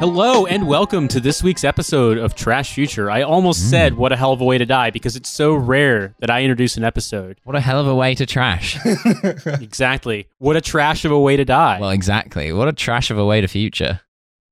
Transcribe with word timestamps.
Hello 0.00 0.46
and 0.46 0.68
welcome 0.68 1.08
to 1.08 1.18
this 1.18 1.42
week's 1.42 1.64
episode 1.64 2.18
of 2.18 2.36
Trash 2.36 2.72
Future. 2.72 3.10
I 3.10 3.22
almost 3.22 3.62
Mm. 3.64 3.70
said 3.70 3.94
what 3.94 4.12
a 4.12 4.16
hell 4.16 4.32
of 4.32 4.40
a 4.40 4.44
way 4.44 4.56
to 4.56 4.64
die 4.64 4.90
because 4.90 5.16
it's 5.16 5.28
so 5.28 5.52
rare 5.54 6.14
that 6.20 6.30
I 6.30 6.42
introduce 6.42 6.76
an 6.76 6.84
episode. 6.84 7.38
What 7.42 7.56
a 7.56 7.60
hell 7.60 7.80
of 7.80 7.88
a 7.88 7.94
way 7.94 8.14
to 8.14 8.24
trash. 8.24 8.78
exactly. 9.46 10.28
What 10.38 10.56
a 10.56 10.60
trash 10.60 11.04
of 11.04 11.10
a 11.10 11.18
way 11.18 11.36
to 11.36 11.44
die. 11.44 11.78
well, 11.80 11.90
exactly. 11.90 12.52
What 12.52 12.68
a 12.68 12.72
trash 12.72 13.10
of 13.10 13.18
a 13.18 13.24
way 13.24 13.40
to 13.40 13.48
future. 13.48 14.00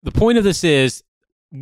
the 0.03 0.11
point 0.11 0.37
of 0.39 0.43
this 0.45 0.65
is 0.65 1.05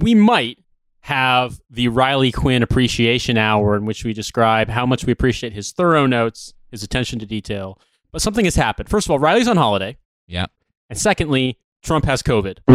we 0.00 0.14
might 0.14 0.58
have 1.00 1.60
the 1.68 1.88
Riley 1.88 2.32
Quinn 2.32 2.62
appreciation 2.62 3.36
hour 3.36 3.76
in 3.76 3.84
which 3.84 4.04
we 4.04 4.12
describe 4.12 4.68
how 4.68 4.86
much 4.86 5.04
we 5.04 5.12
appreciate 5.12 5.52
his 5.52 5.72
thorough 5.72 6.06
notes, 6.06 6.54
his 6.70 6.82
attention 6.82 7.18
to 7.18 7.26
detail. 7.26 7.78
But 8.10 8.22
something 8.22 8.46
has 8.46 8.54
happened. 8.54 8.88
First 8.88 9.06
of 9.06 9.10
all, 9.10 9.18
Riley's 9.18 9.48
on 9.48 9.56
holiday. 9.56 9.98
Yeah. 10.26 10.46
And 10.88 10.98
secondly, 10.98 11.58
Trump 11.82 12.06
has 12.06 12.22
COVID. 12.22 12.58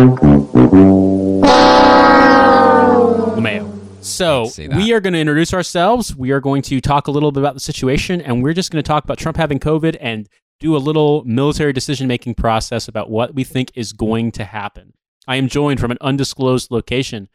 LeMayo. 3.36 3.80
So 4.04 4.50
we 4.76 4.94
are 4.94 5.00
going 5.00 5.14
to 5.14 5.20
introduce 5.20 5.54
ourselves. 5.54 6.16
We 6.16 6.32
are 6.32 6.40
going 6.40 6.62
to 6.64 6.80
talk 6.80 7.08
a 7.08 7.12
little 7.12 7.32
bit 7.32 7.42
about 7.42 7.54
the 7.54 7.60
situation, 7.60 8.22
and 8.22 8.44
we're 8.44 8.54
just 8.54 8.72
going 8.72 8.82
to 8.82 8.88
talk 8.88 9.04
about 9.04 9.18
Trump 9.18 9.38
having 9.38 9.60
COVID 9.60 9.98
and 10.00 10.30
do 10.60 10.76
a 10.76 10.78
little 10.78 11.24
military 11.26 11.74
decision 11.74 12.08
making 12.08 12.36
process 12.36 12.88
about 12.88 13.10
what 13.10 13.34
we 13.34 13.44
think 13.44 13.72
is 13.76 13.92
going 13.94 14.32
to 14.34 14.46
happen. 14.46 14.94
I 15.30 15.36
am 15.36 15.48
joined 15.48 15.80
from 15.80 15.92
an 15.92 16.00
undisclosed 16.02 16.72
location 16.72 17.30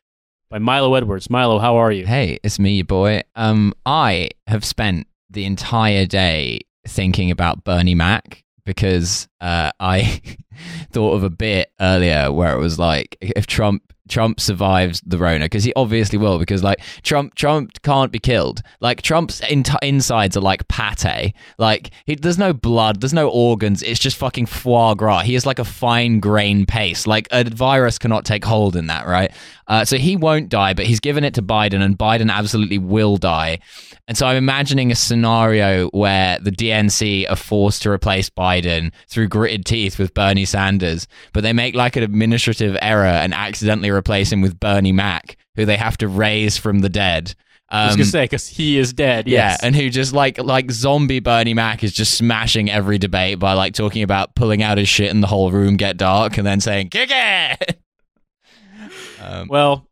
by 0.50 0.58
Milo 0.58 0.96
Edwards. 0.96 1.30
Milo, 1.30 1.60
how 1.60 1.76
are 1.76 1.92
you? 1.92 2.04
Hey, 2.04 2.40
it's 2.42 2.58
me, 2.58 2.82
boy. 2.82 3.22
Um, 3.36 3.72
I 3.86 4.30
have 4.48 4.64
spent 4.64 5.06
the 5.30 5.44
entire 5.44 6.04
day 6.04 6.62
thinking 6.88 7.30
about 7.30 7.62
Bernie 7.62 7.94
Mac 7.94 8.42
because 8.66 9.28
uh, 9.40 9.70
I 9.78 10.20
thought 10.90 11.12
of 11.12 11.22
a 11.22 11.30
bit 11.30 11.70
earlier 11.80 12.32
where 12.32 12.52
it 12.52 12.58
was 12.58 12.80
like 12.80 13.16
if 13.20 13.46
Trump 13.46 13.93
Trump 14.08 14.38
survives 14.38 15.00
the 15.06 15.16
Rona 15.16 15.46
because 15.46 15.64
he 15.64 15.72
obviously 15.74 16.18
will 16.18 16.38
because 16.38 16.62
like 16.62 16.80
Trump 17.02 17.34
Trump 17.34 17.80
can't 17.82 18.12
be 18.12 18.18
killed. 18.18 18.62
Like 18.80 19.00
Trump's 19.00 19.40
in- 19.48 19.64
insides 19.82 20.36
are 20.36 20.40
like 20.42 20.68
pate. 20.68 21.32
Like 21.58 21.90
he, 22.04 22.14
there's 22.14 22.38
no 22.38 22.52
blood 22.52 23.00
there's 23.00 23.14
no 23.14 23.30
organs 23.30 23.82
it's 23.82 24.00
just 24.00 24.16
fucking 24.16 24.46
foie 24.46 24.94
gras. 24.94 25.20
He 25.20 25.34
is 25.34 25.46
like 25.46 25.58
a 25.58 25.64
fine 25.64 26.20
grain 26.20 26.66
paste. 26.66 27.06
Like 27.06 27.28
a 27.30 27.44
virus 27.44 27.98
cannot 27.98 28.24
take 28.24 28.44
hold 28.44 28.76
in 28.76 28.88
that 28.88 29.06
right? 29.06 29.32
Uh, 29.66 29.84
so 29.84 29.96
he 29.96 30.16
won't 30.16 30.50
die 30.50 30.74
but 30.74 30.84
he's 30.84 31.00
given 31.00 31.24
it 31.24 31.34
to 31.34 31.42
Biden 31.42 31.82
and 31.82 31.98
Biden 31.98 32.30
absolutely 32.30 32.78
will 32.78 33.16
die. 33.16 33.58
And 34.06 34.18
so 34.18 34.26
I'm 34.26 34.36
imagining 34.36 34.92
a 34.92 34.94
scenario 34.94 35.88
where 35.88 36.38
the 36.38 36.50
DNC 36.50 37.30
are 37.30 37.36
forced 37.36 37.82
to 37.82 37.90
replace 37.90 38.28
Biden 38.28 38.92
through 39.08 39.28
gritted 39.28 39.64
teeth 39.64 39.98
with 39.98 40.12
Bernie 40.12 40.44
Sanders, 40.44 41.08
but 41.32 41.42
they 41.42 41.54
make 41.54 41.74
like 41.74 41.96
an 41.96 42.02
administrative 42.02 42.76
error 42.82 43.06
and 43.06 43.32
accidentally 43.32 43.90
replace 43.94 44.32
him 44.32 44.40
with 44.42 44.58
Bernie 44.60 44.92
Mac, 44.92 45.36
who 45.56 45.64
they 45.64 45.76
have 45.76 45.96
to 45.98 46.08
raise 46.08 46.56
from 46.58 46.80
the 46.80 46.88
dead. 46.88 47.34
I 47.70 47.86
was 47.86 47.94
Um, 47.94 47.98
going 47.98 48.04
to 48.04 48.10
say, 48.10 48.24
because 48.24 48.46
he 48.46 48.78
is 48.78 48.92
dead. 48.92 49.26
yeah, 49.26 49.50
Yes. 49.50 49.60
and 49.62 49.74
who 49.74 49.88
just 49.90 50.12
like 50.12 50.38
like 50.38 50.70
zombie 50.70 51.20
Bernie 51.20 51.54
Mac 51.54 51.82
is 51.82 51.92
just 51.92 52.14
smashing 52.14 52.70
every 52.70 52.98
debate 52.98 53.38
by 53.38 53.54
like 53.54 53.72
talking 53.74 54.02
about 54.02 54.34
pulling 54.34 54.62
out 54.62 54.76
his 54.78 54.88
shit 54.88 55.10
and 55.10 55.22
the 55.22 55.26
whole 55.28 55.50
room 55.50 55.76
get 55.76 55.96
dark 55.96 56.36
and 56.36 56.46
then 56.46 56.60
saying 56.60 56.90
kick 56.90 57.10
it. 57.12 57.78
um, 59.22 59.48
Well, 59.48 59.88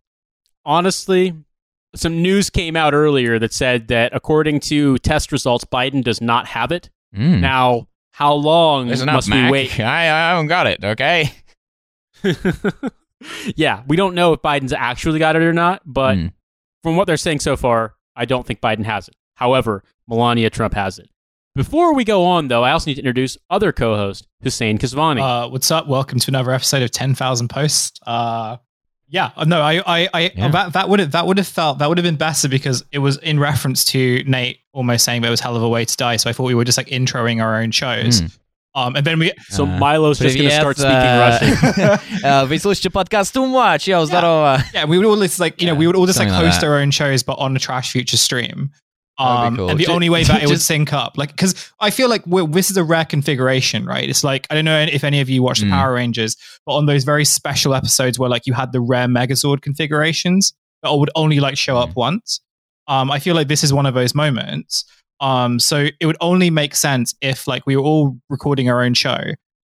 honestly, 0.64 1.34
some 1.96 2.20
news 2.22 2.50
came 2.50 2.76
out 2.76 2.92
earlier 2.94 3.38
that 3.38 3.52
said 3.52 3.88
that 3.88 4.14
according 4.14 4.60
to 4.60 4.98
test 4.98 5.32
results, 5.32 5.64
Biden 5.64 6.04
does 6.04 6.20
not 6.20 6.46
have 6.48 6.72
it. 6.72 6.90
mm. 7.16 7.40
Now, 7.40 7.88
how 8.12 8.34
long 8.34 8.88
There's 8.88 9.00
enough, 9.00 9.14
must 9.16 9.28
Mac. 9.30 9.46
we 9.46 9.52
wait? 9.52 9.80
I, 9.80 10.02
I 10.02 10.30
haven't 10.30 10.48
got 10.48 10.66
it. 10.66 10.84
Okay. 10.84 11.32
yeah, 13.56 13.82
we 13.86 13.96
don't 13.96 14.14
know 14.14 14.32
if 14.32 14.40
Biden's 14.42 14.72
actually 14.72 15.18
got 15.18 15.36
it 15.36 15.42
or 15.42 15.52
not, 15.52 15.82
but 15.86 16.16
Mm. 16.16 16.32
from 16.82 16.96
what 16.96 17.06
they're 17.06 17.16
saying 17.16 17.40
so 17.40 17.56
far, 17.56 17.94
I 18.16 18.24
don't 18.24 18.46
think 18.46 18.60
Biden 18.60 18.84
has 18.84 19.08
it. 19.08 19.14
However, 19.36 19.82
Melania 20.08 20.50
Trump 20.50 20.74
has 20.74 20.98
it. 20.98 21.08
Before 21.54 21.94
we 21.94 22.04
go 22.04 22.24
on, 22.24 22.48
though, 22.48 22.62
I 22.64 22.72
also 22.72 22.88
need 22.90 22.94
to 22.94 23.00
introduce 23.02 23.36
other 23.50 23.72
co-host 23.72 24.26
Hussein 24.42 24.78
Kesvani. 24.78 25.20
Uh, 25.20 25.48
what's 25.50 25.70
up? 25.70 25.86
Welcome 25.86 26.18
to 26.20 26.30
another 26.30 26.50
episode 26.52 26.82
of 26.82 26.90
Ten 26.90 27.14
Thousand 27.14 27.48
Posts. 27.48 28.00
Uh, 28.06 28.56
yeah, 29.08 29.30
uh, 29.36 29.44
no, 29.44 29.60
I, 29.60 29.82
I, 29.86 30.08
I 30.14 30.20
Yeah. 30.34 30.48
that 30.48 30.72
that 30.72 30.88
would 30.88 30.98
have 31.00 31.10
that 31.12 31.26
would 31.26 31.36
have 31.36 31.46
felt 31.46 31.78
that 31.80 31.88
would 31.90 31.98
have 31.98 32.04
been 32.04 32.16
better 32.16 32.48
because 32.48 32.82
it 32.90 33.00
was 33.00 33.18
in 33.18 33.38
reference 33.38 33.84
to 33.86 34.24
Nate 34.26 34.60
almost 34.72 35.04
saying 35.04 35.20
that 35.20 35.28
it 35.28 35.30
was 35.30 35.40
hell 35.40 35.54
of 35.54 35.62
a 35.62 35.68
way 35.68 35.84
to 35.84 35.96
die. 35.98 36.16
So 36.16 36.30
I 36.30 36.32
thought 36.32 36.44
we 36.44 36.54
were 36.54 36.64
just 36.64 36.78
like 36.78 36.86
introing 36.88 37.42
our 37.42 37.60
own 37.60 37.70
shows. 37.70 38.22
Mm. 38.22 38.38
Um, 38.75 38.95
and 38.95 39.03
then 39.05 39.17
we 39.17 39.31
so 39.49 39.63
uh, 39.65 39.77
Milo's 39.79 40.19
just 40.19 40.37
going 40.37 40.49
to 40.49 40.55
start 40.55 40.77
speaking 40.77 40.93
Russian. 40.93 42.23
uh, 42.23 42.45
вы 42.45 42.59
слушаете 42.59 42.91
подкаст 42.91 43.33
too 43.33 43.47
much. 43.47 43.87
Yo, 43.87 44.05
здорово. 44.05 44.63
yeah, 44.73 44.85
we 44.85 44.97
would 44.99 45.07
all 45.07 45.17
just 45.17 45.39
like 45.39 45.59
you 45.61 45.65
know 45.67 45.73
Yeah, 45.73 45.79
we 45.79 45.87
would 45.87 45.95
all 45.95 46.05
just 46.05 46.19
like 46.19 46.27
something 46.29 46.43
like 46.43 46.51
host 46.51 46.61
that. 46.61 46.67
our 46.67 46.77
own 46.77 46.91
shows, 46.91 47.23
but 47.23 47.39
on 47.39 47.53
the 47.53 47.59
Trash 47.59 47.91
Future 47.91 48.17
stream. 48.17 48.69
That 49.17 49.23
would 49.25 49.41
be 49.41 49.47
Um, 49.47 49.57
cool. 49.57 49.69
and 49.71 49.79
the 49.79 49.85
Ju- 49.85 49.91
only 49.91 50.09
way 50.11 50.23
that 50.25 50.43
it 50.43 50.45
would 50.45 50.55
just- 50.61 50.67
sync 50.67 50.93
up, 50.93 51.17
like, 51.17 51.29
because 51.31 51.55
I 51.79 51.89
feel 51.89 52.07
like 52.07 52.21
we're, 52.27 52.45
this 52.45 52.69
is 52.69 52.77
a 52.77 52.83
rare 52.83 53.03
configuration, 53.03 53.83
right? 53.83 54.07
It's 54.07 54.23
like 54.23 54.45
I 54.51 54.53
don't 54.53 54.65
know 54.65 54.79
if 54.79 55.03
any 55.03 55.21
of 55.21 55.27
you 55.27 55.41
watch 55.41 55.57
the 55.59 55.65
Mm. 55.65 55.71
Power 55.71 55.93
Rangers, 55.93 56.37
but 56.67 56.73
on 56.75 56.85
those 56.85 57.03
very 57.03 57.25
special 57.25 57.73
episodes 57.73 58.19
where 58.19 58.29
like 58.29 58.45
you 58.45 58.53
had 58.53 58.73
the 58.73 58.79
rare 58.79 59.07
Megazord 59.07 59.63
configurations 59.63 60.53
that 60.83 60.93
would 60.93 61.09
only 61.15 61.39
like 61.39 61.57
show 61.57 61.77
up 61.79 61.89
Mm. 61.91 61.95
once. 61.95 62.41
Um, 62.87 63.09
I 63.09 63.17
feel 63.17 63.33
like 63.33 63.47
this 63.47 63.63
is 63.63 63.73
one 63.73 63.87
of 63.87 63.95
those 63.95 64.13
moments. 64.13 64.85
um, 65.22 65.60
so 65.60 65.86
it 66.00 66.06
would 66.06 66.16
only 66.20 66.50
make 66.50 66.74
sense 66.74 67.14
if 67.22 67.46
like 67.46 67.64
we 67.64 67.76
were 67.76 67.82
all 67.82 68.18
recording 68.28 68.68
our 68.68 68.82
own 68.82 68.92
show 68.92 69.18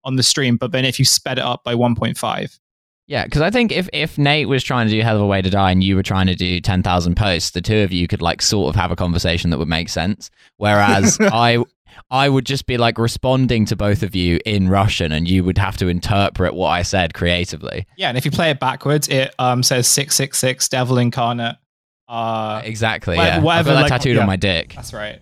on 0.04 0.16
the 0.16 0.22
stream, 0.22 0.56
but 0.56 0.72
then 0.72 0.84
if 0.84 0.98
you 0.98 1.04
sped 1.04 1.38
it 1.38 1.44
up 1.44 1.64
by 1.64 1.74
1.5. 1.74 2.58
Yeah, 3.08 3.24
because 3.24 3.40
I 3.40 3.50
think 3.50 3.72
if, 3.72 3.88
if 3.92 4.18
Nate 4.18 4.48
was 4.48 4.62
trying 4.62 4.86
to 4.86 4.92
do 4.92 5.00
Hell 5.02 5.16
of 5.16 5.22
a 5.22 5.26
Way 5.26 5.42
to 5.42 5.50
Die 5.50 5.70
and 5.70 5.82
you 5.82 5.96
were 5.96 6.02
trying 6.02 6.26
to 6.28 6.34
do 6.34 6.60
10,000 6.60 7.16
posts, 7.16 7.50
the 7.50 7.60
two 7.60 7.78
of 7.78 7.90
you 7.90 8.06
could 8.06 8.22
like 8.22 8.40
sort 8.40 8.68
of 8.68 8.76
have 8.78 8.90
a 8.90 8.96
conversation 8.96 9.50
that 9.50 9.58
would 9.58 9.68
make 9.68 9.88
sense. 9.88 10.30
Whereas 10.58 11.18
I 11.20 11.64
I 12.10 12.28
would 12.28 12.46
just 12.46 12.66
be 12.66 12.76
like 12.76 12.98
responding 12.98 13.64
to 13.66 13.76
both 13.76 14.02
of 14.02 14.14
you 14.14 14.38
in 14.46 14.68
Russian 14.68 15.10
and 15.10 15.26
you 15.26 15.42
would 15.42 15.58
have 15.58 15.76
to 15.78 15.88
interpret 15.88 16.54
what 16.54 16.68
I 16.68 16.82
said 16.82 17.14
creatively. 17.14 17.86
Yeah, 17.96 18.10
and 18.10 18.16
if 18.18 18.24
you 18.24 18.30
play 18.30 18.50
it 18.50 18.60
backwards, 18.60 19.08
it 19.08 19.34
um, 19.38 19.62
says 19.62 19.88
666 19.88 20.68
Devil 20.68 20.98
Incarnate. 20.98 21.56
Uh, 22.06 22.62
exactly. 22.64 23.16
wha- 23.16 23.24
yeah. 23.24 23.36
I've 23.38 23.42
whatever, 23.42 23.70
got 23.70 23.74
that 23.74 23.80
like- 23.82 23.88
tattooed 23.88 24.16
yeah. 24.16 24.20
on 24.20 24.26
my 24.26 24.36
dick. 24.36 24.74
that's 24.74 24.92
right. 24.92 25.20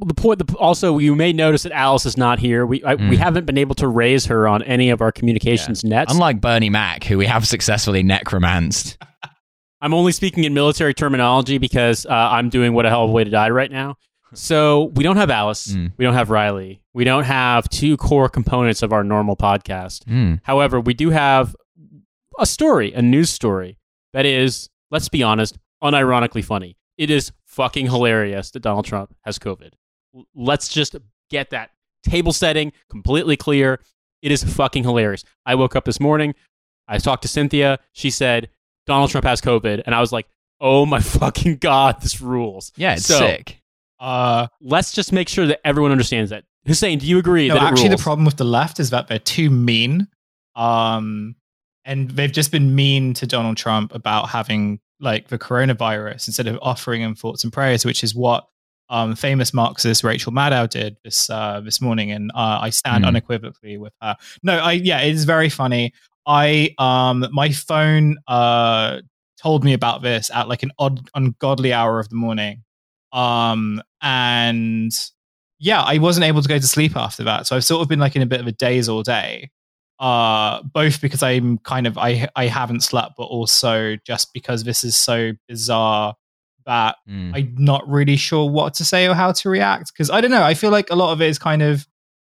The 0.00 0.14
point, 0.14 0.44
the, 0.44 0.56
also, 0.56 0.98
you 0.98 1.14
may 1.14 1.32
notice 1.32 1.62
that 1.62 1.72
Alice 1.72 2.04
is 2.06 2.16
not 2.16 2.38
here. 2.38 2.66
We 2.66 2.82
I, 2.84 2.94
we 2.96 3.16
Mm. 3.16 3.18
haven't 3.18 3.44
been 3.46 3.58
able 3.58 3.74
to 3.76 3.86
raise 3.88 4.26
her 4.26 4.48
on 4.48 4.62
any 4.64 4.90
of 4.90 5.00
our 5.00 5.12
communications 5.12 5.84
nets. 5.84 6.12
Unlike 6.12 6.40
Bernie 6.40 6.70
Mac, 6.70 7.04
who 7.04 7.16
we 7.18 7.26
have 7.26 7.46
successfully 7.46 8.02
necromanced. 8.02 8.98
I'm 9.80 9.94
only 9.94 10.12
speaking 10.12 10.44
in 10.44 10.54
military 10.54 10.94
terminology 10.94 11.58
because 11.58 12.06
uh, 12.06 12.10
I'm 12.12 12.48
doing 12.48 12.72
what 12.72 12.86
a 12.86 12.88
hell 12.88 13.04
of 13.04 13.10
a 13.10 13.12
way 13.12 13.22
to 13.24 13.30
die 13.30 13.50
right 13.50 13.70
now. 13.70 13.96
So 14.32 14.84
we 14.94 15.04
don't 15.04 15.16
have 15.18 15.30
Alice. 15.30 15.68
Mm. 15.68 15.92
We 15.96 16.04
don't 16.04 16.14
have 16.14 16.30
Riley. 16.30 16.80
We 16.92 17.04
don't 17.04 17.24
have 17.24 17.68
two 17.68 17.96
core 17.96 18.28
components 18.28 18.82
of 18.82 18.92
our 18.92 19.04
normal 19.04 19.36
podcast. 19.36 20.04
Hmm. 20.04 20.36
However, 20.42 20.80
we 20.80 20.94
do 20.94 21.10
have 21.10 21.54
a 22.38 22.46
story, 22.46 22.92
a 22.94 23.02
news 23.02 23.30
story 23.30 23.76
that 24.12 24.26
is, 24.26 24.70
let's 24.90 25.08
be 25.08 25.22
honest, 25.22 25.56
unironically 25.82 26.44
funny. 26.44 26.76
It 26.98 27.10
is 27.10 27.30
fucking 27.46 27.86
hilarious 27.86 28.50
that 28.52 28.60
Donald 28.60 28.86
Trump 28.86 29.14
has 29.24 29.38
COVID. 29.38 29.70
L- 30.14 30.26
Let's 30.34 30.68
just 30.68 30.96
get 31.30 31.50
that 31.50 31.70
table 32.04 32.32
setting 32.32 32.72
completely 32.90 33.36
clear. 33.36 33.80
It 34.22 34.32
is 34.32 34.42
fucking 34.44 34.84
hilarious. 34.84 35.24
I 35.44 35.54
woke 35.54 35.76
up 35.76 35.84
this 35.84 36.00
morning. 36.00 36.34
I 36.88 36.98
talked 36.98 37.22
to 37.22 37.28
Cynthia. 37.28 37.78
She 37.92 38.10
said 38.10 38.48
Donald 38.86 39.10
Trump 39.10 39.24
has 39.24 39.40
COVID, 39.40 39.82
and 39.86 39.94
I 39.94 40.00
was 40.00 40.12
like, 40.12 40.26
"Oh 40.60 40.86
my 40.86 41.00
fucking 41.18 41.56
god, 41.58 42.00
this 42.00 42.20
rules." 42.20 42.72
Yeah, 42.76 42.94
it's 42.94 43.06
So, 43.06 43.18
sick. 43.18 43.60
Uh, 44.00 44.48
Let's 44.60 44.92
just 44.92 45.12
make 45.12 45.28
sure 45.28 45.46
that 45.46 45.60
everyone 45.66 45.92
understands 45.92 46.30
that. 46.30 46.44
Hussein, 46.66 46.98
do 46.98 47.06
you 47.06 47.18
agree 47.18 47.48
no, 47.48 47.54
that 47.54 47.62
it 47.62 47.66
actually, 47.66 47.88
rules? 47.88 48.00
the 48.00 48.02
problem 48.02 48.24
with 48.24 48.36
the 48.36 48.44
left 48.44 48.80
is 48.80 48.90
that 48.90 49.08
they're 49.08 49.18
too 49.18 49.50
mean. 49.50 50.08
Um, 50.56 51.36
and 51.84 52.10
they've 52.10 52.32
just 52.32 52.50
been 52.52 52.74
mean 52.74 53.12
to 53.14 53.26
Donald 53.26 53.56
Trump 53.56 53.94
about 53.94 54.28
having 54.30 54.80
like 55.00 55.28
the 55.28 55.38
coronavirus 55.38 56.28
instead 56.28 56.46
of 56.46 56.58
offering 56.62 57.02
him 57.02 57.14
thoughts 57.14 57.44
and 57.44 57.52
prayers, 57.52 57.84
which 57.84 58.02
is 58.02 58.14
what 58.14 58.46
um, 58.88 59.14
famous 59.16 59.52
Marxist 59.54 60.04
Rachel 60.04 60.32
Maddow 60.32 60.68
did 60.68 60.96
this 61.04 61.28
uh, 61.30 61.60
this 61.60 61.80
morning, 61.80 62.10
and 62.12 62.30
uh, 62.34 62.58
I 62.62 62.70
stand 62.70 63.04
Hmm. 63.04 63.08
unequivocally 63.08 63.76
with 63.78 63.92
her. 64.02 64.16
No, 64.42 64.58
I 64.58 64.72
yeah, 64.72 65.00
it 65.00 65.14
is 65.14 65.24
very 65.24 65.48
funny. 65.48 65.92
I 66.26 66.74
um 66.78 67.26
my 67.32 67.50
phone 67.50 68.16
uh 68.28 69.00
told 69.40 69.62
me 69.64 69.72
about 69.74 70.02
this 70.02 70.30
at 70.30 70.48
like 70.48 70.62
an 70.62 70.72
odd 70.78 71.00
ungodly 71.14 71.72
hour 71.72 71.98
of 72.00 72.08
the 72.08 72.16
morning. 72.16 72.62
Um 73.12 73.82
and 74.00 74.90
yeah, 75.58 75.82
I 75.82 75.98
wasn't 75.98 76.24
able 76.24 76.42
to 76.42 76.48
go 76.48 76.58
to 76.58 76.66
sleep 76.66 76.96
after 76.96 77.24
that. 77.24 77.46
So 77.46 77.56
I've 77.56 77.64
sort 77.64 77.82
of 77.82 77.88
been 77.88 77.98
like 78.00 78.16
in 78.16 78.22
a 78.22 78.26
bit 78.26 78.40
of 78.40 78.46
a 78.46 78.52
daze 78.52 78.88
all 78.88 79.02
day. 79.02 79.50
uh, 80.00 80.62
both 80.62 81.00
because 81.00 81.22
I'm 81.22 81.58
kind 81.58 81.86
of 81.86 81.96
I 81.98 82.28
I 82.36 82.46
haven't 82.46 82.80
slept, 82.82 83.12
but 83.16 83.24
also 83.24 83.96
just 84.06 84.32
because 84.34 84.64
this 84.64 84.82
is 84.84 84.96
so 84.96 85.32
bizarre 85.48 86.14
that 86.66 86.96
Mm. 87.08 87.32
I'm 87.34 87.54
not 87.58 87.88
really 87.88 88.16
sure 88.16 88.48
what 88.48 88.74
to 88.74 88.84
say 88.84 89.06
or 89.06 89.14
how 89.14 89.32
to 89.32 89.48
react. 89.48 89.92
Because 89.92 90.10
I 90.10 90.20
don't 90.20 90.30
know. 90.30 90.42
I 90.42 90.54
feel 90.54 90.70
like 90.70 90.90
a 90.90 90.96
lot 90.96 91.12
of 91.12 91.20
it 91.20 91.28
is 91.28 91.38
kind 91.38 91.62
of 91.62 91.86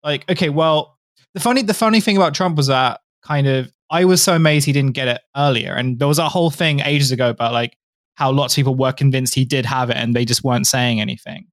like 0.04 0.28
okay, 0.30 0.48
well, 0.48 0.98
the 1.34 1.40
funny 1.40 1.62
the 1.62 1.74
funny 1.74 2.00
thing 2.00 2.16
about 2.16 2.34
Trump 2.34 2.56
was 2.56 2.68
that 2.68 3.00
kind 3.22 3.46
of 3.46 3.72
I 3.90 4.04
was 4.04 4.22
so 4.22 4.34
amazed 4.34 4.66
he 4.66 4.72
didn't 4.72 4.92
get 4.92 5.08
it 5.08 5.20
earlier, 5.36 5.74
and 5.74 5.98
there 5.98 6.08
was 6.08 6.18
a 6.18 6.28
whole 6.28 6.50
thing 6.50 6.80
ages 6.80 7.10
ago 7.10 7.30
about 7.30 7.52
like 7.52 7.76
how 8.14 8.30
lots 8.30 8.52
of 8.54 8.56
people 8.56 8.74
were 8.74 8.92
convinced 8.92 9.34
he 9.34 9.44
did 9.44 9.64
have 9.64 9.88
it 9.88 9.96
and 9.96 10.14
they 10.14 10.24
just 10.24 10.44
weren't 10.44 10.66
saying 10.66 11.00
anything. 11.00 11.46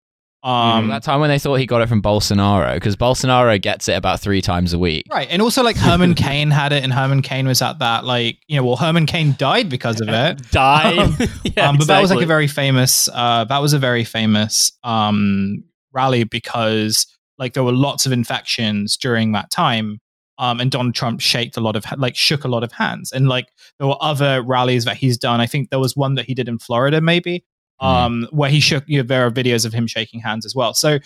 Um, 0.44 0.88
that 0.90 1.04
time 1.04 1.20
when 1.20 1.30
they 1.30 1.40
thought 1.40 1.56
he 1.56 1.66
got 1.66 1.82
it 1.82 1.90
from 1.90 2.02
Bolsonaro, 2.02 2.76
because 2.76 2.96
Bolsonaro 2.96 3.62
gets 3.62 3.90
it 3.90 3.94
about 3.94 4.20
three 4.20 4.42
times 4.42 4.72
a 4.72 4.80
week. 4.80 5.06
Right. 5.12 5.28
And 5.30 5.42
also 5.42 5.64
like 5.64 5.76
Herman 5.76 6.14
Cain 6.16 6.52
had 6.52 6.72
it 6.72 6.84
and 6.84 6.94
Herman 6.94 7.22
Cain 7.22 7.48
was 7.48 7.62
at 7.62 7.80
that 7.80 8.06
like, 8.06 8.38
you 8.48 8.56
know, 8.56 8.66
well 8.66 8.78
Herman 8.78 9.08
Cain 9.08 9.36
died 9.38 9.70
because 9.70 10.00
of 10.00 10.10
it. 10.10 10.42
died. 10.52 11.00
Um, 11.00 11.18
yeah, 11.44 11.70
um, 11.70 11.78
but 11.78 11.88
that 11.88 12.02
was 12.02 12.12
like 12.12 12.24
a 12.24 12.28
very 12.28 12.48
famous 12.48 13.10
uh 13.14 13.46
that 13.46 13.60
was 13.60 13.74
a 13.74 13.80
very 13.80 14.04
famous 14.04 14.72
um 14.84 15.64
rally 15.92 16.24
because 16.24 17.08
like 17.38 17.54
there 17.54 17.64
were 17.64 17.74
lots 17.74 18.06
of 18.06 18.12
infections 18.12 18.98
during 18.98 19.32
that 19.34 19.50
time. 19.52 20.00
Um, 20.40 20.60
and 20.60 20.70
Donald 20.70 20.94
Trump 20.94 21.20
shaked 21.20 21.58
a 21.58 21.62
lot 21.62 21.76
of 21.76 21.84
like 21.98 22.16
shook 22.16 22.44
a 22.44 22.48
lot 22.48 22.64
of 22.64 22.72
hands, 22.72 23.12
and 23.12 23.28
like 23.28 23.48
there 23.80 23.88
were 23.88 23.98
other 24.00 24.44
rallies 24.44 24.86
that 24.86 24.96
he's 24.96 25.18
done. 25.18 25.42
I 25.42 25.48
think 25.48 25.72
there 25.72 25.80
was 25.80 25.96
one 25.96 26.14
that 26.14 26.26
he 26.26 26.36
did 26.36 26.48
in 26.48 26.60
Florida, 26.60 27.02
maybe, 27.02 27.44
um, 27.80 28.28
where 28.32 28.50
he 28.50 28.60
shook. 28.60 28.84
You 28.88 28.98
know, 29.00 29.04
there 29.04 29.26
are 29.26 29.32
videos 29.32 29.66
of 29.66 29.74
him 29.74 29.88
shaking 29.88 30.20
hands 30.20 30.46
as 30.46 30.56
well. 30.56 30.74
So, 30.74 31.00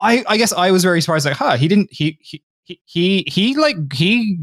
I 0.00 0.24
I 0.26 0.36
guess 0.36 0.52
I 0.52 0.70
was 0.70 0.82
very 0.82 1.00
surprised. 1.00 1.26
Like, 1.26 1.36
huh, 1.36 1.56
he 1.56 1.68
didn't. 1.68 1.88
He 1.92 2.18
he 2.20 2.42
he 2.64 2.80
he, 2.84 3.24
he 3.26 3.54
like 3.56 3.92
he 3.92 4.38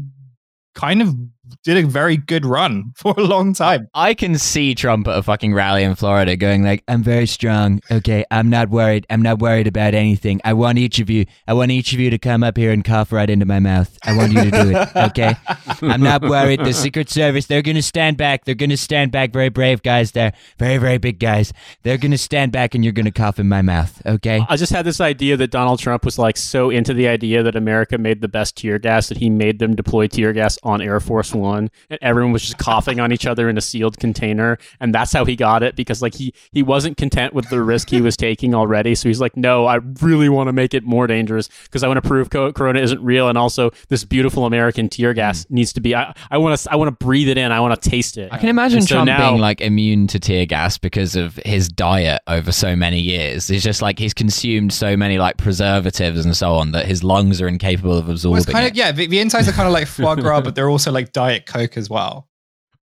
kind 0.74 1.02
of 1.02 1.14
did 1.62 1.76
a 1.76 1.86
very 1.86 2.16
good 2.16 2.44
run 2.44 2.92
for 2.96 3.14
a 3.16 3.22
long 3.22 3.52
time. 3.52 3.88
I 3.94 4.14
can 4.14 4.38
see 4.38 4.74
Trump 4.74 5.08
at 5.08 5.18
a 5.18 5.22
fucking 5.22 5.54
rally 5.54 5.82
in 5.82 5.94
Florida 5.94 6.36
going 6.36 6.64
like, 6.64 6.82
"I'm 6.88 7.02
very 7.02 7.26
strong. 7.26 7.80
Okay, 7.90 8.24
I'm 8.30 8.50
not 8.50 8.70
worried. 8.70 9.06
I'm 9.10 9.22
not 9.22 9.38
worried 9.38 9.66
about 9.66 9.94
anything. 9.94 10.40
I 10.44 10.52
want 10.52 10.78
each 10.78 10.98
of 10.98 11.10
you. 11.10 11.26
I 11.46 11.54
want 11.54 11.70
each 11.70 11.92
of 11.92 12.00
you 12.00 12.10
to 12.10 12.18
come 12.18 12.42
up 12.42 12.56
here 12.56 12.72
and 12.72 12.84
cough 12.84 13.12
right 13.12 13.28
into 13.28 13.46
my 13.46 13.60
mouth. 13.60 13.96
I 14.04 14.16
want 14.16 14.32
you 14.32 14.44
to 14.44 14.50
do 14.50 14.70
it. 14.70 14.88
Okay, 15.06 15.34
I'm 15.82 16.02
not 16.02 16.22
worried. 16.22 16.64
The 16.64 16.72
Secret 16.72 17.08
Service, 17.08 17.46
they're 17.46 17.62
gonna 17.62 17.82
stand 17.82 18.16
back. 18.16 18.44
They're 18.44 18.54
gonna 18.54 18.76
stand 18.76 19.12
back. 19.12 19.32
Very 19.32 19.50
brave 19.50 19.82
guys. 19.82 20.12
There, 20.12 20.32
very 20.58 20.78
very 20.78 20.98
big 20.98 21.18
guys. 21.18 21.52
They're 21.82 21.98
gonna 21.98 22.18
stand 22.18 22.50
back, 22.52 22.74
and 22.74 22.84
you're 22.84 22.92
gonna 22.92 23.12
cough 23.12 23.38
in 23.38 23.48
my 23.48 23.62
mouth. 23.62 24.02
Okay." 24.04 24.44
I 24.48 24.56
just 24.56 24.72
had 24.72 24.84
this 24.84 25.00
idea 25.00 25.36
that 25.36 25.50
Donald 25.50 25.78
Trump 25.78 26.04
was 26.04 26.18
like 26.18 26.36
so 26.36 26.70
into 26.70 26.92
the 26.94 27.08
idea 27.08 27.42
that 27.42 27.56
America 27.56 27.98
made 27.98 28.20
the 28.20 28.28
best 28.28 28.56
tear 28.56 28.78
gas 28.78 29.08
that 29.08 29.18
he 29.18 29.30
made 29.30 29.58
them 29.58 29.76
deploy 29.76 30.06
tear 30.08 30.32
gas 30.32 30.58
on 30.62 30.80
Air 30.80 30.98
Force 31.00 31.34
One, 31.38 31.70
and 31.90 31.98
everyone 32.02 32.32
was 32.32 32.42
just 32.42 32.58
coughing 32.58 33.00
on 33.00 33.12
each 33.12 33.26
other 33.26 33.48
in 33.48 33.56
a 33.56 33.60
sealed 33.60 33.98
container, 33.98 34.58
and 34.80 34.94
that's 34.94 35.12
how 35.12 35.24
he 35.24 35.36
got 35.36 35.62
it 35.62 35.76
because 35.76 36.02
like 36.02 36.14
he 36.14 36.32
he 36.52 36.62
wasn't 36.62 36.96
content 36.96 37.34
with 37.34 37.48
the 37.50 37.62
risk 37.62 37.90
he 37.90 38.00
was 38.00 38.16
taking 38.26 38.54
already, 38.54 38.94
so 38.94 39.08
he's 39.08 39.20
like, 39.20 39.36
no, 39.36 39.66
I 39.66 39.76
really 40.00 40.28
want 40.28 40.48
to 40.48 40.52
make 40.52 40.74
it 40.74 40.84
more 40.84 41.06
dangerous 41.06 41.48
because 41.64 41.82
I 41.82 41.88
want 41.88 42.02
to 42.02 42.08
prove 42.08 42.30
co- 42.30 42.52
Corona 42.52 42.80
isn't 42.80 43.02
real, 43.02 43.28
and 43.28 43.38
also 43.38 43.70
this 43.88 44.04
beautiful 44.04 44.46
American 44.46 44.88
tear 44.88 45.12
hmm. 45.12 45.16
gas 45.16 45.46
needs 45.50 45.72
to 45.74 45.80
be. 45.80 45.94
I 45.94 46.14
I 46.30 46.38
want 46.38 46.58
to 46.58 46.72
I 46.72 46.76
want 46.76 46.88
to 46.88 47.04
breathe 47.04 47.28
it 47.28 47.38
in. 47.38 47.52
I 47.52 47.60
want 47.60 47.80
to 47.80 47.90
taste 47.90 48.18
it. 48.18 48.32
I 48.32 48.38
can 48.38 48.48
imagine 48.48 48.78
And 48.78 48.88
so 48.88 48.94
Trump 48.96 49.06
now- 49.06 49.30
being 49.30 49.40
like 49.40 49.60
immune 49.60 50.06
to 50.08 50.18
tear 50.18 50.46
gas 50.46 50.78
because 50.78 51.16
of 51.16 51.36
his 51.44 51.68
diet 51.68 52.22
over 52.26 52.52
so 52.52 52.76
many 52.76 53.00
years. 53.00 53.50
It's 53.50 53.64
just 53.64 53.82
like 53.82 53.98
he's 53.98 54.14
consumed 54.14 54.72
so 54.72 54.96
many 54.96 55.18
like 55.18 55.36
preservatives 55.36 56.24
and 56.24 56.36
so 56.36 56.54
on 56.54 56.72
that 56.72 56.86
his 56.86 57.02
lungs 57.02 57.40
are 57.40 57.48
incapable 57.48 57.96
of 57.96 58.06
Well, 58.06 58.12
absorbing 58.12 58.38
it's 58.38 58.50
kind 58.50 58.66
it. 58.66 58.72
of 58.72 58.76
yeah. 58.76 58.92
The, 58.92 59.06
the 59.06 59.20
insides 59.20 59.48
are 59.48 59.52
kind 59.52 59.66
of 59.66 59.72
like 59.72 59.86
foie 59.86 60.14
gras, 60.14 60.40
but 60.40 60.54
they're 60.54 60.70
also 60.70 60.92
like 60.92 61.12
diet 61.26 61.46
coke 61.46 61.76
as 61.76 61.88
well. 61.90 62.28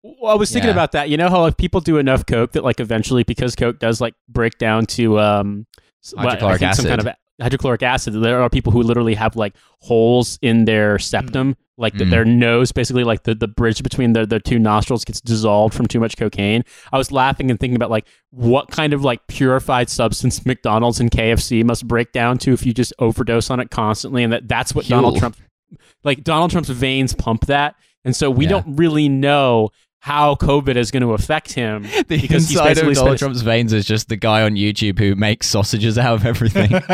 Well, 0.04 0.32
I 0.32 0.36
was 0.36 0.52
thinking 0.52 0.68
Yeah. 0.70 0.74
about 0.74 0.94
that. 0.94 1.10
You 1.10 1.18
know 1.18 1.30
how 1.30 1.46
if 1.46 1.58
people 1.58 1.82
do 1.82 1.98
enough 1.98 2.26
coke 2.26 2.54
that 2.54 2.64
like 2.64 2.80
eventually 2.80 3.24
because 3.24 3.56
coke 3.56 3.80
does 3.80 4.00
like 4.00 4.14
break 4.30 4.58
down 4.58 4.86
to 4.88 5.20
um 5.20 5.66
s- 6.04 6.14
what- 6.16 6.26
I 6.26 6.30
Hydrochloric 6.30 6.60
think 6.60 6.74
some 6.76 6.86
kind 6.86 7.02
of 7.02 7.08
hydrochloric 7.42 7.84
acid. 7.84 8.14
There 8.22 8.42
are 8.42 8.50
people 8.50 8.72
who 8.74 8.82
literally 8.84 9.16
have 9.16 9.36
like 9.36 9.56
holes 9.82 10.38
in 10.42 10.66
their 10.66 11.00
septum, 11.00 11.56
like 11.78 11.98
the, 11.98 12.04
Mm. 12.04 12.10
their 12.10 12.26
nose, 12.26 12.74
basically 12.74 13.06
like 13.06 13.24
the, 13.24 13.34
the 13.34 13.48
bridge 13.48 13.82
between 13.82 14.12
their, 14.12 14.26
their 14.26 14.42
two 14.42 14.60
nostrils 14.60 15.06
gets 15.06 15.22
dissolved 15.22 15.74
from 15.74 15.86
too 15.88 16.02
much 16.02 16.18
cocaine. 16.18 16.64
I 16.92 16.98
was 16.98 17.14
laughing 17.14 17.50
and 17.50 17.58
thinking 17.58 17.78
about 17.78 17.90
like 17.92 18.06
what 18.32 18.70
kind 18.72 18.92
of 18.94 19.04
like 19.06 19.26
purified 19.28 19.90
substance 19.90 20.46
McDonald's 20.46 21.00
and 21.00 21.10
KFC 21.12 21.64
must 21.64 21.88
break 21.88 22.12
down 22.12 22.38
to 22.40 22.52
if 22.54 22.66
you 22.66 22.74
just 22.74 22.94
overdose 23.00 23.50
on 23.50 23.60
it 23.62 23.70
constantly, 23.72 24.24
and 24.24 24.32
that 24.34 24.48
that's 24.50 24.74
what 24.76 24.86
Donald 24.88 25.18
Trump 25.18 25.38
like 26.04 26.24
Donald 26.24 26.52
Trump's 26.52 26.70
veins 26.70 27.14
pump 27.14 27.46
that, 27.46 27.76
and 28.06 28.16
so 28.16 28.30
we 28.32 28.46
Yeah. 28.46 28.50
don't 28.52 28.76
really 28.78 29.10
know 29.10 29.70
how 30.02 30.36
COVID 30.36 30.78
is 30.78 30.92
going 30.92 31.04
to 31.04 31.12
affect 31.14 31.52
him 31.52 31.84
The 32.08 32.18
because 32.22 32.48
he's 32.48 32.52
inside 32.52 32.70
of 32.72 32.76
basically 32.76 32.94
Donald 32.94 33.10
spent- 33.10 33.20
Trump's 33.20 33.42
veins 33.42 33.74
is 33.74 33.86
just 33.86 34.08
the 34.08 34.16
guy 34.16 34.44
on 34.44 34.54
YouTube 34.56 34.98
who 34.98 35.14
makes 35.16 35.48
sausages 35.48 35.98
out 35.98 36.14
of 36.16 36.26
everything. 36.26 36.72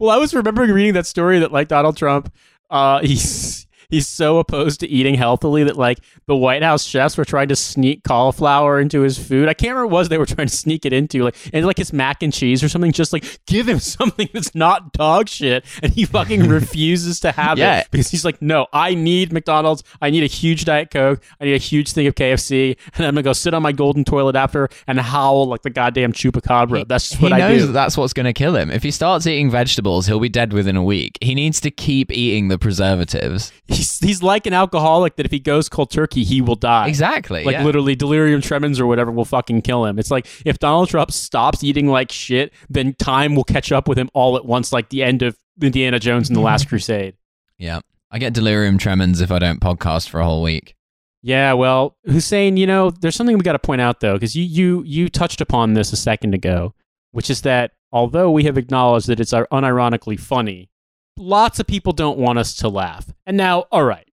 well, 0.00 0.10
I 0.10 0.16
was 0.18 0.34
remembering 0.34 0.70
reading 0.70 0.94
that 0.94 1.06
story 1.06 1.38
that 1.40 1.52
like 1.52 1.68
Donald 1.68 1.96
Trump, 1.96 2.32
uh, 2.70 3.00
he's 3.00 3.63
he's 3.94 4.08
so 4.08 4.38
opposed 4.38 4.80
to 4.80 4.88
eating 4.88 5.14
healthily 5.14 5.64
that 5.64 5.76
like 5.76 5.98
the 6.26 6.36
White 6.36 6.62
House 6.62 6.84
chefs 6.84 7.16
were 7.16 7.24
trying 7.24 7.48
to 7.48 7.56
sneak 7.56 8.02
cauliflower 8.04 8.80
into 8.80 9.00
his 9.02 9.18
food. 9.18 9.48
I 9.48 9.54
can't 9.54 9.70
remember 9.70 9.86
what 9.86 9.98
was 10.00 10.08
they 10.08 10.18
were 10.18 10.26
trying 10.26 10.48
to 10.48 10.56
sneak 10.56 10.84
it 10.84 10.92
into, 10.92 11.22
like 11.22 11.36
and 11.52 11.64
like 11.64 11.78
his 11.78 11.92
mac 11.92 12.22
and 12.22 12.32
cheese 12.32 12.62
or 12.64 12.68
something. 12.68 12.90
Just 12.92 13.12
like 13.12 13.24
give 13.46 13.68
him 13.68 13.78
something 13.94 14.28
that's 14.32 14.54
not 14.54 14.92
dog 14.92 15.28
shit, 15.28 15.64
and 15.82 15.92
he 15.92 16.04
fucking 16.04 16.48
refuses 16.48 17.20
to 17.20 17.30
have 17.32 17.58
Yeah. 17.58 17.80
it 17.80 17.88
because 17.90 18.10
he's 18.10 18.24
like, 18.24 18.42
no, 18.42 18.66
I 18.72 18.94
need 18.94 19.32
McDonald's. 19.32 19.84
I 20.02 20.10
need 20.10 20.24
a 20.24 20.26
huge 20.26 20.64
diet 20.64 20.90
coke. 20.90 21.22
I 21.40 21.44
need 21.44 21.54
a 21.54 21.58
huge 21.58 21.92
thing 21.92 22.06
of 22.06 22.14
KFC, 22.16 22.76
and 22.96 23.06
I'm 23.06 23.14
gonna 23.14 23.22
go 23.22 23.32
sit 23.32 23.54
on 23.54 23.62
my 23.62 23.72
golden 23.72 24.04
toilet 24.04 24.34
after 24.34 24.68
and 24.88 24.98
howl 24.98 25.46
like 25.46 25.62
the 25.62 25.70
goddamn 25.70 26.12
chupacabra. 26.12 26.88
That's 26.88 27.10
just 27.10 27.20
he 27.20 27.30
I 27.32 27.38
knows 27.38 27.60
do. 27.60 27.66
that 27.68 27.72
that's 27.72 27.96
what's 27.96 28.12
going 28.12 28.24
to 28.26 28.32
kill 28.32 28.56
him. 28.56 28.70
If 28.70 28.82
he 28.82 28.90
starts 28.90 29.26
eating 29.26 29.50
vegetables, 29.50 30.06
he'll 30.06 30.18
be 30.20 30.28
dead 30.28 30.52
within 30.52 30.76
a 30.76 30.82
week. 30.82 31.18
He 31.20 31.34
needs 31.34 31.60
to 31.60 31.70
keep 31.70 32.10
eating 32.10 32.48
the 32.48 32.58
preservatives. 32.58 33.52
He's 33.84 33.98
he's 33.98 34.22
like 34.22 34.46
an 34.46 34.52
alcoholic 34.52 35.16
that 35.16 35.26
if 35.26 35.32
he 35.32 35.38
goes 35.38 35.68
cold 35.68 35.90
turkey, 35.90 36.24
he 36.24 36.40
will 36.40 36.56
die. 36.56 36.88
Exactly. 36.88 37.44
Like 37.44 37.54
yeah. 37.54 37.64
literally, 37.64 37.94
delirium 37.94 38.40
tremens 38.40 38.80
or 38.80 38.86
whatever 38.86 39.10
will 39.10 39.24
fucking 39.24 39.62
kill 39.62 39.84
him. 39.84 39.98
It's 39.98 40.10
like 40.10 40.26
if 40.44 40.58
Donald 40.58 40.88
Trump 40.88 41.12
stops 41.12 41.62
eating 41.62 41.88
like 41.88 42.10
shit, 42.10 42.52
then 42.68 42.94
time 42.94 43.34
will 43.34 43.44
catch 43.44 43.72
up 43.72 43.88
with 43.88 43.98
him 43.98 44.08
all 44.14 44.36
at 44.36 44.44
once, 44.44 44.72
like 44.72 44.88
the 44.88 45.02
end 45.02 45.22
of 45.22 45.36
Indiana 45.60 45.98
Jones 45.98 46.28
and 46.28 46.36
the 46.36 46.40
Last 46.40 46.68
Crusade. 46.68 47.16
Yeah. 47.58 47.80
I 48.10 48.18
get 48.18 48.32
delirium 48.32 48.78
tremens 48.78 49.20
if 49.20 49.32
I 49.32 49.40
don't 49.40 49.60
podcast 49.60 50.08
for 50.08 50.20
a 50.20 50.24
whole 50.24 50.42
week. 50.42 50.76
Yeah, 51.20 51.54
well, 51.54 51.96
Hussein, 52.04 52.56
you 52.56 52.66
know, 52.66 52.90
there's 52.90 53.16
something 53.16 53.36
we 53.36 53.42
got 53.42 53.52
to 53.52 53.58
point 53.58 53.80
out 53.80 54.00
though, 54.00 54.12
because 54.12 54.36
you 54.36 54.44
you 54.44 54.82
you 54.84 55.08
touched 55.08 55.40
upon 55.40 55.72
this 55.72 55.92
a 55.92 55.96
second 55.96 56.34
ago, 56.34 56.74
which 57.12 57.30
is 57.30 57.40
that 57.42 57.72
although 57.90 58.30
we 58.30 58.44
have 58.44 58.58
acknowledged 58.58 59.06
that 59.06 59.20
it's 59.20 59.32
uh, 59.32 59.44
unironically 59.46 60.20
funny, 60.20 60.68
lots 61.16 61.58
of 61.60 61.66
people 61.66 61.92
don't 61.92 62.18
want 62.18 62.38
us 62.38 62.54
to 62.56 62.68
laugh. 62.68 63.06
And 63.26 63.36
now, 63.36 63.64
all 63.72 63.84
right, 63.84 64.08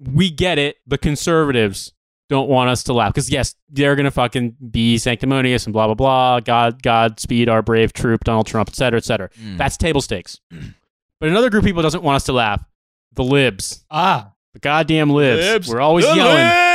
we 0.00 0.30
get 0.30 0.58
it. 0.58 0.76
The 0.86 0.98
conservatives 0.98 1.92
don't 2.30 2.48
want 2.48 2.70
us 2.70 2.82
to 2.84 2.92
laugh 2.92 3.12
because 3.12 3.30
yes, 3.30 3.54
they're 3.68 3.96
gonna 3.96 4.10
fucking 4.10 4.56
be 4.70 4.96
sanctimonious 4.98 5.66
and 5.66 5.72
blah 5.72 5.86
blah 5.86 5.94
blah. 5.94 6.40
God, 6.40 6.82
God, 6.82 7.20
speed 7.20 7.48
our 7.48 7.62
brave 7.62 7.92
troop, 7.92 8.24
Donald 8.24 8.46
Trump, 8.46 8.68
et 8.70 8.74
cetera, 8.74 8.96
et 8.98 9.04
cetera. 9.04 9.28
Mm. 9.30 9.58
That's 9.58 9.76
table 9.76 10.00
stakes. 10.00 10.40
But 11.20 11.28
another 11.28 11.50
group 11.50 11.62
of 11.62 11.66
people 11.66 11.82
doesn't 11.82 12.02
want 12.02 12.16
us 12.16 12.24
to 12.24 12.32
laugh. 12.32 12.64
The 13.12 13.24
libs, 13.24 13.84
ah, 13.90 14.32
the 14.52 14.58
goddamn 14.58 15.10
libs. 15.10 15.44
Libs. 15.44 15.68
We're 15.68 15.80
always 15.80 16.06
The 16.06 16.14
yelling 16.16 16.34
libs! 16.34 16.73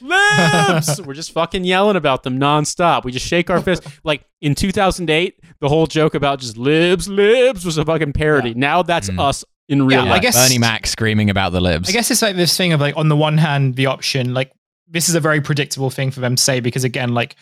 Libs. 0.00 1.00
We're 1.04 1.14
just 1.14 1.32
fucking 1.32 1.64
yelling 1.64 1.96
about 1.96 2.22
them 2.22 2.38
nonstop. 2.38 3.04
We 3.04 3.12
just 3.12 3.26
shake 3.26 3.50
our 3.50 3.60
fist. 3.60 3.82
Like 4.04 4.24
in 4.40 4.54
2008, 4.54 5.40
the 5.60 5.68
whole 5.68 5.86
joke 5.86 6.14
about 6.14 6.40
just 6.40 6.56
libs, 6.58 7.08
libs 7.08 7.64
was 7.64 7.78
a 7.78 7.84
fucking 7.84 8.12
parody. 8.12 8.54
Now 8.54 8.82
that's 8.82 9.08
Mm. 9.08 9.18
us 9.20 9.44
in 9.68 9.86
real 9.86 10.04
Yeah, 10.04 10.10
life. 10.10 10.18
I 10.18 10.22
guess- 10.22 10.36
Bernie 10.48 10.58
Mac 10.58 10.86
screaming 10.86 11.30
about 11.30 11.52
the 11.52 11.60
libs. 11.60 11.88
I 11.88 11.92
guess 11.92 12.10
it's 12.10 12.20
like 12.22 12.36
this 12.36 12.56
thing 12.56 12.72
of 12.72 12.80
like 12.80 12.96
on 12.96 13.08
the 13.08 13.16
one 13.16 13.38
hand, 13.38 13.76
the 13.76 13.86
option 13.86 14.34
like 14.34 14.52
this 14.88 15.08
is 15.08 15.14
a 15.14 15.20
very 15.20 15.40
predictable 15.40 15.88
thing 15.90 16.10
for 16.10 16.20
them 16.20 16.36
to 16.36 16.42
say 16.42 16.60
because 16.60 16.84
again, 16.84 17.14
like 17.14 17.36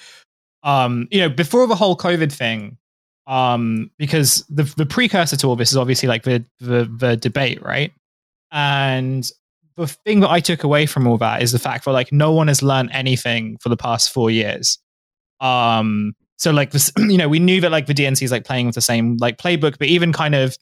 um, 0.63 1.09
you 1.11 1.19
know, 1.21 1.29
before 1.29 1.67
the 1.67 1.75
whole 1.75 1.97
COVID 1.97 2.31
thing, 2.33 2.79
um, 3.27 3.91
because 3.99 4.45
the 4.49 4.63
the 4.77 4.87
precursor 4.87 5.37
to 5.37 5.47
all 5.49 5.57
this 5.57 5.71
is 5.73 5.77
obviously 5.77 6.09
like 6.09 6.23
the 6.23 6.45
the 6.61 6.85
the 6.97 7.17
debate, 7.17 7.61
right? 7.63 7.93
And 8.53 9.29
the 9.77 9.87
thing 9.87 10.21
that 10.21 10.31
I 10.31 10.41
took 10.41 10.65
away 10.65 10.87
from 10.87 11.07
all 11.07 11.19
that 11.19 11.43
is 11.43 11.53
the 11.53 11.59
fact 11.59 11.85
that 11.85 11.93
like 11.93 12.13
no 12.13 12.33
one 12.33 12.49
has 12.49 12.63
learned 12.63 12.91
anything 12.93 13.59
for 13.59 13.69
the 13.69 13.77
past 13.77 14.13
four 14.13 14.31
years. 14.31 14.79
Um, 15.41 16.15
so 16.37 16.51
like 16.51 16.71
this, 16.71 16.93
you 16.99 17.17
know, 17.17 17.29
we 17.29 17.39
knew 17.39 17.61
that 17.61 17.71
like 17.71 17.87
the 17.87 17.95
DNC 17.95 18.23
is 18.23 18.33
like 18.33 18.45
playing 18.45 18.67
with 18.67 18.75
the 18.75 18.81
same 18.81 19.17
like 19.19 19.39
playbook, 19.39 19.79
but 19.79 19.89
even 19.89 20.13
kind 20.13 20.35
of 20.35 20.57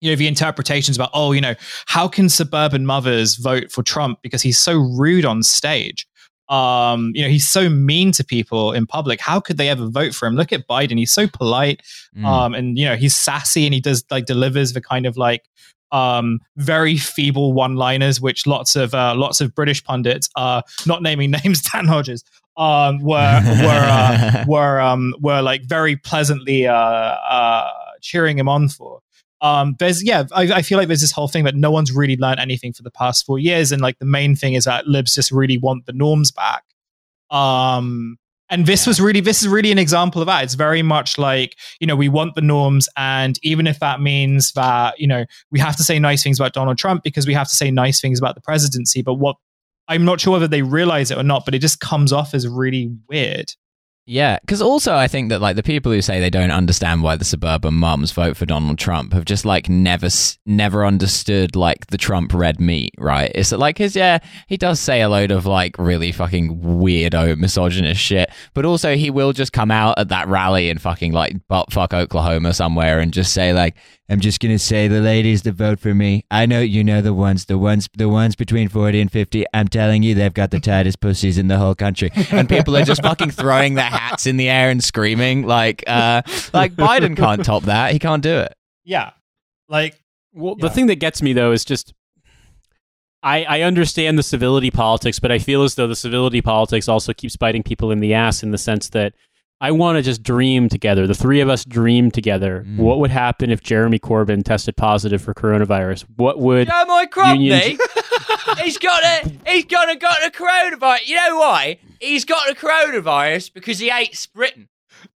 you 0.00 0.10
know 0.10 0.16
the 0.16 0.26
interpretations 0.26 0.96
about 0.96 1.10
oh 1.12 1.32
you 1.32 1.42
know 1.42 1.54
how 1.86 2.08
can 2.08 2.28
suburban 2.30 2.86
mothers 2.86 3.36
vote 3.36 3.70
for 3.70 3.82
Trump 3.82 4.20
because 4.22 4.40
he's 4.42 4.58
so 4.58 4.78
rude 4.78 5.24
on 5.24 5.42
stage? 5.42 6.06
Um 6.48 7.12
you 7.14 7.22
know 7.22 7.28
he's 7.28 7.48
so 7.48 7.68
mean 7.68 8.12
to 8.12 8.24
people 8.24 8.72
in 8.72 8.86
public. 8.86 9.20
How 9.20 9.40
could 9.40 9.58
they 9.58 9.68
ever 9.68 9.86
vote 9.88 10.14
for 10.14 10.26
him? 10.26 10.36
Look 10.36 10.52
at 10.52 10.66
Biden. 10.66 10.98
He's 10.98 11.12
so 11.12 11.28
polite. 11.28 11.82
Mm. 12.16 12.24
um 12.24 12.54
and 12.54 12.78
you 12.78 12.86
know 12.86 12.96
he's 12.96 13.16
sassy 13.16 13.66
and 13.66 13.74
he 13.74 13.80
does 13.80 14.04
like 14.10 14.26
delivers 14.26 14.72
the 14.72 14.80
kind 14.80 15.06
of 15.06 15.16
like 15.16 15.44
um, 15.92 16.40
very 16.56 16.96
feeble 16.96 17.52
one-liners, 17.52 18.20
which 18.20 18.46
lots 18.46 18.76
of 18.76 18.94
uh, 18.94 19.14
lots 19.16 19.40
of 19.40 19.54
British 19.54 19.82
pundits, 19.84 20.28
uh, 20.36 20.62
not 20.86 21.02
naming 21.02 21.30
names, 21.44 21.62
Dan 21.62 21.86
Hodges, 21.86 22.24
um, 22.56 23.00
were 23.00 23.40
were 23.62 23.86
uh, 23.86 24.44
were 24.48 24.80
um, 24.80 25.14
were 25.20 25.42
like 25.42 25.62
very 25.64 25.96
pleasantly 25.96 26.66
uh, 26.66 26.74
uh, 26.74 27.70
cheering 28.00 28.38
him 28.38 28.48
on 28.48 28.68
for. 28.68 29.00
Um, 29.42 29.74
there's 29.78 30.04
yeah, 30.04 30.24
I, 30.32 30.42
I 30.42 30.62
feel 30.62 30.76
like 30.76 30.88
there's 30.88 31.00
this 31.00 31.12
whole 31.12 31.28
thing 31.28 31.44
that 31.44 31.54
no 31.54 31.70
one's 31.70 31.92
really 31.92 32.16
learned 32.16 32.40
anything 32.40 32.72
for 32.72 32.82
the 32.82 32.90
past 32.90 33.24
four 33.24 33.38
years, 33.38 33.72
and 33.72 33.80
like 33.80 33.98
the 33.98 34.04
main 34.04 34.36
thing 34.36 34.54
is 34.54 34.64
that 34.64 34.86
libs 34.86 35.14
just 35.14 35.32
really 35.32 35.58
want 35.58 35.86
the 35.86 35.92
norms 35.92 36.30
back. 36.30 36.64
Um, 37.30 38.18
and 38.50 38.66
this 38.66 38.86
was 38.86 39.00
really 39.00 39.20
this 39.20 39.40
is 39.40 39.48
really 39.48 39.72
an 39.72 39.78
example 39.78 40.20
of 40.20 40.26
that. 40.26 40.44
It's 40.44 40.54
very 40.54 40.82
much 40.82 41.16
like 41.18 41.56
you 41.78 41.86
know 41.86 41.96
we 41.96 42.08
want 42.08 42.34
the 42.34 42.40
norms 42.40 42.88
and 42.96 43.38
even 43.42 43.66
if 43.66 43.78
that 43.80 44.00
means 44.00 44.52
that 44.52 44.98
you 44.98 45.06
know 45.06 45.24
we 45.50 45.58
have 45.58 45.76
to 45.76 45.82
say 45.82 45.98
nice 45.98 46.22
things 46.22 46.38
about 46.38 46.52
donald 46.52 46.78
trump 46.78 47.02
because 47.02 47.26
we 47.26 47.34
have 47.34 47.48
to 47.48 47.54
say 47.54 47.70
nice 47.70 48.00
things 48.00 48.18
about 48.18 48.34
the 48.34 48.40
presidency 48.40 49.02
but 49.02 49.14
what 49.14 49.36
i'm 49.88 50.04
not 50.04 50.20
sure 50.20 50.32
whether 50.32 50.48
they 50.48 50.62
realize 50.62 51.10
it 51.10 51.18
or 51.18 51.22
not 51.22 51.44
but 51.44 51.54
it 51.54 51.60
just 51.60 51.80
comes 51.80 52.12
off 52.12 52.34
as 52.34 52.46
really 52.46 52.90
weird 53.08 53.52
Yeah, 54.10 54.40
because 54.40 54.60
also 54.60 54.96
I 54.96 55.06
think 55.06 55.28
that 55.28 55.40
like 55.40 55.54
the 55.54 55.62
people 55.62 55.92
who 55.92 56.02
say 56.02 56.18
they 56.18 56.30
don't 56.30 56.50
understand 56.50 57.04
why 57.04 57.14
the 57.14 57.24
suburban 57.24 57.74
mums 57.74 58.10
vote 58.10 58.36
for 58.36 58.44
Donald 58.44 58.76
Trump 58.76 59.12
have 59.12 59.24
just 59.24 59.44
like 59.44 59.68
never 59.68 60.08
never 60.44 60.84
understood 60.84 61.54
like 61.54 61.86
the 61.86 61.96
Trump 61.96 62.34
red 62.34 62.60
meat, 62.60 62.92
right? 62.98 63.30
It's 63.36 63.52
like 63.52 63.78
his 63.78 63.94
yeah, 63.94 64.18
he 64.48 64.56
does 64.56 64.80
say 64.80 65.00
a 65.00 65.08
load 65.08 65.30
of 65.30 65.46
like 65.46 65.78
really 65.78 66.10
fucking 66.10 66.60
weirdo 66.60 67.38
misogynist 67.38 68.00
shit, 68.00 68.30
but 68.52 68.64
also 68.64 68.96
he 68.96 69.10
will 69.10 69.32
just 69.32 69.52
come 69.52 69.70
out 69.70 69.96
at 69.96 70.08
that 70.08 70.26
rally 70.26 70.70
in 70.70 70.78
fucking 70.78 71.12
like 71.12 71.36
butt 71.46 71.72
fuck 71.72 71.94
Oklahoma 71.94 72.52
somewhere 72.52 72.98
and 72.98 73.12
just 73.12 73.32
say 73.32 73.52
like 73.52 73.76
I'm 74.10 74.18
just 74.20 74.40
gonna 74.40 74.58
say 74.58 74.88
the 74.88 75.00
ladies 75.00 75.42
that 75.42 75.52
vote 75.52 75.78
for 75.78 75.94
me. 75.94 76.24
I 76.30 76.44
know 76.44 76.60
you 76.60 76.82
know 76.82 77.00
the 77.00 77.14
ones, 77.14 77.44
the 77.46 77.56
ones, 77.56 77.88
the 77.96 78.08
ones 78.08 78.34
between 78.34 78.68
forty 78.68 79.00
and 79.00 79.10
fifty. 79.10 79.44
I'm 79.54 79.68
telling 79.68 80.02
you, 80.02 80.14
they've 80.16 80.34
got 80.34 80.50
the 80.50 80.58
tightest 80.58 81.00
pussies 81.00 81.38
in 81.38 81.46
the 81.48 81.58
whole 81.58 81.76
country, 81.76 82.10
and 82.32 82.48
people 82.48 82.76
are 82.76 82.82
just 82.84 83.02
fucking 83.02 83.30
throwing 83.30 83.74
their 83.74 83.84
hats 83.84 84.26
in 84.26 84.36
the 84.36 84.48
air 84.50 84.68
and 84.70 84.82
screaming 84.82 85.46
like, 85.46 85.84
uh, 85.86 86.22
like 86.52 86.74
Biden 86.74 87.16
can't 87.16 87.44
top 87.44 87.62
that. 87.64 87.92
He 87.92 87.98
can't 88.00 88.22
do 88.22 88.38
it. 88.38 88.54
yeah 88.84 89.12
like 89.68 89.94
Well, 90.32 90.56
Yeah. 90.58 90.66
the 90.68 90.74
thing 90.74 90.86
that 90.88 90.96
gets 90.96 91.22
me 91.22 91.32
though 91.32 91.52
is 91.52 91.64
just 91.64 91.94
I, 93.22 93.44
I 93.44 93.60
understand 93.62 94.18
the 94.18 94.22
civility 94.22 94.70
politics, 94.70 95.18
but 95.20 95.30
I 95.30 95.38
feel 95.38 95.62
as 95.62 95.74
though 95.74 95.86
the 95.86 95.94
civility 95.94 96.40
politics 96.40 96.88
also 96.88 97.12
keeps 97.12 97.36
biting 97.36 97.62
people 97.62 97.90
in 97.92 98.00
the 98.00 98.14
ass 98.14 98.42
in 98.42 98.50
the 98.50 98.58
sense 98.58 98.88
that 98.90 99.12
I 99.60 99.72
want 99.72 99.96
to 99.96 100.02
just 100.02 100.22
dream 100.22 100.68
together. 100.68 101.06
The 101.06 101.14
three 101.14 101.40
of 101.40 101.48
us 101.48 101.64
dream 101.64 102.10
together. 102.10 102.64
Mm. 102.66 102.78
What 102.78 102.98
would 102.98 103.10
happen 103.10 103.50
if 103.50 103.62
Jeremy 103.62 103.98
Corbyn 103.98 104.42
tested 104.42 104.76
positive 104.76 105.20
for 105.20 105.34
coronavirus? 105.34 106.06
What 106.16 106.38
would 106.38 106.68
know 106.68 106.86
my 106.86 107.06
Union- 107.34 107.78
he's 108.62 108.78
got 108.78 109.02
a 109.02 109.30
he's 109.46 109.66
gonna 109.66 109.96
got 109.96 110.24
a 110.24 110.30
coronavirus. 110.30 111.06
You 111.06 111.16
know 111.16 111.36
why? 111.36 111.78
He's 112.00 112.24
got 112.24 112.48
a 112.50 112.54
coronavirus 112.54 113.52
because 113.52 113.78
he 113.78 113.90
hates 113.90 114.26
Britain. 114.26 114.68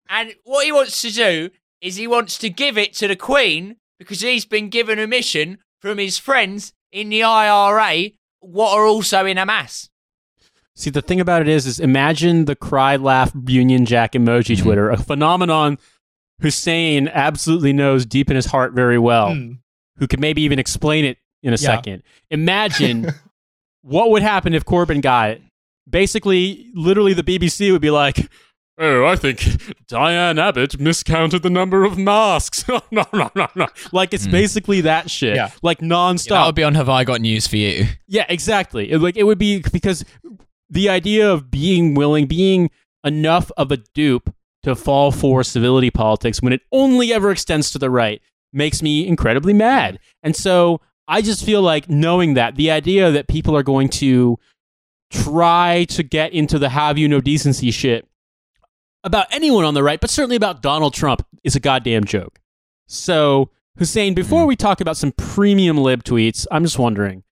And 0.09 0.33
what 0.43 0.65
he 0.65 0.71
wants 0.71 1.01
to 1.01 1.11
do 1.11 1.49
is 1.81 1.95
he 1.95 2.07
wants 2.07 2.37
to 2.39 2.49
give 2.49 2.77
it 2.77 2.93
to 2.95 3.07
the 3.07 3.15
Queen 3.15 3.77
because 3.97 4.21
he's 4.21 4.45
been 4.45 4.69
given 4.69 4.99
a 4.99 5.07
mission 5.07 5.59
from 5.81 5.97
his 5.97 6.17
friends 6.17 6.73
in 6.91 7.09
the 7.09 7.23
IRA, 7.23 8.11
what 8.39 8.73
are 8.73 8.85
also 8.85 9.25
in 9.25 9.37
Hamas. 9.37 9.89
See, 10.75 10.89
the 10.89 11.01
thing 11.01 11.19
about 11.19 11.41
it 11.41 11.47
is, 11.47 11.65
is 11.67 11.79
imagine 11.79 12.45
the 12.45 12.55
cry, 12.55 12.95
laugh, 12.95 13.31
Union 13.47 13.85
Jack 13.85 14.13
emoji 14.13 14.55
Mhm. 14.55 14.61
Twitter, 14.63 14.89
a 14.89 14.97
phenomenon 14.97 15.77
Hussein 16.41 17.07
absolutely 17.13 17.73
knows 17.73 18.05
deep 18.05 18.29
in 18.29 18.35
his 18.35 18.47
heart 18.47 18.73
very 18.73 18.97
well, 18.97 19.29
mm, 19.29 19.57
who 19.97 20.07
could 20.07 20.19
maybe 20.19 20.41
even 20.41 20.59
explain 20.59 21.05
it 21.05 21.17
in 21.43 21.49
a 21.53 21.57
Yeah. 21.57 21.75
second. 21.75 22.03
Imagine 22.31 23.11
what 23.81 24.09
would 24.09 24.23
happen 24.23 24.53
if 24.53 24.65
Corbyn 24.65 25.01
got 25.01 25.29
it. 25.31 25.41
Basically, 25.89 26.67
literally, 26.73 27.13
the 27.13 27.23
BBC 27.23 27.71
would 27.71 27.81
be 27.81 27.91
like, 27.91 28.29
Oh, 28.79 29.05
I 29.05 29.15
think 29.15 29.45
Diane 29.87 30.39
Abbott 30.39 30.79
miscounted 30.79 31.43
the 31.43 31.49
number 31.51 31.83
of 31.85 31.95
masks. 31.95 32.65
no, 32.67 32.81
no, 32.91 33.29
no, 33.35 33.47
no. 33.53 33.67
Like, 33.91 34.15
it's 34.15 34.25
Hmm. 34.25 34.31
basically 34.31 34.81
that 34.81 35.11
shit. 35.11 35.35
Yeah. 35.35 35.51
Like, 35.61 35.77
nonstop. 35.79 36.29
that 36.29 36.45
would 36.47 36.55
be 36.55 36.63
on 36.63 36.73
Have 36.73 36.89
I 36.89 37.03
Got 37.03 37.21
News 37.21 37.45
for 37.45 37.57
You? 37.57 37.85
Yeah, 38.07 38.25
exactly. 38.27 38.91
It, 38.91 38.97
like 38.99 39.15
it 39.15 39.23
would 39.25 39.37
be 39.37 39.59
because 39.71 40.03
the 40.73 40.89
idea 40.89 41.31
of 41.31 41.49
being 41.51 41.93
willing, 41.93 42.25
being 42.25 42.69
enough 43.03 43.51
of 43.57 43.71
a 43.71 43.77
dupe 43.77 44.33
to 44.63 44.75
fall 44.75 45.11
for 45.11 45.43
civility 45.43 45.91
politics 45.91 46.41
when 46.41 46.53
it 46.53 46.61
only 46.71 47.13
ever 47.13 47.31
extends 47.31 47.69
to 47.71 47.77
the 47.79 47.89
right 47.89 48.21
makes 48.53 48.81
me 48.81 49.05
incredibly 49.07 49.53
mad. 49.53 49.99
And 50.21 50.35
so 50.35 50.79
I 51.07 51.21
just 51.21 51.45
feel 51.45 51.61
like 51.61 51.89
knowing 51.89 52.35
that 52.35 52.55
the 52.55 52.71
idea 52.71 53.11
that 53.11 53.27
people 53.27 53.55
are 53.57 53.63
going 53.63 53.89
to 53.89 54.39
try 55.11 55.85
to 55.89 56.01
get 56.03 56.33
into 56.33 56.57
the 56.57 56.69
have 56.69 56.97
you 56.97 57.07
no 57.07 57.21
decency 57.21 57.71
shit 57.71 58.07
about 59.03 59.27
anyone 59.31 59.65
on 59.65 59.73
the 59.73 59.83
right, 59.83 59.99
but 59.99 60.09
certainly 60.09 60.37
about 60.37 60.61
Donald 60.61 60.93
Trump 60.93 61.25
is 61.43 61.55
a 61.55 61.59
goddamn 61.59 62.05
joke. 62.05 62.39
So, 62.87 63.49
Hussein, 63.77 64.13
before 64.13 64.45
Mm. 64.45 64.47
we 64.47 64.55
talk 64.55 64.79
about 64.81 64.97
some 64.97 65.11
premium 65.11 65.77
lib 65.77 66.03
tweets, 66.03 66.47
I'm 66.51 66.63
just 66.63 66.79
wondering 66.79 67.23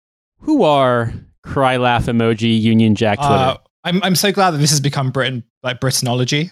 who 0.41 0.63
are 0.63 1.13
cry 1.43 1.77
laugh 1.77 2.05
emoji 2.05 2.59
Union 2.61 2.95
Jack 2.95 3.17
Twitter? 3.19 3.33
uh, 3.33 3.57
I'm, 3.83 4.01
I'm 4.03 4.15
so 4.15 4.31
glad 4.31 4.51
that 4.51 4.57
this 4.59 4.69
has 4.69 4.79
become 4.79 5.11
britain 5.11 5.43
like 5.63 5.79
Britainology 5.79 6.51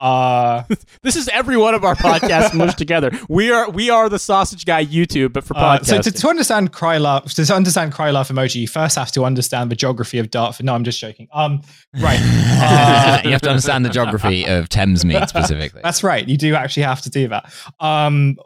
uh 0.00 0.64
this 1.02 1.14
is 1.14 1.28
every 1.28 1.56
one 1.56 1.72
of 1.72 1.84
our 1.84 1.94
podcasts 1.94 2.52
mushed 2.60 2.76
together. 2.76 3.12
We 3.28 3.52
are 3.52 3.70
we 3.70 3.90
are 3.90 4.08
the 4.08 4.18
sausage 4.18 4.64
guy 4.66 4.84
YouTube, 4.84 5.32
but 5.32 5.44
for 5.44 5.56
Uh, 5.56 5.78
podcasting. 5.78 5.86
so 5.86 6.02
to, 6.02 6.10
to 6.10 6.28
understand 6.28 6.72
cry 6.72 6.98
laugh, 6.98 7.32
to 7.32 7.54
understand 7.54 7.92
cry 7.92 8.10
laugh 8.10 8.28
emoji, 8.28 8.56
you 8.56 8.66
first 8.68 8.96
have 8.96 9.12
to 9.12 9.22
understand 9.24 9.70
the 9.70 9.76
geography 9.76 10.18
of 10.18 10.30
Dartford. 10.32 10.66
No, 10.66 10.74
I'm 10.74 10.82
just 10.82 10.98
joking. 11.00 11.28
Um, 11.32 11.62
right. 12.00 12.18
Uh, 12.66 13.20
you 13.24 13.30
have 13.30 13.42
to 13.42 13.48
understand 13.50 13.84
the 13.84 13.88
geography 13.90 14.44
of 14.46 14.68
Thamesmead 14.68 15.28
specifically. 15.28 15.80
That's 15.82 16.02
right. 16.02 16.26
You 16.26 16.36
do 16.38 16.54
actually 16.54 16.84
have 16.84 17.02
to 17.02 17.10
do 17.10 17.28
that. 17.28 17.52
Um, 17.78 18.36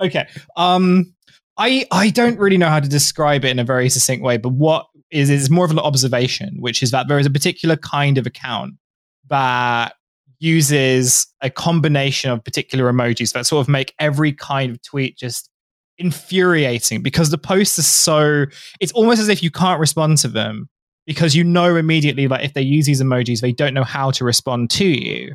okay. 0.00 0.26
Um, 0.56 1.14
I 1.60 1.86
I 1.90 2.08
don't 2.08 2.38
really 2.38 2.56
know 2.56 2.70
how 2.70 2.80
to 2.80 2.88
describe 2.88 3.44
it 3.44 3.50
in 3.50 3.58
a 3.58 3.64
very 3.64 3.90
succinct 3.90 4.24
way, 4.24 4.38
but 4.38 4.48
what 4.48 4.86
is 5.10 5.28
is 5.28 5.50
more 5.50 5.66
of 5.66 5.70
an 5.70 5.78
observation, 5.78 6.56
which 6.58 6.82
is 6.82 6.90
that 6.90 7.06
there 7.06 7.18
is 7.18 7.26
a 7.26 7.30
particular 7.30 7.76
kind 7.76 8.16
of 8.16 8.26
account 8.26 8.74
that 9.28 9.92
uses 10.38 11.26
a 11.42 11.50
combination 11.50 12.30
of 12.30 12.42
particular 12.42 12.90
emojis 12.90 13.34
that 13.34 13.44
sort 13.44 13.60
of 13.62 13.68
make 13.68 13.94
every 13.98 14.32
kind 14.32 14.72
of 14.72 14.80
tweet 14.80 15.18
just 15.18 15.50
infuriating 15.98 17.02
because 17.02 17.28
the 17.28 17.36
posts 17.36 17.78
are 17.78 17.82
so 17.82 18.46
it's 18.80 18.92
almost 18.92 19.20
as 19.20 19.28
if 19.28 19.42
you 19.42 19.50
can't 19.50 19.78
respond 19.78 20.16
to 20.16 20.28
them 20.28 20.66
because 21.04 21.36
you 21.36 21.44
know 21.44 21.76
immediately 21.76 22.26
like 22.26 22.42
if 22.42 22.54
they 22.54 22.62
use 22.62 22.86
these 22.86 23.02
emojis 23.02 23.42
they 23.42 23.52
don't 23.52 23.74
know 23.74 23.84
how 23.84 24.10
to 24.10 24.24
respond 24.24 24.70
to 24.70 24.86
you. 24.86 25.34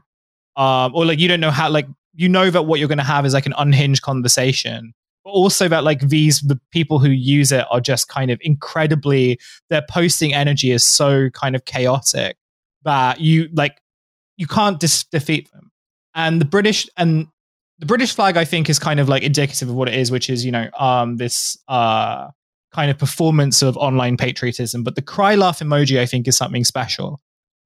Um 0.55 0.91
or 0.95 1.05
like 1.05 1.19
you 1.19 1.27
don't 1.27 1.39
know 1.39 1.51
how 1.51 1.69
like 1.69 1.87
you 2.15 2.27
know 2.27 2.49
that 2.49 2.63
what 2.63 2.79
you're 2.79 2.87
going 2.87 2.97
to 2.97 3.03
have 3.03 3.27
is 3.27 3.33
like 3.33 3.45
an 3.45 3.53
unhinged 3.59 4.01
conversation 4.01 4.95
but 5.25 5.31
also 5.31 5.67
that 5.67 5.83
like 5.83 5.99
these 6.01 6.39
the 6.41 6.59
people 6.71 6.99
who 6.99 7.09
use 7.09 7.51
it 7.51 7.65
are 7.71 7.81
just 7.81 8.07
kind 8.07 8.31
of 8.31 8.39
incredibly 8.41 9.39
their 9.69 9.83
posting 9.89 10.33
energy 10.33 10.71
is 10.71 10.83
so 10.83 11.29
kind 11.31 11.55
of 11.55 11.65
chaotic 11.65 12.37
that 12.83 13.19
you 13.19 13.49
like 13.53 13.81
you 14.37 14.47
can't 14.47 14.79
dis- 14.79 15.05
defeat 15.05 15.51
them. 15.51 15.71
And 16.13 16.39
the 16.39 16.45
british 16.45 16.87
and 16.95 17.27
the 17.79 17.85
british 17.85 18.13
flag 18.13 18.37
i 18.37 18.45
think 18.45 18.69
is 18.69 18.79
kind 18.79 19.01
of 19.01 19.09
like 19.09 19.23
indicative 19.23 19.67
of 19.67 19.75
what 19.75 19.89
it 19.89 19.95
is 19.95 20.09
which 20.09 20.29
is 20.29 20.45
you 20.45 20.51
know 20.51 20.69
um 20.79 21.17
this 21.17 21.57
uh 21.67 22.29
kind 22.71 22.91
of 22.91 22.97
performance 22.97 23.61
of 23.61 23.77
online 23.77 24.17
patriotism. 24.17 24.83
But 24.83 24.95
the 24.95 25.01
cry 25.01 25.35
laugh 25.35 25.59
emoji 25.59 25.99
i 25.99 26.05
think 26.05 26.27
is 26.27 26.37
something 26.37 26.63
special 26.63 27.21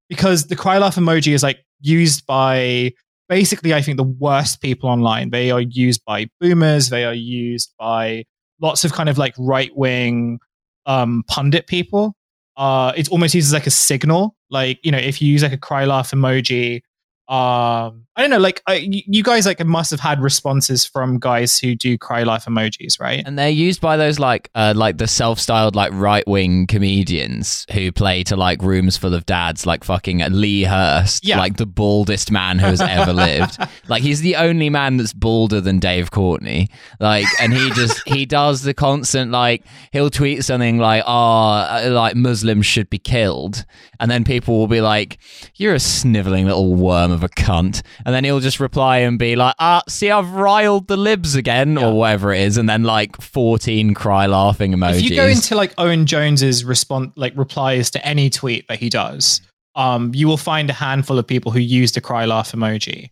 because 0.08 0.48
the 0.48 0.56
cry 0.56 0.78
laugh 0.78 0.96
emoji 0.96 1.34
is 1.34 1.44
like 1.44 1.66
used 1.82 2.26
by 2.26 2.94
basically 3.30 3.74
i 3.74 3.82
think 3.82 3.96
the 3.98 4.04
worst 4.04 4.62
people 4.62 4.90
online. 4.90 5.30
They 5.30 5.52
are 5.52 5.62
used 5.62 6.04
by 6.06 6.28
boomers. 6.42 6.90
They 6.90 7.06
are 7.06 7.14
used 7.14 7.74
by 7.80 8.26
lots 8.62 8.84
of 8.84 8.92
kind 8.92 9.08
of 9.08 9.18
like 9.18 9.34
right 9.38 9.72
wing 9.76 10.40
um 10.86 11.24
pundit 11.28 11.68
people. 11.68 12.16
Uh 12.58 12.92
it's 12.98 13.10
almost 13.10 13.34
used 13.36 13.48
as 13.48 13.54
like 13.54 13.68
a 13.68 13.72
signal. 13.72 14.36
Like 14.50 14.80
you 14.84 14.92
know 14.92 14.98
if 14.98 15.22
you 15.22 15.32
use 15.32 15.44
like 15.44 15.54
a 15.54 15.58
cry 15.58 15.86
laugh 15.86 16.12
emoji 16.12 16.82
um 17.30 18.08
i 18.20 18.22
don't 18.22 18.30
know 18.30 18.38
like 18.38 18.62
I, 18.68 18.76
you 18.92 19.24
guys 19.24 19.46
like 19.46 19.66
must 19.66 19.92
have 19.92 20.00
had 20.02 20.22
responses 20.22 20.86
from 20.86 21.20
guys 21.20 21.58
who 21.58 21.74
do 21.74 21.98
cry 21.98 22.24
life 22.24 22.46
emojis 22.46 23.00
right 23.00 23.24
And 23.26 23.40
they're 23.40 23.50
used 23.50 23.80
by 23.82 23.96
those 23.98 24.20
like 24.20 24.50
uh, 24.56 24.74
like 24.76 24.98
the 24.98 25.08
self-styled 25.08 25.76
like 25.76 25.92
right-wing 25.94 26.68
comedians 26.68 27.66
who 27.72 27.92
play 27.92 28.24
to 28.26 28.36
like 28.36 28.62
rooms 28.62 28.98
full 28.98 29.14
of 29.14 29.26
dads 29.26 29.66
like 29.66 29.84
fucking 29.84 30.20
Lee 30.32 30.64
Hurst, 30.64 31.26
Yeah. 31.26 31.38
like 31.38 31.58
the 31.58 31.66
baldest 31.66 32.30
man 32.32 32.60
who 32.60 32.68
has 32.68 32.82
ever 32.82 33.14
lived. 33.14 33.58
Like 33.88 34.04
he's 34.04 34.22
the 34.22 34.36
only 34.36 34.70
man 34.70 34.98
that's 34.98 35.14
balder 35.14 35.62
than 35.62 35.80
Dave 35.80 36.12
Courtney. 36.12 36.70
Like 37.00 37.26
and 37.42 37.54
he 37.54 37.72
just 37.72 38.08
he 38.08 38.26
does 38.26 38.62
the 38.64 38.74
constant 38.74 39.32
like 39.32 39.64
he'll 39.92 40.10
tweet 40.12 40.44
something 40.44 40.78
like 40.78 41.04
oh 41.08 41.90
like 41.90 42.16
Muslims 42.16 42.66
should 42.68 42.90
be 42.90 43.00
killed 43.00 43.66
and 44.00 44.12
then 44.12 44.24
people 44.24 44.58
will 44.60 44.68
be 44.68 44.82
like 44.82 45.18
you're 45.56 45.74
a 45.74 45.80
sniveling 45.80 46.46
little 46.46 46.76
worm 46.76 47.12
of 47.12 47.24
a 47.24 47.30
cunt. 47.30 47.82
And 48.10 48.16
then 48.16 48.24
he'll 48.24 48.40
just 48.40 48.60
reply 48.60 48.98
and 49.00 49.20
be 49.20 49.36
like, 49.36 49.54
ah, 49.60 49.84
see, 49.88 50.10
I've 50.10 50.32
riled 50.32 50.88
the 50.88 50.98
libs 50.98 51.36
again, 51.36 51.76
Yeah. 51.76 51.86
or 51.90 51.94
whatever 51.94 52.34
it 52.34 52.42
is. 52.42 52.58
And 52.58 52.68
then 52.68 52.82
like 52.82 53.22
14 53.22 53.94
cry 53.94 54.26
laughing 54.26 54.72
emojis. 54.74 54.96
If 54.96 55.10
you 55.12 55.16
go 55.16 55.28
into 55.28 55.54
like 55.54 55.76
Owen 55.78 56.08
Jones's 56.08 56.66
response, 56.66 57.12
like 57.16 57.34
replies 57.36 57.92
to 57.92 58.04
any 58.04 58.32
tweet 58.32 58.68
that 58.68 58.80
he 58.80 58.90
does, 58.90 59.42
um, 59.76 60.12
you 60.16 60.28
will 60.28 60.38
find 60.38 60.72
a 60.72 60.74
handful 60.74 61.20
of 61.20 61.28
people 61.28 61.52
who 61.52 61.60
use 61.60 61.92
the 61.92 62.02
cry 62.02 62.26
laugh 62.26 62.52
emoji, 62.54 63.12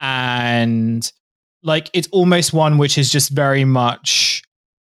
and 0.00 1.12
like 1.62 1.88
it's 1.92 2.08
almost 2.10 2.52
one 2.52 2.78
which 2.78 2.98
is 2.98 3.12
just 3.12 3.30
very 3.30 3.64
much 3.64 4.42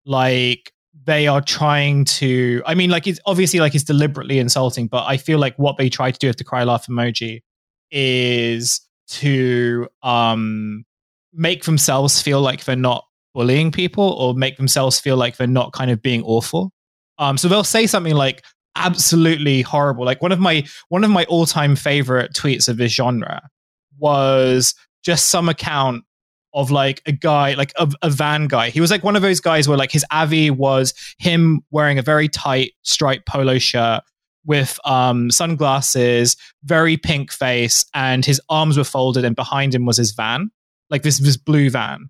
like 0.05 0.71
they 1.03 1.27
are 1.27 1.41
trying 1.41 2.05
to. 2.05 2.63
I 2.65 2.73
mean, 2.75 2.89
like 2.89 3.05
it's 3.05 3.19
obviously 3.25 3.59
like 3.59 3.75
it's 3.75 3.83
deliberately 3.83 4.39
insulting, 4.39 4.87
but 4.87 5.03
I 5.05 5.17
feel 5.17 5.39
like 5.39 5.57
what 5.57 5.75
they 5.77 5.89
try 5.89 6.11
to 6.11 6.17
do 6.17 6.27
with 6.27 6.37
the 6.37 6.45
cry 6.45 6.63
laugh 6.63 6.87
emoji 6.87 7.41
is 7.91 8.79
to 9.11 9.87
um 10.03 10.85
make 11.33 11.63
themselves 11.63 12.21
feel 12.21 12.41
like 12.41 12.65
they're 12.65 12.75
not 12.75 13.05
bullying 13.33 13.71
people 13.71 14.03
or 14.03 14.33
make 14.33 14.57
themselves 14.57 14.99
feel 14.99 15.15
like 15.15 15.37
they're 15.37 15.47
not 15.47 15.71
kind 15.73 15.91
of 15.91 16.01
being 16.01 16.21
awful. 16.23 16.71
Um, 17.17 17.37
so 17.37 17.47
they'll 17.47 17.63
say 17.63 17.87
something 17.87 18.15
like 18.15 18.43
absolutely 18.75 19.61
horrible. 19.61 20.05
Like 20.05 20.21
one 20.21 20.31
of 20.31 20.39
my 20.39 20.65
one 20.89 21.03
of 21.03 21.09
my 21.09 21.25
all 21.25 21.45
time 21.45 21.75
favorite 21.75 22.33
tweets 22.33 22.67
of 22.67 22.77
this 22.77 22.91
genre 22.91 23.41
was 23.99 24.73
just 25.03 25.29
some 25.29 25.49
account 25.49 26.03
of 26.53 26.69
like 26.69 27.01
a 27.05 27.11
guy, 27.11 27.53
like 27.53 27.71
a, 27.77 27.89
a 28.01 28.09
van 28.09 28.47
guy. 28.47 28.69
He 28.69 28.81
was 28.81 28.91
like 28.91 29.03
one 29.03 29.15
of 29.15 29.21
those 29.21 29.39
guys 29.39 29.67
where 29.67 29.77
like 29.77 29.91
his 29.91 30.05
avi 30.11 30.51
was 30.51 30.93
him 31.17 31.61
wearing 31.71 31.97
a 31.97 32.01
very 32.01 32.27
tight 32.27 32.73
striped 32.81 33.25
polo 33.25 33.57
shirt 33.57 34.01
with 34.45 34.79
um, 34.85 35.29
sunglasses, 35.31 36.35
very 36.63 36.97
pink 36.97 37.31
face, 37.31 37.85
and 37.93 38.25
his 38.25 38.41
arms 38.49 38.77
were 38.77 38.83
folded, 38.83 39.23
and 39.25 39.35
behind 39.35 39.73
him 39.75 39.85
was 39.85 39.97
his 39.97 40.11
van, 40.11 40.49
like 40.89 41.03
this 41.03 41.19
this 41.19 41.37
blue 41.37 41.69
van. 41.69 42.09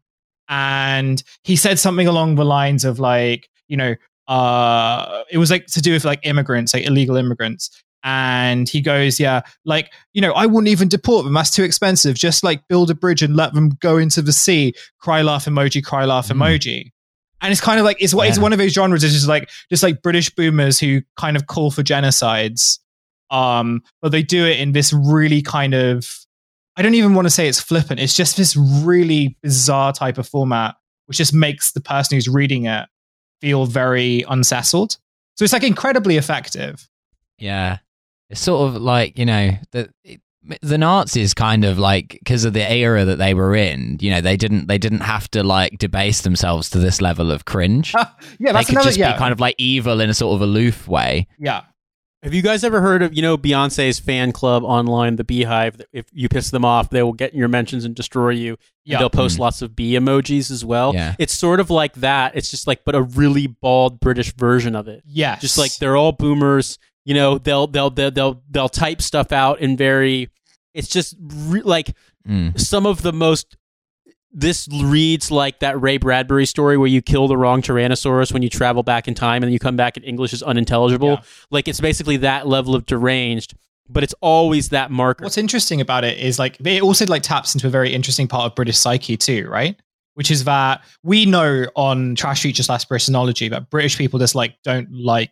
And 0.49 1.23
he 1.43 1.55
said 1.55 1.79
something 1.79 2.07
along 2.07 2.35
the 2.35 2.45
lines 2.45 2.83
of 2.85 2.99
like, 2.99 3.49
you 3.67 3.77
know, 3.77 3.95
uh, 4.27 5.23
it 5.29 5.37
was 5.37 5.49
like 5.51 5.65
to 5.67 5.81
do 5.81 5.93
with 5.93 6.05
like 6.05 6.19
immigrants, 6.23 6.73
like 6.73 6.85
illegal 6.85 7.15
immigrants. 7.15 7.69
And 8.03 8.67
he 8.67 8.81
goes, 8.81 9.19
yeah, 9.19 9.41
like, 9.63 9.93
you 10.13 10.21
know, 10.21 10.33
I 10.33 10.47
wouldn't 10.47 10.69
even 10.69 10.87
deport 10.89 11.23
them. 11.23 11.33
That's 11.35 11.51
too 11.51 11.63
expensive. 11.63 12.15
Just 12.15 12.43
like 12.43 12.67
build 12.67 12.89
a 12.89 12.95
bridge 12.95 13.21
and 13.21 13.35
let 13.35 13.53
them 13.53 13.69
go 13.79 13.97
into 13.97 14.21
the 14.21 14.33
sea. 14.33 14.73
Cry 14.99 15.21
laugh 15.21 15.45
emoji, 15.45 15.83
cry 15.83 16.05
laugh 16.05 16.29
Mm. 16.29 16.37
emoji. 16.37 16.91
And 17.41 17.51
it's 17.51 17.61
kind 17.61 17.79
of 17.79 17.85
like 17.85 17.97
it's 17.99 18.13
what 18.13 18.27
it's 18.29 18.37
one 18.37 18.53
of 18.53 18.59
those 18.59 18.71
genres. 18.71 19.03
It's 19.03 19.13
just 19.13 19.27
like 19.27 19.49
just 19.69 19.83
like 19.83 20.01
British 20.01 20.29
boomers 20.29 20.79
who 20.79 21.01
kind 21.17 21.35
of 21.35 21.47
call 21.47 21.71
for 21.71 21.81
genocides. 21.81 22.79
Um, 23.31 23.81
but 24.01 24.11
they 24.11 24.23
do 24.23 24.45
it 24.45 24.59
in 24.59 24.73
this 24.73 24.93
really 24.93 25.41
kind 25.41 25.73
of 25.73 26.07
I 26.77 26.81
don't 26.81 26.93
even 26.93 27.15
want 27.15 27.25
to 27.25 27.29
say 27.29 27.47
it's 27.47 27.59
flippant. 27.59 27.99
It's 27.99 28.15
just 28.15 28.37
this 28.37 28.55
really 28.55 29.37
bizarre 29.41 29.91
type 29.91 30.17
of 30.17 30.27
format, 30.27 30.75
which 31.07 31.17
just 31.17 31.33
makes 31.33 31.71
the 31.71 31.81
person 31.81 32.15
who's 32.15 32.27
reading 32.27 32.65
it 32.65 32.87
feel 33.41 33.65
very 33.65 34.23
unsettled. 34.29 34.97
So 35.35 35.43
it's 35.43 35.53
like 35.53 35.63
incredibly 35.63 36.17
effective. 36.17 36.87
Yeah. 37.37 37.79
It's 38.29 38.39
sort 38.39 38.69
of 38.69 38.81
like, 38.81 39.17
you 39.17 39.25
know, 39.25 39.51
the 39.71 39.89
the 40.61 40.77
Nazis 40.77 41.33
kind 41.33 41.63
of 41.65 41.77
like 41.77 42.09
because 42.19 42.45
of 42.45 42.53
the 42.53 42.69
era 42.71 43.05
that 43.05 43.17
they 43.17 43.33
were 43.33 43.55
in, 43.55 43.97
you 44.01 44.09
know, 44.11 44.21
they 44.21 44.37
didn't 44.37 44.67
they 44.67 44.77
didn't 44.77 45.01
have 45.01 45.29
to 45.31 45.43
like 45.43 45.77
debase 45.77 46.21
themselves 46.21 46.69
to 46.71 46.79
this 46.79 46.99
level 47.01 47.31
of 47.31 47.45
cringe. 47.45 47.93
yeah, 48.39 48.51
they 48.51 48.63
could 48.63 48.69
another. 48.71 48.85
just 48.87 48.97
Yeah, 48.97 49.13
be 49.13 49.19
kind 49.19 49.31
of 49.31 49.39
like 49.39 49.55
evil 49.57 50.01
in 50.01 50.09
a 50.09 50.13
sort 50.13 50.35
of 50.35 50.41
aloof 50.41 50.87
way. 50.87 51.27
yeah. 51.37 51.61
Have 52.23 52.35
you 52.35 52.43
guys 52.43 52.63
ever 52.63 52.81
heard 52.81 53.01
of 53.01 53.15
you 53.15 53.23
know 53.23 53.35
Beyonce's 53.35 53.99
fan 53.99 54.31
club 54.31 54.63
online, 54.63 55.15
the 55.15 55.23
Beehive? 55.23 55.81
If 55.91 56.05
you 56.13 56.29
piss 56.29 56.51
them 56.51 56.63
off, 56.63 56.91
they 56.91 57.01
will 57.01 57.13
get 57.13 57.33
in 57.33 57.39
your 57.39 57.47
mentions 57.47 57.83
and 57.83 57.95
destroy 57.95 58.29
you. 58.29 58.57
Yeah. 58.85 58.99
They'll 58.99 59.09
post 59.09 59.37
Mm. 59.37 59.39
lots 59.39 59.63
of 59.63 59.75
bee 59.75 59.93
emojis 59.93 60.51
as 60.51 60.63
well. 60.63 60.93
Yeah. 60.93 61.15
It's 61.17 61.33
sort 61.35 61.59
of 61.59 61.71
like 61.71 61.93
that. 61.95 62.35
It's 62.35 62.51
just 62.51 62.67
like, 62.67 62.83
but 62.85 62.93
a 62.93 63.01
really 63.01 63.47
bald 63.47 63.99
British 63.99 64.33
version 64.35 64.75
of 64.75 64.87
it. 64.87 65.01
Yeah, 65.03 65.37
Just 65.37 65.57
like 65.57 65.75
they're 65.77 65.97
all 65.97 66.11
boomers. 66.11 66.77
You 67.05 67.13
know, 67.15 67.37
they'll 67.37 67.67
they'll 67.67 67.89
they'll 67.89 68.11
they'll, 68.11 68.43
they'll 68.49 68.69
type 68.69 69.01
stuff 69.01 69.31
out 69.31 69.59
in 69.59 69.75
very. 69.77 70.29
It's 70.73 70.87
just 70.87 71.15
re- 71.19 71.61
like 71.63 71.95
Mm. 72.27 72.59
some 72.59 72.85
of 72.85 73.01
the 73.01 73.11
most. 73.11 73.57
This 74.33 74.67
reads 74.71 75.29
like 75.31 75.59
that 75.59 75.81
Ray 75.81 75.97
Bradbury 75.97 76.45
story 76.45 76.77
where 76.77 76.87
you 76.87 77.01
kill 77.01 77.27
the 77.27 77.35
wrong 77.35 77.61
Tyrannosaurus 77.61 78.31
when 78.31 78.41
you 78.43 78.49
travel 78.49 78.81
back 78.83 79.07
in 79.09 79.13
time 79.13 79.37
and 79.37 79.45
then 79.45 79.51
you 79.51 79.59
come 79.59 79.75
back 79.75 79.97
and 79.97 80.05
English 80.05 80.31
is 80.31 80.41
unintelligible. 80.41 81.09
Yeah. 81.13 81.21
Like 81.49 81.67
it's 81.67 81.81
basically 81.81 82.15
that 82.17 82.47
level 82.47 82.73
of 82.75 82.85
deranged, 82.85 83.55
but 83.89 84.03
it's 84.03 84.13
always 84.21 84.69
that 84.69 84.89
marker. 84.89 85.25
What's 85.25 85.37
interesting 85.37 85.81
about 85.81 86.05
it 86.05 86.17
is 86.17 86.39
like 86.39 86.57
it 86.65 86.81
also 86.81 87.05
like 87.07 87.23
taps 87.23 87.55
into 87.55 87.67
a 87.67 87.69
very 87.71 87.91
interesting 87.91 88.27
part 88.29 88.45
of 88.45 88.55
British 88.55 88.77
psyche 88.77 89.17
too, 89.17 89.49
right? 89.49 89.75
Which 90.13 90.31
is 90.31 90.45
that 90.45 90.81
we 91.03 91.25
know 91.25 91.65
on 91.75 92.15
Trash 92.15 92.43
Future 92.43 92.63
slash 92.63 92.85
Britishonology 92.87 93.49
that 93.49 93.69
British 93.69 93.97
people 93.97 94.17
just 94.19 94.35
like 94.35 94.55
don't 94.63 94.89
like 94.93 95.31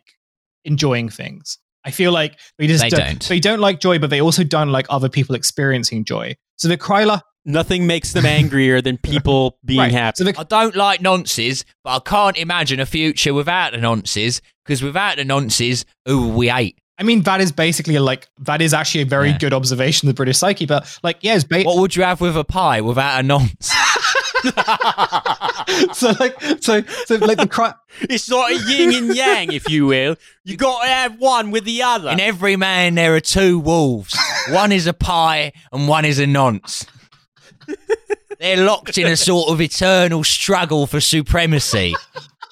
enjoying 0.64 1.08
things. 1.08 1.58
I 1.84 1.90
feel 1.90 2.12
like 2.12 2.38
they 2.58 2.66
just 2.66 2.82
They 2.82 2.90
don't, 2.90 3.00
don't. 3.06 3.28
They 3.28 3.40
don't 3.40 3.60
like 3.60 3.80
joy, 3.80 3.98
but 3.98 4.10
they 4.10 4.20
also 4.20 4.44
don't 4.44 4.70
like 4.70 4.86
other 4.90 5.08
people 5.08 5.34
experiencing 5.34 6.04
joy. 6.04 6.34
So 6.56 6.68
the 6.68 6.76
Kryla, 6.76 7.22
Nothing 7.46 7.86
makes 7.86 8.12
them 8.12 8.26
angrier 8.26 8.82
than 8.82 8.98
people 9.02 9.56
being 9.64 9.80
right? 9.80 9.90
happy. 9.92 10.16
So 10.16 10.24
the, 10.24 10.38
I 10.38 10.42
don't 10.44 10.76
like 10.76 11.00
nonces, 11.00 11.64
but 11.82 11.90
I 11.96 11.98
can't 12.00 12.36
imagine 12.36 12.80
a 12.80 12.86
future 12.86 13.32
without 13.32 13.72
the 13.72 13.78
nonces 13.78 14.42
because 14.66 14.82
without 14.82 15.16
the 15.16 15.22
nonces, 15.24 15.86
who 16.04 16.28
we 16.28 16.48
hate? 16.50 16.76
I 16.98 17.02
mean, 17.02 17.22
that 17.22 17.40
is 17.40 17.50
basically 17.50 17.98
like 17.98 18.28
that 18.40 18.60
is 18.60 18.74
actually 18.74 19.00
a 19.00 19.06
very 19.06 19.30
Yeah. 19.30 19.38
good 19.38 19.54
observation 19.54 20.06
of 20.06 20.14
the 20.14 20.16
British 20.18 20.36
psyche. 20.36 20.66
But 20.66 20.98
like, 21.02 21.16
yeah, 21.22 21.34
it's 21.34 21.44
ba- 21.44 21.62
What 21.62 21.78
would 21.78 21.96
you 21.96 22.02
have 22.02 22.20
with 22.20 22.36
a 22.36 22.44
pie 22.44 22.82
without 22.82 23.18
a 23.20 23.22
nonce? 23.22 23.70
so 25.92 26.12
like 26.18 26.40
so 26.60 26.82
so 27.04 27.16
like 27.16 27.38
the 27.38 27.48
cry. 27.50 27.74
it's 28.02 28.30
not 28.30 28.50
a 28.50 28.54
yin 28.68 28.94
and 28.94 29.14
yang, 29.16 29.52
if 29.52 29.68
you 29.68 29.86
will. 29.86 30.16
You 30.44 30.56
got 30.56 30.82
to 30.82 30.88
have 30.88 31.18
one 31.18 31.50
with 31.50 31.64
the 31.64 31.82
other. 31.82 32.10
In 32.10 32.20
every 32.20 32.56
man, 32.56 32.94
there 32.94 33.14
are 33.14 33.20
two 33.20 33.58
wolves. 33.58 34.16
One 34.48 34.72
is 34.72 34.86
a 34.86 34.92
pie 34.94 35.52
and 35.72 35.88
one 35.88 36.04
is 36.04 36.18
a 36.18 36.26
nonce. 36.26 36.86
They're 38.38 38.64
locked 38.64 38.96
in 38.96 39.06
a 39.06 39.16
sort 39.16 39.50
of 39.50 39.60
eternal 39.60 40.24
struggle 40.24 40.86
for 40.86 41.00
supremacy, 41.00 41.94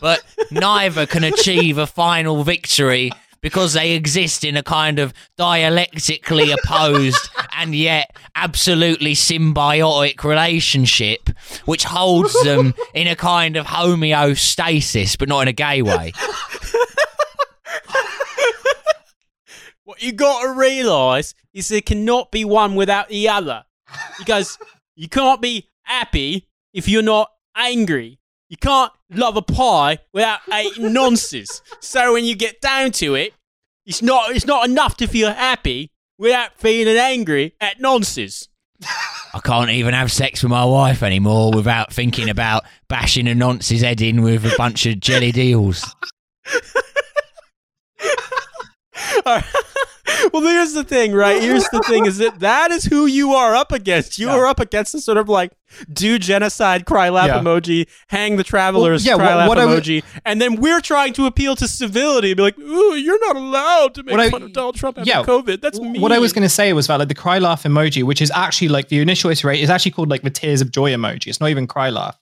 but 0.01 0.23
neither 0.51 1.07
can 1.07 1.25
achieve 1.25 1.79
a 1.79 1.87
final 1.87 2.45
victory 2.45 3.11
because 3.41 3.73
they 3.73 3.93
exist 3.93 4.45
in 4.45 4.57
a 4.57 4.63
kind 4.63 4.99
of 4.99 5.13
dialectically 5.37 6.51
opposed 6.65 7.31
and 7.57 7.75
yet 7.75 8.17
absolutely 8.35 9.15
symbiotic 9.15 10.23
relationship, 10.25 11.31
which 11.65 11.85
holds 11.85 12.33
them 12.45 12.75
in 12.95 13.07
a 13.07 13.17
kind 13.17 13.57
of 13.57 13.67
homeostasis, 13.67 15.19
but 15.19 15.29
not 15.29 15.43
in 15.43 15.49
a 15.49 15.53
gay 15.53 15.83
way. 15.83 16.13
what 19.85 20.03
you 20.03 20.13
got 20.13 20.43
to 20.43 20.51
realise 20.51 21.35
is 21.55 21.69
there 21.69 21.81
cannot 21.81 22.31
be 22.31 22.45
one 22.45 22.75
without 22.75 23.09
the 23.09 23.29
other. 23.29 23.65
Because 24.19 24.59
you 24.97 25.09
can't 25.09 25.41
be 25.41 25.69
happy 25.83 26.47
if 26.75 26.89
you're 26.89 27.03
not 27.03 27.31
angry. 27.57 28.19
You 28.49 28.57
can't 28.57 28.93
love 29.11 29.37
a 29.37 29.43
pie 29.43 29.99
without 30.13 30.41
eating 30.55 30.93
nonsense. 30.93 31.63
So 31.81 32.13
when 32.13 32.25
you 32.25 32.35
get 32.37 32.61
down 32.61 32.93
to 32.93 33.15
it, 33.15 33.35
it's 33.87 34.03
not 34.03 34.31
it's 34.35 34.47
not 34.47 34.69
enough 34.69 34.97
to 34.99 35.07
feel 35.07 35.33
happy 35.33 35.91
without 36.19 36.59
feeling 36.59 36.97
angry 36.97 37.55
at 37.61 37.81
nonsense. 37.81 38.49
I 39.35 39.41
can't 39.43 39.71
even 39.71 39.95
have 39.95 40.13
sex 40.13 40.43
with 40.43 40.51
my 40.51 40.65
wife 40.65 41.03
anymore 41.03 41.53
without 41.53 41.93
thinking 41.93 42.29
about 42.29 42.65
bashing 42.89 43.27
a 43.27 43.35
nonce's 43.35 43.81
head 43.83 44.01
in 44.01 44.23
with 44.23 44.45
a 44.45 44.55
bunch 44.57 44.87
of 44.87 45.01
jellied 45.01 45.37
eels. 45.37 45.85
well, 50.33 50.43
here's 50.43 50.73
the 50.73 50.85
thing, 50.85 51.13
right? 51.13 51.41
Here's 51.43 51.69
the 51.71 51.81
thing: 51.87 52.07
is 52.07 52.19
that 52.19 52.41
that 52.41 52.71
is 52.71 52.85
who 52.85 53.07
you 53.07 53.33
are 53.35 53.55
up 53.55 53.73
against. 53.73 54.19
You 54.19 54.29
Yeah. 54.29 54.37
are 54.37 54.47
up 54.47 54.61
against 54.61 54.93
the 54.93 55.01
sort 55.01 55.19
of 55.19 55.29
like 55.29 55.53
do 55.93 56.19
genocide, 56.19 56.87
cry 56.87 57.09
laugh 57.11 57.27
Yeah. 57.29 57.41
emoji, 57.41 57.87
hang 58.09 58.37
the 58.37 58.45
travelers, 58.45 59.05
Well, 59.05 59.19
yeah, 59.19 59.23
cry 59.25 59.35
what- 59.35 59.39
laugh 59.39 59.49
what 59.67 59.69
would- 59.69 59.85
emoji, 59.85 60.03
and 60.25 60.41
then 60.41 60.57
we're 60.57 60.81
trying 60.81 61.13
to 61.15 61.27
appeal 61.27 61.57
to 61.57 61.69
civility 61.69 62.31
and 62.31 62.37
be 62.37 62.43
like, 62.43 62.59
"Ooh, 62.59 62.95
you're 62.95 63.21
not 63.21 63.37
allowed 63.37 63.95
to 63.97 64.03
make 64.03 64.13
What 64.13 64.21
I- 64.21 64.31
fun 64.31 64.43
of 64.43 64.53
Donald 64.53 64.77
Trump 64.77 64.97
having 64.97 65.09
yeah, 65.09 65.23
COVID." 65.23 65.61
That's 65.61 65.79
mean. 65.79 66.01
What 66.01 66.13
I 66.13 66.19
was 66.19 66.33
going 66.33 66.43
to 66.45 66.49
say 66.49 66.73
was 66.73 66.87
that 66.87 66.99
like 66.99 67.09
the 67.09 67.15
cry 67.15 67.39
laugh 67.39 67.65
emoji, 67.65 68.03
which 68.03 68.23
is 68.23 68.31
actually 68.35 68.69
like 68.69 68.89
the 68.89 69.01
initial 69.01 69.31
iterate 69.31 69.61
is 69.61 69.69
actually 69.71 69.91
called 69.93 70.09
like 70.11 70.23
the 70.23 70.31
tears 70.31 70.61
of 70.61 70.71
joy 70.73 70.93
emoji. 70.93 71.27
It's 71.27 71.41
not 71.41 71.51
even 71.51 71.67
cry 71.67 71.91
laugh. 71.91 72.17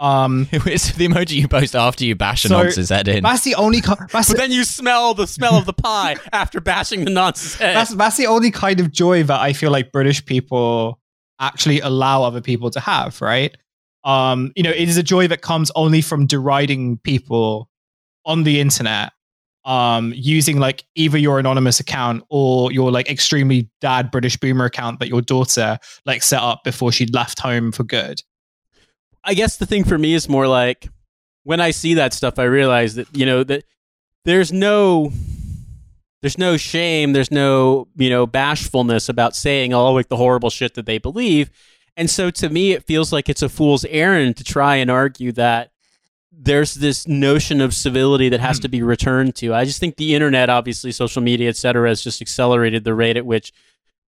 Um, 0.00 0.48
it's 0.52 0.92
the 0.92 1.06
emoji 1.06 1.32
you 1.40 1.48
post 1.48 1.74
after 1.76 2.04
you 2.04 2.14
bash 2.16 2.44
a 2.44 2.48
So, 2.48 2.62
nonce's 2.62 2.88
head 2.88 3.06
in. 3.08 3.22
that's 3.22 3.44
the 3.44 3.54
only. 3.54 3.80
ki- 3.80 3.92
That's, 4.10 4.28
But 4.28 4.36
then 4.38 4.50
you 4.52 4.64
smell 4.64 5.14
the 5.14 5.26
smell 5.26 5.54
of 5.56 5.66
the 5.66 5.72
pie 5.72 6.16
after 6.32 6.60
bashing 6.60 7.04
the 7.04 7.10
nonsense 7.10 7.54
head. 7.54 7.76
that's 7.76 7.94
that's 7.94 8.16
the 8.16 8.26
only 8.26 8.50
kind 8.50 8.80
of 8.80 8.90
joy 8.90 9.22
that 9.22 9.40
I 9.40 9.52
feel 9.52 9.70
like 9.70 9.92
British 9.92 10.24
people 10.24 11.00
actually 11.40 11.80
allow 11.80 12.22
other 12.24 12.40
people 12.40 12.70
to 12.70 12.80
have, 12.80 13.20
right? 13.20 13.56
Um, 14.04 14.52
you 14.56 14.62
know, 14.62 14.70
it 14.70 14.88
is 14.88 14.96
a 14.96 15.02
joy 15.02 15.28
that 15.28 15.40
comes 15.42 15.70
only 15.76 16.00
from 16.02 16.26
deriding 16.26 16.98
people 16.98 17.70
on 18.26 18.42
the 18.42 18.60
internet 18.60 19.12
um, 19.64 20.12
using 20.14 20.58
like 20.58 20.84
either 20.94 21.16
your 21.16 21.38
anonymous 21.38 21.80
account 21.80 22.22
or 22.28 22.70
your 22.72 22.90
like 22.90 23.08
extremely 23.08 23.70
dad 23.80 24.10
British 24.10 24.36
boomer 24.36 24.66
account 24.66 24.98
that 25.00 25.08
your 25.08 25.22
daughter 25.22 25.78
like 26.04 26.22
set 26.22 26.40
up 26.42 26.64
before 26.64 26.92
she 26.92 27.06
left 27.06 27.38
home 27.38 27.72
for 27.72 27.84
good. 27.84 28.20
I 29.24 29.34
guess 29.34 29.56
the 29.56 29.66
thing 29.66 29.84
for 29.84 29.98
me 29.98 30.14
is 30.14 30.28
more 30.28 30.46
like 30.46 30.88
when 31.44 31.60
I 31.60 31.70
see 31.70 31.94
that 31.94 32.12
stuff, 32.12 32.38
I 32.38 32.44
realize 32.44 32.94
that 32.96 33.08
you 33.16 33.26
know 33.26 33.44
that 33.44 33.64
there's 34.24 34.52
no 34.52 35.12
there's 36.22 36.38
no 36.38 36.56
shame, 36.56 37.12
there's 37.12 37.30
no 37.30 37.88
you 37.96 38.10
know 38.10 38.26
bashfulness 38.26 39.08
about 39.08 39.34
saying 39.36 39.72
all 39.74 39.94
like 39.94 40.08
the 40.08 40.16
horrible 40.16 40.50
shit 40.50 40.74
that 40.74 40.86
they 40.86 40.98
believe, 40.98 41.50
and 41.96 42.08
so 42.10 42.30
to 42.30 42.48
me, 42.48 42.72
it 42.72 42.84
feels 42.84 43.12
like 43.12 43.28
it's 43.28 43.42
a 43.42 43.48
fool's 43.48 43.84
errand 43.86 44.36
to 44.38 44.44
try 44.44 44.76
and 44.76 44.90
argue 44.90 45.32
that 45.32 45.70
there's 46.36 46.74
this 46.74 47.06
notion 47.06 47.60
of 47.60 47.72
civility 47.72 48.28
that 48.28 48.40
has 48.40 48.58
Hmm. 48.58 48.62
to 48.62 48.68
be 48.68 48.82
returned 48.82 49.36
to. 49.36 49.54
I 49.54 49.64
just 49.64 49.78
think 49.80 49.96
the 49.96 50.14
internet, 50.14 50.50
obviously, 50.50 50.90
social 50.92 51.22
media, 51.22 51.48
et 51.48 51.56
cetera, 51.56 51.88
has 51.88 52.02
just 52.02 52.20
accelerated 52.20 52.84
the 52.84 52.94
rate 52.94 53.16
at 53.16 53.24
which 53.24 53.52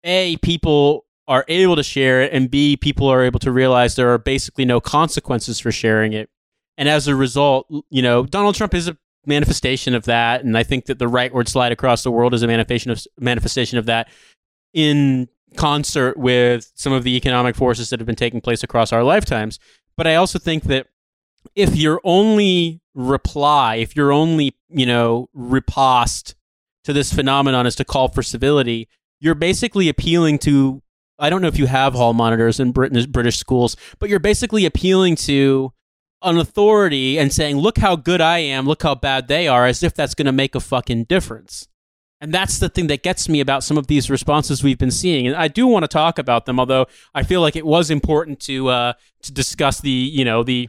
a 0.02 0.36
people 0.38 1.03
are 1.26 1.44
able 1.48 1.76
to 1.76 1.82
share 1.82 2.22
it, 2.22 2.32
and 2.32 2.50
b 2.50 2.76
people 2.76 3.08
are 3.08 3.22
able 3.22 3.38
to 3.40 3.50
realize 3.52 3.96
there 3.96 4.12
are 4.12 4.18
basically 4.18 4.64
no 4.64 4.80
consequences 4.80 5.58
for 5.58 5.72
sharing 5.72 6.12
it. 6.12 6.28
And 6.76 6.88
as 6.88 7.08
a 7.08 7.14
result, 7.14 7.66
you 7.90 8.02
know, 8.02 8.26
Donald 8.26 8.54
Trump 8.54 8.74
is 8.74 8.88
a 8.88 8.96
manifestation 9.26 9.94
of 9.94 10.04
that, 10.04 10.44
and 10.44 10.56
I 10.58 10.62
think 10.62 10.86
that 10.86 10.98
the 10.98 11.06
rightward 11.06 11.48
slide 11.48 11.72
across 11.72 12.02
the 12.02 12.10
world 12.10 12.34
is 12.34 12.42
a 12.42 12.46
manifestation 12.46 12.90
of 12.90 13.02
manifestation 13.18 13.78
of 13.78 13.86
that 13.86 14.08
in 14.72 15.28
concert 15.56 16.16
with 16.16 16.70
some 16.74 16.92
of 16.92 17.04
the 17.04 17.16
economic 17.16 17.54
forces 17.54 17.90
that 17.90 18.00
have 18.00 18.06
been 18.06 18.16
taking 18.16 18.40
place 18.40 18.62
across 18.62 18.92
our 18.92 19.04
lifetimes. 19.04 19.58
But 19.96 20.06
I 20.06 20.16
also 20.16 20.38
think 20.38 20.64
that 20.64 20.88
if 21.54 21.76
your 21.76 22.00
only 22.04 22.80
reply, 22.94 23.76
if 23.76 23.94
your 23.96 24.12
only, 24.12 24.54
you 24.68 24.86
know, 24.86 25.28
riposte 25.32 26.34
to 26.84 26.92
this 26.92 27.12
phenomenon 27.12 27.66
is 27.66 27.76
to 27.76 27.84
call 27.84 28.08
for 28.08 28.22
civility, 28.22 28.88
you're 29.20 29.34
basically 29.34 29.88
appealing 29.88 30.38
to 30.40 30.82
I 31.18 31.30
don't 31.30 31.40
know 31.42 31.48
if 31.48 31.58
you 31.58 31.66
have 31.66 31.94
hall 31.94 32.12
monitors 32.12 32.58
in 32.60 32.72
British 32.72 33.06
British 33.06 33.38
schools, 33.38 33.76
but 33.98 34.08
you're 34.08 34.18
basically 34.18 34.64
appealing 34.64 35.16
to 35.16 35.72
an 36.22 36.38
authority 36.38 37.18
and 37.18 37.32
saying, 37.32 37.58
"Look 37.58 37.78
how 37.78 37.96
good 37.96 38.20
I 38.20 38.38
am, 38.38 38.66
look 38.66 38.82
how 38.82 38.94
bad 38.94 39.28
they 39.28 39.46
are," 39.46 39.66
as 39.66 39.82
if 39.82 39.94
that's 39.94 40.14
going 40.14 40.26
to 40.26 40.32
make 40.32 40.54
a 40.54 40.60
fucking 40.60 41.04
difference. 41.04 41.68
And 42.20 42.32
that's 42.32 42.58
the 42.58 42.68
thing 42.70 42.86
that 42.86 43.02
gets 43.02 43.28
me 43.28 43.40
about 43.40 43.62
some 43.62 43.76
of 43.76 43.86
these 43.86 44.08
responses 44.08 44.62
we've 44.62 44.78
been 44.78 44.90
seeing. 44.90 45.26
And 45.26 45.36
I 45.36 45.48
do 45.48 45.66
want 45.66 45.82
to 45.82 45.88
talk 45.88 46.18
about 46.18 46.46
them, 46.46 46.58
although 46.58 46.86
I 47.14 47.22
feel 47.22 47.42
like 47.42 47.54
it 47.54 47.66
was 47.66 47.90
important 47.90 48.40
to 48.40 48.68
uh, 48.68 48.92
to 49.22 49.32
discuss 49.32 49.80
the 49.80 49.90
you 49.90 50.24
know 50.24 50.42
the 50.42 50.68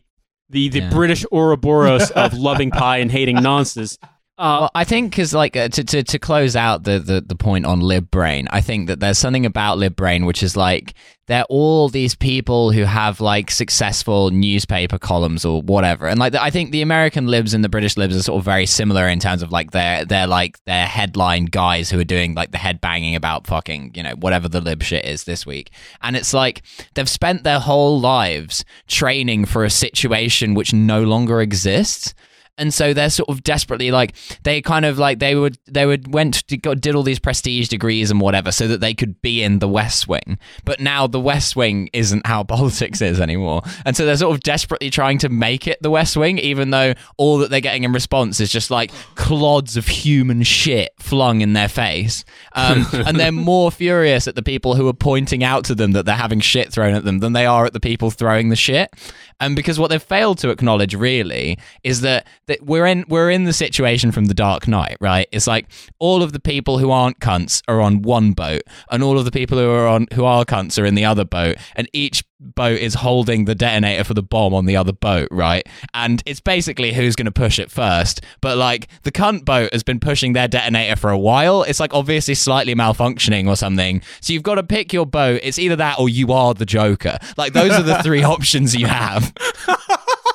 the 0.49 0.69
the 0.69 0.79
Yeah. 0.79 0.89
British 0.89 1.25
Ouroboros 1.31 2.12
of 2.12 2.34
loving 2.38 2.71
pie 2.71 2.97
and 2.97 3.10
hating 3.12 3.41
nonsense. 3.41 3.97
Uh, 4.38 4.58
Well, 4.62 4.71
I 4.76 4.84
think 4.84 5.12
because 5.12 5.34
like 5.34 5.56
uh, 5.56 5.69
to, 5.69 5.84
to 5.84 6.04
to 6.04 6.19
close 6.19 6.58
out 6.58 6.84
the, 6.84 7.00
the 7.00 7.21
the 7.21 7.36
point 7.36 7.65
on 7.65 7.80
lib 7.80 8.12
brain, 8.12 8.48
I 8.52 8.60
think 8.60 8.88
that 8.88 9.00
there's 9.00 9.17
something 9.17 9.45
about 9.45 9.78
lib 9.78 9.95
brain 9.95 10.26
which 10.26 10.43
is 10.43 10.58
like 10.58 10.93
they're 11.28 11.45
all 11.45 11.88
these 11.89 12.15
people 12.15 12.71
who 12.71 12.84
have 12.84 13.21
like 13.21 13.50
successful 13.50 14.32
newspaper 14.32 15.00
columns 15.00 15.45
or 15.45 15.62
whatever, 15.62 16.08
and 16.08 16.19
like 16.19 16.34
the, 16.34 16.43
I 16.43 16.50
think 16.50 16.71
the 16.71 16.82
American 16.82 17.28
libs 17.28 17.54
and 17.54 17.63
the 17.63 17.69
British 17.69 17.95
libs 17.95 18.15
are 18.15 18.24
sort 18.24 18.39
of 18.39 18.43
very 18.45 18.65
similar 18.65 19.08
in 19.08 19.19
terms 19.19 19.41
of 19.41 19.54
like 19.54 19.71
they're 19.71 20.04
they're 20.04 20.28
like 20.28 20.62
their 20.65 20.86
headline 20.86 21.45
guys 21.45 21.89
who 21.89 21.98
are 22.00 22.04
doing 22.04 22.36
like 22.36 22.52
the 22.52 22.58
head 22.58 22.82
banging 22.82 23.15
about 23.15 23.48
fucking 23.48 23.91
you 23.95 24.04
know 24.04 24.15
whatever 24.15 24.50
the 24.50 24.60
lib 24.60 24.84
shit 24.84 25.06
is 25.06 25.24
this 25.24 25.45
week, 25.45 25.71
and 26.02 26.17
it's 26.17 26.34
like 26.34 26.62
they've 26.95 27.10
spent 27.10 27.45
their 27.45 27.60
whole 27.60 28.02
lives 28.02 28.65
training 28.88 29.45
for 29.45 29.63
a 29.63 29.69
situation 29.69 30.56
which 30.56 30.74
no 30.74 31.04
longer 31.04 31.39
exists 31.39 32.13
and 32.58 32.74
so 32.74 32.94
they're 32.94 33.10
sort 33.10 33.30
of 33.30 33.44
desperately 33.44 33.91
like 33.91 34.15
they 34.44 34.62
kind 34.62 34.86
of 34.86 34.98
like 34.98 35.20
they 35.20 35.36
would 35.36 35.58
they 35.65 35.86
would 35.86 36.13
went 36.13 36.48
to 36.48 36.58
go, 36.58 36.74
did 36.76 36.96
all 36.96 37.04
these 37.04 37.20
prestige 37.20 37.68
degrees 37.68 38.12
and 38.12 38.22
whatever 38.22 38.52
so 38.52 38.68
that 38.68 38.80
they 38.80 38.94
could 38.94 39.22
be 39.22 39.44
in 39.44 39.60
the 39.60 39.68
West 39.68 40.08
Wing. 40.08 40.39
But 40.63 40.80
now 40.80 41.08
the 41.08 41.20
West 41.20 41.56
Wing 41.56 41.89
isn't 41.94 42.26
how 42.26 42.44
politics 42.56 43.02
is 43.02 43.20
anymore, 43.20 43.62
and 43.86 43.96
so 43.96 44.06
they're 44.06 44.18
sort 44.18 44.36
of 44.36 44.41
desperately 44.41 44.89
trying 44.89 45.18
to 45.20 45.30
make 45.30 45.68
it 45.68 45.82
the 45.82 45.91
West 45.91 46.18
Wing, 46.18 46.38
even 46.39 46.70
though 46.72 46.94
all 47.18 47.38
that 47.39 47.50
they're 47.50 47.62
getting 47.62 47.84
in 47.84 47.91
response 47.91 48.39
is 48.39 48.52
just 48.52 48.72
like 48.72 48.91
clods 49.15 49.78
of 49.78 49.88
human 49.88 50.44
shit 50.44 50.91
flung 51.00 51.41
in 51.41 51.54
their 51.54 51.70
face, 51.70 52.24
um, 52.54 52.86
and 52.94 53.20
they're 53.20 53.32
more 53.32 53.72
furious 53.72 54.28
at 54.28 54.36
the 54.36 54.44
people 54.44 54.76
who 54.76 54.88
are 54.88 54.94
pointing 54.94 55.44
out 55.44 55.65
to 55.65 55.76
them 55.76 55.91
that 55.91 56.06
they're 56.06 56.15
having 56.15 56.39
shit 56.39 56.72
thrown 56.72 56.94
at 56.94 57.04
them 57.04 57.20
than 57.20 57.34
they 57.34 57.46
are 57.46 57.65
at 57.65 57.74
the 57.74 57.80
people 57.80 58.12
throwing 58.12 58.50
the 58.50 58.56
shit. 58.56 58.94
And 59.39 59.56
because 59.56 59.78
what 59.78 59.89
they've 59.89 60.02
failed 60.02 60.38
to 60.39 60.50
acknowledge 60.50 60.96
really 60.96 61.58
is 61.84 62.02
that, 62.02 62.26
that 62.47 62.63
we're 62.63 62.86
in 62.86 63.05
we're 63.08 63.29
in 63.29 63.43
the 63.45 63.53
situation 63.53 64.12
from 64.12 64.25
the 64.25 64.34
Dark 64.34 64.67
Knight, 64.67 64.97
right? 64.99 65.27
It's 65.31 65.47
like 65.47 65.67
all 65.99 66.21
of 66.23 66.34
the 66.34 66.39
people 66.39 66.79
who 66.79 66.91
aren't 66.91 67.19
cunts 67.19 67.62
are 67.67 67.81
on 67.81 68.01
one 68.01 68.34
boat, 68.34 68.62
and 68.89 69.03
all 69.03 69.17
of 69.17 69.25
the 69.25 69.31
people 69.31 69.58
who 69.58 69.69
are 69.69 69.88
on 69.88 70.08
who 70.13 70.25
are 70.25 70.45
cunts 70.45 70.81
are 70.81 70.86
in 70.86 70.95
the 70.95 71.05
other 71.05 71.25
boat, 71.25 71.58
and 71.75 71.89
each 71.93 72.23
boat 72.39 72.79
is 72.79 72.95
holding 72.95 73.45
the 73.45 73.55
detonator 73.55 74.03
for 74.03 74.13
the 74.13 74.23
bomb 74.23 74.53
on 74.53 74.65
the 74.65 74.75
other 74.75 74.93
boat, 74.93 75.27
right? 75.31 75.67
And 75.93 76.21
it's 76.25 76.39
basically 76.39 76.93
who's 76.93 77.15
going 77.15 77.25
to 77.25 77.31
push 77.31 77.60
it 77.60 77.71
first. 77.71 78.21
But 78.41 78.58
like 78.58 78.88
the 79.03 79.12
cunt 79.12 79.45
boat 79.45 79.71
has 79.73 79.84
been 79.84 79.99
pushing 79.99 80.34
their 80.34 80.47
detonator 80.47 80.95
for 80.95 81.10
a 81.10 81.17
while. 81.17 81.63
It's 81.63 81.79
like 81.79 81.93
obviously 81.93 82.36
slightly 82.36 82.75
malfunctioning 82.75 83.47
or 83.47 83.55
something. 83.55 84.01
So 84.21 84.34
you've 84.34 84.43
got 84.43 84.55
to 84.55 84.63
pick 84.63 84.93
your 84.93 85.05
boat. 85.05 85.39
It's 85.43 85.60
either 85.60 85.75
that 85.77 85.99
or 85.99 86.10
you 86.10 86.31
are 86.31 86.53
the 86.53 86.65
Joker. 86.65 87.17
Like 87.38 87.53
those 87.53 87.71
are 87.71 87.84
the 87.84 88.01
three 88.03 88.23
options 88.36 88.75
you 88.75 88.88
have. 88.88 89.34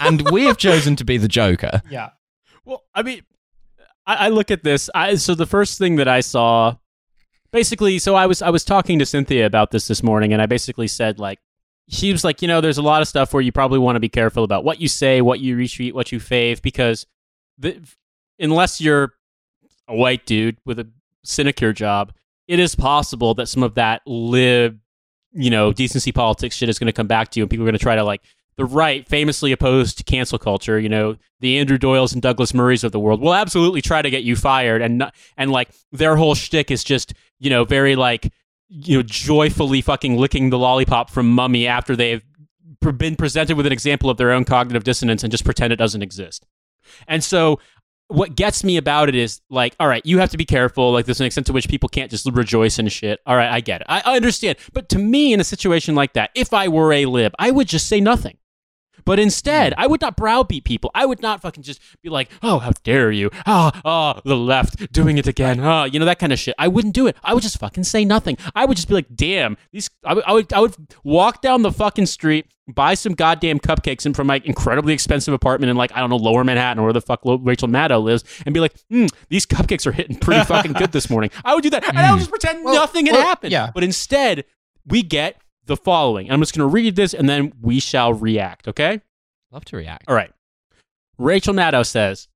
and 0.00 0.30
we 0.30 0.44
have 0.44 0.56
chosen 0.56 0.96
to 0.96 1.04
be 1.04 1.18
the 1.18 1.28
Joker. 1.28 1.82
Yeah. 1.90 2.10
Well, 2.64 2.84
I 2.94 3.02
mean, 3.02 3.22
I, 4.06 4.26
I 4.26 4.28
look 4.28 4.50
at 4.50 4.62
this. 4.62 4.90
I, 4.94 5.16
so 5.16 5.34
the 5.34 5.46
first 5.46 5.78
thing 5.78 5.96
that 5.96 6.08
I 6.08 6.20
saw, 6.20 6.76
basically, 7.52 7.98
so 7.98 8.14
I 8.14 8.26
was 8.26 8.42
I 8.42 8.50
was 8.50 8.64
talking 8.64 8.98
to 8.98 9.06
Cynthia 9.06 9.46
about 9.46 9.70
this 9.70 9.88
this 9.88 10.02
morning, 10.02 10.32
and 10.32 10.40
I 10.40 10.46
basically 10.46 10.88
said 10.88 11.18
like, 11.18 11.38
she 11.88 12.12
was 12.12 12.24
like, 12.24 12.40
you 12.42 12.48
know, 12.48 12.60
there's 12.60 12.78
a 12.78 12.82
lot 12.82 13.02
of 13.02 13.08
stuff 13.08 13.32
where 13.34 13.42
you 13.42 13.52
probably 13.52 13.78
want 13.78 13.96
to 13.96 14.00
be 14.00 14.08
careful 14.08 14.44
about 14.44 14.64
what 14.64 14.80
you 14.80 14.88
say, 14.88 15.20
what 15.20 15.40
you 15.40 15.56
retweet, 15.56 15.92
what 15.92 16.12
you 16.12 16.18
fave, 16.18 16.62
because 16.62 17.06
the, 17.58 17.78
unless 18.38 18.80
you're 18.80 19.12
a 19.86 19.94
white 19.94 20.24
dude 20.24 20.56
with 20.64 20.78
a 20.78 20.88
sinecure 21.24 21.74
job, 21.74 22.12
it 22.48 22.58
is 22.58 22.74
possible 22.74 23.34
that 23.34 23.48
some 23.48 23.62
of 23.62 23.74
that 23.74 24.00
lib, 24.06 24.78
you 25.32 25.50
know, 25.50 25.72
decency 25.72 26.12
politics 26.12 26.56
shit 26.56 26.68
is 26.68 26.78
going 26.78 26.86
to 26.86 26.92
come 26.92 27.06
back 27.06 27.30
to 27.30 27.40
you, 27.40 27.44
and 27.44 27.50
people 27.50 27.64
are 27.64 27.68
going 27.68 27.78
to 27.78 27.82
try 27.82 27.96
to 27.96 28.04
like 28.04 28.22
the 28.56 28.64
right, 28.64 29.06
famously 29.08 29.52
opposed 29.52 29.98
to 29.98 30.04
cancel 30.04 30.38
culture, 30.38 30.78
you 30.78 30.88
know, 30.88 31.16
the 31.40 31.58
Andrew 31.58 31.78
Doyles 31.78 32.12
and 32.12 32.22
Douglas 32.22 32.54
Murrays 32.54 32.84
of 32.84 32.92
the 32.92 33.00
world 33.00 33.20
will 33.20 33.34
absolutely 33.34 33.82
try 33.82 34.00
to 34.02 34.10
get 34.10 34.22
you 34.22 34.36
fired, 34.36 34.82
and 34.82 35.10
and 35.36 35.50
like 35.50 35.70
their 35.92 36.16
whole 36.16 36.34
shtick 36.34 36.70
is 36.70 36.84
just 36.84 37.14
you 37.38 37.50
know 37.50 37.64
very 37.64 37.96
like 37.96 38.32
you 38.68 38.96
know 38.96 39.02
joyfully 39.02 39.80
fucking 39.80 40.16
licking 40.16 40.50
the 40.50 40.58
lollipop 40.58 41.10
from 41.10 41.30
Mummy 41.30 41.66
after 41.66 41.96
they've 41.96 42.24
been 42.80 43.16
presented 43.16 43.56
with 43.56 43.66
an 43.66 43.72
example 43.72 44.10
of 44.10 44.16
their 44.16 44.30
own 44.30 44.44
cognitive 44.44 44.84
dissonance 44.84 45.22
and 45.22 45.30
just 45.30 45.44
pretend 45.44 45.72
it 45.72 45.76
doesn't 45.76 46.02
exist. 46.02 46.46
And 47.08 47.24
so 47.24 47.58
what 48.08 48.36
gets 48.36 48.62
me 48.62 48.76
about 48.76 49.08
it 49.08 49.14
is 49.14 49.40
like, 49.48 49.74
all 49.80 49.88
right, 49.88 50.04
you 50.04 50.18
have 50.18 50.30
to 50.30 50.36
be 50.36 50.44
careful. 50.44 50.92
Like, 50.92 51.06
there's 51.06 51.20
an 51.20 51.26
extent 51.26 51.46
to 51.46 51.52
which 51.52 51.68
people 51.68 51.88
can't 51.88 52.10
just 52.10 52.26
rejoice 52.26 52.78
in 52.78 52.88
shit. 52.88 53.20
All 53.26 53.36
right, 53.36 53.50
I 53.50 53.60
get 53.60 53.80
it. 53.80 53.86
I, 53.88 54.02
I 54.04 54.16
understand. 54.16 54.58
But 54.72 54.88
to 54.90 54.98
me, 54.98 55.32
in 55.32 55.40
a 55.40 55.44
situation 55.44 55.94
like 55.94 56.12
that, 56.12 56.30
if 56.34 56.52
I 56.52 56.68
were 56.68 56.92
a 56.92 57.06
lib, 57.06 57.32
I 57.38 57.50
would 57.50 57.68
just 57.68 57.86
say 57.86 58.00
nothing. 58.00 58.36
But 59.04 59.18
instead, 59.18 59.74
I 59.76 59.86
would 59.86 60.00
not 60.00 60.16
browbeat 60.16 60.64
people. 60.64 60.90
I 60.94 61.04
would 61.06 61.20
not 61.20 61.40
fucking 61.42 61.62
just 61.62 61.80
be 62.02 62.08
like, 62.08 62.30
"Oh, 62.42 62.58
how 62.58 62.72
dare 62.82 63.10
you? 63.12 63.30
Ah, 63.46 63.80
ah, 63.84 64.20
the 64.24 64.36
left 64.36 64.92
doing 64.92 65.18
it 65.18 65.26
again. 65.26 65.60
Ah, 65.60 65.84
you 65.84 65.98
know 65.98 66.04
that 66.06 66.18
kind 66.18 66.32
of 66.32 66.38
shit." 66.38 66.54
I 66.58 66.68
wouldn't 66.68 66.94
do 66.94 67.06
it. 67.06 67.16
I 67.22 67.34
would 67.34 67.42
just 67.42 67.58
fucking 67.58 67.84
say 67.84 68.04
nothing. 68.04 68.36
I 68.54 68.64
would 68.64 68.76
just 68.76 68.88
be 68.88 68.94
like, 68.94 69.06
"Damn, 69.14 69.56
these." 69.72 69.90
I 70.04 70.14
would, 70.14 70.24
I 70.26 70.32
would, 70.32 70.52
I 70.52 70.60
would 70.60 70.74
walk 71.04 71.42
down 71.42 71.62
the 71.62 71.72
fucking 71.72 72.06
street, 72.06 72.46
buy 72.74 72.94
some 72.94 73.12
goddamn 73.14 73.58
cupcakes 73.60 74.06
in 74.06 74.14
from 74.14 74.26
my 74.26 74.40
incredibly 74.44 74.92
expensive 74.94 75.34
apartment 75.34 75.70
in 75.70 75.76
like 75.76 75.92
I 75.94 76.00
don't 76.00 76.10
know 76.10 76.16
Lower 76.16 76.44
Manhattan 76.44 76.78
or 76.80 76.84
where 76.84 76.92
the 76.92 77.00
fuck 77.02 77.20
Rachel 77.24 77.68
Maddow 77.68 78.02
lives, 78.02 78.24
and 78.46 78.54
be 78.54 78.60
like, 78.60 78.74
hmm, 78.90 79.06
"These 79.28 79.44
cupcakes 79.46 79.86
are 79.86 79.92
hitting 79.92 80.16
pretty 80.18 80.44
fucking 80.44 80.72
good 80.72 80.92
this 80.92 81.10
morning." 81.10 81.30
I 81.44 81.54
would 81.54 81.62
do 81.62 81.70
that, 81.70 81.86
and 81.88 81.98
I 81.98 82.10
would 82.12 82.18
just 82.18 82.30
pretend 82.30 82.64
Well, 82.64 82.74
nothing 82.74 83.06
had 83.06 83.12
well, 83.14 83.22
happened. 83.26 83.52
yeah. 83.52 83.70
But 83.74 83.84
instead, 83.84 84.44
we 84.86 85.02
get 85.02 85.36
the 85.66 85.76
following. 85.76 86.30
I'm 86.30 86.40
just 86.40 86.54
going 86.54 86.68
to 86.68 86.72
read 86.72 86.96
this, 86.96 87.14
and 87.14 87.28
then 87.28 87.52
we 87.60 87.80
shall 87.80 88.12
react. 88.12 88.68
Okay. 88.68 89.00
Love 89.50 89.64
to 89.66 89.76
react. 89.76 90.04
All 90.08 90.14
right. 90.14 90.32
Rachel 91.18 91.54
Maddow 91.54 91.86
says, 91.86 92.28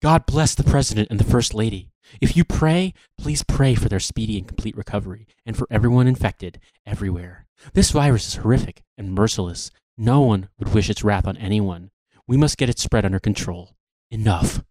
God 0.00 0.26
bless 0.26 0.54
the 0.54 0.64
president 0.64 1.08
and 1.10 1.18
the 1.18 1.24
first 1.24 1.54
lady. 1.54 1.88
If 2.20 2.36
you 2.36 2.44
pray, 2.44 2.94
please 3.18 3.42
pray 3.42 3.74
for 3.74 3.88
their 3.88 4.00
speedy 4.00 4.38
and 4.38 4.46
complete 4.46 4.76
recovery 4.76 5.26
and 5.44 5.56
for 5.56 5.66
everyone 5.70 6.06
infected 6.06 6.60
everywhere. 6.86 7.46
This 7.72 7.90
virus 7.90 8.28
is 8.28 8.34
horrific 8.36 8.82
and 8.96 9.14
merciless. 9.14 9.70
No 9.96 10.20
one 10.20 10.48
would 10.58 10.74
wish 10.74 10.90
its 10.90 11.02
wrath 11.02 11.26
on 11.26 11.36
anyone. 11.36 11.90
We 12.26 12.36
must 12.36 12.58
get 12.58 12.68
it 12.68 12.78
spread 12.78 13.04
under 13.04 13.18
control. 13.18 13.74
Enough. 14.10 14.62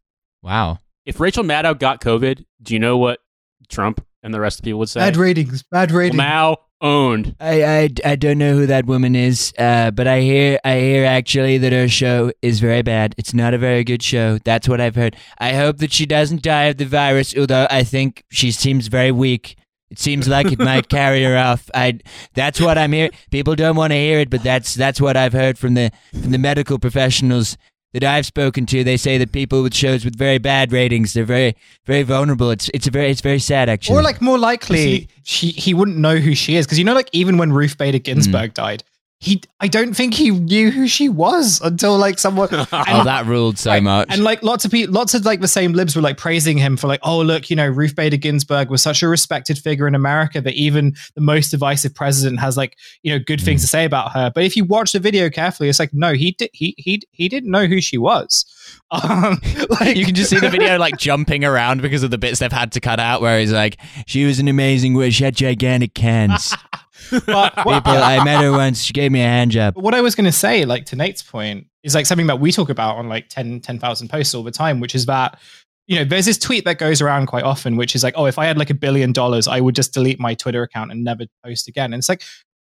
Wow. 0.42 0.80
If 1.06 1.20
Rachel 1.20 1.44
Maddow 1.44 1.78
got 1.78 2.00
COVID, 2.00 2.46
do 2.62 2.74
you 2.74 2.80
know 2.80 2.98
what 2.98 3.20
Trump 3.68 4.06
and 4.24 4.34
the 4.34 4.40
rest 4.40 4.60
of 4.60 4.64
the 4.64 4.70
people 4.70 4.80
would 4.80 4.90
say? 4.90 5.02
Bad 5.02 5.18
ratings. 5.18 5.64
Bad 5.64 5.92
well, 5.92 6.00
ratings. 6.00 6.18
now 6.18 6.58
owned. 6.82 7.36
I, 7.40 7.64
I, 7.64 7.90
I 8.06 8.16
don't 8.16 8.38
know 8.38 8.54
who 8.54 8.66
that 8.68 8.86
woman 8.86 9.16
is, 9.16 9.54
uh, 9.58 9.92
but 9.92 10.08
I 10.08 10.22
hear 10.22 10.60
I 10.64 10.80
hear 10.80 11.06
actually 11.06 11.58
that 11.60 11.72
her 11.72 11.88
show 11.88 12.32
is 12.42 12.60
very 12.60 12.82
bad. 12.82 13.16
It's 13.18 13.34
not 13.34 13.54
a 13.54 13.58
very 13.58 13.84
good 13.84 14.04
show. 14.04 14.38
That's 14.40 14.68
what 14.68 14.82
I've 14.82 14.96
heard. 14.96 15.16
I 15.40 15.54
hope 15.54 15.78
that 15.78 15.92
she 15.92 16.06
doesn't 16.06 16.42
die 16.42 16.66
of 16.66 16.78
the 16.78 16.86
virus, 16.86 17.36
although 17.38 17.68
I 17.70 17.84
think 17.84 18.24
she 18.32 18.52
seems 18.52 18.88
very 18.88 19.12
weak. 19.12 19.56
It 19.90 20.00
seems 20.00 20.28
like 20.28 20.52
it 20.52 20.60
might 20.60 20.90
carry 20.90 21.24
her 21.24 21.38
off. 21.38 21.70
I 21.74 22.00
that's 22.34 22.60
what 22.60 22.78
I'm 22.78 22.92
hearing. 22.92 23.12
People 23.32 23.56
don't 23.56 23.76
want 23.76 23.92
to 23.92 23.98
hear 23.98 24.20
it, 24.20 24.30
but 24.30 24.44
that's 24.44 24.74
that's 24.74 25.00
what 25.00 25.16
I've 25.16 25.34
heard 25.34 25.58
from 25.58 25.76
the 25.76 25.92
from 26.12 26.32
the 26.32 26.38
medical 26.38 26.80
professionals 26.80 27.58
that 27.94 28.04
I've 28.04 28.26
spoken 28.26 28.66
to. 28.68 28.84
They 28.84 28.98
say 28.98 29.18
that 29.18 29.32
people 29.32 29.64
with 29.64 29.74
shows 29.76 30.04
with 30.04 30.16
very 30.16 30.38
bad 30.40 30.72
ratings, 30.72 31.14
they're 31.14 31.24
very 31.26 31.56
very 31.86 32.04
vulnerable. 32.04 32.52
It's 32.52 32.70
it's 32.74 32.88
a 32.88 32.92
very 32.92 33.10
it's 33.12 33.22
very 33.22 33.40
sad 33.40 33.70
actually. 33.70 33.98
Or 33.98 34.02
like 34.02 34.22
more 34.22 34.38
likely, 34.38 35.08
she 35.24 35.48
he 35.50 35.74
wouldn't 35.74 35.98
know 35.98 36.18
who 36.18 36.36
she 36.36 36.56
is 36.56 36.66
because 36.66 36.78
you 36.80 36.84
know, 36.86 36.94
like 36.96 37.10
even 37.14 37.38
when 37.38 37.52
Ruth 37.54 37.78
Bader 37.78 38.00
Ginsburg 38.00 38.52
Mm. 38.52 38.56
died, 38.56 38.84
he 39.24 39.42
I 39.62 39.70
don't 39.70 39.94
think 39.96 40.14
he 40.14 40.32
knew 40.32 40.70
who 40.70 40.88
she 40.88 41.08
was 41.08 41.62
until 41.64 41.98
like 41.98 42.20
someone. 42.20 42.50
oh, 42.52 43.04
that 43.06 43.26
ruled 43.26 43.58
so 43.58 43.72
Right. 43.72 43.82
much. 43.82 44.10
And 44.12 44.24
like 44.24 44.44
lots 44.44 44.66
of 44.66 44.72
people, 44.72 44.94
lots 44.94 45.14
of 45.14 45.24
like 45.26 45.40
the 45.40 45.48
same 45.48 45.72
libs 45.72 45.96
were 45.96 46.02
like 46.02 46.18
praising 46.18 46.58
him 46.58 46.76
for 46.76 46.88
like, 46.88 47.00
oh 47.04 47.22
look, 47.22 47.50
you 47.50 47.56
know, 47.56 47.68
Ruth 47.68 47.96
Bader 47.96 48.18
Ginsburg 48.18 48.70
was 48.70 48.84
such 48.84 49.02
a 49.02 49.08
respected 49.08 49.58
figure 49.58 49.88
in 49.88 49.96
America 49.96 50.42
that 50.42 50.54
even 50.56 50.94
the 51.16 51.22
most 51.22 51.52
divisive 51.52 51.96
president 51.96 52.42
has 52.42 52.58
like, 52.58 52.78
you 53.04 53.14
know, 53.14 53.24
good 53.26 53.40
things 53.40 53.62
Mm. 53.62 53.64
to 53.64 53.68
say 53.70 53.86
about 53.86 54.12
her. 54.12 54.30
But 54.36 54.44
if 54.44 54.56
you 54.58 54.66
watch 54.66 54.92
the 54.92 55.00
video 55.00 55.30
carefully, 55.30 55.70
it's 55.70 55.80
like, 55.80 55.94
no, 55.94 56.14
he 56.14 56.32
did, 56.34 56.50
he 56.54 56.76
he 56.78 57.02
he 57.12 57.30
didn't 57.30 57.50
know 57.52 57.66
who 57.66 57.80
she 57.82 57.98
was. 57.98 58.46
Um, 58.92 59.42
like 59.82 59.98
you 59.98 60.06
can 60.06 60.14
just 60.14 60.30
see 60.30 60.40
the 60.40 60.50
video 60.52 60.78
like 60.78 60.98
jumping 60.98 61.44
around 61.44 61.82
because 61.82 62.04
of 62.04 62.12
the 62.12 62.18
bits 62.20 62.40
they've 62.40 62.52
had 62.52 62.72
to 62.74 62.80
cut 62.80 63.00
out 63.00 63.22
where 63.22 63.40
he's 63.40 63.52
like, 63.52 63.78
she 64.06 64.24
was 64.26 64.38
an 64.40 64.48
amazing 64.48 64.94
witch, 64.94 65.16
She 65.16 65.24
had 65.24 65.36
gigantic 65.36 65.94
cans. 65.96 66.56
but 67.26 67.56
People, 67.56 67.82
I 67.86 68.24
met 68.24 68.42
her 68.44 68.52
once. 68.52 68.82
She 68.84 68.94
gave 68.94 69.12
me 69.12 69.22
a 69.22 69.26
hand 69.26 69.52
job. 69.52 69.76
What 69.76 69.94
I 69.94 70.02
was 70.02 70.16
going 70.16 70.26
to 70.26 70.32
say, 70.32 70.66
like 70.66 70.86
to 70.88 70.96
Nate's 70.96 71.24
point, 71.24 71.68
is 71.84 71.96
like 71.96 72.06
something 72.06 72.28
that 72.28 72.40
we 72.40 72.52
talk 72.52 72.70
about 72.70 72.98
on 72.98 73.10
like 73.10 73.30
10 73.30 73.62
10,000 73.62 74.08
posts 74.10 74.34
all 74.34 74.44
the 74.44 74.52
time, 74.52 74.80
which 74.80 74.96
is 74.96 75.06
that, 75.06 75.40
you 75.88 75.98
know, 75.98 76.06
there's 76.06 76.26
this 76.26 76.38
tweet 76.38 76.66
that 76.66 76.78
goes 76.78 77.02
around 77.02 77.28
quite 77.28 77.44
often, 77.44 77.76
which 77.76 77.96
is 77.96 78.04
like, 78.04 78.14
oh, 78.18 78.26
if 78.26 78.40
I 78.40 78.46
had 78.46 78.58
like 78.58 78.70
a 78.70 78.76
billion 78.76 79.12
dollars, 79.12 79.48
I 79.48 79.60
would 79.60 79.76
just 79.76 79.94
delete 79.94 80.20
my 80.20 80.34
Twitter 80.34 80.64
account 80.64 80.92
and 80.92 81.04
never 81.04 81.26
post 81.44 81.68
again. 81.68 81.94
And 81.94 82.00
it's 82.00 82.10
like, 82.10 82.24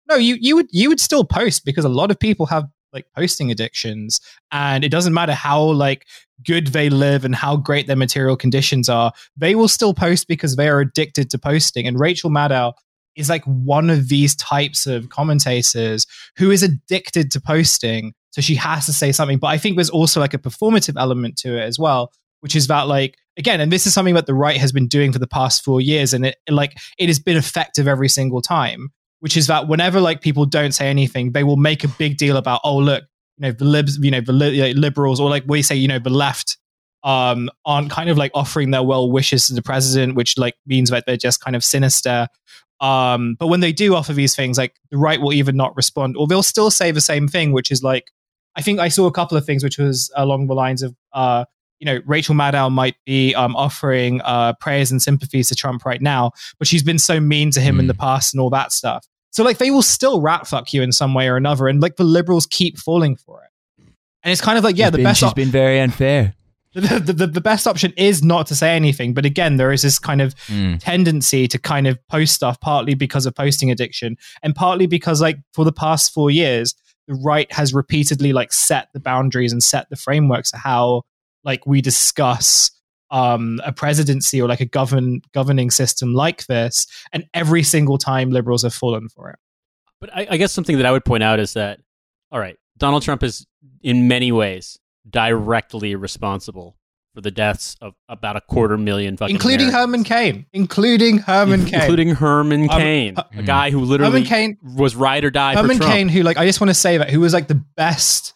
no, 0.09 0.17
you 0.17 0.37
you 0.41 0.55
would 0.57 0.69
you 0.71 0.89
would 0.89 1.01
still 1.01 1.25
post 1.25 1.65
because 1.65 1.85
a 1.85 1.89
lot 1.89 2.11
of 2.11 2.19
people 2.19 2.47
have 2.47 2.65
like 2.93 3.07
posting 3.15 3.51
addictions, 3.51 4.21
and 4.53 4.85
it 4.85 4.91
doesn't 4.91 5.15
matter 5.15 5.33
how 5.33 5.61
like 5.63 6.07
good 6.45 6.69
they 6.69 6.91
live 6.91 7.25
and 7.25 7.35
how 7.35 7.57
great 7.57 7.87
their 7.87 7.97
material 7.97 8.37
conditions 8.37 8.89
are, 8.89 9.13
they 9.37 9.55
will 9.55 9.69
still 9.69 9.95
post 9.95 10.29
because 10.29 10.57
they 10.57 10.69
are 10.69 10.81
addicted 10.81 11.31
to 11.31 11.39
posting. 11.39 11.87
And 11.87 11.99
Rachel 11.99 12.31
Maddow 12.31 12.75
is 13.17 13.29
like 13.29 13.45
one 13.45 13.91
of 13.91 14.09
these 14.09 14.37
types 14.37 14.87
of 14.87 15.09
commentators 15.09 16.07
who 16.37 16.51
is 16.51 16.63
addicted 16.63 17.31
to 17.33 17.41
posting. 17.41 18.13
So 18.31 18.41
she 18.41 18.55
has 18.57 18.87
to 18.87 18.93
say 18.93 19.13
something. 19.13 19.39
But 19.39 19.49
I 19.49 19.59
think 19.59 19.77
there's 19.77 19.91
also 19.91 20.21
like 20.21 20.35
a 20.35 20.39
performative 20.39 20.95
element 20.99 21.37
to 21.39 21.57
it 21.57 21.63
as 21.63 21.79
well, 21.79 22.13
which 22.41 22.55
is 22.55 22.67
that 22.67 22.83
like, 22.83 23.17
again, 23.39 23.61
and 23.61 23.73
this 23.73 23.87
is 23.87 23.95
something 23.95 24.15
that 24.15 24.27
the 24.27 24.35
right 24.35 24.59
has 24.59 24.73
been 24.73 24.89
doing 24.89 25.13
for 25.13 25.19
the 25.19 25.27
past 25.27 25.65
four 25.65 25.81
years. 25.81 26.13
And 26.13 26.27
it 26.27 26.37
like 26.49 26.77
it 26.99 27.09
has 27.09 27.19
been 27.19 27.37
effective 27.37 27.89
every 27.89 28.09
single 28.09 28.43
time, 28.43 28.91
which 29.21 29.37
is 29.37 29.47
that 29.47 29.69
whenever 29.69 30.01
like 30.01 30.21
people 30.21 30.45
don't 30.45 30.73
say 30.73 30.89
anything, 30.89 31.33
they 31.33 31.45
will 31.45 31.57
make 31.57 31.85
a 31.85 31.89
big 31.89 32.19
deal 32.19 32.37
about, 32.37 32.61
oh, 32.65 32.77
look, 32.77 33.05
you 33.39 33.43
know, 33.43 33.53
the 33.53 33.65
libs, 33.65 33.99
you 33.99 34.11
know, 34.11 34.21
the 34.21 34.33
li- 34.33 34.75
liberals, 34.75 35.21
or 35.21 35.31
like 35.31 35.45
we 35.47 35.63
say, 35.63 35.75
you 35.75 35.89
know, 35.89 35.99
the 35.99 36.11
left 36.11 36.59
um 37.05 37.49
aren't 37.65 37.91
kind 37.91 38.11
of 38.11 38.19
like 38.19 38.33
offering 38.35 38.71
their 38.73 38.83
well 38.83 39.11
wishes 39.11 39.47
to 39.47 39.55
the 39.55 39.63
president, 39.63 40.17
which 40.17 40.37
like 40.37 40.55
means 40.67 40.91
that 40.91 41.05
they're 41.07 41.17
just 41.17 41.41
kind 41.41 41.55
of 41.55 41.63
sinister. 41.63 42.27
Um, 42.81 43.37
but 43.39 43.47
when 43.47 43.61
they 43.61 43.73
do 43.73 43.95
offer 43.95 44.13
these 44.13 44.37
things, 44.37 44.59
like 44.59 44.75
the 44.91 44.99
right 44.99 45.21
will 45.21 45.33
even 45.33 45.57
not 45.57 45.75
respond, 45.77 46.17
or 46.17 46.27
they'll 46.27 46.43
still 46.43 46.71
say 46.71 46.91
the 46.91 47.01
same 47.01 47.27
thing, 47.29 47.53
which 47.53 47.71
is 47.71 47.83
like, 47.83 48.11
I 48.55 48.63
think 48.63 48.81
I 48.81 48.89
saw 48.89 49.07
a 49.07 49.13
couple 49.13 49.37
of 49.37 49.45
things 49.47 49.65
which 49.65 49.79
was 49.79 50.11
along 50.17 50.47
the 50.47 50.55
lines 50.55 50.83
of, 50.83 50.95
uh, 51.13 51.45
you 51.79 51.85
know, 51.87 52.01
Rachel 52.07 52.35
Maddow 52.35 52.71
might 52.73 52.97
be 53.05 53.35
um, 53.35 53.55
offering 53.57 54.21
uh, 54.23 54.55
prayers 54.61 54.91
and 54.91 55.01
sympathies 55.03 55.49
to 55.49 55.55
Trump 55.55 55.85
right 55.85 56.01
now, 56.01 56.33
but 56.59 56.67
she's 56.67 56.83
been 56.83 56.99
so 56.99 57.21
mean 57.21 57.51
to 57.51 57.61
him 57.61 57.79
in 57.79 57.85
Mm. 57.85 57.89
the 57.89 57.95
past 57.95 58.33
and 58.33 58.41
all 58.41 58.49
that 58.51 58.73
stuff. 58.73 59.07
So 59.31 59.45
like 59.45 59.59
they 59.59 59.71
will 59.71 59.83
still 59.83 60.23
rat 60.23 60.47
fuck 60.47 60.73
you 60.73 60.83
in 60.83 60.93
some 60.93 61.13
way 61.13 61.29
or 61.29 61.37
another, 61.37 61.69
and 61.69 61.83
like 61.83 61.97
the 61.97 62.05
liberals 62.05 62.47
keep 62.47 62.79
falling 62.79 63.17
for 63.17 63.43
it. 63.43 63.51
And 64.23 64.33
it's 64.33 64.41
kind 64.41 64.57
of 64.57 64.65
like, 64.65 64.79
yeah, 64.79 64.89
the 64.89 64.97
been, 64.99 65.05
best 65.05 65.21
She's 65.21 65.29
op- 65.29 65.37
been 65.37 65.51
very 65.51 65.79
unfair. 65.79 66.35
The, 66.81 67.13
the, 67.13 67.27
the, 67.27 67.41
best 67.41 67.67
option 67.67 67.93
is 67.97 68.23
not 68.23 68.47
to 68.49 68.55
say 68.55 68.77
anything. 68.77 69.15
But 69.15 69.25
again, 69.25 69.57
there 69.57 69.73
is 69.73 69.83
this 69.83 69.99
kind 69.99 70.21
of 70.21 70.35
Mm. 70.49 70.79
tendency 70.81 71.49
to 71.49 71.59
kind 71.59 71.87
of 71.87 71.99
post 72.09 72.35
stuff 72.35 72.61
partly 72.61 72.95
because 72.95 73.27
of 73.27 73.35
posting 73.35 73.71
addiction 73.71 74.17
and 74.43 74.55
partly 74.55 74.87
because 74.87 75.21
like 75.21 75.39
for 75.55 75.65
the 75.65 75.73
past 75.73 76.13
four 76.13 76.31
years 76.31 76.75
the 77.09 77.15
right 77.15 77.51
has 77.53 77.73
repeatedly 77.75 78.33
like 78.33 78.53
set 78.53 78.89
the 78.93 79.01
boundaries 79.01 79.53
and 79.53 79.63
set 79.63 79.89
the 79.91 79.97
frameworks 79.97 80.53
of 80.53 80.61
how 80.61 81.03
like 81.43 81.67
we 81.67 81.81
discuss 81.81 82.71
um 83.11 83.61
a 83.65 83.73
presidency 83.73 84.41
or 84.41 84.49
like 84.49 84.61
a 84.61 84.67
govern 84.67 85.21
governing 85.33 85.71
system 85.71 86.13
like 86.15 86.47
this 86.47 86.87
and 87.13 87.25
every 87.35 87.63
single 87.63 87.99
time 87.99 88.31
liberals 88.31 88.63
have 88.63 88.75
fallen 88.75 89.09
for 89.09 89.31
it 89.31 89.39
But 90.01 90.11
I, 90.15 90.27
I 90.31 90.37
guess 90.37 90.53
something 90.53 90.77
that 90.77 90.87
I 90.87 90.93
would 90.93 91.05
point 91.05 91.23
out 91.23 91.41
is 91.41 91.55
that, 91.55 91.81
all 92.31 92.39
right, 92.41 92.57
Donald 92.77 93.03
Trump 93.03 93.23
is 93.23 93.47
in 93.83 94.07
many 94.09 94.31
ways 94.33 94.79
directly 95.09 95.95
responsible 95.95 96.77
for 97.15 97.21
the 97.21 97.31
deaths 97.31 97.77
of 97.81 97.95
about 98.09 98.37
a 98.37 98.41
quarter 98.43 98.77
million 98.77 99.17
fucking 99.17 99.35
including 99.35 99.69
Americans. 99.69 99.81
herman 99.81 100.05
cain 100.05 100.47
including 100.53 101.19
herman 101.19 101.65
cain 101.65 101.81
including 101.81 102.15
Herman 102.15 102.63
Um, 102.71 102.79
Cain, 102.81 103.15
uh, 103.17 103.23
a 103.37 103.43
guy 103.43 103.71
who 103.71 103.81
literally 103.81 104.21
herman 104.21 104.29
cain 104.29 104.59
was 104.77 104.95
ride 104.95 105.25
or 105.25 105.31
die 105.31 105.55
Herman 105.55 105.79
for 105.79 105.85
Cain, 105.85 106.09
who 106.09 106.23
like 106.23 106.37
I 106.37 106.45
just 106.47 106.61
want 106.61 106.71
to 106.71 106.75
say 106.75 106.99
that 106.99 107.09
who 107.11 107.21
was 107.21 107.33
like 107.33 107.49
the 107.49 107.55
best 107.77 108.35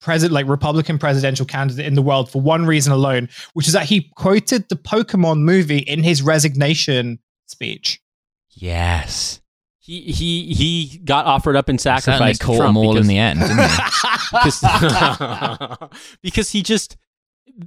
president, 0.00 0.34
like 0.34 0.48
Republican 0.48 0.98
presidential 0.98 1.46
candidate 1.46 1.86
in 1.86 1.94
the 1.94 2.02
world 2.02 2.28
for 2.28 2.42
one 2.42 2.66
reason 2.66 2.92
alone, 2.92 3.28
which 3.54 3.68
is 3.68 3.72
that 3.72 3.84
he 3.86 4.10
quoted 4.16 4.68
the 4.68 4.74
Pokemon 4.74 5.38
movie 5.42 5.78
in 5.78 6.02
his 6.02 6.22
resignation 6.22 7.20
speech. 7.46 8.00
Yes. 8.50 9.40
He 9.84 10.00
he 10.12 10.54
he 10.54 10.98
got 10.98 11.26
offered 11.26 11.56
up 11.56 11.68
in 11.68 11.76
Certainly 11.76 12.02
sacrifice. 12.02 12.38
to 12.38 12.44
caught 12.44 12.58
them 12.58 12.76
all 12.76 12.92
because, 12.94 13.04
in 13.04 13.08
the 13.08 13.18
end, 13.18 13.40
didn't 13.40 13.58
he? 13.58 13.76
because, 14.32 15.78
because 16.22 16.50
he 16.50 16.62
just 16.62 16.96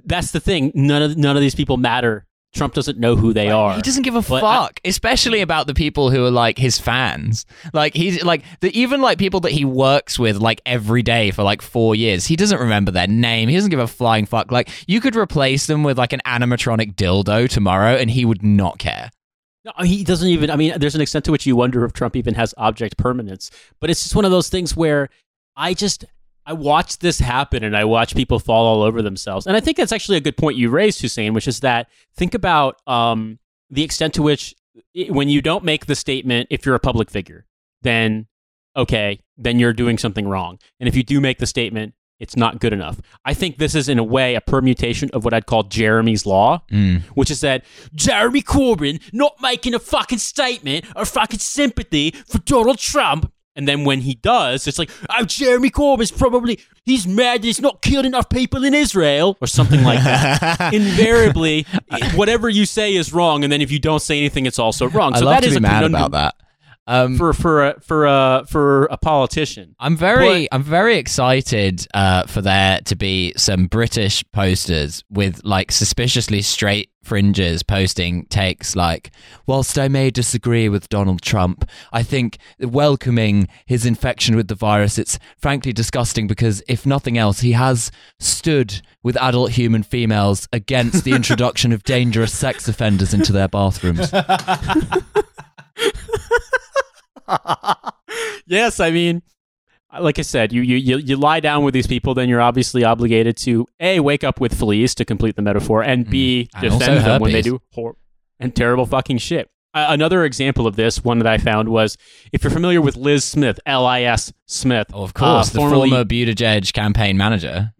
that's 0.04 0.30
the 0.30 0.40
thing. 0.40 0.72
None 0.74 1.02
of 1.02 1.16
none 1.16 1.36
of 1.36 1.42
these 1.42 1.54
people 1.54 1.76
matter. 1.76 2.26
Trump 2.54 2.72
doesn't 2.72 2.96
know 2.98 3.16
who 3.16 3.34
they 3.34 3.50
are. 3.50 3.74
He 3.76 3.82
doesn't 3.82 4.02
give 4.02 4.14
a 4.14 4.22
But 4.22 4.42
I- 4.42 4.64
fuck, 4.64 4.80
especially 4.82 5.42
about 5.42 5.66
the 5.66 5.74
people 5.74 6.10
who 6.10 6.24
are 6.24 6.30
like 6.30 6.56
his 6.56 6.78
fans. 6.78 7.44
Like 7.74 7.92
he's 7.92 8.24
like 8.24 8.44
the 8.60 8.70
even 8.78 9.02
like 9.02 9.18
people 9.18 9.40
that 9.40 9.52
he 9.52 9.66
works 9.66 10.18
with 10.18 10.38
like 10.38 10.62
every 10.64 11.02
day 11.02 11.32
for 11.32 11.42
like 11.42 11.60
four 11.60 11.94
years. 11.94 12.24
He 12.26 12.34
doesn't 12.34 12.58
remember 12.58 12.90
their 12.92 13.08
name. 13.08 13.50
He 13.50 13.56
doesn't 13.56 13.68
give 13.70 13.78
a 13.80 13.86
flying 13.86 14.24
fuck. 14.24 14.50
Like 14.50 14.70
you 14.86 15.02
could 15.02 15.16
replace 15.16 15.66
them 15.66 15.82
with 15.82 15.98
like 15.98 16.14
an 16.14 16.22
animatronic 16.24 16.94
dildo 16.94 17.46
tomorrow, 17.46 17.94
and 17.94 18.10
he 18.10 18.24
would 18.24 18.42
not 18.42 18.78
care. 18.78 19.10
No, 19.66 19.72
he 19.84 20.04
doesn't 20.04 20.28
even. 20.28 20.48
I 20.48 20.54
mean, 20.54 20.78
there's 20.78 20.94
an 20.94 21.00
extent 21.00 21.24
to 21.24 21.32
which 21.32 21.44
you 21.44 21.56
wonder 21.56 21.84
if 21.84 21.92
Trump 21.92 22.14
even 22.14 22.34
has 22.34 22.54
object 22.56 22.96
permanence. 22.96 23.50
But 23.80 23.90
it's 23.90 24.04
just 24.04 24.14
one 24.14 24.24
of 24.24 24.30
those 24.30 24.48
things 24.48 24.76
where 24.76 25.08
I 25.56 25.74
just 25.74 26.04
I 26.46 26.52
watch 26.52 26.98
this 26.98 27.18
happen 27.18 27.64
and 27.64 27.76
I 27.76 27.84
watch 27.84 28.14
people 28.14 28.38
fall 28.38 28.64
all 28.64 28.82
over 28.82 29.02
themselves. 29.02 29.44
And 29.44 29.56
I 29.56 29.60
think 29.60 29.76
that's 29.76 29.90
actually 29.90 30.18
a 30.18 30.20
good 30.20 30.36
point 30.36 30.56
you 30.56 30.70
raised, 30.70 31.00
Hussein, 31.00 31.34
which 31.34 31.48
is 31.48 31.60
that 31.60 31.88
think 32.14 32.34
about 32.34 32.80
um, 32.86 33.40
the 33.68 33.82
extent 33.82 34.14
to 34.14 34.22
which 34.22 34.54
i 34.96 35.06
when 35.08 35.28
you 35.28 35.42
don't 35.42 35.64
make 35.64 35.86
the 35.86 35.96
statement, 35.96 36.46
if 36.50 36.64
you're 36.64 36.76
a 36.76 36.80
public 36.80 37.10
figure, 37.10 37.44
then 37.82 38.28
okay, 38.76 39.18
then 39.36 39.58
you're 39.58 39.72
doing 39.72 39.98
something 39.98 40.28
wrong. 40.28 40.60
And 40.78 40.88
if 40.88 40.94
you 40.94 41.02
do 41.02 41.20
make 41.20 41.38
the 41.38 41.46
statement, 41.46 41.94
it's 42.18 42.36
not 42.36 42.60
good 42.60 42.72
enough. 42.72 43.00
I 43.24 43.34
think 43.34 43.58
this 43.58 43.74
is 43.74 43.88
in 43.88 43.98
a 43.98 44.04
way 44.04 44.34
a 44.34 44.40
permutation 44.40 45.10
of 45.12 45.24
what 45.24 45.34
I'd 45.34 45.46
call 45.46 45.64
Jeremy's 45.64 46.24
law, 46.26 46.62
Mm. 46.72 47.02
which 47.14 47.30
is 47.30 47.40
that 47.42 47.64
Jeremy 47.94 48.42
Corbyn 48.42 49.00
not 49.12 49.34
making 49.42 49.74
a 49.74 49.78
fucking 49.78 50.18
statement 50.18 50.84
or 50.96 51.04
fucking 51.04 51.40
sympathy 51.40 52.12
for 52.28 52.38
Donald 52.38 52.78
Trump. 52.78 53.30
And 53.54 53.66
then 53.66 53.84
when 53.84 54.00
he 54.02 54.14
does, 54.16 54.66
it's 54.66 54.78
like, 54.78 54.90
oh, 55.18 55.24
Jeremy 55.24 55.70
Corbyn's 55.70 56.10
probably, 56.10 56.58
he's 56.84 57.06
mad 57.06 57.40
that 57.40 57.46
he's 57.46 57.60
not 57.60 57.80
killed 57.80 58.04
enough 58.04 58.28
people 58.28 58.64
in 58.64 58.74
Israel 58.74 59.38
or 59.40 59.46
something 59.46 59.82
like 59.82 60.02
that. 60.04 60.74
Invariably, 60.74 61.66
whatever 62.14 62.50
you 62.50 62.66
say 62.66 62.94
is 62.94 63.14
wrong. 63.14 63.44
And 63.44 63.50
then 63.52 63.62
if 63.62 63.70
you 63.70 63.78
don't 63.78 64.00
say 64.02 64.18
anything, 64.18 64.44
it's 64.44 64.58
also 64.58 64.88
wrong. 64.88 65.14
I 65.14 65.20
so 65.20 65.24
love 65.24 65.36
that 65.36 65.40
to 65.42 65.46
is 65.48 65.54
be 65.54 65.58
a 65.58 65.60
mad 65.62 65.82
conundrum 65.84 66.02
about 66.02 66.10
that. 66.12 66.45
Um, 66.88 67.16
For, 67.16 67.32
for, 67.32 67.66
a, 67.66 67.80
for, 67.80 68.06
a, 68.06 68.44
for 68.48 68.84
a 68.84 68.96
politician. 68.96 69.74
I'm 69.80 69.96
very, 69.96 70.46
I'm 70.52 70.62
very 70.62 70.98
excited 70.98 71.86
uh, 71.92 72.26
for 72.26 72.40
there 72.40 72.80
to 72.84 72.94
be 72.94 73.32
some 73.36 73.66
British 73.66 74.24
posters 74.32 75.02
with 75.10 75.40
like 75.44 75.72
suspiciously 75.72 76.42
straight 76.42 76.90
fringes 77.06 77.62
posting 77.62 78.26
takes 78.26 78.76
like, 78.76 79.10
whilst 79.46 79.78
I 79.78 79.88
may 79.88 80.10
disagree 80.10 80.68
with 80.68 80.88
Donald 80.88 81.22
Trump, 81.22 81.68
I 81.92 82.02
think 82.02 82.38
welcoming 82.60 83.48
his 83.64 83.86
infection 83.86 84.36
with 84.36 84.48
the 84.48 84.54
virus, 84.54 84.98
it's 84.98 85.18
frankly 85.38 85.72
disgusting 85.72 86.26
because 86.26 86.62
if 86.68 86.84
nothing 86.84 87.16
else, 87.16 87.40
he 87.40 87.52
has 87.52 87.90
stood 88.18 88.82
with 89.02 89.16
adult 89.22 89.52
human 89.52 89.82
females 89.82 90.48
against 90.52 91.04
the 91.04 91.12
introduction 91.14 91.72
of 91.72 91.84
dangerous 91.84 92.32
sex 92.32 92.68
offenders 92.68 93.14
into 93.14 93.32
their 93.32 93.48
bathrooms. 93.48 94.12
yes, 98.46 98.80
I 98.80 98.90
mean, 98.90 99.22
like 99.98 100.18
I 100.18 100.22
said, 100.22 100.52
you, 100.52 100.62
you 100.62 100.76
you 100.76 100.98
you 100.98 101.16
lie 101.16 101.40
down 101.40 101.64
with 101.64 101.74
these 101.74 101.86
people, 101.86 102.14
then 102.14 102.28
you're 102.28 102.40
obviously 102.40 102.84
obligated 102.84 103.36
to 103.38 103.66
a 103.80 104.00
wake 104.00 104.24
up 104.24 104.40
with 104.40 104.54
fleas 104.58 104.94
to 104.96 105.04
complete 105.04 105.36
the 105.36 105.42
metaphor, 105.42 105.82
and 105.82 106.08
b 106.08 106.48
Mm. 106.56 106.60
Defend 106.60 107.04
them 107.06 107.20
when 107.20 107.32
they 107.32 107.42
do 107.42 107.60
hor- 107.72 107.96
and 108.38 108.54
terrible 108.54 108.86
fucking 108.86 109.18
shit. 109.18 109.50
Uh, 109.74 109.86
another 109.90 110.24
example 110.24 110.66
of 110.66 110.76
this, 110.76 111.04
one 111.04 111.18
that 111.18 111.26
I 111.26 111.36
found 111.38 111.68
was 111.68 111.98
if 112.32 112.42
you're 112.42 112.50
familiar 112.50 112.80
with 112.80 112.96
Lis 112.96 113.24
Smith, 113.24 113.60
L 113.66 113.84
I 113.86 114.02
S 114.02 114.32
Smith, 114.46 114.88
Oh, 114.94 115.02
of 115.02 115.14
course, 115.14 115.50
uh, 115.50 115.52
the 115.52 115.58
formerly 115.58 115.90
former 115.90 116.04
Buttigieg 116.04 116.72
campaign 116.72 117.16
manager. 117.16 117.72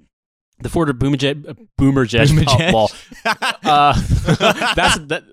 the 0.60 0.68
Ford 0.68 0.88
Boomerjet, 0.98 1.48
uh, 1.48 1.54
Boomerjet, 1.80 2.26
Boomerjet. 2.28 2.72
ball. 2.72 2.90
Uh, 3.24 3.94
that's 4.74 4.98
that. 5.06 5.24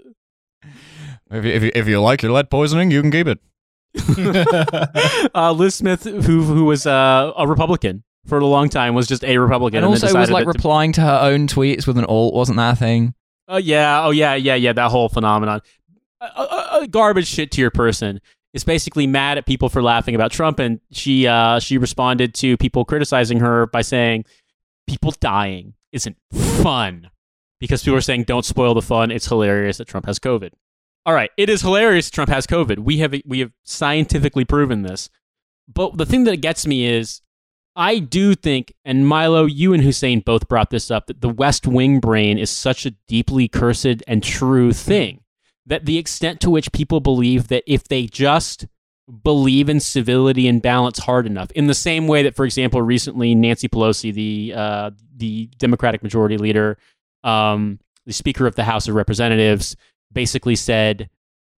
If 1.31 1.45
you, 1.45 1.51
if, 1.51 1.63
you, 1.63 1.71
if 1.73 1.87
you 1.87 2.01
like 2.01 2.21
your 2.21 2.31
lead 2.31 2.49
poisoning, 2.49 2.91
you 2.91 3.01
can 3.01 3.11
keep 3.11 3.27
it. 3.27 3.39
uh, 5.35 5.51
Lis 5.51 5.75
Smith, 5.75 6.03
who 6.03 6.43
who 6.43 6.65
was 6.65 6.87
uh, 6.87 7.31
a 7.37 7.47
Republican 7.47 8.03
for 8.25 8.39
a 8.39 8.45
long 8.45 8.69
time, 8.69 8.95
was 8.95 9.07
just 9.07 9.23
a 9.23 9.37
Republican, 9.37 9.77
And 9.77 9.85
then 9.85 9.91
also 9.91 10.17
was 10.17 10.31
like 10.31 10.45
that 10.45 10.53
to- 10.53 10.57
replying 10.57 10.91
to 10.93 11.01
her 11.01 11.19
own 11.21 11.47
tweets 11.47 11.85
with 11.85 11.97
an 11.97 12.05
alt, 12.05 12.33
wasn't 12.33 12.57
that 12.57 12.73
a 12.73 12.75
thing? 12.75 13.13
Oh 13.47 13.57
yeah, 13.57 14.03
oh 14.05 14.11
yeah, 14.11 14.35
yeah, 14.35 14.55
yeah. 14.55 14.73
That 14.73 14.89
whole 14.89 15.09
phenomenon, 15.09 15.61
uh, 16.21 16.29
uh, 16.35 16.67
uh, 16.71 16.85
garbage 16.87 17.27
shit 17.27 17.51
to 17.51 17.61
your 17.61 17.71
person 17.71 18.19
is 18.53 18.63
basically 18.63 19.05
mad 19.07 19.37
at 19.37 19.45
people 19.45 19.69
for 19.69 19.83
laughing 19.83 20.15
about 20.15 20.31
Trump, 20.31 20.59
and 20.59 20.79
she 20.91 21.27
uh, 21.27 21.59
she 21.59 21.77
responded 21.77 22.33
to 22.35 22.57
people 22.57 22.85
criticizing 22.85 23.39
her 23.41 23.67
by 23.67 23.81
saying, 23.81 24.25
"People 24.87 25.13
dying 25.19 25.73
isn't 25.91 26.17
fun," 26.63 27.09
because 27.59 27.83
people 27.83 27.97
are 27.97 28.01
saying, 28.01 28.23
"Don't 28.23 28.45
spoil 28.45 28.73
the 28.73 28.81
fun." 28.81 29.11
It's 29.11 29.27
hilarious 29.27 29.77
that 29.77 29.87
Trump 29.87 30.05
has 30.05 30.19
COVID. 30.19 30.51
All 31.05 31.13
right, 31.13 31.31
it 31.37 31.49
is 31.49 31.61
hilarious 31.61 32.09
Trump 32.09 32.29
has 32.29 32.47
COVID. 32.47 32.79
We 32.79 32.99
have 32.99 33.13
we 33.25 33.39
have 33.39 33.51
scientifically 33.63 34.45
proven 34.45 34.83
this. 34.83 35.09
But 35.67 35.97
the 35.97 36.05
thing 36.05 36.23
that 36.25 36.41
gets 36.41 36.65
me 36.65 36.85
is 36.85 37.21
I 37.75 37.99
do 37.99 38.35
think, 38.35 38.73
and 38.85 39.07
Milo, 39.07 39.45
you 39.45 39.73
and 39.73 39.83
Hussein 39.83 40.19
both 40.19 40.47
brought 40.47 40.69
this 40.69 40.91
up, 40.91 41.07
that 41.07 41.21
the 41.21 41.29
West 41.29 41.65
Wing 41.65 41.99
brain 41.99 42.37
is 42.37 42.49
such 42.49 42.85
a 42.85 42.91
deeply 43.07 43.47
cursed 43.47 44.03
and 44.07 44.21
true 44.21 44.71
thing 44.71 45.21
that 45.65 45.85
the 45.85 45.97
extent 45.97 46.39
to 46.41 46.49
which 46.49 46.71
people 46.71 46.99
believe 46.99 47.47
that 47.47 47.63
if 47.65 47.85
they 47.85 48.05
just 48.05 48.67
believe 49.23 49.69
in 49.69 49.79
civility 49.79 50.47
and 50.47 50.61
balance 50.61 50.99
hard 50.99 51.25
enough, 51.25 51.51
in 51.51 51.67
the 51.67 51.73
same 51.73 52.07
way 52.07 52.23
that, 52.23 52.35
for 52.35 52.45
example, 52.45 52.81
recently 52.81 53.33
Nancy 53.33 53.67
Pelosi, 53.67 54.13
the 54.13 54.53
uh, 54.55 54.91
the 55.15 55.47
Democratic 55.57 56.03
Majority 56.03 56.37
Leader, 56.37 56.77
um, 57.23 57.79
the 58.05 58.13
Speaker 58.13 58.45
of 58.45 58.55
the 58.55 58.63
House 58.63 58.87
of 58.87 58.95
Representatives, 58.95 59.75
basically 60.13 60.55
said 60.55 61.09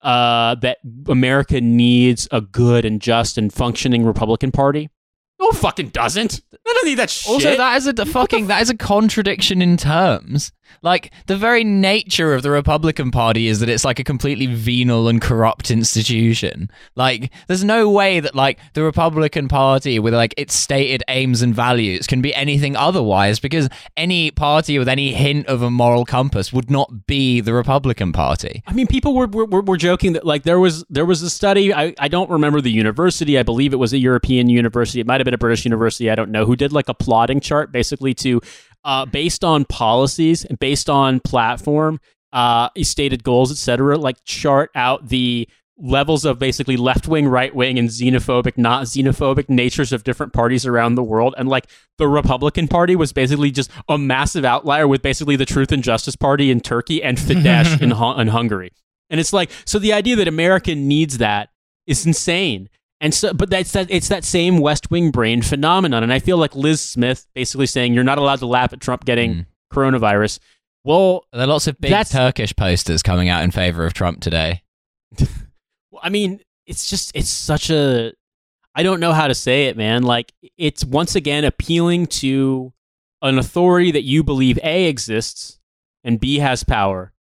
uh, 0.02 0.56
that 0.56 0.78
America 1.08 1.60
needs 1.62 2.28
a 2.32 2.42
good 2.42 2.86
and 2.86 3.02
just 3.02 3.38
and 3.38 3.52
functioning 3.52 4.06
Republican 4.06 4.52
Party. 4.52 4.90
No, 5.40 5.52
fucking 5.52 5.90
doesn't. 5.90 6.42
I 6.54 6.58
don't 6.74 6.86
need 6.86 6.96
that 6.96 7.10
shit. 7.10 7.32
Also, 7.32 7.58
that 7.58 7.76
is 7.78 7.88
a 7.88 8.06
fucking 8.06 8.48
that 8.48 8.62
is 8.62 8.70
a 8.70 8.78
contradiction 8.78 9.62
in 9.62 9.78
terms. 9.78 10.52
Like 10.82 11.12
the 11.28 11.38
very 11.38 11.64
nature 11.64 12.34
of 12.34 12.44
the 12.44 12.52
Republican 12.52 13.12
Party 13.12 13.48
is 13.48 13.60
that 13.60 13.70
it's 13.70 13.86
like 13.86 14.00
a 14.00 14.04
completely 14.04 14.48
venal 14.48 15.08
and 15.08 15.22
corrupt 15.22 15.72
institution. 15.72 16.70
Like, 16.96 17.32
there's 17.48 17.64
no 17.64 17.90
way 17.90 18.20
that 18.20 18.36
like 18.36 18.60
the 18.74 18.84
Republican 18.84 19.48
Party, 19.48 20.00
with 20.00 20.14
like 20.14 20.34
its 20.38 20.54
stated 20.54 21.04
aims 21.08 21.42
and 21.42 21.56
values, 21.56 22.08
can 22.08 22.22
be 22.22 22.34
anything 22.36 22.76
otherwise. 22.76 23.40
Because 23.40 23.70
any 23.98 24.32
party 24.32 24.80
with 24.80 24.88
any 24.88 25.14
hint 25.14 25.48
of 25.48 25.62
a 25.62 25.72
moral 25.72 26.06
compass 26.06 26.54
would 26.54 26.70
not 26.70 27.08
be 27.08 27.42
the 27.42 27.54
Republican 27.54 28.12
Party. 28.12 28.64
I 28.68 28.74
mean, 28.74 28.88
people 28.88 29.16
were, 29.16 29.28
were 29.28 29.62
were 29.62 29.78
joking 29.78 30.14
that 30.14 30.26
like 30.26 30.44
there 30.44 30.60
was 30.60 30.84
there 30.90 31.06
was 31.06 31.22
a 31.22 31.30
study. 31.30 31.74
I, 31.74 31.94
I 32.00 32.08
don't 32.08 32.30
remember 32.30 32.62
the 32.62 32.72
university. 32.72 33.38
I 33.38 33.44
believe 33.44 33.74
it 33.74 33.78
was 33.78 33.94
a 33.94 33.98
European 33.98 34.50
university. 34.50 35.00
It 35.00 35.08
might 35.08 35.20
have 35.20 35.26
been 35.26 35.34
a 35.34 35.40
British 35.40 35.66
university. 35.66 36.10
I 36.10 36.16
don't 36.16 36.32
know. 36.32 36.46
Who 36.46 36.56
did 36.56 36.72
like 36.72 36.90
a 36.90 36.94
plotting 36.94 37.40
chart 37.40 37.72
basically 37.72 38.14
to 38.16 38.42
uh, 38.86 39.06
based 39.06 39.44
on 39.44 39.66
policies, 39.66 40.46
and 40.46 40.58
based 40.60 40.90
on 40.90 41.20
platform, 41.20 42.00
uh, 42.32 42.70
stated 42.84 43.24
goals, 43.24 43.52
etc. 43.52 43.98
Like 43.98 44.24
chart 44.24 44.70
out 44.76 45.10
the 45.10 45.50
levels 45.78 46.24
of 46.24 46.40
basically 46.40 46.78
left 46.78 47.08
wing, 47.08 47.28
right 47.28 47.54
wing, 47.54 47.78
and 47.78 47.90
xenophobic, 47.90 48.58
not 48.58 48.86
xenophobic 48.86 49.50
natures 49.50 49.92
of 49.92 50.04
different 50.04 50.32
parties 50.32 50.66
around 50.66 50.96
the 50.96 51.04
world. 51.04 51.36
And 51.38 51.50
like 51.50 51.68
the 51.98 52.08
Republican 52.08 52.68
Party 52.68 52.96
was 52.96 53.12
basically 53.12 53.52
just 53.52 53.70
a 53.90 53.98
massive 53.98 54.46
outlier 54.46 54.88
with 54.88 55.02
basically 55.02 55.36
the 55.36 55.46
Truth 55.46 55.72
and 55.72 55.84
Justice 55.84 56.16
Party 56.16 56.52
in 56.52 56.62
Turkey 56.62 57.04
and 57.04 57.18
Fidesz 57.18 57.82
in, 57.82 57.92
in 57.92 58.28
Hungary. 58.28 58.72
And 59.10 59.20
it's 59.20 59.34
like, 59.34 59.52
so 59.66 59.80
the 59.80 59.94
idea 59.94 60.16
that 60.16 60.28
America 60.28 60.76
needs 60.76 61.18
that 61.18 61.50
is 61.86 62.06
insane. 62.06 62.70
And 63.02 63.14
so, 63.14 63.34
but 63.34 63.50
that's 63.50 63.72
that. 63.74 63.88
It's 63.90 64.08
that 64.08 64.24
same 64.24 64.60
West 64.60 64.90
Wing 64.90 65.12
brain 65.12 65.42
phenomenon. 65.42 66.02
And 66.04 66.14
I 66.14 66.20
feel 66.20 66.38
like 66.38 66.56
Lis 66.56 66.82
Smith 66.82 67.28
basically 67.36 67.68
saying 67.68 67.94
you're 67.94 68.04
not 68.04 68.18
allowed 68.18 68.40
to 68.40 68.46
laugh 68.48 68.72
at 68.74 68.80
Trump 68.80 69.06
getting 69.06 69.34
Mm. 69.34 69.46
coronavirus. 69.74 70.40
Well, 70.84 71.26
There 71.34 71.42
are 71.42 71.48
lots 71.48 71.68
of 71.68 71.80
big 71.80 71.92
Turkish 72.08 72.56
posters 72.56 73.02
coming 73.04 73.28
out 73.28 73.44
in 73.44 73.52
favor 73.52 73.86
of 73.86 73.94
Trump 73.94 74.22
today. 74.22 74.62
I 76.02 76.10
mean, 76.10 76.40
it's 76.68 76.90
just 76.90 77.12
it's 77.16 77.30
such 77.30 77.70
a 77.70 78.14
I 78.76 78.84
don't 78.84 79.00
know 79.00 79.14
how 79.14 79.28
to 79.28 79.36
say 79.36 79.66
it, 79.68 79.78
man. 79.78 80.04
Like 80.04 80.34
it's 80.58 80.84
once 80.86 81.16
again 81.16 81.44
appealing 81.44 82.08
to 82.08 82.74
an 83.22 83.38
authority 83.40 83.92
that 83.92 84.04
you 84.04 84.24
believe 84.24 84.60
A 84.64 84.86
exists 84.86 85.60
and 86.04 86.20
B 86.20 86.40
has 86.40 86.64
power 86.64 87.14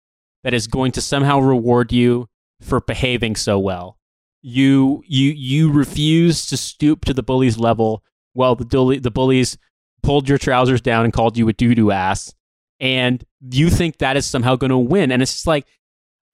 that 0.43 0.53
is 0.53 0.67
going 0.67 0.91
to 0.93 1.01
somehow 1.01 1.39
reward 1.39 1.91
you 1.93 2.27
for 2.61 2.81
behaving 2.81 3.35
so 3.35 3.57
well. 3.59 3.97
You 4.43 5.01
you 5.07 5.31
you 5.31 5.71
refuse 5.71 6.45
to 6.47 6.57
stoop 6.57 7.05
to 7.05 7.13
the 7.13 7.23
bully's 7.23 7.57
level 7.57 8.03
while 8.33 8.55
the 8.55 8.65
bully, 8.65 8.99
the 8.99 9.09
bullies 9.09 9.57
pulled 10.03 10.27
your 10.27 10.37
trousers 10.37 10.81
down 10.81 11.05
and 11.05 11.13
called 11.13 11.37
you 11.37 11.47
a 11.47 11.53
doo 11.53 11.73
doo 11.73 11.91
ass. 11.91 12.33
And 12.79 13.23
you 13.51 13.69
think 13.69 13.97
that 13.97 14.17
is 14.17 14.25
somehow 14.25 14.57
going 14.57 14.69
to 14.69 14.77
win. 14.77 15.11
And 15.11 15.21
it's 15.21 15.31
just 15.31 15.47
like 15.47 15.65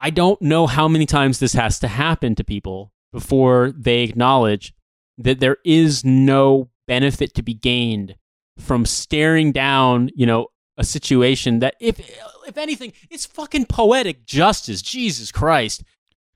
I 0.00 0.10
don't 0.10 0.40
know 0.42 0.66
how 0.66 0.88
many 0.88 1.06
times 1.06 1.38
this 1.38 1.52
has 1.52 1.78
to 1.80 1.88
happen 1.88 2.34
to 2.34 2.44
people 2.44 2.92
before 3.12 3.72
they 3.76 4.00
acknowledge 4.00 4.74
that 5.18 5.40
there 5.40 5.58
is 5.64 6.04
no 6.04 6.70
benefit 6.88 7.34
to 7.34 7.42
be 7.42 7.54
gained 7.54 8.16
from 8.58 8.86
staring 8.86 9.52
down, 9.52 10.10
you 10.14 10.26
know, 10.26 10.48
a 10.76 10.84
situation 10.84 11.58
that 11.58 11.74
if 11.80 12.00
if 12.46 12.56
anything, 12.56 12.92
it's 13.10 13.26
fucking 13.26 13.66
poetic 13.66 14.24
justice, 14.24 14.80
Jesus 14.82 15.30
Christ. 15.30 15.84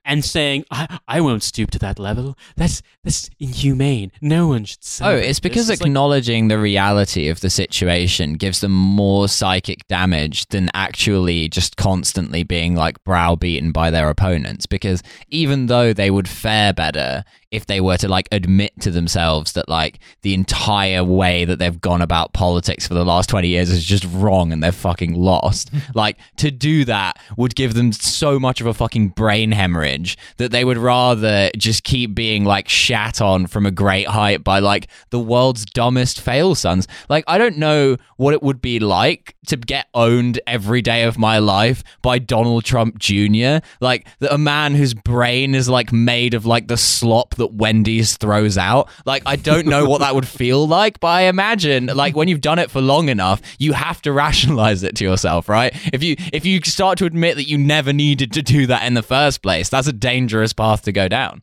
And 0.04 0.24
saying, 0.24 0.64
I, 0.70 0.98
I 1.08 1.20
won't 1.22 1.42
stoop 1.42 1.70
to 1.72 1.78
that 1.78 1.98
level. 1.98 2.36
That's 2.56 2.82
that's 3.02 3.30
inhumane. 3.40 4.12
No 4.20 4.48
one 4.48 4.64
should 4.66 4.84
say. 4.84 5.04
Oh, 5.04 5.16
it's 5.16 5.40
because 5.40 5.70
like- 5.70 5.80
acknowledging 5.80 6.48
the 6.48 6.58
reality 6.58 7.28
of 7.28 7.40
the 7.40 7.50
situation 7.50 8.34
gives 8.34 8.60
them 8.60 8.72
more 8.72 9.28
psychic 9.28 9.86
damage 9.88 10.46
than 10.48 10.70
actually 10.74 11.48
just 11.48 11.76
constantly 11.76 12.42
being 12.42 12.74
like 12.74 13.02
browbeaten 13.04 13.72
by 13.72 13.90
their 13.90 14.10
opponents. 14.10 14.66
Because 14.66 15.02
even 15.28 15.66
though 15.66 15.92
they 15.92 16.10
would 16.10 16.28
fare 16.28 16.72
better 16.74 17.24
if 17.54 17.66
they 17.66 17.80
were 17.80 17.96
to 17.96 18.08
like 18.08 18.28
admit 18.32 18.72
to 18.80 18.90
themselves 18.90 19.52
that 19.52 19.68
like 19.68 20.00
the 20.22 20.34
entire 20.34 21.04
way 21.04 21.44
that 21.44 21.58
they've 21.58 21.80
gone 21.80 22.02
about 22.02 22.32
politics 22.32 22.86
for 22.86 22.94
the 22.94 23.04
last 23.04 23.28
20 23.28 23.48
years 23.48 23.70
is 23.70 23.84
just 23.84 24.04
wrong 24.12 24.52
and 24.52 24.62
they're 24.62 24.72
fucking 24.72 25.14
lost. 25.14 25.70
like 25.94 26.18
to 26.36 26.50
do 26.50 26.84
that 26.84 27.18
would 27.36 27.54
give 27.54 27.74
them 27.74 27.92
so 27.92 28.38
much 28.38 28.60
of 28.60 28.66
a 28.66 28.74
fucking 28.74 29.08
brain 29.08 29.52
hemorrhage 29.52 30.18
that 30.38 30.50
they 30.50 30.64
would 30.64 30.78
rather 30.78 31.50
just 31.56 31.84
keep 31.84 32.14
being 32.14 32.44
like 32.44 32.68
shat 32.68 33.20
on 33.20 33.46
from 33.46 33.66
a 33.66 33.70
great 33.70 34.08
height 34.08 34.42
by 34.42 34.58
like 34.58 34.88
the 35.10 35.20
world's 35.20 35.64
dumbest 35.64 36.20
fail 36.20 36.54
sons. 36.54 36.88
Like 37.08 37.24
I 37.26 37.38
don't 37.38 37.58
know 37.58 37.96
what 38.16 38.34
it 38.34 38.42
would 38.42 38.60
be 38.60 38.80
like 38.80 39.36
to 39.46 39.56
get 39.56 39.86
owned 39.94 40.40
every 40.46 40.82
day 40.82 41.04
of 41.04 41.18
my 41.18 41.38
life 41.38 41.84
by 42.02 42.18
Donald 42.18 42.64
Trump 42.64 42.98
Jr. 42.98 43.58
Like 43.80 44.06
a 44.28 44.38
man 44.38 44.74
whose 44.74 44.94
brain 44.94 45.54
is 45.54 45.68
like 45.68 45.92
made 45.92 46.34
of 46.34 46.46
like 46.46 46.68
the 46.68 46.76
slop 46.76 47.34
that 47.36 47.43
Wendy's 47.52 48.16
throws 48.16 48.56
out. 48.58 48.88
Like 49.04 49.22
I 49.26 49.36
don't 49.36 49.66
know 49.66 49.86
what 49.86 50.00
that 50.00 50.14
would 50.14 50.26
feel 50.28 50.66
like, 50.66 51.00
but 51.00 51.08
I 51.08 51.22
imagine 51.22 51.86
like 51.86 52.16
when 52.16 52.28
you've 52.28 52.40
done 52.40 52.58
it 52.58 52.70
for 52.70 52.80
long 52.80 53.08
enough, 53.08 53.40
you 53.58 53.72
have 53.72 54.00
to 54.02 54.12
rationalize 54.12 54.82
it 54.82 54.96
to 54.96 55.04
yourself, 55.04 55.48
right? 55.48 55.74
If 55.92 56.02
you 56.02 56.16
if 56.32 56.44
you 56.46 56.60
start 56.62 56.98
to 56.98 57.04
admit 57.06 57.36
that 57.36 57.48
you 57.48 57.58
never 57.58 57.92
needed 57.92 58.32
to 58.32 58.42
do 58.42 58.66
that 58.66 58.84
in 58.84 58.94
the 58.94 59.02
first 59.02 59.42
place, 59.42 59.68
that's 59.68 59.88
a 59.88 59.92
dangerous 59.92 60.52
path 60.52 60.82
to 60.82 60.92
go 60.92 61.08
down. 61.08 61.42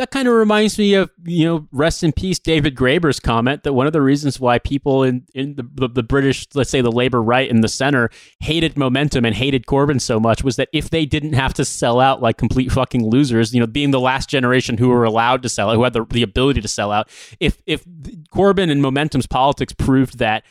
That 0.00 0.10
kind 0.10 0.26
of 0.26 0.32
reminds 0.32 0.78
me 0.78 0.94
of 0.94 1.10
you 1.24 1.44
know 1.44 1.68
rest 1.72 2.02
in 2.02 2.10
peace 2.10 2.38
david 2.38 2.74
graeber's 2.74 3.20
comment 3.20 3.62
that 3.64 3.74
one 3.74 3.86
of 3.86 3.92
the 3.92 4.00
reasons 4.00 4.40
why 4.40 4.58
people 4.58 5.02
in, 5.02 5.26
in 5.34 5.54
the, 5.56 5.68
the, 5.74 5.88
the 5.88 6.02
british 6.02 6.46
let's 6.54 6.70
say 6.70 6.80
the 6.80 6.90
labor 6.90 7.22
right 7.22 7.50
in 7.50 7.60
the 7.60 7.68
center 7.68 8.08
hated 8.40 8.78
momentum 8.78 9.26
and 9.26 9.36
hated 9.36 9.66
corbyn 9.66 10.00
so 10.00 10.18
much 10.18 10.42
was 10.42 10.56
that 10.56 10.70
if 10.72 10.88
they 10.88 11.04
didn't 11.04 11.34
have 11.34 11.52
to 11.52 11.66
sell 11.66 12.00
out 12.00 12.22
like 12.22 12.38
complete 12.38 12.72
fucking 12.72 13.10
losers 13.10 13.52
you 13.52 13.60
know 13.60 13.66
being 13.66 13.90
the 13.90 14.00
last 14.00 14.30
generation 14.30 14.78
who 14.78 14.88
were 14.88 15.04
allowed 15.04 15.42
to 15.42 15.50
sell 15.50 15.68
out 15.68 15.76
who 15.76 15.84
had 15.84 15.92
the, 15.92 16.06
the 16.06 16.22
ability 16.22 16.62
to 16.62 16.68
sell 16.68 16.90
out 16.90 17.10
if 17.38 17.60
if 17.66 17.84
corbyn 18.34 18.70
and 18.70 18.80
momentum's 18.80 19.26
politics 19.26 19.74
proved 19.74 20.18
that 20.18 20.44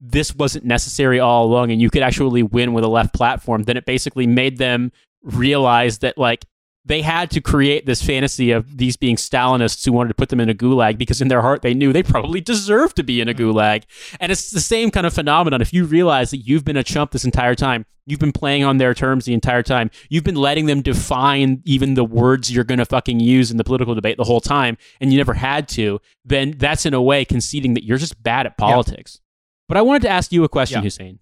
this 0.00 0.34
wasn't 0.34 0.64
necessary 0.64 1.20
all 1.20 1.46
along 1.46 1.70
and 1.70 1.80
you 1.80 1.90
could 1.90 2.02
actually 2.02 2.42
win 2.42 2.72
with 2.72 2.82
a 2.82 2.88
left 2.88 3.14
platform 3.14 3.62
then 3.62 3.76
it 3.76 3.86
basically 3.86 4.26
made 4.26 4.58
them 4.58 4.90
realize 5.22 5.98
that 5.98 6.18
like 6.18 6.44
they 6.86 7.02
had 7.02 7.30
to 7.32 7.40
create 7.40 7.84
this 7.84 8.00
fantasy 8.00 8.52
of 8.52 8.78
these 8.78 8.96
being 8.96 9.16
Stalinists 9.16 9.84
who 9.84 9.92
wanted 9.92 10.08
to 10.08 10.14
put 10.14 10.28
them 10.28 10.40
in 10.40 10.48
a 10.48 10.54
gulag 10.54 10.96
because 10.96 11.20
in 11.20 11.26
their 11.28 11.42
heart 11.42 11.62
they 11.62 11.74
knew 11.74 11.92
they 11.92 12.02
probably 12.02 12.40
deserved 12.40 12.94
to 12.96 13.02
be 13.02 13.20
in 13.20 13.28
a 13.28 13.34
gulag. 13.34 13.82
And 14.20 14.30
it's 14.30 14.52
the 14.52 14.60
same 14.60 14.92
kind 14.92 15.04
of 15.04 15.12
phenomenon. 15.12 15.60
If 15.60 15.72
you 15.72 15.84
realize 15.84 16.30
that 16.30 16.38
you've 16.38 16.64
been 16.64 16.76
a 16.76 16.84
chump 16.84 17.10
this 17.10 17.24
entire 17.24 17.56
time, 17.56 17.86
you've 18.06 18.20
been 18.20 18.32
playing 18.32 18.62
on 18.62 18.78
their 18.78 18.94
terms 18.94 19.24
the 19.24 19.34
entire 19.34 19.64
time, 19.64 19.90
you've 20.08 20.22
been 20.22 20.36
letting 20.36 20.66
them 20.66 20.80
define 20.80 21.60
even 21.64 21.94
the 21.94 22.04
words 22.04 22.52
you're 22.52 22.62
going 22.62 22.78
to 22.78 22.86
fucking 22.86 23.18
use 23.18 23.50
in 23.50 23.56
the 23.56 23.64
political 23.64 23.96
debate 23.96 24.16
the 24.16 24.24
whole 24.24 24.40
time, 24.40 24.78
and 25.00 25.12
you 25.12 25.18
never 25.18 25.34
had 25.34 25.68
to, 25.70 26.00
then 26.24 26.52
that's 26.56 26.86
in 26.86 26.94
a 26.94 27.02
way 27.02 27.24
conceding 27.24 27.74
that 27.74 27.82
you're 27.82 27.98
just 27.98 28.22
bad 28.22 28.46
at 28.46 28.56
politics. 28.56 29.20
But 29.68 29.76
I 29.76 29.82
wanted 29.82 30.02
to 30.02 30.08
ask 30.08 30.30
you 30.30 30.44
a 30.44 30.48
question, 30.48 30.78
Yeah. 30.78 30.84
Hussein 30.84 31.18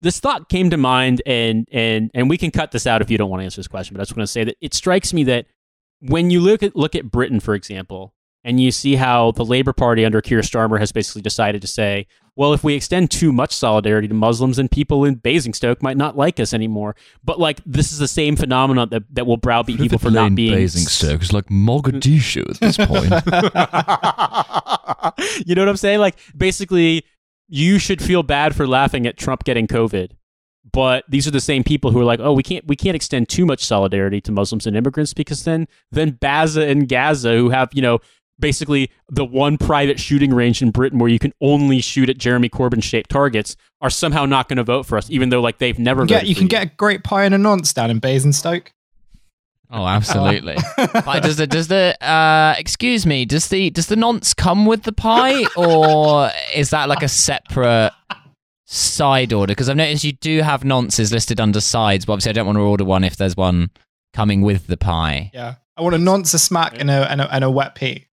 this 0.00 0.20
thought 0.20 0.48
came 0.48 0.70
to 0.70 0.76
mind 0.76 1.22
and 1.26 1.68
and 1.72 2.10
and 2.14 2.30
we 2.30 2.38
can 2.38 2.50
cut 2.50 2.72
this 2.72 2.86
out 2.86 3.02
if 3.02 3.10
you 3.10 3.18
don't 3.18 3.30
want 3.30 3.40
to 3.40 3.44
answer 3.44 3.58
this 3.58 3.68
question 3.68 3.94
but 3.94 4.00
i 4.00 4.04
just 4.04 4.16
want 4.16 4.26
to 4.26 4.32
say 4.32 4.44
that 4.44 4.56
it 4.60 4.74
strikes 4.74 5.12
me 5.12 5.24
that 5.24 5.46
when 6.00 6.30
you 6.30 6.40
look 6.40 6.62
at 6.62 6.76
look 6.76 6.94
at 6.94 7.10
britain 7.10 7.40
for 7.40 7.54
example 7.54 8.14
and 8.46 8.60
you 8.60 8.70
see 8.70 8.96
how 8.96 9.32
the 9.32 9.44
labor 9.44 9.72
party 9.72 10.04
under 10.04 10.20
keir 10.20 10.40
starmer 10.40 10.78
has 10.78 10.92
basically 10.92 11.22
decided 11.22 11.60
to 11.60 11.66
say 11.66 12.06
well 12.36 12.52
if 12.52 12.62
we 12.62 12.74
extend 12.74 13.10
too 13.10 13.32
much 13.32 13.52
solidarity 13.52 14.06
to 14.06 14.14
muslims 14.14 14.58
and 14.58 14.70
people 14.70 15.04
in 15.04 15.14
basingstoke 15.16 15.82
might 15.82 15.96
not 15.96 16.16
like 16.16 16.38
us 16.38 16.54
anymore 16.54 16.94
but 17.24 17.40
like 17.40 17.60
this 17.66 17.90
is 17.90 17.98
the 17.98 18.08
same 18.08 18.36
phenomenon 18.36 18.88
that, 18.90 19.02
that 19.12 19.26
will 19.26 19.36
browbeat 19.36 19.78
people 19.78 19.98
for 19.98 20.10
not 20.10 20.34
being 20.34 20.52
Basingstoke 20.52 21.22
is 21.22 21.32
like 21.32 21.46
Mogadishu 21.46 22.48
at 22.48 22.60
this 22.60 22.76
point. 22.86 23.10
you 25.46 25.54
know 25.54 25.62
what 25.62 25.68
I'm 25.68 25.76
saying? 25.76 26.00
Like 26.00 26.16
basically, 26.36 27.04
you 27.54 27.78
should 27.78 28.02
feel 28.02 28.24
bad 28.24 28.56
for 28.56 28.66
laughing 28.66 29.06
at 29.06 29.16
Trump 29.16 29.44
getting 29.44 29.68
COVID. 29.68 30.10
But 30.72 31.04
these 31.08 31.28
are 31.28 31.30
the 31.30 31.40
same 31.40 31.62
people 31.62 31.92
who 31.92 32.00
are 32.00 32.04
like, 32.04 32.18
oh, 32.18 32.32
we 32.32 32.42
can't 32.42 32.66
we 32.66 32.74
can't 32.74 32.96
extend 32.96 33.28
too 33.28 33.46
much 33.46 33.64
solidarity 33.64 34.20
to 34.22 34.32
Muslims 34.32 34.66
and 34.66 34.76
immigrants 34.76 35.14
because 35.14 35.44
then 35.44 35.68
then 35.92 36.18
Baza 36.20 36.66
and 36.66 36.88
Gaza, 36.88 37.36
who 37.36 37.50
have 37.50 37.68
you 37.72 37.80
know 37.80 38.00
basically 38.40 38.90
the 39.08 39.24
one 39.24 39.56
private 39.56 40.00
shooting 40.00 40.34
range 40.34 40.62
in 40.62 40.72
Britain 40.72 40.98
where 40.98 41.08
you 41.08 41.20
can 41.20 41.32
only 41.40 41.80
shoot 41.80 42.10
at 42.10 42.18
Jeremy 42.18 42.48
Corbyn 42.48 42.82
shaped 42.82 43.10
targets, 43.10 43.54
are 43.80 43.90
somehow 43.90 44.24
not 44.24 44.48
going 44.48 44.56
to 44.56 44.64
vote 44.64 44.84
for 44.84 44.98
us, 44.98 45.08
even 45.08 45.28
though 45.28 45.40
like 45.40 45.58
they've 45.58 45.78
never 45.78 46.02
You, 46.02 46.08
voted 46.08 46.28
you 46.28 46.34
can 46.34 46.48
get 46.48 46.62
a 46.64 46.70
great 46.74 47.04
pie 47.04 47.24
and 47.24 47.34
a 47.34 47.38
nonce 47.38 47.72
down 47.72 47.90
in 47.90 48.00
Basingstoke. 48.00 48.72
Oh, 49.74 49.86
absolutely. 49.86 50.56
like, 51.06 51.22
does 51.22 51.36
the 51.36 51.46
does 51.46 51.68
the 51.68 51.96
uh, 52.02 52.54
excuse 52.58 53.04
me? 53.04 53.24
Does 53.24 53.48
the 53.48 53.70
does 53.70 53.88
the 53.88 53.96
nonce 53.96 54.32
come 54.32 54.64
with 54.66 54.84
the 54.84 54.92
pie, 54.92 55.44
or 55.56 56.30
is 56.54 56.70
that 56.70 56.88
like 56.88 57.02
a 57.02 57.08
separate 57.08 57.92
side 58.66 59.32
order? 59.32 59.52
Because 59.52 59.68
I've 59.68 59.76
noticed 59.76 60.04
you 60.04 60.12
do 60.12 60.40
have 60.42 60.62
nonces 60.62 61.12
listed 61.12 61.40
under 61.40 61.60
sides, 61.60 62.04
but 62.06 62.14
obviously 62.14 62.30
I 62.30 62.32
don't 62.34 62.46
want 62.46 62.56
to 62.56 62.62
order 62.62 62.84
one 62.84 63.04
if 63.04 63.16
there's 63.16 63.36
one 63.36 63.70
coming 64.12 64.42
with 64.42 64.66
the 64.66 64.76
pie. 64.76 65.30
Yeah, 65.34 65.56
I 65.76 65.82
want 65.82 65.94
a 65.94 65.98
nonce, 65.98 66.32
a 66.34 66.38
smack, 66.38 66.78
and 66.80 66.90
a 66.90 67.10
and 67.10 67.20
a, 67.20 67.34
and 67.34 67.44
a 67.44 67.50
wet 67.50 67.74
pee. 67.74 68.06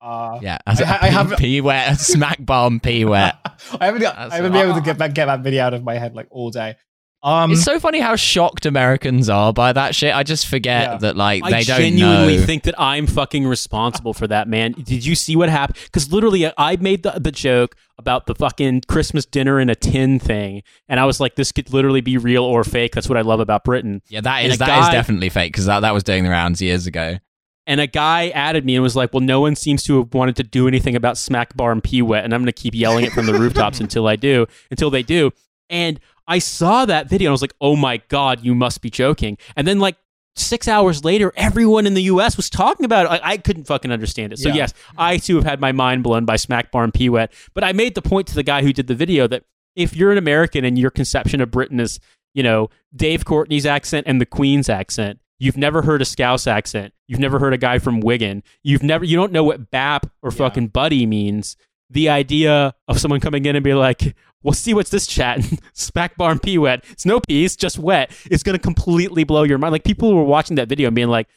Uh, 0.00 0.38
Yeah, 0.40 0.58
I- 0.66 0.72
a 0.74 0.86
I 1.04 1.08
have- 1.08 1.36
pee 1.38 1.60
wet, 1.60 1.92
a 1.92 1.96
smack 1.98 2.38
bomb 2.44 2.80
pee 2.80 3.04
wet. 3.04 3.36
I 3.80 3.86
haven't, 3.86 4.04
I 4.04 4.36
haven't 4.36 4.52
been 4.52 4.62
able 4.62 4.74
to 4.76 4.80
get 4.80 4.98
that, 4.98 5.12
get 5.14 5.26
that 5.26 5.40
video 5.40 5.64
out 5.64 5.74
of 5.74 5.82
my 5.82 5.94
head 5.94 6.14
like 6.14 6.28
all 6.30 6.50
day. 6.50 6.76
Um, 7.20 7.50
it's 7.50 7.64
so 7.64 7.80
funny 7.80 7.98
how 7.98 8.14
shocked 8.14 8.64
Americans 8.64 9.28
are 9.28 9.52
by 9.52 9.72
that 9.72 9.94
shit. 9.94 10.14
I 10.14 10.22
just 10.22 10.46
forget 10.46 10.82
Yeah. 10.90 10.96
that 10.98 11.16
like 11.16 11.42
I 11.42 11.50
they 11.50 11.64
don't 11.64 11.68
know. 11.68 11.74
I 11.74 11.88
genuinely 11.90 12.36
know. 12.38 12.44
think 12.44 12.62
that 12.62 12.76
I'm 12.78 13.08
fucking 13.08 13.44
responsible 13.44 14.14
for 14.14 14.28
that, 14.28 14.46
man. 14.46 14.72
Did 14.72 15.04
you 15.04 15.16
see 15.16 15.34
what 15.34 15.48
happened? 15.48 15.78
Because 15.86 16.12
literally, 16.12 16.50
I 16.56 16.76
made 16.76 17.02
the, 17.02 17.10
the 17.18 17.32
joke 17.32 17.74
about 17.98 18.26
the 18.26 18.36
fucking 18.36 18.82
Christmas 18.86 19.26
dinner 19.26 19.58
in 19.58 19.68
a 19.68 19.74
tin 19.74 20.20
thing, 20.20 20.62
and 20.88 21.00
I 21.00 21.06
was 21.06 21.18
like, 21.18 21.34
this 21.34 21.50
could 21.50 21.72
literally 21.72 22.00
be 22.00 22.16
real 22.18 22.44
or 22.44 22.62
fake. 22.62 22.92
That's 22.94 23.08
what 23.08 23.18
I 23.18 23.22
love 23.22 23.40
about 23.40 23.64
Britain. 23.64 24.00
yeah, 24.08 24.20
that 24.20 24.38
And 24.44 24.52
is 24.52 24.56
a 24.56 24.58
that 24.60 24.82
is 24.84 24.88
definitely 24.90 25.28
fake 25.28 25.52
because 25.52 25.66
that, 25.66 25.80
that 25.80 25.92
was 25.94 26.04
doing 26.04 26.22
the 26.22 26.30
rounds 26.30 26.62
years 26.62 26.86
ago. 26.86 27.18
And 27.66 27.80
a 27.80 27.86
guy 27.88 28.28
added 28.28 28.64
me 28.64 28.76
and 28.76 28.82
was 28.82 28.94
like, 28.96 29.12
well, 29.12 29.20
no 29.20 29.40
one 29.40 29.54
seems 29.56 29.82
to 29.84 29.98
have 29.98 30.14
wanted 30.14 30.36
to 30.36 30.42
do 30.44 30.68
anything 30.68 30.94
about 30.96 31.18
Smack 31.18 31.54
Bar 31.56 31.72
and 31.72 31.82
Pee 31.82 32.00
Wet, 32.00 32.24
and 32.24 32.32
I'm 32.32 32.40
going 32.42 32.46
to 32.46 32.52
keep 32.52 32.74
yelling 32.76 33.04
it 33.04 33.12
from 33.12 33.26
the 33.26 33.34
rooftops 33.38 33.80
until 33.80 34.06
I 34.06 34.14
do, 34.14 34.46
until 34.70 34.88
they 34.88 35.02
do. 35.02 35.32
And 35.68 35.98
I 36.28 36.38
saw 36.38 36.84
that 36.84 37.08
video 37.08 37.26
and 37.28 37.30
I 37.30 37.32
was 37.32 37.42
like, 37.42 37.54
oh 37.60 37.74
my 37.74 37.96
God, 38.08 38.44
you 38.44 38.54
must 38.54 38.80
be 38.82 38.90
joking. 38.90 39.38
And 39.56 39.66
then, 39.66 39.80
like, 39.80 39.96
six 40.36 40.68
hours 40.68 41.04
later, 41.04 41.32
everyone 41.36 41.84
in 41.86 41.94
the 41.94 42.02
US 42.02 42.36
was 42.36 42.48
talking 42.48 42.84
about 42.84 43.06
it. 43.06 43.20
I, 43.24 43.32
I 43.32 43.36
couldn't 43.38 43.64
fucking 43.64 43.90
understand 43.90 44.32
it. 44.32 44.38
So, 44.38 44.50
Yeah. 44.50 44.54
yes, 44.56 44.74
I 44.96 45.16
too 45.16 45.34
have 45.36 45.44
had 45.44 45.60
my 45.60 45.72
mind 45.72 46.04
blown 46.04 46.24
by 46.26 46.36
Smack 46.36 46.70
Bar 46.70 46.84
and 46.84 46.94
Pee 46.94 47.08
Wet. 47.08 47.32
But 47.54 47.64
I 47.64 47.72
made 47.72 47.96
the 47.96 48.02
point 48.02 48.28
to 48.28 48.34
the 48.36 48.44
guy 48.44 48.62
who 48.62 48.72
did 48.72 48.86
the 48.86 48.94
video 48.94 49.26
that 49.26 49.42
if 49.74 49.96
you're 49.96 50.12
an 50.12 50.18
American 50.18 50.64
and 50.64 50.78
your 50.78 50.90
conception 50.90 51.40
of 51.40 51.50
Britain 51.50 51.80
is, 51.80 51.98
you 52.34 52.42
know, 52.44 52.68
Dave 52.94 53.24
Courtney's 53.24 53.66
accent 53.66 54.06
and 54.06 54.20
the 54.20 54.26
Queen's 54.26 54.68
accent, 54.68 55.18
you've 55.40 55.56
never 55.56 55.82
heard 55.82 56.02
a 56.02 56.04
Scouse 56.04 56.46
accent. 56.46 56.92
You've 57.08 57.20
never 57.20 57.38
heard 57.38 57.54
a 57.54 57.58
guy 57.58 57.78
from 57.78 58.00
Wigan. 58.00 58.42
You've 58.62 58.82
never, 58.82 59.04
you 59.04 59.16
don't 59.16 59.32
know 59.32 59.44
what 59.44 59.70
BAP 59.70 60.06
or 60.22 60.30
Yeah. 60.30 60.36
fucking 60.36 60.68
buddy 60.68 61.06
means. 61.06 61.56
The 61.90 62.10
idea 62.10 62.74
of 62.86 62.98
someone 63.00 63.18
coming 63.18 63.44
in 63.46 63.56
and 63.56 63.64
be 63.64 63.72
like, 63.74 64.14
"We'll 64.42 64.54
see 64.54 64.74
what's 64.74 64.90
this 64.90 65.06
chat." 65.06 65.40
Smack 65.72 66.16
bar 66.16 66.30
and 66.30 66.42
pee 66.42 66.58
wet. 66.58 66.84
It's 66.90 67.06
no 67.06 67.20
peas, 67.20 67.56
just 67.56 67.78
wet. 67.78 68.10
It's 68.30 68.42
gonna 68.42 68.58
completely 68.58 69.24
blow 69.24 69.42
your 69.42 69.58
mind. 69.58 69.72
Like 69.72 69.84
people 69.84 70.14
were 70.14 70.24
watching 70.24 70.56
that 70.56 70.68
video 70.68 70.88
and 70.88 70.94
being 70.94 71.08
like, 71.08 71.28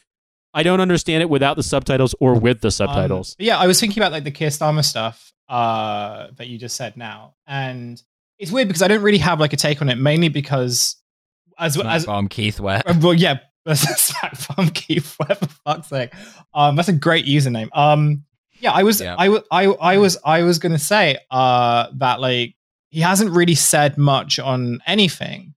"I 0.54 0.62
don't 0.62 0.80
understand 0.80 1.22
it 1.22 1.30
without 1.30 1.56
the 1.56 1.62
subtitles 1.62 2.14
or 2.20 2.34
with 2.38 2.60
the 2.60 2.70
subtitles." 2.70 3.36
Um, 3.38 3.46
yeah, 3.46 3.58
I 3.58 3.66
was 3.66 3.80
thinking 3.80 4.02
about 4.02 4.12
like 4.12 4.24
the 4.24 4.30
Keir 4.30 4.48
Starmer 4.50 4.84
stuff 4.84 5.32
uh, 5.48 6.28
that 6.36 6.48
you 6.48 6.58
just 6.58 6.76
said 6.76 6.96
now, 6.96 7.34
and 7.46 8.02
it's 8.38 8.50
weird 8.50 8.68
because 8.68 8.82
I 8.82 8.88
don't 8.88 9.02
really 9.02 9.18
have 9.18 9.38
like 9.40 9.52
a 9.52 9.56
take 9.56 9.80
on 9.82 9.88
it, 9.88 9.96
mainly 9.96 10.28
because 10.28 10.96
as 11.58 11.74
Smack 11.74 11.86
as 11.86 12.06
bomb 12.06 12.28
Keith 12.28 12.60
Wet. 12.60 12.82
Uh, 12.86 12.94
well, 13.00 13.14
yeah, 13.14 13.38
that's 13.64 13.88
a 13.88 13.94
Smack 13.94 14.34
Farm 14.36 14.68
Keith. 14.70 15.14
What 15.18 15.38
the 15.40 15.48
fuck's 15.48 15.88
sake? 15.88 16.12
Um, 16.54 16.76
that's 16.76 16.88
a 16.88 16.92
great 16.92 17.26
username. 17.26 17.68
Um, 17.76 18.24
yeah, 18.58 18.72
I 18.72 18.82
was, 18.82 19.00
Yeah. 19.00 19.16
I 19.18 19.28
was, 19.28 19.42
I, 19.50 19.64
I 19.66 19.98
was, 19.98 20.18
I 20.24 20.42
was 20.42 20.58
gonna 20.58 20.78
say 20.78 21.18
uh 21.30 21.88
that 21.94 22.20
like 22.20 22.54
he 22.92 23.00
hasn't 23.00 23.30
really 23.30 23.54
said 23.54 23.96
much 23.96 24.38
on 24.38 24.78
anything. 24.86 25.54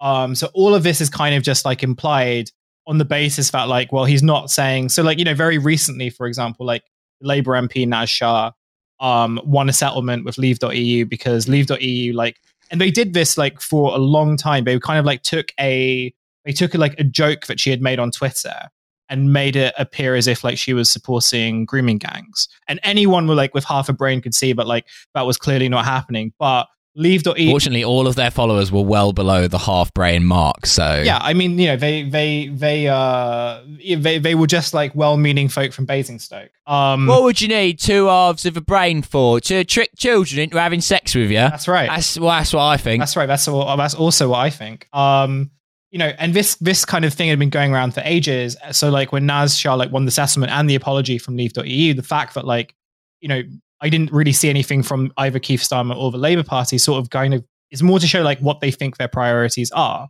Um, 0.00 0.36
so 0.36 0.48
all 0.54 0.72
of 0.72 0.84
this 0.84 1.00
is 1.00 1.10
kind 1.10 1.34
of 1.34 1.42
just 1.42 1.64
like 1.64 1.82
implied 1.82 2.50
on 2.86 2.98
the 2.98 3.04
basis 3.04 3.50
that 3.50 3.64
like, 3.64 3.92
well, 3.92 4.04
he's 4.04 4.22
not 4.22 4.50
saying 4.50 4.90
so. 4.90 5.02
Like, 5.02 5.18
you 5.18 5.24
know, 5.24 5.34
very 5.34 5.58
recently, 5.58 6.10
for 6.10 6.26
example, 6.26 6.64
like 6.64 6.84
Labour 7.20 7.52
MP 7.52 7.86
Naz 7.86 8.08
Shah 8.08 8.52
um 9.00 9.38
won 9.44 9.68
a 9.68 9.72
settlement 9.72 10.24
with 10.24 10.38
Leave.eu 10.38 11.04
because 11.04 11.48
Leave.eu 11.48 12.14
like, 12.14 12.36
and 12.70 12.80
they 12.80 12.90
did 12.90 13.14
this 13.14 13.36
like 13.36 13.60
for 13.60 13.92
a 13.92 13.98
long 13.98 14.36
time. 14.36 14.62
They 14.62 14.78
kind 14.78 14.98
of 15.00 15.04
like 15.04 15.22
took 15.22 15.48
a 15.58 16.14
they 16.44 16.52
took 16.52 16.72
like 16.74 16.94
a 17.00 17.04
joke 17.04 17.46
that 17.46 17.58
she 17.58 17.70
had 17.70 17.82
made 17.82 17.98
on 17.98 18.12
Twitter 18.12 18.68
and 19.08 19.32
made 19.32 19.56
it 19.56 19.74
appear 19.76 20.14
as 20.14 20.28
if 20.28 20.44
like 20.44 20.56
she 20.56 20.72
was 20.72 20.88
supporting 20.88 21.64
grooming 21.64 21.98
gangs. 21.98 22.48
And 22.68 22.78
anyone 22.84 23.26
with 23.26 23.38
like 23.38 23.54
with 23.54 23.64
half 23.64 23.88
a 23.88 23.92
brain 23.92 24.20
could 24.20 24.34
see, 24.34 24.52
but 24.52 24.68
like 24.68 24.86
that 25.14 25.26
was 25.26 25.36
clearly 25.36 25.68
not 25.68 25.84
happening. 25.84 26.32
But 26.38 26.68
Leave.eu 26.98 27.50
Fortunately, 27.50 27.84
all 27.84 28.06
of 28.06 28.14
their 28.14 28.30
followers 28.30 28.72
were 28.72 28.82
well 28.82 29.12
below 29.12 29.46
the 29.48 29.58
half 29.58 29.92
brain 29.92 30.24
mark. 30.24 30.64
So 30.64 31.02
yeah, 31.04 31.18
I 31.20 31.34
mean, 31.34 31.58
you 31.58 31.66
know, 31.66 31.76
they 31.76 32.04
they 32.04 32.48
they 32.48 32.88
uh 32.88 33.60
they 33.84 34.18
they 34.18 34.34
were 34.34 34.46
just 34.46 34.72
like 34.72 34.94
well-meaning 34.94 35.50
folk 35.50 35.74
from 35.74 35.84
Basingstoke. 35.84 36.50
Um, 36.66 37.06
What 37.06 37.22
would 37.24 37.40
you 37.42 37.48
need 37.48 37.78
two 37.78 38.06
halves 38.06 38.46
of 38.46 38.56
a 38.56 38.62
brain 38.62 39.02
for 39.02 39.40
to 39.40 39.62
trick 39.64 39.90
children 39.98 40.40
into 40.40 40.58
having 40.58 40.80
sex 40.80 41.14
with 41.14 41.30
you? 41.30 41.36
that's 41.36 41.68
right. 41.68 41.90
That's 41.90 42.18
well, 42.18 42.30
that's 42.30 42.54
what 42.54 42.62
I 42.62 42.78
think. 42.78 43.02
That's 43.02 43.14
right. 43.14 43.26
That's 43.26 43.46
all, 43.46 43.76
that's 43.76 43.94
also 43.94 44.30
what 44.30 44.38
I 44.38 44.48
think. 44.48 44.88
Um, 44.94 45.50
you 45.90 45.98
know, 45.98 46.12
and 46.18 46.32
this 46.32 46.54
this 46.56 46.86
kind 46.86 47.04
of 47.04 47.12
thing 47.12 47.28
had 47.28 47.38
been 47.38 47.50
going 47.50 47.74
around 47.74 47.92
for 47.92 48.00
ages. 48.04 48.56
So 48.72 48.88
like 48.88 49.12
when 49.12 49.26
Naz 49.26 49.56
Shah 49.58 49.74
like 49.74 49.92
won 49.92 50.06
the 50.06 50.10
settlement 50.10 50.50
and 50.50 50.68
the 50.68 50.74
apology 50.74 51.18
from 51.18 51.36
Leave.eu, 51.36 51.92
the 51.92 52.02
fact 52.02 52.34
that 52.34 52.46
like, 52.46 52.74
you 53.20 53.28
know, 53.28 53.42
I 53.80 53.88
didn't 53.88 54.12
really 54.12 54.32
see 54.32 54.48
anything 54.48 54.82
from 54.82 55.12
either 55.18 55.38
Keith 55.38 55.60
Starmer 55.60 55.96
or 55.96 56.10
the 56.10 56.18
Labour 56.18 56.42
Party 56.42 56.78
sort 56.78 57.00
of 57.02 57.10
kind 57.10 57.34
of 57.34 57.44
it's 57.70 57.82
more 57.82 57.98
to 57.98 58.06
show 58.06 58.22
like 58.22 58.38
what 58.40 58.60
they 58.60 58.70
think 58.70 58.96
their 58.96 59.08
priorities 59.08 59.70
are. 59.72 60.08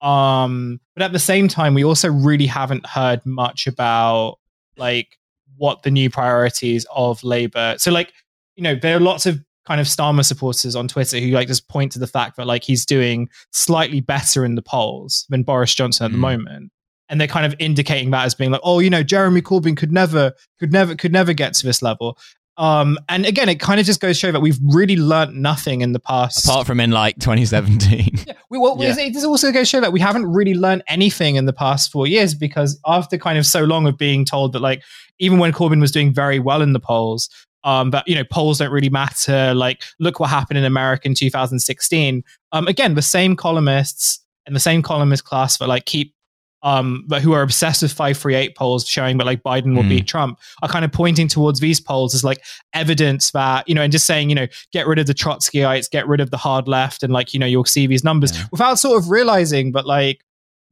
Um, 0.00 0.80
but 0.94 1.02
at 1.02 1.12
the 1.12 1.18
same 1.18 1.48
time, 1.48 1.74
we 1.74 1.84
also 1.84 2.10
really 2.10 2.46
haven't 2.46 2.86
heard 2.86 3.24
much 3.24 3.66
about 3.66 4.38
like 4.76 5.16
what 5.56 5.82
the 5.82 5.90
new 5.90 6.10
priorities 6.10 6.86
of 6.94 7.22
Labour. 7.22 7.74
So 7.78 7.90
like, 7.92 8.12
you 8.56 8.62
know, 8.62 8.74
there 8.74 8.96
are 8.96 9.00
lots 9.00 9.26
of 9.26 9.40
kind 9.66 9.80
of 9.80 9.86
Starmer 9.86 10.24
supporters 10.24 10.74
on 10.74 10.88
Twitter 10.88 11.18
who 11.20 11.28
like 11.28 11.46
just 11.46 11.68
point 11.68 11.92
to 11.92 11.98
the 11.98 12.06
fact 12.06 12.36
that 12.36 12.46
like 12.46 12.64
he's 12.64 12.84
doing 12.84 13.28
slightly 13.52 14.00
better 14.00 14.44
in 14.44 14.56
the 14.56 14.62
polls 14.62 15.24
than 15.28 15.42
Boris 15.44 15.74
Johnson 15.74 16.06
at 16.06 16.10
the 16.12 16.18
Mm. 16.18 16.20
moment. 16.20 16.72
And 17.08 17.20
they're 17.20 17.28
kind 17.28 17.44
of 17.46 17.54
indicating 17.58 18.10
that 18.12 18.24
as 18.24 18.34
being 18.34 18.50
like, 18.50 18.62
oh, 18.64 18.78
you 18.78 18.88
know, 18.90 19.02
Jeremy 19.02 19.42
Corbyn 19.42 19.76
could 19.76 19.92
never, 19.92 20.32
could 20.58 20.72
never, 20.72 20.94
could 20.94 21.12
never 21.12 21.32
get 21.34 21.52
to 21.54 21.66
this 21.66 21.82
level. 21.82 22.16
Um, 22.62 22.96
and 23.08 23.26
again, 23.26 23.48
it 23.48 23.58
kind 23.58 23.80
of 23.80 23.86
just 23.86 24.00
goes 24.00 24.14
to 24.16 24.20
show 24.20 24.30
that 24.30 24.38
we've 24.40 24.58
really 24.62 24.96
learnt 24.96 25.34
nothing 25.34 25.80
in 25.80 25.92
the 25.92 25.98
past. 25.98 26.44
Apart 26.46 26.64
from 26.64 26.78
in 26.78 26.92
like 26.92 27.18
2017. 27.18 28.10
Yeah, 28.26 28.34
we, 28.50 28.58
well, 28.58 28.76
Yeah. 28.78 28.94
it 28.96 29.12
does 29.14 29.24
also 29.24 29.50
go 29.50 29.58
to 29.60 29.64
show 29.64 29.80
that 29.80 29.92
we 29.92 29.98
haven't 29.98 30.26
really 30.26 30.54
learned 30.54 30.84
anything 30.86 31.34
in 31.34 31.46
the 31.46 31.52
past 31.52 31.90
four 31.90 32.06
years 32.06 32.34
because 32.34 32.78
after 32.86 33.18
kind 33.18 33.36
of 33.36 33.46
so 33.46 33.64
long 33.64 33.86
of 33.88 33.98
being 33.98 34.24
told 34.24 34.52
that, 34.52 34.60
like, 34.60 34.82
even 35.18 35.38
when 35.38 35.52
Corbyn 35.52 35.80
was 35.80 35.90
doing 35.90 36.14
very 36.14 36.38
well 36.38 36.62
in 36.62 36.72
the 36.72 36.78
polls, 36.78 37.28
um, 37.64 37.90
but 37.90 38.06
you 38.06 38.14
know, 38.14 38.22
polls 38.30 38.58
don't 38.58 38.70
really 38.70 38.90
matter. 38.90 39.54
Like, 39.54 39.82
look 39.98 40.20
what 40.20 40.30
happened 40.30 40.58
in 40.58 40.64
America 40.64 41.08
in 41.08 41.14
2016. 41.14 42.22
Um, 42.52 42.68
again, 42.68 42.94
the 42.94 43.02
same 43.02 43.34
columnists 43.34 44.20
and 44.46 44.54
the 44.54 44.60
same 44.60 44.82
columnist 44.82 45.24
class 45.24 45.58
that 45.58 45.66
like 45.68 45.84
keep 45.86 46.14
um, 46.62 47.04
but 47.08 47.22
who 47.22 47.32
are 47.32 47.42
obsessed 47.42 47.82
with 47.82 47.92
538 47.92 48.56
polls 48.56 48.86
showing 48.86 49.18
that 49.18 49.24
like 49.26 49.42
Biden 49.42 49.74
will 49.76 49.82
Mm. 49.82 49.88
beat 49.88 50.06
Trump 50.06 50.38
are 50.62 50.68
kind 50.68 50.84
of 50.84 50.92
pointing 50.92 51.26
towards 51.28 51.60
these 51.60 51.80
polls 51.80 52.14
as 52.14 52.22
like 52.22 52.42
evidence 52.72 53.30
that, 53.32 53.68
you 53.68 53.74
know, 53.74 53.82
and 53.82 53.90
just 53.92 54.06
saying, 54.06 54.28
you 54.28 54.34
know, 54.34 54.46
get 54.72 54.86
rid 54.86 54.98
of 54.98 55.06
the 55.06 55.14
Trotskyites, 55.14 55.90
get 55.90 56.06
rid 56.06 56.20
of 56.20 56.30
the 56.30 56.36
hard 56.36 56.68
left, 56.68 57.02
and 57.02 57.12
like, 57.12 57.34
you 57.34 57.40
know, 57.40 57.46
you'll 57.46 57.64
see 57.64 57.86
these 57.86 58.04
numbers 58.04 58.36
Yeah. 58.36 58.44
without 58.52 58.78
sort 58.78 58.96
of 59.02 59.10
realizing, 59.10 59.72
but 59.72 59.86
like, 59.86 60.24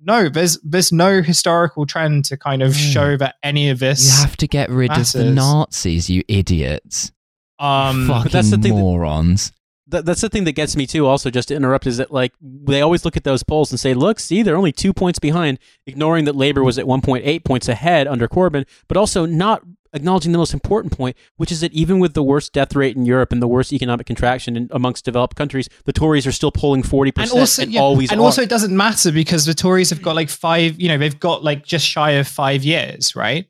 no, 0.03 0.29
there's 0.29 0.59
there's 0.63 0.93
no 0.93 1.21
historical 1.23 1.85
trend 1.87 2.25
to 2.27 2.37
kind 2.37 2.63
of 2.63 2.75
Yeah. 2.75 2.91
show 2.91 3.17
that 3.19 3.35
any 3.43 3.69
of 3.69 3.81
this 3.81 4.05
You 4.07 4.23
have 4.23 4.37
to 4.39 4.47
get 4.49 4.71
rid 4.71 4.91
of 4.93 5.13
the. 5.13 5.25
Nazis, 5.25 6.09
you 6.09 6.23
idiots. 6.29 7.13
um 7.59 8.07
Fucking 8.09 8.33
that's 8.33 8.51
the 8.51 8.57
thing 8.59 8.73
morons. 8.79 9.49
That, 9.51 9.57
that's 9.91 10.21
the 10.21 10.29
thing 10.29 10.45
that 10.45 10.53
gets 10.53 10.77
me 10.77 10.87
too. 10.87 11.07
Also, 11.07 11.31
just 11.31 11.49
to 11.49 11.55
interrupt, 11.55 11.87
is 11.87 11.97
that 11.99 12.11
like 12.13 12.33
they 12.41 12.81
always 12.81 13.05
look 13.05 13.17
at 13.17 13.25
those 13.25 13.43
polls 13.43 13.71
and 13.71 13.79
say, 13.81 13.95
"Look, 13.95 14.21
see, 14.21 14.43
they're 14.43 14.57
only 14.57 14.73
two 14.73 14.93
points 14.93 15.19
behind," 15.19 15.59
ignoring 15.87 16.25
that 16.27 16.37
Labor 16.37 16.63
was 16.63 16.79
at 16.79 16.87
1.8 16.87 17.45
points 17.45 17.69
ahead 17.69 18.07
under 18.07 18.29
Corbyn, 18.29 18.67
but 18.89 18.97
also 18.97 19.27
not 19.27 19.63
acknowledging 19.93 20.33
the 20.33 20.39
most 20.39 20.55
important 20.55 20.97
point, 20.97 21.17
which 21.37 21.51
is 21.51 21.61
that 21.61 21.73
even 21.73 21.99
with 21.99 22.15
the 22.15 22.23
worst 22.23 22.53
death 22.53 22.77
rate 22.77 22.97
in 22.97 23.05
Europe 23.05 23.33
and 23.33 23.43
the 23.43 23.49
worst 23.49 23.73
economic 23.73 24.07
contraction 24.07 24.57
in, 24.57 24.69
amongst 24.71 25.05
developed 25.05 25.37
countries, 25.37 25.69
the 25.85 25.93
Tories 25.93 26.27
are 26.27 26.33
still 26.33 26.53
polling 26.53 26.83
40 26.83 27.09
and 27.09 27.15
percent 27.17 27.41
also 27.41 27.63
and 27.63 27.73
yeah, 27.73 27.81
always 27.81 28.11
and 28.13 28.21
are. 28.21 28.25
also 28.25 28.43
it 28.43 28.49
doesn't 28.49 28.77
matter 28.77 29.11
because 29.11 29.47
the 29.47 29.55
Tories 29.55 29.91
have 29.91 30.01
got 30.03 30.15
like 30.15 30.29
five, 30.29 30.81
you 30.81 30.89
know, 30.89 30.97
they've 30.99 31.19
got 31.19 31.43
like 31.43 31.65
just 31.65 31.87
shy 31.87 32.13
of 32.13 32.29
five 32.29 32.63
years, 32.63 33.17
right? 33.17 33.47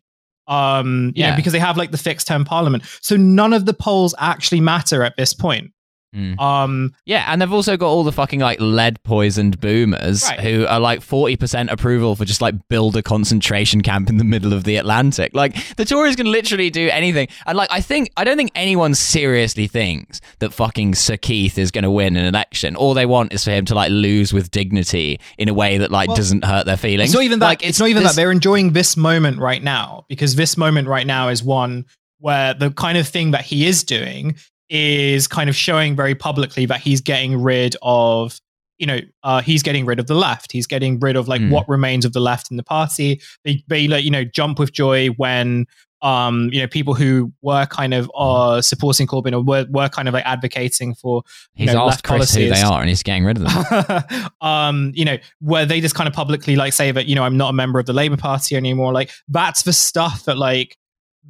Um, 0.48 1.12
Yeah. 1.14 1.30
know, 1.30 1.36
because 1.36 1.52
they 1.52 1.58
have 1.58 1.76
like 1.76 1.90
the 1.90 1.98
fixed 1.98 2.26
term 2.26 2.44
parliament. 2.44 2.84
So 3.02 3.16
none 3.16 3.52
of 3.52 3.66
the 3.66 3.74
polls 3.74 4.14
actually 4.18 4.60
matter 4.60 5.02
at 5.02 5.16
this 5.16 5.34
point. 5.34 5.72
Mm. 6.14 6.40
Um, 6.40 6.92
Yeah, 7.06 7.24
and 7.28 7.40
they've 7.40 7.52
also 7.52 7.76
got 7.76 7.86
all 7.88 8.02
the 8.02 8.10
fucking 8.12 8.40
like 8.40 8.58
lead 8.60 9.00
poisoned 9.04 9.60
boomers 9.60 10.24
Right. 10.28 10.40
who 10.40 10.66
are 10.66 10.80
like 10.80 11.00
40% 11.00 11.70
approval 11.70 12.16
for 12.16 12.24
just 12.24 12.40
like 12.42 12.54
build 12.68 12.96
a 12.96 13.02
concentration 13.02 13.80
camp 13.80 14.08
in 14.08 14.16
the 14.16 14.24
middle 14.24 14.52
of 14.52 14.64
the 14.64 14.74
Atlantic. 14.76 15.32
Like 15.34 15.76
the 15.76 15.84
Tories 15.84 16.16
can 16.16 16.26
literally 16.30 16.68
do 16.68 16.88
anything. 16.90 17.28
And 17.46 17.56
like 17.56 17.68
I 17.70 17.80
think 17.80 18.10
I 18.16 18.24
don't 18.24 18.36
think 18.36 18.50
anyone 18.56 18.94
seriously 18.94 19.68
thinks 19.68 20.20
that 20.40 20.52
fucking 20.52 20.96
Sir 20.96 21.16
Keith 21.16 21.56
is 21.58 21.70
going 21.70 21.84
to 21.84 21.90
win 21.90 22.16
an 22.16 22.24
election. 22.24 22.74
All 22.74 22.92
they 22.94 23.06
want 23.06 23.32
is 23.32 23.44
for 23.44 23.52
him 23.52 23.64
to 23.66 23.74
like 23.76 23.90
lose 23.92 24.32
with 24.32 24.50
dignity 24.50 25.20
in 25.38 25.48
a 25.48 25.54
way 25.54 25.78
that 25.78 25.90
like 25.92 26.08
Well, 26.08 26.16
doesn't 26.16 26.44
hurt 26.44 26.66
their 26.66 26.76
feelings. 26.76 27.10
It's 27.10 27.14
not 27.14 27.22
even 27.24 27.38
that. 27.38 27.46
Like 27.46 27.64
it's, 27.66 27.78
not 27.78 27.88
even 27.88 28.02
this- 28.02 28.12
that. 28.12 28.20
They're 28.20 28.32
enjoying 28.32 28.72
this 28.72 28.96
moment 28.96 29.38
right 29.38 29.62
now 29.62 30.06
because 30.08 30.34
this 30.34 30.56
moment 30.56 30.88
right 30.88 31.06
now 31.06 31.28
is 31.28 31.42
one 31.44 31.86
where 32.18 32.52
the 32.52 32.70
kind 32.72 32.98
of 32.98 33.06
thing 33.08 33.30
that 33.30 33.44
he 33.44 33.64
is 33.66 33.84
doing 33.84 34.34
is 34.70 35.26
kind 35.26 35.50
of 35.50 35.56
showing 35.56 35.94
very 35.96 36.14
publicly 36.14 36.64
that 36.64 36.80
he's 36.80 37.00
getting 37.00 37.42
rid 37.42 37.76
of 37.82 38.40
you 38.78 38.86
know 38.86 38.98
uh, 39.24 39.42
he's 39.42 39.62
getting 39.62 39.84
rid 39.84 39.98
of 39.98 40.06
the 40.06 40.14
left 40.14 40.52
he's 40.52 40.66
getting 40.66 40.98
rid 41.00 41.16
of 41.16 41.28
like 41.28 41.42
Mm. 41.42 41.50
what 41.50 41.68
remains 41.68 42.04
of 42.06 42.12
the 42.14 42.20
left 42.20 42.50
in 42.50 42.56
the 42.56 42.62
party 42.62 43.20
they, 43.44 43.62
they 43.68 43.88
like 43.88 44.04
you 44.04 44.10
know 44.10 44.24
jump 44.24 44.58
with 44.58 44.72
joy 44.72 45.08
when 45.18 45.66
um 46.02 46.48
you 46.50 46.62
know 46.62 46.66
people 46.66 46.94
who 46.94 47.30
were 47.42 47.66
kind 47.66 47.92
of 47.92 48.10
uh 48.16 48.62
supporting 48.62 49.06
corbyn 49.06 49.34
or 49.34 49.42
were, 49.42 49.66
were 49.70 49.88
kind 49.90 50.08
of 50.08 50.14
like 50.14 50.24
advocating 50.24 50.94
for 50.94 51.22
He's 51.52 51.74
know, 51.74 51.88
asked 51.88 52.04
Chris 52.04 52.34
who 52.34 52.48
they 52.48 52.62
are 52.62 52.80
and 52.80 52.88
he's 52.88 53.02
getting 53.02 53.24
rid 53.26 53.36
of 53.36 53.44
them. 53.44 54.30
um, 54.40 54.92
you 54.94 55.04
know, 55.04 55.18
where 55.40 55.66
they 55.66 55.82
just 55.82 55.94
kind 55.94 56.08
of 56.08 56.14
publicly 56.14 56.56
like 56.56 56.72
say 56.72 56.90
that, 56.90 57.04
you 57.04 57.14
know, 57.14 57.22
I'm 57.22 57.36
not 57.36 57.50
a 57.50 57.52
member 57.52 57.78
of 57.78 57.84
the 57.84 57.92
Labour 57.92 58.16
Party 58.16 58.56
anymore. 58.56 58.94
Like 58.94 59.10
that's 59.28 59.64
the 59.64 59.74
stuff 59.74 60.24
that 60.24 60.38
like 60.38 60.78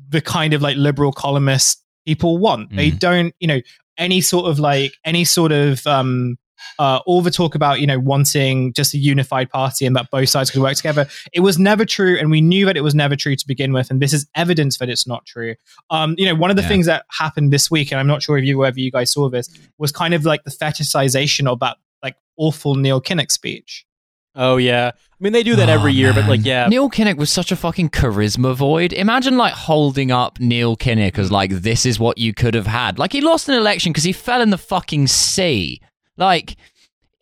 the 0.08 0.20
kind 0.20 0.54
of 0.54 0.62
like 0.62 0.76
liberal 0.76 1.10
columnist 1.10 1.82
people 2.10 2.38
want. 2.38 2.74
They 2.74 2.90
Mm. 2.90 2.98
don't, 2.98 3.34
you 3.40 3.48
know, 3.48 3.60
any 3.98 4.20
sort 4.20 4.46
of 4.50 4.58
like 4.58 4.92
any 5.04 5.24
sort 5.24 5.52
of 5.52 5.86
um 5.86 6.36
uh, 6.78 7.00
all 7.06 7.22
the 7.22 7.30
talk 7.30 7.54
about 7.54 7.80
you 7.80 7.86
know 7.86 7.98
wanting 7.98 8.72
just 8.74 8.92
a 8.94 8.98
unified 8.98 9.48
party 9.50 9.86
and 9.86 9.94
that 9.96 10.06
both 10.10 10.28
sides 10.28 10.50
could 10.50 10.60
work 10.62 10.74
together 10.76 11.06
it 11.32 11.40
was 11.40 11.58
never 11.58 11.84
true 11.86 12.18
and 12.18 12.30
we 12.30 12.40
knew 12.40 12.64
that 12.66 12.76
it 12.76 12.82
was 12.82 12.94
never 12.94 13.16
true 13.16 13.34
to 13.34 13.46
begin 13.46 13.72
with 13.72 13.90
and 13.90 14.00
this 14.02 14.12
is 14.12 14.26
evidence 14.34 14.76
that 14.78 14.88
it's 14.90 15.06
not 15.06 15.24
true 15.26 15.54
um 15.90 16.14
you 16.18 16.26
know 16.26 16.34
one 16.34 16.50
of 16.50 16.56
the 16.56 16.62
Yeah. 16.62 16.68
things 16.72 16.86
that 16.86 17.04
happened 17.22 17.50
this 17.52 17.70
week 17.70 17.90
and 17.92 17.98
i'm 18.00 18.06
not 18.06 18.22
sure 18.22 18.36
if 18.38 18.44
you 18.44 18.58
whether 18.58 18.78
you 18.80 18.90
guys 18.90 19.10
saw 19.12 19.28
this 19.30 19.48
was 19.78 19.90
kind 19.92 20.12
of 20.14 20.24
like 20.26 20.44
the 20.44 20.50
fetishization 20.50 21.46
of 21.46 21.60
that 21.60 21.76
like 22.02 22.16
awful 22.36 22.74
neil 22.74 23.00
kinnock 23.00 23.30
speech 23.30 23.86
oh 24.34 24.56
yeah, 24.56 24.92
I 24.94 25.16
mean 25.20 25.32
they 25.32 25.42
do 25.42 25.56
that 25.56 25.68
every 25.68 25.92
Oh, 25.92 25.94
year, 25.94 26.12
but 26.12 26.26
like 26.28 26.44
yeah, 26.44 26.66
Neil 26.68 26.88
Kinnock 26.90 27.16
was 27.16 27.30
such 27.30 27.50
a 27.52 27.56
fucking 27.56 27.90
charisma 27.90 28.54
void. 28.54 28.92
Imagine 28.92 29.36
like 29.36 29.52
holding 29.54 30.10
up 30.10 30.38
Neil 30.40 30.76
Kinnock 30.76 31.18
as 31.18 31.30
like 31.32 31.50
this 31.50 31.84
is 31.86 31.98
what 31.98 32.18
you 32.18 32.32
could 32.34 32.54
have 32.54 32.66
had. 32.66 32.98
Like 32.98 33.12
he 33.12 33.20
lost 33.20 33.48
an 33.48 33.54
election 33.54 33.92
because 33.92 34.04
he 34.04 34.12
fell 34.12 34.40
in 34.40 34.50
the 34.50 34.58
fucking 34.58 35.06
sea. 35.08 35.80
Like 36.16 36.56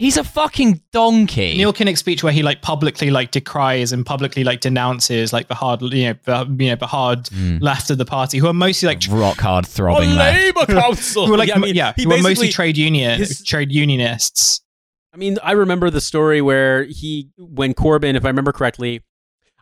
he's 0.01 0.17
a 0.17 0.23
fucking 0.23 0.81
donkey. 0.93 1.57
neil 1.57 1.73
kinnock's 1.73 1.99
speech 1.99 2.23
where 2.23 2.33
he 2.33 2.41
like 2.43 2.63
publicly 2.63 3.11
like 3.11 3.33
decries 3.33 3.91
and 3.93 4.07
publicly 4.07 4.45
like 4.45 4.61
denounces 4.61 5.33
like 5.33 5.49
the 5.49 5.57
hard 5.57 5.81
you 5.83 6.05
know 6.05 6.15
the, 6.25 6.47
you 6.63 6.71
know 6.71 6.77
the 6.77 6.87
hard 6.87 7.25
Mm. 7.25 7.61
left 7.61 7.91
of 7.91 7.99
the 7.99 8.05
party 8.05 8.39
who 8.39 8.47
are 8.47 8.53
mostly 8.53 8.87
like 8.87 9.01
rock 9.11 9.39
hard 9.41 9.65
a 9.65 9.69
throbbing 9.69 10.15
left. 10.15 10.39
Labour 10.57 10.67
Council. 10.81 11.27
who 11.27 11.35
are 11.35 11.37
like 11.37 11.49
yeah, 11.49 11.57
I 11.57 11.59
mean, 11.59 11.75
yeah 11.75 11.95
he 11.97 12.05
who 12.05 12.13
are 12.13 12.23
mostly 12.23 12.49
trade 12.49 12.77
union 12.77 13.19
his- 13.19 13.43
trade 13.43 13.73
unionists 13.73 14.61
I 15.19 15.21
mean, 15.21 15.37
I 15.43 15.51
remember 15.51 15.91
the 15.91 16.01
story 16.01 16.41
where 16.41 16.85
he, 16.85 17.31
when 17.37 17.75
Corbyn, 17.75 18.15
if 18.15 18.25
I 18.25 18.29
remember 18.29 18.53
correctly, 18.53 19.03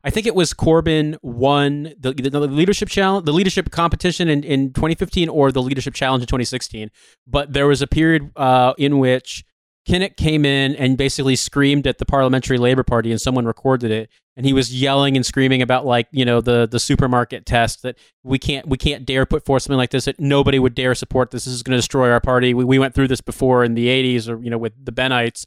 I 0.05 0.11
think 0.11 0.27
it 0.27 0.35
was 0.35 0.53
Corbyn 0.53 1.17
won 1.23 1.95
the, 1.99 2.13
the, 2.13 2.29
the 2.29 2.41
leadership 2.41 2.91
challenge, 2.91 3.25
the 3.25 3.33
leadership 3.33 3.71
competition 3.71 4.29
in, 4.29 4.45
in 4.45 4.75
2015 4.75 5.31
or 5.31 5.51
the 5.51 5.63
leadership 5.63 5.95
challenge 5.95 6.21
in 6.21 6.27
2016. 6.27 6.91
But 7.27 7.55
there 7.55 7.67
was 7.67 7.81
a 7.81 7.87
period 7.87 8.33
uh, 8.37 8.75
in 8.77 8.99
which 8.99 9.46
Kinnock 9.87 10.17
came 10.17 10.45
in 10.45 10.75
and 10.75 10.99
basically 10.99 11.37
screamed 11.37 11.87
at 11.87 11.99
the 11.99 12.05
Parliamentary 12.05 12.59
Labour 12.59 12.83
Party, 12.83 13.11
and 13.11 13.21
someone 13.21 13.47
recorded 13.47 13.91
it. 13.91 14.11
And 14.37 14.45
he 14.45 14.53
was 14.53 14.75
yelling 14.75 15.17
and 15.17 15.25
screaming 15.25 15.63
about 15.63 15.87
like 15.87 16.09
you 16.11 16.25
know 16.25 16.41
the 16.41 16.67
the 16.67 16.79
supermarket 16.79 17.47
test 17.47 17.83
that 17.83 17.97
we 18.23 18.39
can't 18.39 18.69
we 18.69 18.77
can't 18.77 19.07
dare 19.07 19.25
put 19.25 19.47
forth 19.47 19.63
something 19.63 19.79
like 19.79 19.91
this 19.91 20.05
that 20.05 20.21
nobody 20.21 20.59
would 20.59 20.75
dare 20.75 20.95
support 20.95 21.31
this. 21.31 21.47
This 21.47 21.55
is 21.55 21.63
going 21.63 21.73
to 21.73 21.79
destroy 21.79 22.11
our 22.11 22.21
party. 22.21 22.53
We, 22.53 22.65
we 22.65 22.79
went 22.79 22.95
through 22.95 23.09
this 23.09 23.23
before 23.23 23.65
in 23.65 23.75
the 23.75 23.87
80s 23.87 24.29
or 24.29 24.43
you 24.43 24.51
know 24.51 24.59
with 24.59 24.73
the 24.85 24.93
Bennites. 24.93 25.47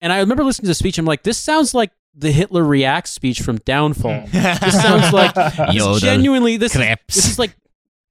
And 0.00 0.12
I 0.12 0.20
remember 0.20 0.44
listening 0.44 0.66
to 0.66 0.70
the 0.70 0.74
speech. 0.74 0.96
I'm 0.98 1.04
like, 1.04 1.24
this 1.24 1.38
sounds 1.38 1.74
like 1.74 1.90
the 2.14 2.30
Hitler 2.30 2.64
reacts 2.64 3.10
speech 3.10 3.40
from 3.40 3.58
Downfall. 3.58 4.26
this 4.30 4.80
sounds 4.80 5.12
like 5.12 5.34
this 5.72 6.00
genuinely 6.00 6.56
this 6.56 6.76
is, 6.76 6.96
this 7.08 7.26
is 7.26 7.38
like 7.38 7.56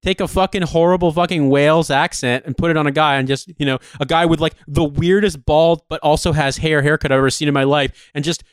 take 0.02 0.20
a 0.20 0.28
fucking 0.28 0.62
horrible 0.62 1.12
fucking 1.12 1.48
Wales 1.48 1.90
accent 1.90 2.44
and 2.46 2.56
put 2.56 2.70
it 2.70 2.76
on 2.76 2.86
a 2.86 2.92
guy 2.92 3.16
and 3.16 3.28
just 3.28 3.52
you 3.58 3.66
know 3.66 3.78
a 3.98 4.06
guy 4.06 4.26
with 4.26 4.40
like 4.40 4.54
the 4.66 4.84
weirdest 4.84 5.44
bald 5.44 5.82
but 5.88 6.00
also 6.00 6.32
has 6.32 6.56
hair 6.56 6.82
haircut 6.82 7.12
I've 7.12 7.18
ever 7.18 7.30
seen 7.30 7.48
in 7.48 7.54
my 7.54 7.64
life 7.64 8.10
and 8.14 8.24
just 8.24 8.44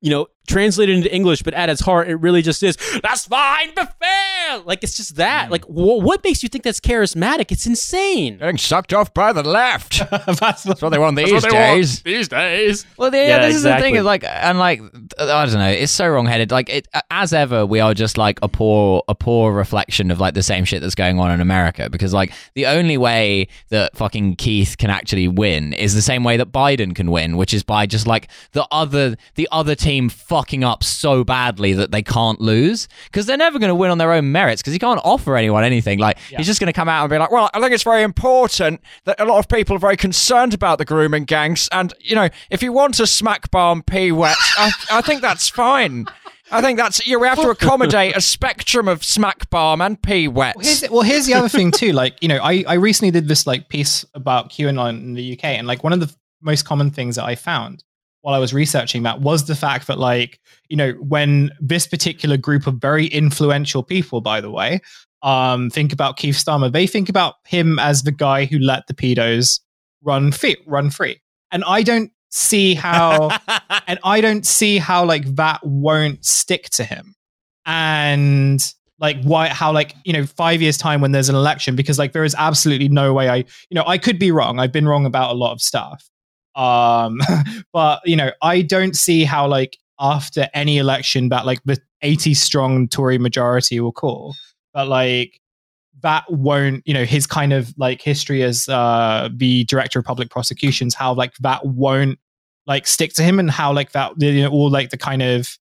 you 0.00 0.10
know 0.10 0.26
translate 0.46 0.88
it 0.88 0.96
into 0.96 1.14
English 1.14 1.42
but 1.42 1.54
at 1.54 1.68
its 1.68 1.80
heart 1.80 2.08
it 2.08 2.16
really 2.16 2.42
just 2.42 2.62
is 2.62 2.76
that's 3.02 3.26
fine 3.26 3.74
befell 3.74 4.62
like 4.64 4.82
it's 4.82 4.96
just 4.96 5.16
that 5.16 5.46
hmm. 5.46 5.52
like 5.52 5.64
wh- 5.64 6.02
what 6.02 6.22
makes 6.24 6.42
you 6.42 6.48
think 6.48 6.64
that's 6.64 6.80
charismatic 6.80 7.50
it's 7.50 7.66
insane 7.66 8.38
Getting 8.38 8.58
sucked 8.58 8.92
off 8.92 9.12
by 9.12 9.32
the 9.32 9.42
left. 9.42 9.98
that's 10.26 10.62
That's 10.62 10.82
what 10.82 10.90
they 10.90 10.98
want 10.98 11.16
these 11.16 11.32
what 11.32 11.42
they 11.42 11.50
want 11.50 11.76
days. 11.76 12.02
these 12.02 12.28
days 12.28 12.86
Well, 12.96 13.14
yeah, 13.14 13.28
Yeah, 13.28 13.38
this 13.46 13.56
is 13.56 13.62
the 13.62 13.76
thing. 13.78 13.96
Is 13.96 14.04
like, 14.04 14.24
and 14.24 14.58
like, 14.58 14.80
I 15.18 15.46
don't 15.46 15.54
know. 15.54 15.68
It's 15.68 15.92
so 15.92 16.08
wrong-headed. 16.08 16.50
Like, 16.50 16.68
it, 16.68 16.88
as 17.10 17.32
ever, 17.32 17.66
we 17.66 17.80
are 17.80 17.94
just 17.94 18.18
like 18.18 18.38
a 18.42 18.48
poor, 18.48 19.02
a 19.08 19.14
poor 19.14 19.52
reflection 19.52 20.10
of 20.10 20.20
like 20.20 20.34
the 20.34 20.42
same 20.42 20.64
shit 20.64 20.80
that's 20.82 20.94
going 20.94 21.18
on 21.18 21.30
in 21.30 21.40
America. 21.40 21.90
Because 21.90 22.12
like, 22.12 22.32
the 22.54 22.66
only 22.66 22.96
way 22.96 23.48
that 23.70 23.96
fucking 23.96 24.36
Keith 24.36 24.76
can 24.78 24.90
actually 24.90 25.28
win 25.28 25.72
is 25.72 25.94
the 25.94 26.02
same 26.02 26.24
way 26.24 26.36
that 26.36 26.52
Biden 26.52 26.94
can 26.94 27.10
win, 27.10 27.36
which 27.36 27.54
is 27.54 27.62
by 27.62 27.86
just 27.86 28.06
like 28.06 28.28
the 28.52 28.66
other, 28.70 29.16
the 29.34 29.48
other 29.50 29.74
team 29.74 30.08
fucking 30.36 30.64
up 30.64 30.84
so 30.84 31.24
badly 31.24 31.72
that 31.72 31.90
they 31.92 32.02
can't 32.02 32.40
lose. 32.40 32.88
Because 33.06 33.26
they're 33.26 33.36
never 33.36 33.58
going 33.58 33.68
to 33.70 33.74
win 33.74 33.90
on 33.90 33.98
their 33.98 34.12
own 34.12 34.32
merits. 34.32 34.60
Because 34.62 34.72
he 34.74 34.78
can't 34.78 35.00
offer 35.02 35.36
anyone 35.36 35.64
anything. 35.64 35.98
Like, 35.98 36.18
Yeah. 36.30 36.38
he's 36.38 36.46
just 36.46 36.60
going 36.60 36.66
to 36.66 36.72
come 36.74 36.88
out 36.88 37.02
and 37.04 37.10
be 37.10 37.16
like, 37.18 37.30
"Well, 37.30 37.48
I 37.54 37.60
think 37.60 37.72
it's 37.72 37.82
very 37.82 38.02
important 38.02 38.80
that 39.04 39.18
a 39.20 39.24
lot 39.24 39.38
of 39.38 39.48
people 39.48 39.74
are 39.76 39.78
very 39.78 39.96
concerned 39.96 40.52
about 40.52 40.78
the 40.78 40.84
grooming 40.84 41.24
gangs, 41.24 41.68
and 41.72 41.94
you 42.00 42.14
know, 42.14 42.28
if 42.50 42.62
you 42.62 42.72
want 42.72 42.94
to 42.94 43.06
smack 43.06 43.50
bomb 43.50 43.82
P 43.82 44.12
wet, 44.12 44.36
I, 44.58 44.70
I 44.90 45.00
think 45.00 45.22
that's 45.22 45.48
fine. 45.48 46.06
I 46.50 46.60
think 46.60 46.78
that's 46.78 47.04
you. 47.06 47.18
We 47.18 47.26
have 47.26 47.40
to 47.40 47.50
accommodate 47.50 48.16
a 48.16 48.20
spectrum 48.20 48.86
of 48.86 49.02
smack 49.02 49.50
bomb 49.50 49.80
and 49.80 50.00
P 50.00 50.28
wets. 50.28 50.56
Well, 50.56 50.64
here's, 50.64 50.90
well, 50.90 51.02
here's 51.02 51.26
the 51.26 51.34
other 51.34 51.48
thing 51.48 51.72
too. 51.72 51.92
Like, 51.92 52.22
you 52.22 52.28
know, 52.28 52.38
I, 52.42 52.62
I 52.68 52.74
recently 52.74 53.10
did 53.10 53.26
this 53.26 53.46
like 53.46 53.68
piece 53.68 54.04
about 54.14 54.50
QAnon 54.50 54.90
in 55.00 55.14
the 55.14 55.32
UK, 55.32 55.44
and 55.44 55.66
like 55.66 55.82
one 55.82 55.92
of 55.92 56.00
the 56.00 56.14
most 56.42 56.64
common 56.64 56.90
things 56.90 57.16
that 57.16 57.24
I 57.24 57.34
found 57.34 57.82
while 58.26 58.34
I 58.34 58.40
was 58.40 58.52
researching 58.52 59.04
that 59.04 59.20
was 59.20 59.44
the 59.44 59.54
fact 59.54 59.86
that 59.86 60.00
like, 60.00 60.40
you 60.68 60.76
know, 60.76 60.94
when 60.94 61.52
this 61.60 61.86
particular 61.86 62.36
group 62.36 62.66
of 62.66 62.74
very 62.74 63.06
influential 63.06 63.84
people, 63.84 64.20
by 64.20 64.40
the 64.40 64.50
way, 64.50 64.80
um, 65.22 65.70
think 65.70 65.92
about 65.92 66.16
Keith 66.16 66.34
Starmer, 66.34 66.72
they 66.72 66.88
think 66.88 67.08
about 67.08 67.34
him 67.46 67.78
as 67.78 68.02
the 68.02 68.10
guy 68.10 68.44
who 68.44 68.58
let 68.58 68.88
the 68.88 68.94
pedos 68.94 69.60
run 70.02 70.32
free, 70.32 70.56
run 70.66 70.90
free, 70.90 71.22
and 71.52 71.62
I 71.68 71.84
don't 71.84 72.10
see 72.30 72.74
how 72.74 73.30
and 73.86 74.00
I 74.02 74.20
don't 74.20 74.44
see 74.44 74.78
how 74.78 75.04
like 75.04 75.36
that 75.36 75.64
won't 75.64 76.24
stick 76.24 76.64
to 76.70 76.82
him. 76.82 77.14
And 77.64 78.60
like 78.98 79.22
why 79.22 79.50
how 79.50 79.70
like 79.70 79.94
you 80.04 80.12
know 80.12 80.26
five 80.26 80.60
years 80.60 80.76
time 80.76 81.00
when 81.00 81.12
there's 81.12 81.28
an 81.28 81.36
election 81.36 81.76
because 81.76 81.96
like 81.96 82.12
there 82.12 82.24
is 82.24 82.34
absolutely 82.36 82.88
no 82.88 83.12
way 83.12 83.28
I 83.28 83.36
you 83.36 83.74
know 83.74 83.84
I 83.86 83.98
could 83.98 84.18
be 84.18 84.32
wrong. 84.32 84.58
I've 84.58 84.72
been 84.72 84.88
wrong 84.88 85.06
about 85.06 85.30
a 85.30 85.34
lot 85.34 85.52
of 85.52 85.60
stuff 85.60 86.10
um 86.56 87.20
but 87.72 88.00
you 88.04 88.16
know 88.16 88.30
I 88.42 88.62
don't 88.62 88.96
see 88.96 89.24
how 89.24 89.46
like 89.46 89.76
after 90.00 90.48
any 90.54 90.78
election 90.78 91.28
that 91.30 91.46
like 91.46 91.60
the 91.64 91.78
80 92.02 92.34
strong 92.34 92.88
Tory 92.88 93.18
majority 93.18 93.80
will 93.80 93.92
call. 93.92 94.34
But 94.74 94.88
like 94.88 95.40
that 96.02 96.30
won't, 96.30 96.82
you 96.86 96.92
know, 96.92 97.04
his 97.04 97.26
kind 97.26 97.54
of 97.54 97.72
like 97.78 98.02
history 98.02 98.42
as 98.42 98.68
uh 98.68 99.30
the 99.34 99.64
director 99.64 99.98
of 99.98 100.04
public 100.04 100.28
prosecutions, 100.30 100.94
how 100.94 101.14
like 101.14 101.34
that 101.38 101.64
won't 101.64 102.18
like 102.66 102.86
stick 102.86 103.14
to 103.14 103.22
him 103.22 103.38
and 103.38 103.50
how 103.50 103.72
like 103.72 103.92
that 103.92 104.12
you 104.20 104.42
know 104.42 104.50
all 104.50 104.68
like 104.68 104.90
the 104.90 104.98
kind 104.98 105.22
of 105.22 105.56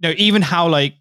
you 0.00 0.08
know 0.08 0.14
even 0.18 0.42
how 0.42 0.68
like 0.68 0.94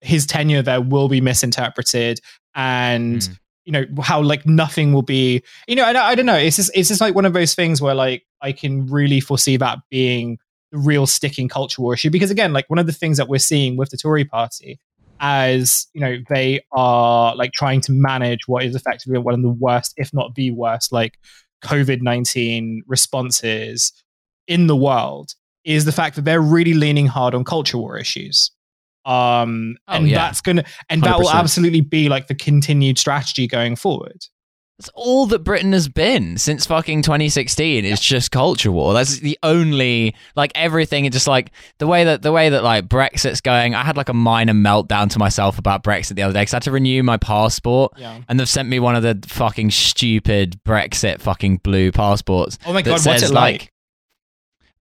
his 0.00 0.26
tenure 0.26 0.62
there 0.62 0.80
will 0.80 1.08
be 1.08 1.20
misinterpreted 1.20 2.20
and 2.54 3.20
Mm. 3.22 3.38
you 3.64 3.72
know 3.72 3.84
how 4.02 4.20
like 4.22 4.46
nothing 4.46 4.92
will 4.92 5.02
be 5.02 5.42
you 5.68 5.76
know 5.76 5.84
and 5.84 5.96
I, 5.96 6.08
I 6.10 6.14
don't 6.14 6.26
know 6.26 6.36
it's 6.36 6.56
just 6.56 6.70
it's 6.74 6.88
just 6.88 7.00
like 7.00 7.14
one 7.14 7.24
of 7.24 7.32
those 7.32 7.54
things 7.54 7.80
where 7.80 7.94
like 7.94 8.25
i 8.42 8.52
can 8.52 8.86
really 8.86 9.20
foresee 9.20 9.56
that 9.56 9.78
being 9.90 10.38
the 10.72 10.78
real 10.78 11.06
sticking 11.06 11.48
culture 11.48 11.80
war 11.80 11.94
issue. 11.94 12.10
Because 12.10 12.30
again 12.30 12.52
like 12.52 12.68
one 12.68 12.78
of 12.78 12.86
the 12.86 12.92
things 12.92 13.16
that 13.18 13.28
we're 13.28 13.38
seeing 13.38 13.76
with 13.76 13.90
the 13.90 13.96
tory 13.96 14.24
party 14.24 14.80
as 15.20 15.86
you 15.94 16.00
know 16.00 16.18
they 16.28 16.60
are 16.72 17.34
like 17.36 17.52
trying 17.52 17.80
to 17.80 17.92
manage 17.92 18.46
what 18.46 18.64
is 18.64 18.74
effectively 18.76 19.18
one 19.18 19.32
of 19.32 19.40
the 19.40 19.48
worst 19.48 19.94
if 19.96 20.12
not 20.12 20.34
the 20.34 20.50
worst 20.50 20.92
like 20.92 21.18
covid-19 21.64 22.80
responses 22.86 23.92
in 24.46 24.66
the 24.66 24.76
world 24.76 25.34
is 25.64 25.84
the 25.84 25.92
fact 25.92 26.16
that 26.16 26.24
they're 26.24 26.40
really 26.40 26.74
leaning 26.74 27.06
hard 27.06 27.34
on 27.34 27.44
culture 27.44 27.76
war 27.76 27.98
issues. 27.98 28.50
Um 29.04 29.76
Oh, 29.88 29.94
and 29.94 30.08
yeah. 30.08 30.18
that's 30.18 30.40
gonna 30.40 30.64
and 30.88 31.02
that 31.02 31.18
will 31.18 31.30
absolutely 31.30 31.80
be 31.80 32.08
like 32.08 32.26
the 32.28 32.34
continued 32.34 32.98
strategy 32.98 33.46
going 33.46 33.76
forward 33.76 34.24
That's 34.78 34.90
all 34.94 35.26
that 35.28 35.38
Britain 35.38 35.72
has 35.72 35.88
been 35.88 36.36
since 36.36 36.66
fucking 36.66 37.00
2016. 37.00 37.86
It's 37.86 38.02
just 38.02 38.30
culture 38.30 38.70
war. 38.70 38.92
That's 38.92 39.20
the 39.20 39.38
only 39.42 40.14
like 40.34 40.52
everything. 40.54 41.06
Is 41.06 41.12
just 41.12 41.26
like 41.26 41.50
the 41.78 41.86
way 41.86 42.04
that 42.04 42.20
the 42.20 42.30
way 42.30 42.50
that 42.50 42.62
like 42.62 42.86
Brexit's 42.86 43.40
going. 43.40 43.74
I 43.74 43.82
had 43.84 43.96
like 43.96 44.10
a 44.10 44.14
minor 44.14 44.52
meltdown 44.52 45.08
to 45.10 45.18
myself 45.18 45.58
about 45.58 45.82
Brexit 45.82 46.16
the 46.16 46.22
other 46.22 46.34
day 46.34 46.42
because 46.42 46.52
I 46.52 46.56
had 46.56 46.62
to 46.64 46.72
renew 46.72 47.02
my 47.02 47.16
passport, 47.16 47.94
yeah 47.96 48.20
and 48.28 48.38
they've 48.38 48.48
sent 48.48 48.68
me 48.68 48.78
one 48.78 48.94
of 48.96 49.02
the 49.02 49.18
fucking 49.26 49.70
stupid 49.70 50.60
Brexit 50.64 51.20
fucking 51.20 51.58
blue 51.58 51.90
passports. 51.90 52.58
oh 52.66 52.72
my 52.74 52.82
god 52.82 53.04
what's 53.06 53.22
it 53.22 53.30
like, 53.30 53.72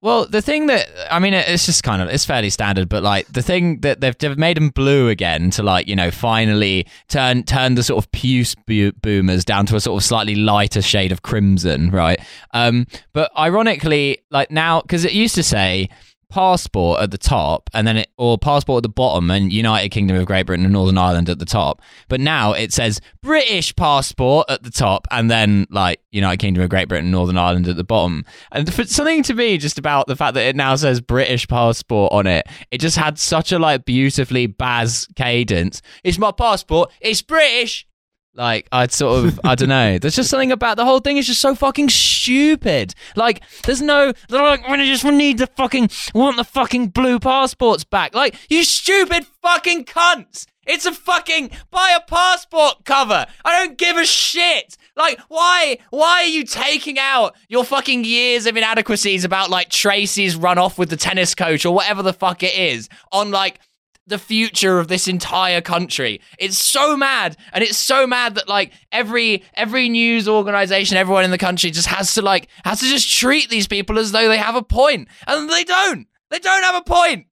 Well, 0.05 0.27
the 0.27 0.43
thing 0.43 0.67
that 0.67 0.87
I 1.11 1.19
mean, 1.19 1.33
it's 1.33 1.65
just 1.65 1.83
kind 1.83 2.03
of 2.03 2.11
it's 2.11 2.27
fairly 2.27 2.51
standard, 2.51 2.91
but 2.91 3.03
like 3.03 3.27
the 3.29 3.41
thing 3.41 3.81
that 3.81 4.03
they've, 4.03 4.17
they've 4.19 4.37
made 4.37 4.59
them 4.59 4.69
blue 4.69 5.09
again 5.09 5.49
to 5.53 5.63
like 5.63 5.89
you 5.89 5.97
know 5.97 6.11
finally 6.11 6.87
turn 7.09 7.43
turn 7.45 7.75
the 7.75 7.83
sort 7.83 8.05
of 8.05 8.13
puce 8.13 8.55
boomers 8.55 9.47
down 9.47 9.65
to 9.65 9.77
a 9.77 9.81
sort 9.81 9.99
of 9.99 10.05
slightly 10.05 10.35
lighter 10.35 10.83
shade 10.83 11.11
of 11.11 11.23
crimson, 11.23 11.91
right? 11.91 12.21
Um, 12.51 12.87
but 13.15 13.33
ironically, 13.39 14.19
like 14.31 14.51
now 14.51 14.83
because 14.83 15.07
it 15.07 15.13
used 15.13 15.37
to 15.37 15.43
say 15.43 15.89
passport 16.35 17.01
at 17.01 17.13
the 17.13 17.17
top 17.17 17.71
and 17.73 17.87
then 17.87 17.97
it 17.97 18.11
or 18.19 18.37
passport 18.37 18.79
at 18.79 18.83
the 18.83 18.89
bottom 18.89 19.31
and 19.31 19.53
United 19.53 19.91
Kingdom 19.91 20.17
of 20.17 20.27
Great 20.27 20.47
Britain 20.47 20.65
and 20.65 20.73
Northern 20.73 20.99
Ireland 20.99 21.29
at 21.29 21.39
the 21.39 21.45
top. 21.45 21.81
But 22.09 22.21
now 22.21 22.53
it 22.53 22.73
says 22.73 23.01
British 23.23 23.75
passport 23.77 24.47
at 24.49 24.65
the 24.65 24.71
top 24.73 25.07
and 25.13 25.31
then 25.31 25.69
like 25.71 26.01
United 26.11 26.39
Kingdom 26.39 26.65
of 26.65 26.71
Great 26.71 26.89
Britain 26.89 27.05
and 27.05 27.13
Northern 27.13 27.39
Ireland 27.39 27.69
at 27.69 27.77
the 27.77 27.85
bottom. 27.85 28.25
And 28.51 28.73
for 28.75 28.83
something 28.83 29.23
to 29.23 29.35
me 29.35 29.59
just 29.59 29.79
about 29.79 30.09
the 30.09 30.17
fact 30.17 30.35
that 30.35 30.45
it 30.45 30.57
now 30.57 30.75
says 30.75 31.01
British 31.01 31.47
passport 31.47 32.13
on 32.13 32.27
it, 32.27 32.49
it 32.73 32.79
just 32.79 32.97
had 32.97 33.17
such 33.17 33.53
a 33.53 33.61
like 33.61 33.85
beautifully 33.85 34.49
baz 34.49 35.07
cadence. 35.15 35.83
It's 36.03 36.19
my 36.19 36.33
passport, 36.33 36.91
it's 37.01 37.23
British. 37.23 37.87
Like 38.35 38.69
I'd 38.73 38.93
sort 38.93 39.25
of 39.25 39.41
I 39.45 39.55
don't 39.55 39.69
know. 39.69 39.99
There's 40.05 40.17
just 40.17 40.31
something 40.31 40.53
about 40.53 40.77
the 40.77 40.85
whole 40.85 41.01
thing 41.01 41.17
is 41.17 41.27
just 41.27 41.41
so 41.41 41.55
fucking 41.55 41.89
stupid. 41.89 42.95
Like 43.17 43.43
there's 43.65 43.83
no 43.83 44.13
they're 44.29 44.43
like 44.43 44.67
we 44.69 44.77
just 44.87 45.05
need 45.05 45.39
the 45.39 45.47
fucking 45.47 45.91
want 46.15 46.37
the 46.37 46.45
fucking 46.45 46.89
blue 46.89 47.19
passports 47.19 47.85
back. 47.85 48.15
Like 48.15 48.35
you 48.49 48.65
stupid 48.65 49.27
fucking 49.43 49.85
cunts. 49.85 50.47
It's 50.67 50.87
a 50.87 50.93
fucking 50.93 51.51
buy 51.71 51.95
a 51.97 52.01
passport 52.01 52.85
cover. 52.85 53.27
I 53.45 53.59
don't 53.59 53.77
give 53.77 53.97
a 53.97 54.07
shit. 54.07 54.77
Like 54.97 55.21
why 55.29 55.79
why 55.91 56.23
are 56.23 56.27
you 56.27 56.45
taking 56.45 56.99
out 56.99 57.37
your 57.49 57.65
fucking 57.65 58.05
years 58.05 58.47
of 58.47 58.57
inadequacies 58.57 59.25
about 59.25 59.51
like 59.51 59.69
Tracy's 59.69 60.37
run 60.37 60.59
off 60.59 60.79
with 60.79 60.91
the 60.91 60.97
tennis 60.97 61.35
coach 61.35 61.65
or 61.65 61.75
whatever 61.75 62.03
the 62.03 62.13
fuck 62.13 62.43
it 62.43 62.57
is 62.57 62.89
on 63.13 63.31
like 63.31 63.61
the 64.07 64.19
future 64.19 64.79
of 64.79 64.89
this 64.89 65.09
entire 65.09 65.61
country. 65.61 66.21
It's 66.39 66.59
so 66.59 66.97
mad, 66.97 67.37
and 67.53 67.65
it's 67.65 67.79
so 67.79 68.07
mad 68.07 68.35
that 68.37 68.49
like 68.49 68.73
every 68.93 69.45
every 69.55 69.89
news 69.89 70.29
organization, 70.29 70.97
everyone 70.97 71.25
in 71.25 71.31
the 71.31 71.39
country 71.39 71.71
just 71.71 71.89
has 71.89 72.15
to 72.15 72.23
like 72.23 72.49
has 72.65 72.81
to 72.81 72.87
just 72.87 73.11
treat 73.11 73.49
these 73.51 73.67
people 73.67 73.99
as 73.99 74.13
though 74.13 74.29
they 74.29 74.39
have 74.39 74.57
a 74.57 74.63
point, 74.63 75.09
and 75.27 75.49
they 75.51 75.65
don't. 75.65 76.07
They 76.31 76.39
don't 76.39 76.63
have 76.63 76.75
a 76.75 76.83
point. 76.83 77.27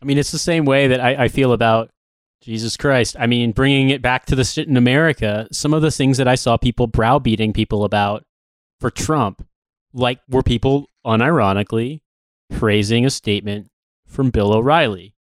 I 0.00 0.04
mean, 0.04 0.18
it's 0.18 0.30
the 0.30 0.38
same 0.38 0.64
way 0.64 0.88
that 0.88 1.00
I, 1.00 1.24
I 1.24 1.28
feel 1.28 1.52
about 1.52 1.90
Jesus 2.40 2.76
Christ. 2.76 3.16
I 3.18 3.26
mean, 3.26 3.52
bringing 3.52 3.90
it 3.90 4.02
back 4.02 4.26
to 4.26 4.36
the 4.36 4.44
shit 4.44 4.68
in 4.68 4.76
America, 4.76 5.48
some 5.50 5.74
of 5.74 5.82
the 5.82 5.90
things 5.90 6.18
that 6.18 6.28
I 6.28 6.34
saw 6.34 6.56
people 6.56 6.86
browbeating 6.86 7.52
people 7.52 7.84
about 7.84 8.24
for 8.78 8.90
Trump, 8.90 9.46
like 9.92 10.20
were 10.28 10.42
people 10.42 10.88
unironically 11.04 12.00
praising 12.50 13.04
a 13.04 13.10
statement 13.10 13.68
from 14.06 14.30
Bill 14.30 14.52
O'Reilly. 14.52 15.14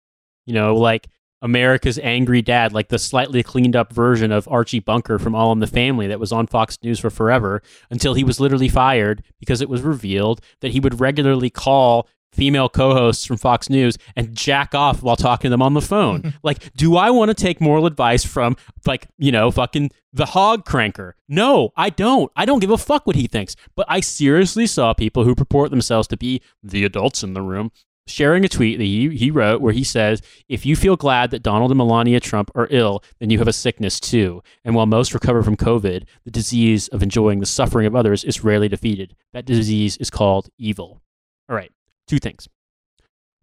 You 0.45 0.53
know, 0.53 0.75
like 0.75 1.07
America's 1.41 1.99
angry 1.99 2.41
dad, 2.41 2.73
like 2.73 2.87
the 2.89 2.97
slightly 2.97 3.43
cleaned 3.43 3.75
up 3.75 3.93
version 3.93 4.31
of 4.31 4.47
Archie 4.47 4.79
Bunker 4.79 5.19
from 5.19 5.35
All 5.35 5.51
in 5.51 5.59
the 5.59 5.67
Family 5.67 6.07
that 6.07 6.19
was 6.19 6.31
on 6.31 6.47
Fox 6.47 6.77
News 6.81 6.99
for 6.99 7.09
forever 7.09 7.61
until 7.89 8.13
he 8.15 8.23
was 8.23 8.39
literally 8.39 8.69
fired 8.69 9.23
because 9.39 9.61
it 9.61 9.69
was 9.69 9.81
revealed 9.81 10.41
that 10.61 10.71
he 10.71 10.79
would 10.79 10.99
regularly 10.99 11.49
call 11.49 12.07
female 12.33 12.67
co-hosts 12.67 13.25
from 13.25 13.37
Fox 13.37 13.69
News 13.69 13.97
and 14.15 14.35
jack 14.35 14.75
off 14.75 15.01
while 15.01 15.15
talking 15.15 15.49
to 15.49 15.51
them 15.51 15.61
on 15.61 15.73
the 15.73 15.81
phone. 15.81 16.33
like, 16.43 16.73
do 16.73 16.97
I 16.97 17.09
want 17.09 17.29
to 17.29 17.35
take 17.35 17.61
moral 17.61 17.85
advice 17.85 18.25
from 18.25 18.57
like, 18.85 19.07
you 19.17 19.31
know, 19.31 19.51
fucking 19.51 19.91
the 20.13 20.25
hog 20.25 20.65
cranker? 20.65 21.13
No, 21.29 21.71
I 21.77 21.89
don't. 21.91 22.31
I 22.35 22.45
don't 22.45 22.59
give 22.59 22.71
a 22.71 22.77
fuck 22.77 23.07
what 23.07 23.15
he 23.15 23.27
thinks. 23.27 23.55
But 23.75 23.85
I 23.87 23.99
seriously 23.99 24.67
saw 24.67 24.93
people 24.93 25.23
who 25.23 25.35
purport 25.35 25.69
themselves 25.69 26.07
to 26.09 26.17
be 26.17 26.41
the 26.63 26.83
adults 26.83 27.23
in 27.23 27.33
the 27.33 27.41
room 27.41 27.71
sharing 28.07 28.45
a 28.45 28.49
tweet 28.49 28.77
that 28.77 28.83
he, 28.83 29.15
he 29.15 29.31
wrote 29.31 29.61
where 29.61 29.73
he 29.73 29.83
says, 29.83 30.21
If 30.47 30.65
you 30.65 30.75
feel 30.75 30.95
glad 30.95 31.31
that 31.31 31.43
Donald 31.43 31.71
and 31.71 31.77
Melania 31.77 32.19
Trump 32.19 32.51
are 32.55 32.67
ill, 32.69 33.03
then 33.19 33.29
you 33.29 33.37
have 33.39 33.47
a 33.47 33.53
sickness 33.53 33.99
too. 33.99 34.41
And 34.63 34.75
while 34.75 34.85
most 34.85 35.13
recover 35.13 35.43
from 35.43 35.57
COVID, 35.57 36.05
the 36.23 36.31
disease 36.31 36.87
of 36.89 37.03
enjoying 37.03 37.39
the 37.39 37.45
suffering 37.45 37.87
of 37.87 37.95
others 37.95 38.23
is 38.23 38.43
rarely 38.43 38.67
defeated. 38.67 39.15
That 39.33 39.45
disease 39.45 39.97
is 39.97 40.09
called 40.09 40.49
evil. 40.57 41.01
All 41.49 41.55
right, 41.55 41.71
two 42.07 42.19
things. 42.19 42.47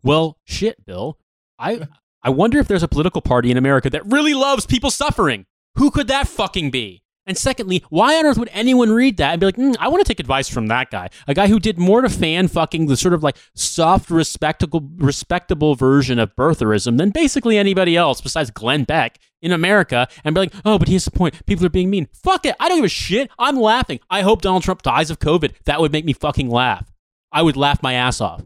Well, 0.03 0.39
shit, 0.45 0.85
Bill. 0.85 1.19
I 1.59 1.87
I 2.23 2.31
wonder 2.31 2.59
if 2.59 2.69
there's 2.69 2.85
a 2.85 2.89
political 2.89 3.21
party 3.21 3.51
in 3.51 3.57
America 3.57 3.91
that 3.91 4.07
really 4.07 4.35
loves 4.35 4.65
people 4.65 4.91
suffering. 4.91 5.47
Who 5.77 5.91
could 5.91 6.09
that 6.09 6.29
fucking 6.29 6.71
be? 6.71 7.02
And 7.27 7.39
secondly, 7.39 7.85
why 7.89 8.17
on 8.17 8.27
earth 8.27 8.39
would 8.39 8.51
anyone 8.53 8.91
read 8.91 9.17
that 9.19 9.33
and 9.33 9.41
be 9.41 9.47
like, 9.47 9.57
mm, 9.57 9.77
I 9.79 9.89
want 9.89 10.05
to 10.05 10.09
take 10.09 10.19
advice 10.19 10.49
from 10.49 10.67
that 10.67 10.91
guy, 10.91 11.09
a 11.29 11.35
guy 11.35 11.47
who 11.47 11.61
did 11.61 11.79
more 11.79 12.01
to 12.01 12.09
fan 12.09 12.49
fucking 12.49 12.87
the 12.87 12.97
sort 12.97 13.15
of 13.15 13.23
like 13.23 13.37
soft, 13.55 14.11
respectable, 14.11 14.89
respectable 14.97 15.77
version 15.77 16.19
of 16.19 16.35
birtherism 16.35 16.99
than 16.99 17.11
basically 17.11 17.59
anybody 17.59 17.97
else 17.97 18.21
besides 18.21 18.51
Glenn 18.51 18.83
Beck 18.85 19.19
in 19.41 19.53
America, 19.53 20.09
and 20.25 20.35
be 20.35 20.41
like, 20.41 20.55
oh, 20.65 20.79
but 20.79 20.89
here's 20.89 21.05
the 21.05 21.11
point: 21.11 21.47
people 21.47 21.67
are 21.67 21.71
being 21.71 21.91
mean. 21.91 22.09
Fuck 22.13 22.47
it, 22.47 22.57
I 22.59 22.69
don't 22.69 22.79
give 22.79 22.85
a 22.85 22.89
shit. 22.89 23.31
I'm 23.39 23.57
laughing. 23.57 24.01
I 24.11 24.23
hope 24.23 24.43
Donald 24.43 24.63
Trump 24.63 24.83
dies 24.83 25.11
of 25.11 25.19
COVID. 25.19 25.55
That 25.65 25.81
would 25.81 25.93
make 25.93 26.05
me 26.05 26.13
fucking 26.13 26.49
laugh. 26.49 26.93
I 27.31 27.43
would 27.43 27.57
laugh 27.57 27.83
my 27.83 27.95
ass 27.95 28.21
off. 28.21 28.45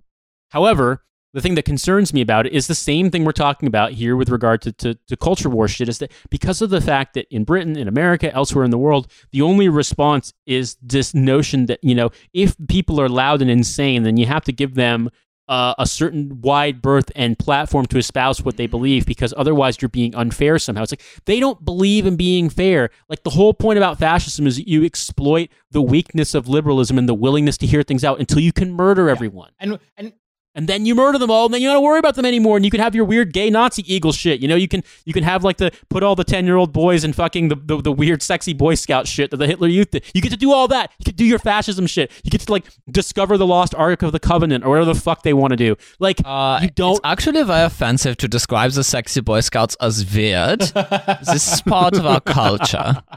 However, 0.50 1.02
the 1.36 1.42
thing 1.42 1.54
that 1.54 1.66
concerns 1.66 2.14
me 2.14 2.22
about 2.22 2.46
it 2.46 2.54
is 2.54 2.66
the 2.66 2.74
same 2.74 3.10
thing 3.10 3.22
we're 3.22 3.30
talking 3.30 3.66
about 3.66 3.92
here 3.92 4.16
with 4.16 4.30
regard 4.30 4.62
to, 4.62 4.72
to, 4.72 4.94
to 4.94 5.18
culture 5.18 5.50
war 5.50 5.68
shit 5.68 5.86
is 5.86 5.98
that 5.98 6.10
because 6.30 6.62
of 6.62 6.70
the 6.70 6.80
fact 6.80 7.12
that 7.12 7.26
in 7.30 7.44
Britain, 7.44 7.76
in 7.76 7.88
America, 7.88 8.32
elsewhere 8.32 8.64
in 8.64 8.70
the 8.70 8.78
world, 8.78 9.12
the 9.32 9.42
only 9.42 9.68
response 9.68 10.32
is 10.46 10.78
this 10.80 11.12
notion 11.12 11.66
that, 11.66 11.78
you 11.82 11.94
know, 11.94 12.08
if 12.32 12.56
people 12.68 12.98
are 12.98 13.10
loud 13.10 13.42
and 13.42 13.50
insane, 13.50 14.02
then 14.02 14.16
you 14.16 14.24
have 14.24 14.44
to 14.44 14.52
give 14.52 14.76
them 14.76 15.10
uh, 15.46 15.74
a 15.78 15.86
certain 15.86 16.40
wide 16.40 16.80
berth 16.80 17.12
and 17.14 17.38
platform 17.38 17.84
to 17.84 17.98
espouse 17.98 18.42
what 18.42 18.56
they 18.56 18.66
believe 18.66 19.04
because 19.04 19.34
otherwise 19.36 19.76
you're 19.82 19.90
being 19.90 20.14
unfair 20.14 20.58
somehow. 20.58 20.84
It's 20.84 20.92
like 20.92 21.04
they 21.26 21.38
don't 21.38 21.62
believe 21.62 22.06
in 22.06 22.16
being 22.16 22.48
fair. 22.48 22.88
Like 23.10 23.24
the 23.24 23.30
whole 23.30 23.52
point 23.52 23.76
about 23.76 23.98
fascism 23.98 24.46
is 24.46 24.56
that 24.56 24.68
you 24.68 24.84
exploit 24.84 25.50
the 25.70 25.82
weakness 25.82 26.34
of 26.34 26.48
liberalism 26.48 26.96
and 26.96 27.06
the 27.06 27.14
willingness 27.14 27.58
to 27.58 27.66
hear 27.66 27.82
things 27.82 28.04
out 28.04 28.20
until 28.20 28.40
you 28.40 28.54
can 28.54 28.72
murder 28.72 29.10
everyone 29.10 29.50
and 29.60 29.78
and 29.98 30.14
and 30.56 30.68
then 30.68 30.86
you 30.86 30.94
murder 30.94 31.18
them 31.18 31.30
all, 31.30 31.44
and 31.44 31.54
then 31.54 31.60
you 31.60 31.68
don't 31.68 31.84
worry 31.84 31.98
about 32.00 32.16
them 32.16 32.24
anymore, 32.24 32.56
and 32.56 32.64
you 32.64 32.70
can 32.70 32.80
have 32.80 32.94
your 32.94 33.04
weird 33.04 33.32
gay 33.32 33.50
Nazi 33.50 33.82
eagle 33.92 34.12
shit. 34.12 34.40
You 34.40 34.48
know, 34.48 34.56
you 34.56 34.66
can 34.66 34.82
you 35.04 35.12
can 35.12 35.22
have 35.22 35.44
like 35.44 35.58
the 35.58 35.70
put 35.90 36.02
all 36.02 36.16
the 36.16 36.24
ten 36.24 36.46
year 36.46 36.56
old 36.56 36.72
boys 36.72 37.04
in 37.04 37.12
fucking 37.12 37.48
the, 37.48 37.56
the 37.56 37.82
the 37.82 37.92
weird 37.92 38.22
sexy 38.22 38.54
Boy 38.54 38.74
Scout 38.74 39.06
shit 39.06 39.30
that 39.30 39.36
the 39.36 39.46
Hitler 39.46 39.68
Youth 39.68 39.90
did. 39.92 40.04
You 40.14 40.20
get 40.20 40.30
to 40.30 40.36
do 40.36 40.52
all 40.52 40.66
that. 40.68 40.90
You 40.98 41.04
can 41.04 41.14
do 41.14 41.24
your 41.24 41.38
fascism 41.38 41.86
shit. 41.86 42.10
You 42.24 42.30
get 42.30 42.40
to 42.40 42.50
like 42.50 42.64
discover 42.90 43.36
the 43.36 43.46
lost 43.46 43.74
Ark 43.74 44.02
of 44.02 44.12
the 44.12 44.18
Covenant 44.20 44.64
or 44.64 44.70
whatever 44.70 44.92
the 44.92 44.98
fuck 45.00 45.22
they 45.22 45.34
want 45.34 45.50
to 45.52 45.56
do. 45.56 45.76
Like 46.00 46.20
Uh, 46.24 46.60
you 46.62 46.70
don't. 46.70 46.92
It's 46.96 47.00
actually 47.04 47.42
very 47.42 47.64
offensive 47.64 48.16
to 48.16 48.28
describe 48.28 48.72
the 48.72 48.82
sexy 48.84 49.20
Boy 49.20 49.40
Scouts 49.40 49.76
as 49.80 50.04
weird. 50.14 50.60
this 50.60 51.52
is 51.52 51.62
part 51.62 51.96
of 51.96 52.06
our 52.06 52.20
culture. 52.20 53.02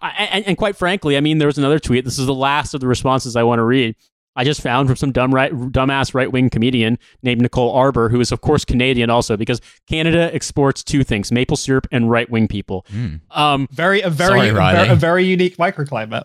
And, 0.00 0.46
and 0.46 0.56
quite 0.56 0.76
frankly, 0.76 1.16
I 1.16 1.20
mean, 1.20 1.38
there 1.38 1.46
was 1.48 1.58
another 1.58 1.78
tweet. 1.78 2.04
This 2.04 2.18
is 2.18 2.24
the 2.26 2.34
last 2.34 2.72
of 2.72 2.80
the 2.80 2.86
responses 2.86 3.36
I 3.36 3.42
want 3.42 3.58
to 3.58 3.62
read. 3.64 3.96
I 4.36 4.44
just 4.44 4.60
found 4.60 4.88
from 4.88 4.96
some 4.96 5.12
dumb 5.12 5.32
right, 5.32 5.52
dumbass 5.52 6.14
right 6.14 6.30
wing 6.30 6.50
comedian 6.50 6.98
named 7.22 7.40
Nicole 7.40 7.72
Arbour, 7.72 8.08
who 8.08 8.20
is 8.20 8.32
of 8.32 8.40
course 8.40 8.64
Canadian 8.64 9.10
also, 9.10 9.36
because 9.36 9.60
Canada 9.88 10.34
exports 10.34 10.82
two 10.82 11.04
things: 11.04 11.30
maple 11.30 11.56
syrup 11.56 11.86
and 11.92 12.10
right 12.10 12.28
wing 12.28 12.48
people. 12.48 12.84
Mm. 12.92 13.20
Um, 13.30 13.68
Very 13.70 14.00
a 14.00 14.10
very 14.10 14.48
Sorry, 14.48 14.48
a, 14.48 14.54
very, 14.54 14.88
a 14.88 14.94
very 14.96 15.24
unique 15.24 15.56
microclimate. 15.56 16.24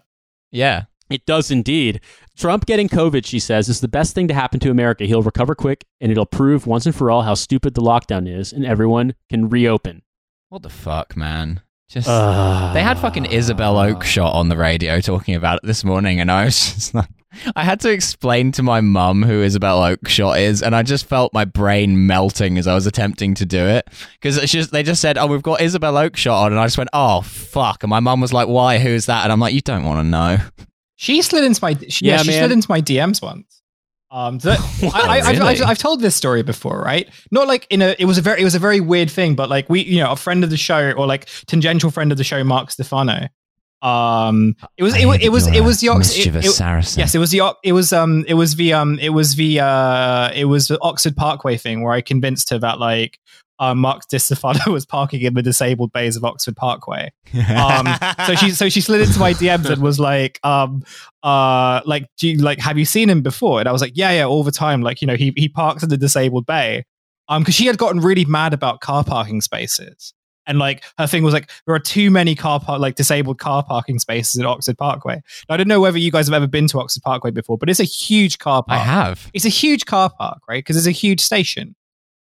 Yeah. 0.51 0.85
It 1.09 1.25
does 1.25 1.49
indeed. 1.49 2.01
Trump 2.37 2.67
getting 2.67 2.87
COVID, 2.87 3.25
she 3.25 3.39
says, 3.39 3.67
is 3.67 3.81
the 3.81 3.87
best 3.87 4.13
thing 4.13 4.27
to 4.27 4.33
happen 4.33 4.59
to 4.59 4.69
America. 4.69 5.05
He'll 5.05 5.23
recover 5.23 5.55
quick, 5.55 5.85
and 5.99 6.11
it'll 6.11 6.27
prove 6.27 6.67
once 6.67 6.85
and 6.85 6.95
for 6.95 7.09
all 7.09 7.23
how 7.23 7.33
stupid 7.33 7.73
the 7.73 7.81
lockdown 7.81 8.31
is, 8.31 8.53
and 8.53 8.63
everyone 8.63 9.15
can 9.27 9.49
reopen. 9.49 10.03
What 10.49 10.61
the 10.61 10.69
fuck, 10.69 11.17
man? 11.17 11.61
Just 11.89 12.07
Uh, 12.07 12.71
they 12.73 12.83
had 12.83 12.99
fucking 12.99 13.25
Isabel 13.25 13.75
Oakeshott 13.75 14.35
on 14.35 14.49
the 14.49 14.57
radio 14.57 15.01
talking 15.01 15.33
about 15.33 15.57
it 15.63 15.67
this 15.67 15.83
morning, 15.83 16.19
and 16.19 16.31
I 16.31 16.45
was 16.45 16.55
just 16.75 16.93
like, 16.93 17.09
I 17.55 17.63
had 17.63 17.79
to 17.81 17.91
explain 17.91 18.51
to 18.53 18.63
my 18.63 18.81
mum 18.81 19.23
who 19.23 19.41
Isabel 19.41 19.79
Oakeshott 19.81 20.39
is, 20.41 20.61
and 20.63 20.75
I 20.75 20.83
just 20.83 21.05
felt 21.05 21.33
my 21.33 21.45
brain 21.45 22.07
melting 22.07 22.57
as 22.57 22.67
I 22.67 22.73
was 22.73 22.87
attempting 22.87 23.35
to 23.35 23.45
do 23.45 23.59
it 23.65 23.87
because 24.13 24.37
it's 24.37 24.51
just 24.51 24.71
they 24.71 24.83
just 24.83 25.01
said, 25.01 25.17
"Oh, 25.17 25.27
we've 25.27 25.43
got 25.43 25.61
Isabel 25.61 25.93
Oakeshott 25.93 26.33
on," 26.33 26.51
and 26.51 26.59
I 26.59 26.65
just 26.65 26.77
went, 26.77 26.89
"Oh 26.93 27.21
fuck!" 27.21 27.83
And 27.83 27.89
my 27.89 27.99
mum 27.99 28.19
was 28.21 28.33
like, 28.33 28.47
"Why? 28.47 28.79
Who's 28.79 29.05
that?" 29.05 29.23
And 29.23 29.31
I'm 29.31 29.39
like, 29.39 29.53
"You 29.53 29.61
don't 29.61 29.83
want 29.85 29.99
to 29.99 30.03
know." 30.03 30.37
She 30.95 31.21
slid 31.21 31.43
into 31.45 31.59
my 31.61 31.77
she, 31.87 32.05
yeah, 32.05 32.17
Yeah, 32.17 32.23
she 32.23 32.31
man. 32.31 32.39
slid 32.41 32.51
into 32.51 32.67
my 32.69 32.81
DMs 32.81 33.21
once. 33.21 33.61
Um, 34.11 34.39
so 34.39 34.49
I, 34.83 34.89
I, 34.93 35.19
I've, 35.19 35.39
Really? 35.39 35.61
I've, 35.61 35.61
I've 35.69 35.77
told 35.77 36.01
this 36.01 36.15
story 36.15 36.41
before, 36.41 36.81
right? 36.81 37.07
Not 37.31 37.47
like 37.47 37.67
in 37.69 37.81
a 37.81 37.95
it 37.99 38.05
was 38.05 38.17
a 38.17 38.21
very 38.21 38.41
it 38.41 38.43
was 38.43 38.55
a 38.55 38.59
very 38.59 38.79
weird 38.79 39.09
thing, 39.09 39.35
but 39.35 39.49
like 39.49 39.69
we 39.69 39.81
you 39.83 39.99
know 39.99 40.11
a 40.11 40.15
friend 40.15 40.43
of 40.43 40.49
the 40.49 40.57
show 40.57 40.91
or 40.91 41.05
like 41.05 41.29
tangential 41.45 41.91
friend 41.91 42.11
of 42.11 42.17
the 42.17 42.23
show, 42.23 42.43
Mark 42.43 42.71
Stefano. 42.71 43.27
Um, 43.81 44.55
it 44.77 44.83
was 44.83 44.95
it, 44.97 45.05
was 45.05 45.17
it 45.21 45.29
was 45.29 45.47
it 45.47 45.61
was 45.61 45.79
the 45.79 45.89
Ox- 45.89 46.15
mischievous 46.15 46.45
it- 46.45 46.51
Saracen. 46.51 46.99
Yes, 46.99 47.15
it 47.15 47.19
was 47.19 47.31
the 47.31 47.53
it 47.63 47.71
was 47.71 47.93
um 47.93 48.25
it 48.27 48.33
was 48.33 48.55
the 48.55 48.73
um 48.73 48.99
it 48.99 49.09
was 49.09 49.35
the 49.35 49.59
uh 49.59 50.31
it 50.35 50.45
was 50.45 50.67
the 50.67 50.79
Oxford 50.81 51.15
Parkway 51.15 51.57
thing 51.57 51.83
where 51.83 51.93
I 51.93 52.01
convinced 52.01 52.49
her 52.49 52.59
that 52.59 52.79
like 52.79 53.19
uh, 53.59 53.75
Mark 53.75 54.03
Di 54.09 54.17
was 54.67 54.85
parking 54.85 55.21
in 55.21 55.33
the 55.33 55.41
disabled 55.41 55.91
bays 55.91 56.15
of 56.15 56.23
Oxford 56.23 56.55
Parkway. 56.55 57.11
Um, 57.55 57.87
so 58.25 58.35
she 58.35 58.51
so 58.51 58.69
she 58.69 58.81
slid 58.81 59.01
into 59.01 59.19
my 59.19 59.33
DMs 59.33 59.69
and 59.69 59.81
was 59.81 59.99
like, 59.99 60.39
um, 60.43 60.83
uh, 61.23 61.81
like, 61.85 62.07
do 62.17 62.29
you, 62.29 62.37
like, 62.37 62.59
have 62.59 62.77
you 62.77 62.85
seen 62.85 63.09
him 63.09 63.21
before? 63.21 63.59
And 63.59 63.67
I 63.67 63.71
was 63.71 63.81
like, 63.81 63.93
yeah, 63.95 64.11
yeah, 64.11 64.25
all 64.25 64.43
the 64.43 64.51
time. 64.51 64.81
Like, 64.81 65.01
you 65.01 65.07
know, 65.07 65.15
he 65.15 65.33
he 65.35 65.49
parks 65.49 65.83
in 65.83 65.89
the 65.89 65.97
disabled 65.97 66.45
bay. 66.45 66.85
Um, 67.27 67.43
because 67.43 67.53
she 67.53 67.67
had 67.67 67.77
gotten 67.77 67.99
really 67.99 68.25
mad 68.25 68.53
about 68.53 68.81
car 68.81 69.03
parking 69.03 69.41
spaces. 69.41 70.13
And 70.49 70.59
like 70.59 70.83
her 70.97 71.07
thing 71.07 71.23
was 71.23 71.33
like 71.33 71.49
there 71.65 71.75
are 71.75 71.79
too 71.79 72.11
many 72.11 72.35
car 72.35 72.59
park 72.59 72.81
like 72.81 72.95
disabled 72.95 73.39
car 73.39 73.63
parking 73.63 73.99
spaces 73.99 74.39
at 74.39 74.45
Oxford 74.45 74.77
Parkway. 74.77 75.21
Now, 75.47 75.53
I 75.53 75.57
don't 75.57 75.69
know 75.69 75.79
whether 75.79 75.97
you 75.97 76.11
guys 76.11 76.27
have 76.27 76.33
ever 76.33 76.47
been 76.47 76.67
to 76.67 76.79
Oxford 76.79 77.03
Parkway 77.03 77.31
before, 77.31 77.57
but 77.57 77.69
it's 77.69 77.79
a 77.79 77.85
huge 77.85 78.39
car 78.39 78.63
park. 78.63 78.81
I 78.81 78.83
have. 78.83 79.29
It's 79.33 79.45
a 79.45 79.49
huge 79.49 79.85
car 79.85 80.09
park, 80.09 80.39
right? 80.49 80.57
Because 80.57 80.75
it's 80.75 80.87
a 80.87 80.91
huge 80.91 81.21
station. 81.21 81.75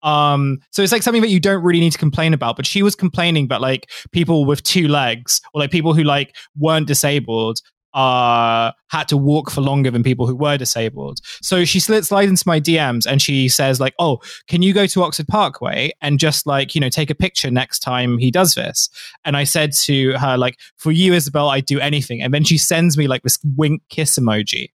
Um, 0.03 0.59
so 0.71 0.83
it's 0.83 0.91
like 0.91 1.01
something 1.01 1.21
that 1.21 1.29
you 1.29 1.39
don't 1.39 1.63
really 1.63 1.79
need 1.79 1.91
to 1.91 1.97
complain 1.97 2.33
about. 2.33 2.55
But 2.55 2.65
she 2.65 2.83
was 2.83 2.95
complaining 2.95 3.47
that 3.47 3.61
like 3.61 3.89
people 4.11 4.45
with 4.45 4.63
two 4.63 4.87
legs 4.87 5.41
or 5.53 5.61
like 5.61 5.71
people 5.71 5.93
who 5.93 6.03
like 6.03 6.35
weren't 6.57 6.87
disabled 6.87 7.59
uh 7.93 8.71
had 8.89 9.07
to 9.07 9.17
walk 9.17 9.49
for 9.49 9.61
longer 9.61 9.89
than 9.89 10.03
people 10.03 10.27
who 10.27 10.35
were 10.35 10.57
disabled. 10.57 11.19
So 11.41 11.65
she 11.65 11.79
slid 11.79 12.05
slides 12.05 12.29
into 12.29 12.43
my 12.45 12.59
DMs 12.59 13.05
and 13.05 13.21
she 13.21 13.49
says 13.49 13.79
like, 13.79 13.93
"Oh, 13.99 14.19
can 14.47 14.61
you 14.61 14.73
go 14.73 14.85
to 14.87 15.03
Oxford 15.03 15.27
Parkway 15.27 15.91
and 16.01 16.19
just 16.19 16.45
like 16.45 16.75
you 16.75 16.81
know 16.81 16.89
take 16.89 17.09
a 17.09 17.15
picture 17.15 17.51
next 17.51 17.79
time 17.79 18.17
he 18.17 18.31
does 18.31 18.55
this?" 18.55 18.89
And 19.25 19.35
I 19.35 19.43
said 19.43 19.71
to 19.83 20.13
her 20.13 20.37
like, 20.37 20.59
"For 20.77 20.91
you, 20.91 21.13
Isabel, 21.13 21.49
I'd 21.49 21.65
do 21.65 21.79
anything." 21.79 22.21
And 22.21 22.33
then 22.33 22.43
she 22.43 22.57
sends 22.57 22.97
me 22.97 23.07
like 23.07 23.23
this 23.23 23.39
wink 23.55 23.81
kiss 23.89 24.17
emoji. 24.19 24.69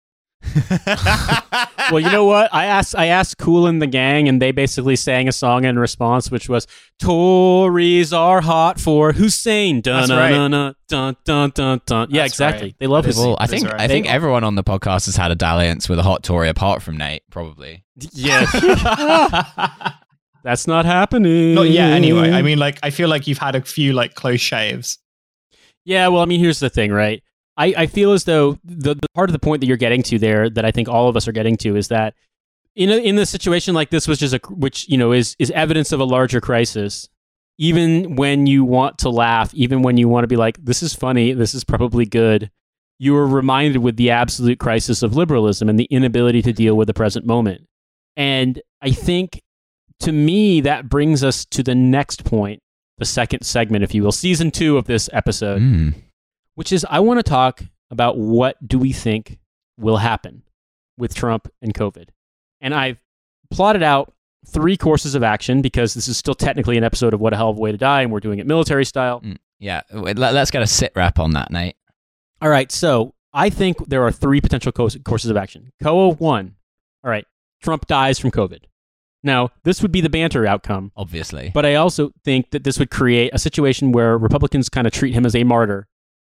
well, 1.90 2.00
you 2.00 2.10
know 2.10 2.24
what? 2.24 2.52
I 2.54 2.66
asked 2.66 2.94
I 2.96 3.06
asked 3.06 3.38
Kool 3.38 3.66
and 3.66 3.80
the 3.82 3.86
gang, 3.86 4.28
and 4.28 4.40
they 4.40 4.52
basically 4.52 4.96
sang 4.96 5.28
a 5.28 5.32
song 5.32 5.64
in 5.64 5.78
response, 5.78 6.30
which 6.30 6.48
was 6.48 6.66
"Tories 7.00 8.12
are 8.12 8.40
hot 8.40 8.80
for 8.80 9.12
Hussein." 9.12 9.80
Dun 9.80 9.96
That's 9.96 10.08
dun 10.08 10.18
right. 10.18 10.30
dun 10.50 10.74
dun 10.88 11.16
dun 11.24 11.50
dun 11.54 11.80
dun. 11.86 12.08
Yeah, 12.10 12.22
That's 12.22 12.34
exactly. 12.34 12.68
right. 12.68 12.76
They 12.78 12.86
love 12.86 13.04
That 13.04 13.08
his. 13.10 13.18
well, 13.18 13.36
I 13.38 13.46
think 13.46 13.66
right. 13.66 13.80
I 13.80 13.88
think 13.88 14.06
everyone 14.06 14.44
on 14.44 14.54
the 14.54 14.64
podcast 14.64 15.06
has 15.06 15.16
had 15.16 15.30
a 15.30 15.34
dalliance 15.34 15.88
with 15.88 15.98
a 15.98 16.02
hot 16.02 16.22
Tory 16.22 16.48
apart 16.48 16.82
from 16.82 16.96
Nate, 16.96 17.22
probably. 17.30 17.84
Yeah, 18.12 18.44
that's 20.44 20.66
not 20.66 20.84
happening. 20.84 21.54
Not 21.54 21.68
yet, 21.68 21.90
anyway. 21.92 22.32
I 22.32 22.42
mean, 22.42 22.58
like, 22.58 22.78
I 22.82 22.90
feel 22.90 23.08
like 23.08 23.26
you've 23.26 23.38
had 23.38 23.54
a 23.54 23.62
few 23.62 23.92
like 23.92 24.14
close 24.14 24.40
shaves. 24.40 24.98
Yeah, 25.84 26.08
well, 26.08 26.22
I 26.22 26.24
mean, 26.26 26.40
here's 26.40 26.60
the 26.60 26.70
thing, 26.70 26.90
right? 26.92 27.22
I, 27.56 27.74
I 27.76 27.86
feel 27.86 28.12
as 28.12 28.24
though 28.24 28.58
the, 28.64 28.94
the 28.94 29.06
part 29.14 29.30
of 29.30 29.32
the 29.32 29.38
point 29.38 29.60
that 29.60 29.66
you're 29.66 29.76
getting 29.76 30.02
to 30.04 30.18
there, 30.18 30.50
that 30.50 30.64
I 30.64 30.70
think 30.70 30.88
all 30.88 31.08
of 31.08 31.16
us 31.16 31.28
are 31.28 31.32
getting 31.32 31.56
to, 31.58 31.76
is 31.76 31.88
that 31.88 32.14
in 32.74 32.90
a, 32.90 32.96
in 32.96 33.18
a 33.18 33.26
situation 33.26 33.74
like 33.74 33.90
this, 33.90 34.08
which 34.08 34.22
is 34.22 34.34
a 34.34 34.40
which 34.48 34.88
you 34.88 34.98
know 34.98 35.12
is 35.12 35.36
is 35.38 35.50
evidence 35.52 35.92
of 35.92 36.00
a 36.00 36.04
larger 36.04 36.40
crisis. 36.40 37.08
Even 37.56 38.16
when 38.16 38.48
you 38.48 38.64
want 38.64 38.98
to 38.98 39.10
laugh, 39.10 39.54
even 39.54 39.82
when 39.82 39.96
you 39.96 40.08
want 40.08 40.24
to 40.24 40.28
be 40.28 40.36
like, 40.36 40.58
"This 40.64 40.82
is 40.82 40.92
funny," 40.94 41.32
"This 41.32 41.54
is 41.54 41.62
probably 41.62 42.04
good," 42.04 42.50
you 42.98 43.14
are 43.16 43.26
reminded 43.26 43.78
with 43.78 43.96
the 43.96 44.10
absolute 44.10 44.58
crisis 44.58 45.02
of 45.04 45.14
liberalism 45.14 45.68
and 45.68 45.78
the 45.78 45.84
inability 45.84 46.42
to 46.42 46.52
deal 46.52 46.76
with 46.76 46.88
the 46.88 46.94
present 46.94 47.24
moment. 47.24 47.66
And 48.16 48.60
I 48.82 48.90
think, 48.90 49.40
to 50.00 50.10
me, 50.10 50.60
that 50.62 50.88
brings 50.88 51.22
us 51.22 51.44
to 51.46 51.62
the 51.62 51.74
next 51.76 52.24
point, 52.24 52.60
the 52.98 53.04
second 53.04 53.44
segment, 53.44 53.84
if 53.84 53.94
you 53.94 54.02
will, 54.02 54.12
season 54.12 54.50
two 54.50 54.76
of 54.76 54.86
this 54.86 55.08
episode 55.12 55.62
Mm. 55.62 55.94
Which 56.54 56.72
is 56.72 56.86
I 56.88 57.00
want 57.00 57.18
to 57.18 57.22
talk 57.22 57.62
about 57.90 58.18
what 58.18 58.56
do 58.66 58.78
we 58.78 58.92
think 58.92 59.38
will 59.78 59.98
happen 59.98 60.42
with 60.96 61.14
Trump 61.14 61.48
and 61.60 61.74
COVID. 61.74 62.08
And 62.60 62.74
I've 62.74 62.98
plotted 63.50 63.82
out 63.82 64.12
three 64.46 64.76
courses 64.76 65.14
of 65.14 65.22
action 65.22 65.62
because 65.62 65.94
this 65.94 66.08
is 66.08 66.16
still 66.16 66.34
technically 66.34 66.76
an 66.76 66.84
episode 66.84 67.14
of 67.14 67.20
What 67.20 67.32
a 67.32 67.36
Hell 67.36 67.50
of 67.50 67.56
a 67.56 67.60
Way 67.60 67.72
to 67.72 67.78
Die, 67.78 68.02
and 68.02 68.12
we're 68.12 68.20
doing 68.20 68.38
it 68.38 68.46
military 68.46 68.84
style. 68.84 69.20
Mm. 69.20 69.38
Yeah, 69.58 69.82
let, 69.92 70.18
us 70.18 70.50
get 70.50 70.62
a 70.62 70.66
sit 70.66 70.92
rep 70.94 71.18
on 71.18 71.32
that, 71.32 71.50
Nate. 71.50 71.76
All 72.42 72.50
right, 72.50 72.70
so 72.70 73.14
I 73.32 73.50
think 73.50 73.88
there 73.88 74.02
are 74.02 74.12
three 74.12 74.40
potential 74.40 74.72
courses 74.72 75.30
of 75.30 75.36
action. 75.36 75.72
COA 75.82 76.10
one, 76.10 76.56
all 77.02 77.10
right, 77.10 77.26
Trump 77.62 77.86
dies 77.86 78.18
from 78.18 78.30
COVID. 78.30 78.64
Now, 79.22 79.50
this 79.62 79.80
would 79.80 79.92
be 79.92 80.02
the 80.02 80.10
banter 80.10 80.46
outcome, 80.46 80.92
Obviously, 80.96 81.50
but 81.54 81.64
I 81.64 81.76
also 81.76 82.12
think 82.24 82.50
that 82.50 82.64
this 82.64 82.78
would 82.78 82.90
create 82.90 83.30
a 83.32 83.38
situation 83.38 83.92
where 83.92 84.18
Republicans 84.18 84.68
kind 84.68 84.86
of 84.86 84.92
treat 84.92 85.14
him 85.14 85.24
as 85.24 85.34
a 85.34 85.44
martyr. 85.44 85.88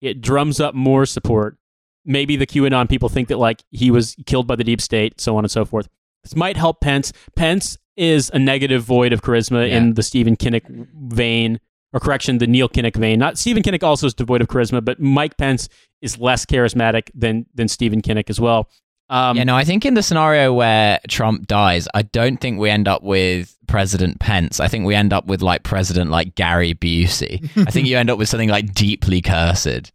It 0.02 0.22
drums 0.22 0.60
up 0.60 0.76
more 0.76 1.06
support. 1.06 1.58
Maybe 2.06 2.36
the 2.36 2.48
QAnon 2.48 2.88
people 2.90 3.10
think 3.10 3.28
that 3.28 3.38
like 3.38 3.64
he 3.72 3.92
was 3.92 4.16
killed 4.26 4.48
by 4.48 4.56
the 4.56 4.64
deep 4.64 4.80
state, 4.82 5.20
so 5.20 5.36
on 5.38 5.44
and 5.44 5.52
so 5.52 5.66
forth. 5.66 5.88
This 6.24 6.36
might 6.36 6.58
help 6.58 6.82
Pence. 6.82 7.12
Pence 7.36 7.78
is 7.96 8.30
a 8.34 8.40
negative 8.40 8.84
void 8.84 9.12
of 9.14 9.22
charisma 9.22 9.68
Yeah. 9.68 9.78
in 9.78 9.94
the 9.96 10.04
Stephen 10.04 10.36
Kinnock 10.38 10.64
vein, 10.96 11.60
or 11.94 12.00
correction, 12.00 12.38
the 12.38 12.48
Neil 12.48 12.70
Kinnock 12.70 12.96
vein. 12.96 13.18
Not 13.20 13.38
Stephen 13.38 13.64
Kinnock 13.64 13.84
also 13.84 14.08
is 14.08 14.14
devoid 14.14 14.42
of 14.42 14.48
charisma, 14.48 14.84
but 14.84 15.00
Mike 15.00 15.36
Pence 15.38 15.68
is 16.02 16.20
less 16.20 16.46
charismatic 16.46 17.10
than 17.16 17.46
than 17.56 17.68
Stephen 17.68 18.02
Kinnock 18.02 18.30
as 18.30 18.40
well. 18.40 18.70
Um, 19.10 19.38
yeah, 19.38 19.46
no, 19.46 19.56
I 19.56 19.64
think 19.64 19.86
in 19.86 19.94
the 19.94 20.04
scenario 20.04 20.54
where 20.54 21.00
Trump 21.08 21.48
dies, 21.48 21.88
I 21.94 22.02
don't 22.02 22.38
think 22.38 22.60
we 22.60 22.70
end 22.70 22.88
up 22.88 23.04
with 23.04 23.58
President 23.68 24.20
Pence. 24.20 24.60
I 24.60 24.68
think 24.68 24.86
we 24.86 24.96
end 24.96 25.14
up 25.14 25.28
with 25.28 25.42
like 25.42 25.64
President 25.64 26.12
like 26.12 26.36
Gary 26.36 26.74
Busey. 26.74 27.50
I 27.68 27.72
think 27.72 27.88
you 27.88 27.98
end 27.98 28.10
up 28.10 28.18
with 28.18 28.28
something 28.30 28.50
like 28.50 28.74
deeply 28.74 29.22
cursed. 29.22 29.92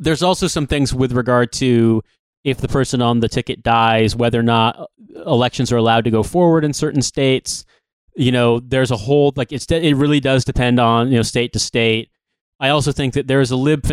there's 0.00 0.22
also 0.22 0.46
some 0.46 0.66
things 0.66 0.92
with 0.92 1.12
regard 1.12 1.52
to 1.52 2.02
if 2.44 2.58
the 2.58 2.68
person 2.68 3.00
on 3.00 3.20
the 3.20 3.28
ticket 3.28 3.62
dies, 3.62 4.14
whether 4.14 4.38
or 4.38 4.44
not 4.44 4.78
uh, 4.78 4.86
elections 5.26 5.72
are 5.72 5.78
allowed 5.78 6.04
to 6.04 6.10
go 6.10 6.22
forward 6.22 6.64
in 6.64 6.72
certain 6.74 7.02
states. 7.02 7.64
You 8.14 8.30
know, 8.30 8.60
there's 8.60 8.90
a 8.90 8.96
whole 8.96 9.32
like 9.36 9.52
it's 9.52 9.66
it 9.66 9.96
really 9.96 10.20
does 10.20 10.44
depend 10.44 10.78
on 10.78 11.10
you 11.10 11.16
know 11.16 11.22
state 11.22 11.52
to 11.54 11.58
state. 11.58 12.10
I 12.60 12.68
also 12.68 12.92
think 12.92 13.14
that 13.14 13.26
there 13.26 13.40
is 13.40 13.50
a 13.50 13.56
lib 13.56 13.84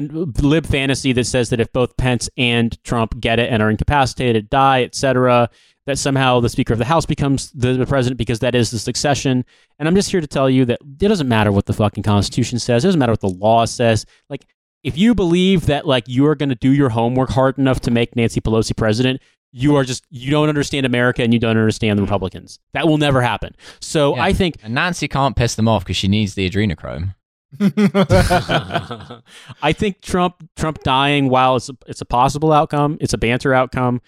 lib 0.41 0.65
fantasy 0.65 1.13
that 1.13 1.25
says 1.25 1.49
that 1.49 1.59
if 1.59 1.71
both 1.73 1.97
Pence 1.97 2.29
and 2.37 2.81
Trump 2.83 3.19
get 3.19 3.39
it 3.39 3.51
and 3.51 3.61
are 3.61 3.69
incapacitated, 3.69 4.49
die, 4.49 4.83
etc., 4.83 5.49
that 5.87 5.97
somehow 5.97 6.39
the 6.39 6.49
Speaker 6.49 6.73
of 6.73 6.79
the 6.79 6.85
House 6.85 7.05
becomes 7.05 7.51
the, 7.51 7.73
the 7.73 7.87
president 7.87 8.17
because 8.17 8.39
that 8.39 8.53
is 8.53 8.69
the 8.69 8.77
succession. 8.77 9.43
And 9.79 9.87
I'm 9.87 9.95
just 9.95 10.11
here 10.11 10.21
to 10.21 10.27
tell 10.27 10.49
you 10.49 10.63
that 10.65 10.79
it 10.81 11.07
doesn't 11.07 11.27
matter 11.27 11.51
what 11.51 11.65
the 11.65 11.73
fucking 11.73 12.03
Constitution 12.03 12.59
says. 12.59 12.83
It 12.83 12.87
doesn't 12.87 12.99
matter 12.99 13.13
what 13.13 13.21
the 13.21 13.29
law 13.29 13.65
says. 13.65 14.05
Like 14.29 14.45
if 14.83 14.97
you 14.97 15.15
believe 15.15 15.65
that 15.65 15.87
like 15.87 16.03
you're 16.07 16.35
going 16.35 16.49
to 16.49 16.55
do 16.55 16.71
your 16.71 16.89
homework 16.89 17.29
hard 17.29 17.57
enough 17.57 17.79
to 17.81 17.91
make 17.91 18.15
Nancy 18.15 18.41
Pelosi 18.41 18.75
president, 18.75 19.21
you 19.51 19.75
are 19.75 19.83
just 19.83 20.05
you 20.09 20.31
don't 20.31 20.49
understand 20.49 20.85
America 20.85 21.23
and 21.23 21.33
you 21.33 21.39
don't 21.39 21.57
understand 21.57 21.97
the 21.97 22.03
Republicans. 22.03 22.59
That 22.73 22.87
will 22.87 22.97
never 22.97 23.21
happen. 23.21 23.55
So 23.79 24.15
Yeah. 24.15 24.23
I 24.23 24.33
think 24.33 24.57
And 24.63 24.75
Nancy 24.75 25.07
can't 25.07 25.35
piss 25.35 25.55
them 25.55 25.67
off 25.67 25.83
because 25.83 25.97
she 25.97 26.07
needs 26.07 26.35
the 26.35 26.49
adrenochrome. 26.49 27.15
I 29.61 29.73
think 29.73 30.01
Trump 30.01 30.35
Trump 30.55 30.83
dying 30.83 31.29
while 31.29 31.55
it's 31.57 31.69
a, 31.69 31.77
it's 31.87 32.01
a 32.01 32.05
possible 32.05 32.51
outcome, 32.51 32.97
it's 33.01 33.13
a 33.13 33.17
banter 33.17 33.53
outcome. 33.53 34.01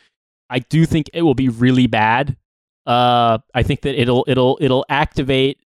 I 0.50 0.60
do 0.60 0.86
think 0.86 1.10
it 1.14 1.24
will 1.24 1.34
be 1.36 1.50
really 1.50 1.88
bad. 1.88 2.38
Uh, 2.86 3.40
I 3.54 3.64
think 3.64 3.82
that 3.82 4.00
it'll 4.00 4.26
it'll 4.28 4.58
it'll 4.62 4.86
activate 4.90 5.60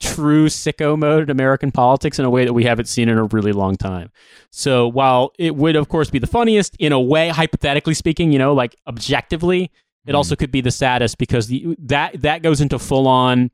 true 0.00 0.48
sicko 0.48 0.98
mode 0.98 1.22
in 1.24 1.30
American 1.30 1.70
politics 1.70 2.18
in 2.18 2.24
a 2.24 2.30
way 2.30 2.44
that 2.44 2.52
we 2.52 2.64
haven't 2.64 2.86
seen 2.86 3.08
in 3.08 3.18
a 3.18 3.24
really 3.24 3.52
long 3.52 3.76
time. 3.76 4.10
So 4.50 4.88
while 4.88 5.32
it 5.38 5.54
would, 5.54 5.76
of 5.76 5.88
course, 5.88 6.10
be 6.10 6.18
the 6.18 6.26
funniest 6.26 6.74
in 6.80 6.92
a 6.92 7.00
way, 7.00 7.28
hypothetically 7.28 7.94
speaking, 7.94 8.32
you 8.32 8.38
know, 8.38 8.52
like 8.52 8.74
objectively, 8.86 9.70
it 10.06 10.12
Mm. 10.12 10.16
also 10.16 10.34
could 10.34 10.50
be 10.50 10.60
the 10.60 10.72
saddest 10.72 11.18
because 11.18 11.46
the, 11.46 11.76
that 11.78 12.22
that 12.22 12.42
goes 12.42 12.60
into 12.60 12.78
full 12.78 13.06
on. 13.06 13.50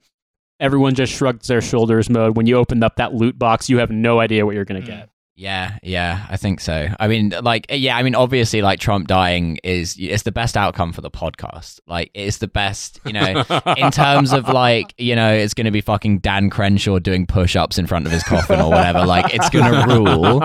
Everyone 0.60 0.94
just 0.94 1.12
shrugs 1.12 1.46
their 1.48 1.60
shoulders 1.60 2.10
mode. 2.10 2.36
When 2.36 2.46
you 2.46 2.56
open 2.56 2.82
up 2.82 2.96
that 2.96 3.14
loot 3.14 3.38
box, 3.38 3.68
you 3.68 3.78
have 3.78 3.90
no 3.90 4.18
idea 4.20 4.44
what 4.44 4.54
you're 4.54 4.64
going 4.64 4.80
to 4.82 4.86
Mm. 4.86 4.90
get. 4.96 5.08
Yeah, 5.40 5.78
yeah, 5.84 6.26
I 6.28 6.36
think 6.36 6.58
so. 6.58 6.88
I 6.98 7.06
mean, 7.06 7.32
like, 7.42 7.66
yeah, 7.70 7.96
I 7.96 8.02
mean, 8.02 8.16
obviously, 8.16 8.60
like 8.60 8.80
Trump 8.80 9.06
dying 9.06 9.60
is 9.62 9.94
it's 9.96 10.24
the 10.24 10.32
best 10.32 10.56
outcome 10.56 10.92
for 10.92 11.00
the 11.00 11.12
podcast. 11.12 11.78
Like, 11.86 12.10
it's 12.12 12.38
the 12.38 12.48
best, 12.48 12.98
you 13.06 13.12
know, 13.12 13.44
in 13.76 13.92
terms 13.92 14.32
of 14.32 14.48
like, 14.48 14.94
you 14.98 15.14
know, 15.14 15.32
it's 15.32 15.54
going 15.54 15.66
to 15.66 15.70
be 15.70 15.80
fucking 15.80 16.18
Dan 16.18 16.50
Crenshaw 16.50 16.98
doing 16.98 17.24
push-ups 17.24 17.78
in 17.78 17.86
front 17.86 18.04
of 18.06 18.10
his 18.10 18.24
coffin 18.24 18.60
or 18.60 18.68
whatever. 18.70 19.06
Like, 19.06 19.32
it's 19.32 19.48
going 19.50 19.72
to 19.72 19.94
rule. 19.94 20.40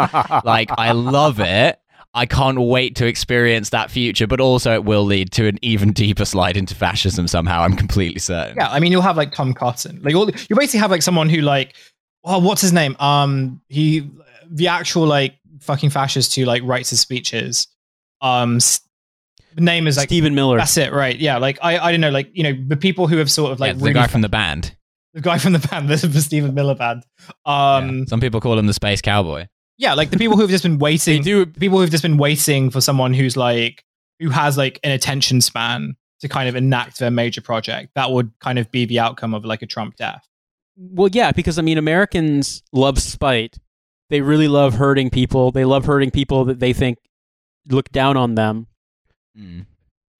Like, 0.46 0.70
I 0.78 0.92
love 0.92 1.40
it. 1.40 1.80
I 2.16 2.26
can't 2.28 2.60
wait 2.60 2.96
to 2.98 3.08
experience 3.08 3.70
that 3.72 3.90
future, 3.90 4.28
but 4.28 4.40
also 4.40 4.74
it 4.74 4.86
will 4.86 5.04
lead 5.04 5.32
to 5.32 5.48
an 5.48 5.58
even 5.64 5.94
deeper 5.94 6.26
slide 6.26 6.56
into 6.58 6.76
fascism 6.76 7.28
somehow. 7.28 7.62
I'm 7.64 7.76
completely 7.76 8.20
certain. 8.20 8.56
Yeah, 8.56 8.70
I 8.70 8.80
mean, 8.80 8.92
you'll 8.92 9.02
have 9.02 9.18
like 9.18 9.34
Tom 9.34 9.54
Cotton. 9.54 10.00
Like, 10.04 10.14
all, 10.16 10.30
you 10.30 10.56
basically 10.56 10.80
have 10.82 10.92
like 10.92 11.02
someone 11.02 11.28
who 11.30 11.42
like, 11.42 11.76
oh, 12.24 12.38
what's 12.40 12.62
his 12.62 12.72
name? 12.72 12.96
Um, 13.00 13.62
he, 13.68 14.10
the 14.50 14.68
actual 14.68 15.06
like 15.08 15.40
fucking 15.62 15.90
fascist 15.90 16.36
who 16.36 16.46
like 16.46 16.62
writes 16.64 16.92
his 16.92 17.00
speeches. 17.00 17.68
Um, 18.22 18.58
s- 18.58 18.82
name 19.58 19.88
is 19.88 19.98
like 19.98 20.08
Stephen 20.10 20.36
Miller. 20.36 20.58
that's 20.58 20.78
it, 20.78 20.94
right? 20.94 21.18
Yeah, 21.18 21.38
like 21.38 21.58
I, 21.64 21.78
I 21.80 21.92
don't 21.92 22.02
know, 22.02 22.10
like 22.12 22.30
you 22.34 22.44
know, 22.44 22.54
the 22.68 22.78
people 22.78 23.08
who 23.08 23.18
have 23.18 23.32
sort 23.32 23.52
of 23.52 23.60
Yeah, 23.60 23.66
like 23.68 23.78
the 23.78 23.84
really 23.86 23.94
guy 23.96 24.08
from 24.08 24.22
the 24.22 24.30
band. 24.30 24.76
the 25.14 25.22
guy 25.22 25.38
from 25.40 25.54
the 25.54 25.60
band, 25.68 25.90
the, 25.90 25.96
the 26.08 26.22
Stephen 26.22 26.54
Miller 26.54 26.76
band. 26.76 27.04
Um, 27.46 28.00
Yeah. 28.00 28.06
Some 28.08 28.20
people 28.22 28.40
call 28.40 28.58
him 28.60 28.68
the 28.68 28.74
space 28.74 29.02
cowboy. 29.02 29.48
Yeah, 29.78 29.94
like 29.94 30.10
the 30.12 30.18
people 30.18 30.36
who 30.36 30.42
have 30.42 30.50
just 30.52 30.64
been 30.64 30.74
They 30.78 30.84
waiting 30.84 31.22
do. 31.24 31.46
people 31.46 31.80
who've 31.80 31.90
just 31.92 32.04
been 32.04 32.18
waiting 32.18 32.70
for 32.70 32.82
someone 32.82 33.14
who's 33.14 33.36
like 33.38 33.84
who 34.20 34.30
has 34.30 34.58
like 34.58 34.80
an 34.84 34.92
attention 34.92 35.42
span 35.42 35.96
to 36.22 36.30
kind 36.30 36.48
of 36.48 36.56
enact 36.56 37.00
their 37.00 37.12
major 37.12 37.42
project 37.42 37.92
that 37.96 38.12
would 38.12 38.32
kind 38.40 38.58
of 38.60 38.72
be 38.72 38.86
the 38.86 39.00
outcome 39.00 39.34
of 39.34 39.44
like 39.44 39.62
a 39.62 39.68
trump 39.68 39.96
death 39.98 40.26
Well, 40.78 41.10
yeah, 41.12 41.32
because 41.32 41.60
I 41.60 41.62
mean, 41.62 41.78
Americans 41.78 42.64
love 42.72 43.00
spite. 43.00 43.58
They 44.10 44.22
really 44.22 44.48
love 44.48 44.76
hurting 44.76 45.10
people. 45.10 45.52
They 45.52 45.66
love 45.66 45.86
hurting 45.86 46.12
people 46.12 46.46
that 46.46 46.60
they 46.60 46.72
think 46.74 46.98
look 47.68 47.92
down 47.92 48.16
on 48.16 48.36
them. 48.36 48.68
Mm. 49.38 49.66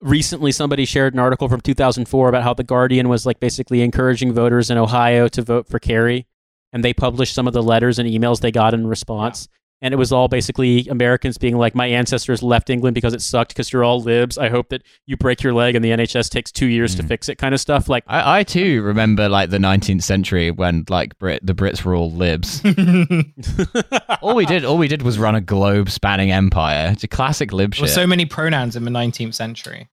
Recently, 0.00 0.52
somebody 0.52 0.84
shared 0.84 1.14
an 1.14 1.20
article 1.20 1.48
from 1.48 1.60
2004 1.60 2.28
about 2.28 2.42
how 2.42 2.52
the 2.54 2.64
Guardian 2.64 3.08
was 3.08 3.24
like 3.24 3.40
basically 3.40 3.80
encouraging 3.82 4.32
voters 4.32 4.68
in 4.70 4.76
Ohio 4.78 5.28
to 5.28 5.42
vote 5.42 5.68
for 5.68 5.78
Kerry, 5.78 6.26
and 6.74 6.84
they 6.84 6.92
published 6.92 7.34
some 7.34 7.46
of 7.46 7.54
the 7.54 7.62
letters 7.62 7.98
and 7.98 8.06
emails 8.06 8.40
they 8.40 8.52
got 8.52 8.74
in 8.74 8.86
response. 8.86 9.48
And 9.82 9.92
it 9.92 9.98
was 9.98 10.12
all 10.12 10.28
basically 10.28 10.86
Americans 10.88 11.36
being 11.36 11.58
like, 11.58 11.74
"My 11.74 11.86
ancestors 11.86 12.42
left 12.42 12.70
England 12.70 12.94
because 12.94 13.12
it 13.12 13.20
sucked 13.20 13.50
because 13.50 13.70
you're 13.70 13.84
all 13.84 14.00
libs. 14.00 14.38
I 14.38 14.48
hope 14.48 14.70
that 14.70 14.82
you 15.04 15.16
break 15.18 15.42
your 15.42 15.52
leg 15.52 15.74
and 15.74 15.84
the 15.84 15.90
NHS 15.90 16.30
takes 16.30 16.50
two 16.50 16.66
years 16.66 16.94
to 16.94 17.02
Mm. 17.02 17.08
fix 17.08 17.28
it," 17.28 17.36
kind 17.36 17.52
of 17.54 17.60
stuff. 17.60 17.86
Like, 17.88 18.02
I, 18.06 18.38
I 18.38 18.42
too 18.44 18.80
remember 18.82 19.28
like 19.28 19.50
the 19.50 19.58
19th 19.58 20.02
century 20.02 20.50
when 20.50 20.84
like 20.88 21.18
Brit 21.18 21.44
the 21.44 21.54
Brits 21.54 21.84
were 21.84 21.94
all 21.94 22.10
libs. 22.10 22.62
all 24.22 24.34
we 24.34 24.46
did, 24.46 24.64
all 24.64 24.78
we 24.78 24.88
did 24.88 25.02
was 25.02 25.18
run 25.18 25.34
a 25.34 25.40
globe-spanning 25.40 26.30
empire. 26.30 26.90
It's 26.92 27.04
a 27.04 27.08
classic 27.08 27.52
lib 27.52 27.74
shit. 27.74 27.80
there 27.84 27.90
were 27.90 28.02
so 28.02 28.06
many 28.06 28.24
pronouns 28.24 28.76
in 28.76 28.84
the 28.84 28.90
19th 28.90 29.34
century 29.34 29.88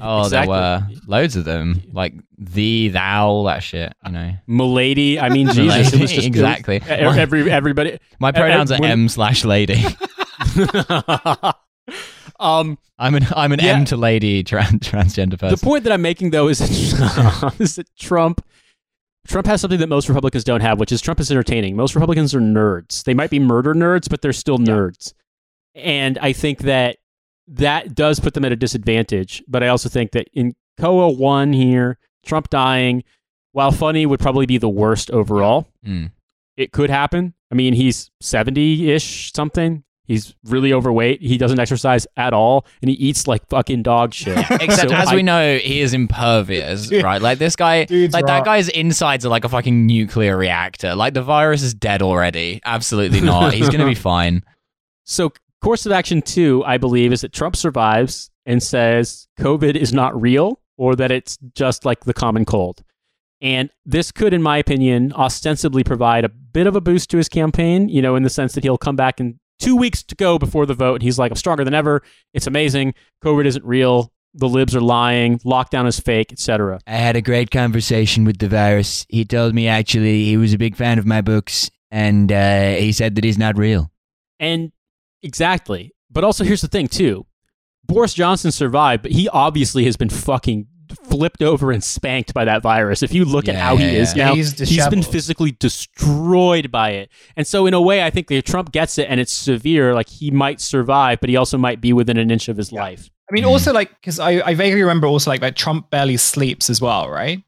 oh, 0.00 0.22
Exactly. 0.24 0.54
there 0.54 0.80
were 0.80 0.86
loads 1.06 1.36
of 1.36 1.44
them, 1.44 1.82
like 1.92 2.14
the 2.38 2.88
thou, 2.88 3.44
that 3.46 3.62
shit. 3.62 3.92
You 4.06 4.12
know, 4.12 4.32
Milady. 4.46 5.18
I 5.20 5.28
mean, 5.28 5.48
Jesus, 5.48 5.92
it 5.92 6.00
was 6.00 6.12
just 6.12 6.26
exactly. 6.26 6.76
it 6.76 7.06
was- 7.06 7.16
every 7.16 7.50
everybody. 7.50 7.98
My 8.18 8.32
pronouns 8.32 8.72
are 8.72 8.78
when- 8.78 8.90
M 8.90 9.08
slash 9.08 9.44
lady. 9.44 9.84
um, 12.40 12.78
I'm 12.98 13.14
an 13.14 13.26
I'm 13.36 13.52
an 13.52 13.60
Yeah. 13.60 13.72
M 13.76 13.84
to 13.86 13.96
lady 13.96 14.42
tran- 14.44 14.78
transgender 14.80 15.38
person. 15.38 15.56
the 15.56 15.64
point 15.64 15.84
that 15.84 15.92
I'm 15.92 16.02
making 16.02 16.30
though 16.30 16.48
is 16.48 16.58
that, 16.58 17.54
is 17.58 17.76
that 17.76 17.86
Trump 17.96 18.44
Trump 19.26 19.46
has 19.46 19.60
something 19.60 19.78
that 19.80 19.88
most 19.88 20.08
Republicans 20.08 20.44
don't 20.44 20.60
have, 20.60 20.78
which 20.78 20.92
is 20.92 21.00
Trump 21.00 21.18
is 21.20 21.30
entertaining. 21.30 21.76
Most 21.76 21.94
Republicans 21.94 22.34
are 22.34 22.40
nerds. 22.40 23.04
They 23.04 23.14
might 23.14 23.30
be 23.30 23.38
murder 23.38 23.74
nerds, 23.74 24.08
but 24.08 24.20
they're 24.20 24.34
still 24.34 24.58
nerds. 24.58 25.14
And 25.74 26.18
I 26.18 26.32
think 26.34 26.60
that 26.60 26.98
that 27.48 27.94
does 27.94 28.20
put 28.20 28.34
them 28.34 28.44
at 28.44 28.52
a 28.52 28.56
disadvantage. 28.56 29.42
But 29.48 29.62
I 29.62 29.68
also 29.68 29.88
think 29.88 30.12
that 30.12 30.28
in 30.32 30.54
COA 30.80 31.10
one 31.12 31.52
here, 31.52 31.98
Trump 32.24 32.48
dying, 32.50 33.04
while 33.52 33.70
funny, 33.72 34.06
would 34.06 34.20
probably 34.20 34.46
be 34.46 34.58
the 34.58 34.68
worst 34.68 35.10
overall. 35.10 35.68
Mm. 35.86 36.10
it 36.56 36.72
could 36.72 36.90
happen. 36.90 37.34
I 37.52 37.54
mean, 37.54 37.74
he's 37.74 38.10
70 38.20 38.90
ish 38.90 39.32
something. 39.32 39.84
He's 40.06 40.34
really 40.44 40.72
overweight. 40.72 41.22
He 41.22 41.38
doesn't 41.38 41.58
exercise 41.58 42.06
at 42.16 42.34
all, 42.34 42.66
and 42.82 42.90
he 42.90 42.94
eats 42.96 43.26
like 43.26 43.48
fucking 43.48 43.82
dog 43.84 44.12
shit. 44.12 44.36
Except 44.50 44.90
So 44.90 44.94
as 44.94 45.08
I- 45.08 45.14
we 45.14 45.22
know, 45.22 45.56
he 45.56 45.80
is 45.80 45.94
impervious, 45.94 46.90
right? 47.02 47.22
Like 47.22 47.38
this 47.38 47.56
guy, 47.56 47.84
Dude's 47.84 48.12
like 48.12 48.26
that 48.26 48.44
guy's 48.44 48.68
insides 48.68 49.24
are 49.24 49.30
like 49.30 49.44
a 49.44 49.48
fucking 49.48 49.86
nuclear 49.86 50.36
reactor. 50.36 50.94
Like 50.94 51.14
the 51.14 51.22
virus 51.22 51.62
is 51.62 51.72
dead 51.74 52.02
already. 52.02 52.60
Absolutely 52.66 53.20
not. 53.22 53.54
He's 53.54 53.68
gonna 53.70 53.86
be 53.86 53.94
fine. 54.12 54.42
So, 55.04 55.32
course 55.64 55.86
of 55.86 55.92
action 55.92 56.20
two, 56.20 56.62
I 56.66 56.76
believe, 56.76 57.10
is 57.10 57.22
that 57.22 57.32
Trump 57.32 57.56
survives 57.56 58.30
and 58.44 58.62
says 58.62 59.26
COVID 59.40 59.76
is 59.76 59.94
not 59.94 60.20
real 60.20 60.60
or 60.76 60.94
that 60.94 61.10
it's 61.10 61.38
just 61.54 61.86
like 61.86 62.04
the 62.04 62.12
common 62.12 62.44
cold. 62.44 62.84
And 63.40 63.70
this 63.86 64.12
could, 64.12 64.34
in 64.34 64.42
my 64.42 64.58
opinion, 64.58 65.14
ostensibly 65.14 65.82
provide 65.82 66.26
a 66.26 66.28
bit 66.28 66.66
of 66.66 66.76
a 66.76 66.82
boost 66.82 67.08
to 67.10 67.16
his 67.16 67.30
campaign, 67.30 67.88
you 67.88 68.02
know, 68.02 68.14
in 68.14 68.22
the 68.22 68.30
sense 68.30 68.52
that 68.52 68.62
he'll 68.62 68.76
come 68.76 68.94
back 68.94 69.20
in 69.20 69.40
two 69.58 69.74
weeks 69.74 70.02
to 70.02 70.14
go 70.14 70.38
before 70.38 70.66
the 70.66 70.74
vote. 70.74 70.96
And 70.96 71.02
he's 71.02 71.18
like, 71.18 71.32
I'm 71.32 71.36
stronger 71.36 71.64
than 71.64 71.74
ever. 71.74 72.02
It's 72.34 72.46
amazing. 72.46 72.92
COVID 73.24 73.46
isn't 73.46 73.64
real. 73.64 74.12
The 74.34 74.48
libs 74.48 74.76
are 74.76 74.82
lying. 74.82 75.38
Lockdown 75.40 75.86
is 75.86 75.98
fake, 75.98 76.30
etc. 76.30 76.80
I 76.86 76.96
had 76.96 77.16
a 77.16 77.22
great 77.22 77.50
conversation 77.50 78.26
with 78.26 78.36
the 78.36 78.48
virus. 78.48 79.06
He 79.08 79.24
told 79.24 79.54
me 79.54 79.68
actually 79.68 80.24
he 80.24 80.36
was 80.36 80.52
a 80.52 80.58
big 80.58 80.76
fan 80.76 80.98
of 80.98 81.06
my 81.06 81.22
books, 81.22 81.70
and 81.90 82.30
uh, 82.30 82.72
he 82.72 82.92
said 82.92 83.14
that 83.14 83.24
he's 83.24 83.38
not 83.38 83.56
real. 83.56 83.90
And 84.38 84.72
exactly. 85.24 85.92
But 86.10 86.22
also, 86.22 86.44
here's 86.44 86.60
the 86.62 86.68
thing, 86.68 86.86
too. 86.86 87.26
Boris 87.86 88.14
Johnson 88.14 88.52
survived, 88.52 89.02
but 89.02 89.12
he 89.12 89.28
obviously 89.28 89.84
has 89.84 89.96
been 89.96 90.08
fucking 90.08 90.68
flipped 91.08 91.42
over 91.42 91.72
and 91.72 91.82
spanked 91.82 92.32
by 92.32 92.44
that 92.44 92.62
virus. 92.62 93.02
If 93.02 93.12
you 93.12 93.24
look 93.24 93.48
at 93.48 93.54
Yeah, 93.54 93.60
how 93.60 93.76
he 93.76 93.84
yeah, 93.86 93.90
is 94.02 94.14
yeah. 94.16 94.26
now, 94.28 94.34
He's 94.34 94.58
he's 94.58 94.86
been 94.88 95.02
physically 95.02 95.50
destroyed 95.52 96.70
by 96.70 96.90
it. 96.90 97.10
And 97.36 97.46
so, 97.46 97.66
in 97.66 97.74
a 97.74 97.80
way, 97.80 98.02
I 98.04 98.10
think 98.10 98.28
that 98.28 98.36
if 98.36 98.44
Trump 98.44 98.70
gets 98.72 98.96
it 98.98 99.06
and 99.10 99.18
it's 99.20 99.32
severe, 99.32 99.92
like 99.94 100.08
he 100.08 100.30
might 100.30 100.60
survive, 100.60 101.20
but 101.20 101.28
he 101.30 101.36
also 101.36 101.58
might 101.58 101.80
be 101.80 101.92
within 101.92 102.16
an 102.16 102.30
inch 102.30 102.48
of 102.48 102.56
his 102.56 102.70
life. 102.72 103.10
i 103.28 103.32
mean 103.32 103.44
also 103.44 103.72
like 103.72 103.90
because 104.00 104.20
I, 104.20 104.32
I 104.46 104.54
vaguely 104.54 104.82
remember 104.82 105.06
also 105.06 105.30
like 105.30 105.40
that 105.40 105.56
trump 105.56 105.90
barely 105.90 106.18
sleeps 106.18 106.68
as 106.68 106.80
well 106.80 107.08
right 107.08 107.42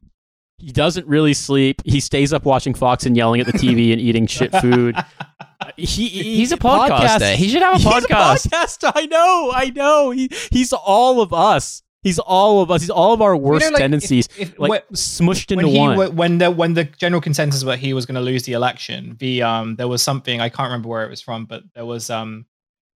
He 0.57 0.71
doesn't 0.71 1.05
really 1.07 1.35
sleep. 1.35 1.81
He 1.85 1.99
stays 1.99 2.33
up 2.33 2.45
watching 2.45 2.73
Fox 2.73 3.05
and 3.05 3.15
yelling 3.15 3.39
at 3.41 3.45
the 3.45 3.53
TV 3.53 3.91
and 3.91 4.01
eating 4.01 4.25
shit 4.27 4.51
food. 4.59 4.95
He, 5.75 5.85
he- 5.85 6.35
He's 6.37 6.51
a 6.51 6.57
podcaster. 6.57 7.19
podcasts- 7.19 7.35
He 7.35 7.49
should 7.49 7.61
have 7.61 7.75
a 7.75 7.77
He's 7.77 7.87
podcast. 7.87 8.47
podcast. 8.49 8.91
I 8.95 9.05
know. 9.07 9.51
I 9.53 9.69
know. 9.71 10.11
He, 10.11 10.29
he's 10.51 10.71
all 10.73 11.21
of 11.21 11.33
us. 11.33 11.81
He's 12.03 12.19
all 12.19 12.61
of 12.61 12.69
us. 12.71 12.81
He's 12.81 12.91
all 12.91 13.11
of 13.11 13.21
our 13.21 13.35
worst 13.35 13.63
You 13.65 13.71
know, 13.71 13.73
like, 13.73 13.81
tendencies, 13.81 14.29
if- 14.37 14.57
like 14.59 14.69
when- 14.69 14.81
smushed 14.93 15.49
when 15.55 15.65
into 15.65 15.71
he 15.71 15.79
one. 15.79 16.15
when 16.15 16.37
the 16.37 16.51
when 16.51 16.73
the 16.73 16.83
general 16.85 17.21
consensus 17.21 17.63
was 17.63 17.79
he 17.79 17.93
was 17.93 18.05
going 18.05 18.15
to 18.15 18.21
lose 18.21 18.43
the 18.43 18.53
election 18.53 19.17
the 19.19 19.41
um 19.41 19.75
there 19.75 19.87
was 19.87 20.01
something 20.01 20.39
i 20.39 20.47
can't 20.47 20.67
remember 20.67 20.87
where 20.89 21.03
it 21.03 21.09
was 21.09 21.21
from 21.21 21.45
but 21.45 21.63
there 21.75 21.85
was 21.85 22.09
um 22.09 22.45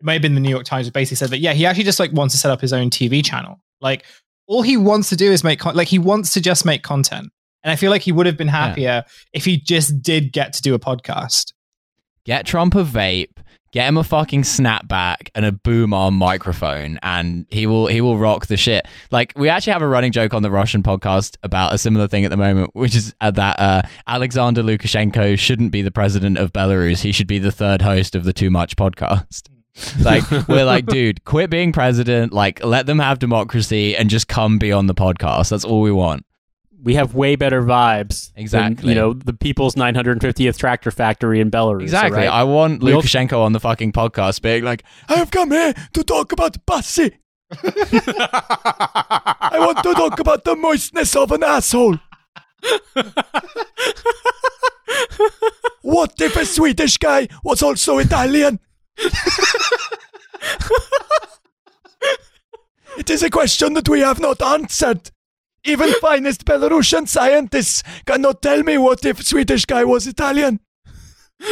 it 0.00 0.04
may 0.06 0.12
have 0.12 0.22
been 0.22 0.34
the 0.34 0.40
new 0.40 0.50
york 0.50 0.64
times 0.64 0.86
that 0.86 0.92
basically 0.92 1.16
said 1.16 1.30
that 1.30 1.38
yeah 1.38 1.52
he 1.54 1.66
actually 1.66 1.82
just 1.82 1.98
like 1.98 2.12
wants 2.12 2.34
to 2.34 2.38
set 2.38 2.50
up 2.52 2.60
his 2.60 2.72
own 2.72 2.88
tv 2.90 3.24
channel 3.24 3.58
like 3.80 4.04
all 4.46 4.62
he 4.62 4.76
wants 4.76 5.08
to 5.08 5.16
do 5.16 5.32
is 5.32 5.42
make 5.42 5.58
con- 5.58 5.74
like 5.74 5.88
he 5.88 5.98
wants 5.98 6.32
to 6.34 6.40
just 6.40 6.64
make 6.64 6.82
content 6.84 7.32
and 7.64 7.72
i 7.72 7.76
feel 7.76 7.90
like 7.90 8.02
he 8.02 8.12
would 8.12 8.26
have 8.26 8.36
been 8.36 8.48
happier 8.48 9.02
if 9.32 9.44
he 9.44 9.56
just 9.58 10.00
did 10.02 10.30
get 10.32 10.52
to 10.52 10.62
do 10.62 10.74
a 10.74 10.78
podcast 10.78 11.52
Get 12.24 12.46
Trump 12.46 12.74
a 12.74 12.84
vape, 12.84 13.38
get 13.72 13.88
him 13.88 13.96
a 13.96 14.04
fucking 14.04 14.42
snapback 14.42 15.30
and 15.34 15.44
a 15.44 15.52
boom 15.52 15.94
arm 15.94 16.14
microphone, 16.14 16.98
and 17.02 17.46
he 17.50 17.66
will 17.66 17.86
he 17.86 18.00
will 18.00 18.18
rock 18.18 18.46
the 18.46 18.56
shit. 18.56 18.86
Like 19.10 19.32
we 19.36 19.48
actually 19.48 19.72
have 19.72 19.82
a 19.82 19.88
running 19.88 20.12
joke 20.12 20.34
on 20.34 20.42
the 20.42 20.50
Russian 20.50 20.82
podcast 20.82 21.36
about 21.42 21.72
a 21.72 21.78
similar 21.78 22.08
thing 22.08 22.24
at 22.24 22.30
the 22.30 22.36
moment, 22.36 22.70
which 22.74 22.94
is 22.94 23.14
uh, 23.20 23.30
that 23.32 23.58
uh, 23.58 23.82
Alexander 24.06 24.62
Lukashenko 24.62 25.38
shouldn't 25.38 25.72
be 25.72 25.82
the 25.82 25.90
president 25.90 26.38
of 26.38 26.52
Belarus. 26.52 27.00
He 27.00 27.12
should 27.12 27.26
be 27.26 27.38
the 27.38 27.52
third 27.52 27.82
host 27.82 28.14
of 28.14 28.24
the 28.24 28.32
Too 28.32 28.50
Much 28.50 28.76
podcast. 28.76 29.48
like 30.00 30.28
we're 30.48 30.64
like, 30.64 30.86
dude, 30.86 31.24
quit 31.24 31.48
being 31.48 31.72
president. 31.72 32.32
Like 32.32 32.64
let 32.64 32.86
them 32.86 32.98
have 32.98 33.18
democracy 33.18 33.96
and 33.96 34.10
just 34.10 34.28
come 34.28 34.58
be 34.58 34.72
on 34.72 34.86
the 34.86 34.94
podcast. 34.94 35.50
That's 35.50 35.64
all 35.64 35.80
we 35.80 35.92
want. 35.92 36.24
We 36.82 36.94
have 36.94 37.14
way 37.14 37.36
better 37.36 37.62
vibes. 37.62 38.32
than, 38.32 38.42
Exactly. 38.42 38.88
you 38.88 38.94
know, 38.94 39.12
the 39.12 39.32
People's 39.34 39.74
950th 39.74 40.56
Tractor 40.58 40.90
Factory 40.90 41.40
in 41.40 41.50
Belarus. 41.50 41.82
Exactly. 41.82 42.26
all 42.26 42.32
right? 42.32 42.40
I 42.40 42.44
want 42.44 42.82
We'll- 42.82 43.02
Lukashenko 43.02 43.38
on 43.38 43.52
the 43.52 43.60
fucking 43.60 43.92
podcast 43.92 44.40
being 44.42 44.64
like, 44.64 44.82
I 45.08 45.16
have 45.16 45.30
come 45.30 45.50
here 45.50 45.74
to 45.92 46.02
talk 46.04 46.32
about 46.32 46.64
pussy. 46.66 47.18
I 47.52 49.56
want 49.58 49.82
to 49.82 49.92
talk 49.94 50.18
about 50.20 50.44
the 50.44 50.54
moistness 50.56 51.14
of 51.16 51.32
an 51.32 51.42
asshole. 51.42 51.98
what 55.82 56.12
if 56.20 56.36
a 56.36 56.46
Swedish 56.46 56.96
guy 56.98 57.26
was 57.42 57.62
also 57.62 57.98
Italian? 57.98 58.60
it 62.98 63.08
is 63.10 63.22
a 63.22 63.30
question 63.30 63.72
that 63.74 63.88
we 63.88 64.00
have 64.00 64.20
not 64.20 64.42
answered. 64.42 65.10
Even 65.64 65.92
finest 66.00 66.44
Belarusian 66.44 67.06
scientists 67.06 67.82
cannot 68.06 68.40
tell 68.42 68.62
me 68.62 68.78
what 68.78 69.04
if 69.04 69.22
Swedish 69.24 69.64
guy 69.66 69.84
was 69.84 70.06
Italian. 70.06 70.60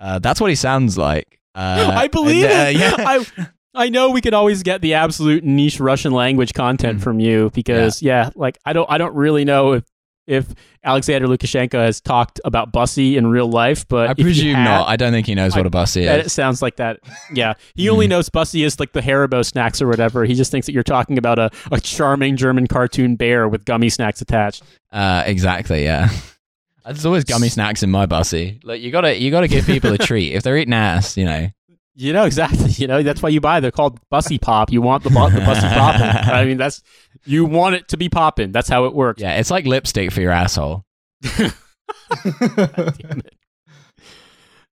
Uh, 0.00 0.18
that's 0.18 0.40
what 0.40 0.50
he 0.50 0.56
sounds 0.56 0.98
like. 0.98 1.38
Uh, 1.54 1.92
I 1.94 2.08
believe 2.08 2.44
and, 2.46 2.52
uh, 2.52 2.70
it. 2.70 2.76
yeah. 2.76 2.94
I 2.98 3.24
I 3.72 3.88
know 3.88 4.10
we 4.10 4.20
could 4.20 4.34
always 4.34 4.64
get 4.64 4.80
the 4.80 4.94
absolute 4.94 5.44
niche 5.44 5.78
Russian 5.78 6.12
language 6.12 6.54
content 6.54 6.98
Mm. 6.98 7.02
from 7.04 7.20
you 7.20 7.50
because 7.54 8.02
yeah. 8.02 8.30
like 8.34 8.58
I 8.66 8.72
don't 8.72 8.90
I 8.90 8.98
don't 8.98 9.14
really 9.14 9.44
know 9.44 9.74
if 9.74 9.84
if 10.26 10.46
Alexander 10.84 11.26
Lukashenko 11.26 11.74
has 11.84 12.00
talked 12.00 12.40
about 12.44 12.72
Bussy 12.72 13.16
in 13.16 13.26
real 13.26 13.48
life, 13.50 13.86
but 13.88 14.10
I 14.10 14.14
presume 14.14 14.54
had, 14.54 14.64
not. 14.64 14.88
I 14.88 14.96
don't 14.96 15.12
think 15.12 15.26
he 15.26 15.34
knows 15.34 15.56
what 15.56 15.66
a 15.66 15.70
bus 15.70 15.94
that 15.94 16.20
is. 16.20 16.26
it 16.26 16.30
sounds 16.30 16.62
like 16.62 16.76
that. 16.76 17.00
Yeah, 17.34 17.54
he 17.74 17.88
only 17.88 18.06
knows 18.08 18.28
Bussy 18.28 18.62
is 18.62 18.78
like 18.78 18.92
the 18.92 19.00
Haribo 19.00 19.44
snacks 19.44 19.80
or 19.80 19.88
whatever. 19.88 20.24
He 20.24 20.34
just 20.34 20.50
thinks 20.50 20.66
that 20.66 20.72
you're 20.72 20.82
talking 20.82 21.16
about 21.18 21.38
a, 21.38 21.50
a 21.70 21.80
charming 21.80 22.36
German 22.36 22.66
cartoon 22.66 23.16
bear 23.16 23.48
with 23.48 23.64
gummy 23.64 23.88
snacks 23.88 24.20
attached. 24.20 24.62
Uh, 24.92 25.22
exactly. 25.26 25.84
Yeah. 25.84 26.10
There's 26.84 27.06
always 27.06 27.24
gummy 27.24 27.48
snacks 27.48 27.82
in 27.82 27.90
my 27.90 28.06
bussy. 28.06 28.60
Like 28.64 28.80
you 28.82 28.90
gotta, 28.90 29.18
you 29.18 29.30
gotta 29.30 29.48
give 29.48 29.64
people 29.66 29.92
a 29.92 29.98
treat. 30.06 30.32
If 30.34 30.42
they're 30.42 30.56
eating 30.58 30.74
ass, 30.74 31.16
you 31.16 31.24
know. 31.24 31.48
You 31.94 32.12
know 32.14 32.24
exactly. 32.24 32.70
You 32.70 32.86
know 32.86 33.02
that's 33.02 33.22
why 33.22 33.28
you 33.28 33.40
buy. 33.40 33.60
They're 33.60 33.70
called 33.70 33.98
Bussy 34.10 34.38
Pop. 34.38 34.72
You 34.72 34.80
want 34.80 35.04
the 35.04 35.10
bu- 35.10 35.30
the 35.30 35.40
Bussy 35.40 35.68
pop. 35.68 36.00
I 36.00 36.44
mean 36.46 36.56
that's 36.56 36.82
you 37.24 37.44
want 37.44 37.74
it 37.76 37.88
to 37.88 37.96
be 37.96 38.08
popping. 38.08 38.52
That's 38.52 38.68
how 38.68 38.84
it 38.86 38.94
works. 38.94 39.22
Yeah, 39.22 39.34
it's 39.36 39.50
like 39.50 39.66
lipstick 39.66 40.10
for 40.12 40.20
your 40.20 40.32
asshole. 40.32 40.84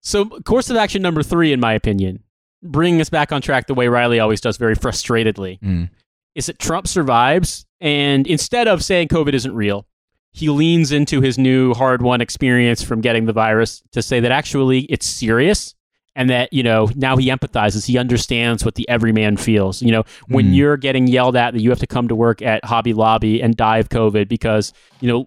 So, 0.07 0.26
course 0.26 0.68
of 0.68 0.76
action 0.76 1.01
number 1.01 1.22
three, 1.22 1.53
in 1.53 1.61
my 1.61 1.72
opinion, 1.72 2.22
bringing 2.62 3.01
us 3.01 3.09
back 3.09 3.32
on 3.32 3.40
track 3.40 3.66
the 3.66 3.74
way 3.74 3.88
Riley 3.88 4.20
always 4.20 4.40
does, 4.40 4.59
very 4.59 4.76
frustratedly, 4.76 5.59
Mm. 5.61 5.88
is 6.34 6.45
that 6.47 6.59
Trump 6.59 6.86
survives, 6.86 7.64
and 7.80 8.26
instead 8.26 8.68
of 8.68 8.84
saying 8.84 9.09
COVID 9.09 9.32
isn't 9.32 9.55
real, 9.55 9.86
he 10.32 10.51
leans 10.51 10.92
into 10.92 11.22
his 11.22 11.38
new 11.38 11.72
hard 11.72 12.03
won 12.03 12.20
experience 12.20 12.82
from 12.82 13.01
getting 13.01 13.24
the 13.24 13.32
virus 13.32 13.82
to 13.92 14.03
say 14.03 14.20
that 14.20 14.30
actually 14.30 14.80
it's 14.90 15.07
serious. 15.07 15.74
And 16.16 16.30
that, 16.30 16.52
you 16.52 16.62
know, 16.62 16.88
now 16.94 17.16
he 17.16 17.28
empathizes. 17.28 17.86
He 17.86 17.98
understands 17.98 18.64
what 18.64 18.76
the 18.76 18.88
everyman 18.88 19.36
feels. 19.36 19.82
You 19.82 19.90
know, 19.90 20.04
when 20.28 20.46
Mm. 20.52 20.54
you're 20.54 20.76
getting 20.76 21.08
yelled 21.08 21.34
at 21.34 21.54
that 21.54 21.60
you 21.60 21.70
have 21.70 21.80
to 21.80 21.88
come 21.88 22.06
to 22.08 22.14
work 22.14 22.40
at 22.40 22.64
Hobby 22.64 22.92
Lobby 22.92 23.42
and 23.42 23.56
die 23.56 23.78
of 23.78 23.88
COVID 23.88 24.28
because, 24.28 24.72
you 25.00 25.08
know, 25.08 25.26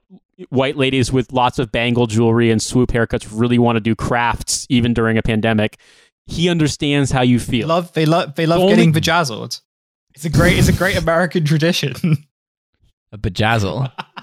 white 0.49 0.77
ladies 0.77 1.11
with 1.11 1.33
lots 1.33 1.59
of 1.59 1.71
bangle 1.71 2.07
jewelry 2.07 2.51
and 2.51 2.61
swoop 2.61 2.91
haircuts 2.91 3.27
really 3.31 3.57
want 3.59 3.75
to 3.75 3.79
do 3.81 3.95
crafts 3.95 4.65
even 4.69 4.93
during 4.93 5.17
a 5.17 5.21
pandemic. 5.23 5.77
He 6.25 6.47
understands 6.47 7.11
how 7.11 7.21
you 7.21 7.39
feel. 7.39 7.67
love 7.67 7.91
they 7.93 8.05
love 8.05 8.35
they 8.35 8.45
love 8.45 8.61
Only- 8.61 8.75
getting 8.75 8.91
bejazzled. 8.93 9.59
It's 10.15 10.25
a 10.25 10.29
great 10.29 10.57
it's 10.57 10.67
a 10.69 10.73
great 10.73 10.95
American 10.97 11.43
tradition. 11.51 11.93
A 13.11 13.17
bejazzle 13.17 13.91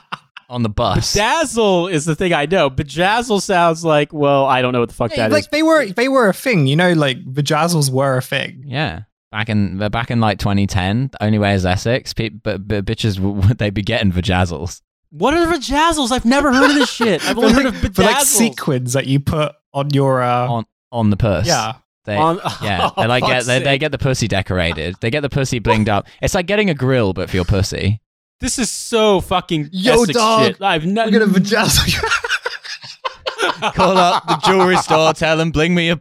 on 0.48 0.62
the 0.62 0.68
bus. 0.68 1.14
Bedazzle 1.16 1.90
is 1.90 2.04
the 2.04 2.14
thing 2.14 2.32
I 2.32 2.46
know. 2.46 2.70
Bejazzle 2.70 3.40
sounds 3.42 3.84
like, 3.84 4.12
well, 4.12 4.44
I 4.46 4.62
don't 4.62 4.72
know 4.72 4.80
what 4.80 4.88
the 4.88 4.94
fuck 4.94 5.14
that 5.14 5.28
is. 5.28 5.32
like 5.32 5.50
they 5.50 5.62
were 5.62 5.86
they 5.86 6.08
were 6.08 6.28
a 6.28 6.32
thing, 6.34 6.66
you 6.66 6.76
know, 6.76 6.92
like 6.92 7.18
bejazzles 7.24 7.90
were 7.90 8.16
a 8.18 8.22
thing. 8.22 8.64
yeah. 8.66 9.02
Back 9.32 9.48
in 9.48 9.78
back 9.90 10.12
in 10.12 10.20
like 10.20 10.38
2010, 10.38 11.10
only 11.20 11.38
way 11.40 11.54
is 11.54 11.66
Essex. 11.66 12.12
Pe- 12.12 12.28
but, 12.28 12.68
but 12.68 12.84
bitches 12.84 13.18
would 13.18 13.58
they 13.58 13.70
be 13.70 13.82
getting 13.82 14.12
bejazzles? 14.12 14.80
What 15.10 15.34
are 15.34 15.46
bejazzles? 15.46 16.12
I've 16.12 16.24
never 16.24 16.52
heard 16.52 16.70
of 16.70 16.76
this 16.76 16.90
shit. 16.90 17.24
I've 17.28 17.36
only 17.38 17.52
For 17.52 17.62
heard 17.62 17.66
of 17.66 17.74
bedazzles. 17.74 17.94
for 17.96 18.02
like 18.02 18.22
sequins 18.24 18.92
that 18.92 19.06
you 19.08 19.18
put 19.20 19.52
on 19.72 19.90
your 19.90 20.22
uh 20.22 20.48
on 20.48 20.66
on 20.92 21.10
the 21.10 21.16
purse. 21.16 21.46
yeah. 21.48 21.74
They, 22.04 22.16
On- 22.16 22.38
yeah, 22.62 22.90
Oh, 22.96 23.02
they 23.02 23.08
like 23.08 23.24
get 23.24 23.44
they, 23.46 23.58
they 23.60 23.78
get 23.78 23.90
the 23.90 23.98
pussy 23.98 24.28
decorated. 24.28 24.94
They 25.00 25.10
get 25.10 25.22
the 25.22 25.30
pussy 25.30 25.58
blinged 25.58 25.88
up. 25.88 26.06
It's 26.22 26.34
like 26.34 26.46
getting 26.46 26.68
a 26.70 26.74
grill, 26.74 27.12
but 27.14 27.28
for 27.30 27.34
your 27.36 27.44
pussy. 27.46 28.00
This 28.40 28.58
is 28.58 28.70
so 28.70 29.20
fucking 29.20 29.70
Yo, 29.72 30.02
Essex 30.02 30.18
dog, 30.18 30.44
shit. 30.46 30.62
I've 30.62 30.84
never. 30.86 31.10
We're 31.10 31.20
gonna 31.20 31.32
bejazzle 31.32 31.86
you. 33.62 33.70
Call 33.72 33.96
up 33.96 34.26
the 34.26 34.36
jewelry 34.44 34.76
store, 34.76 35.12
tell 35.14 35.36
them 35.36 35.50
bling 35.50 35.74
me 35.74 35.90
a. 35.90 35.98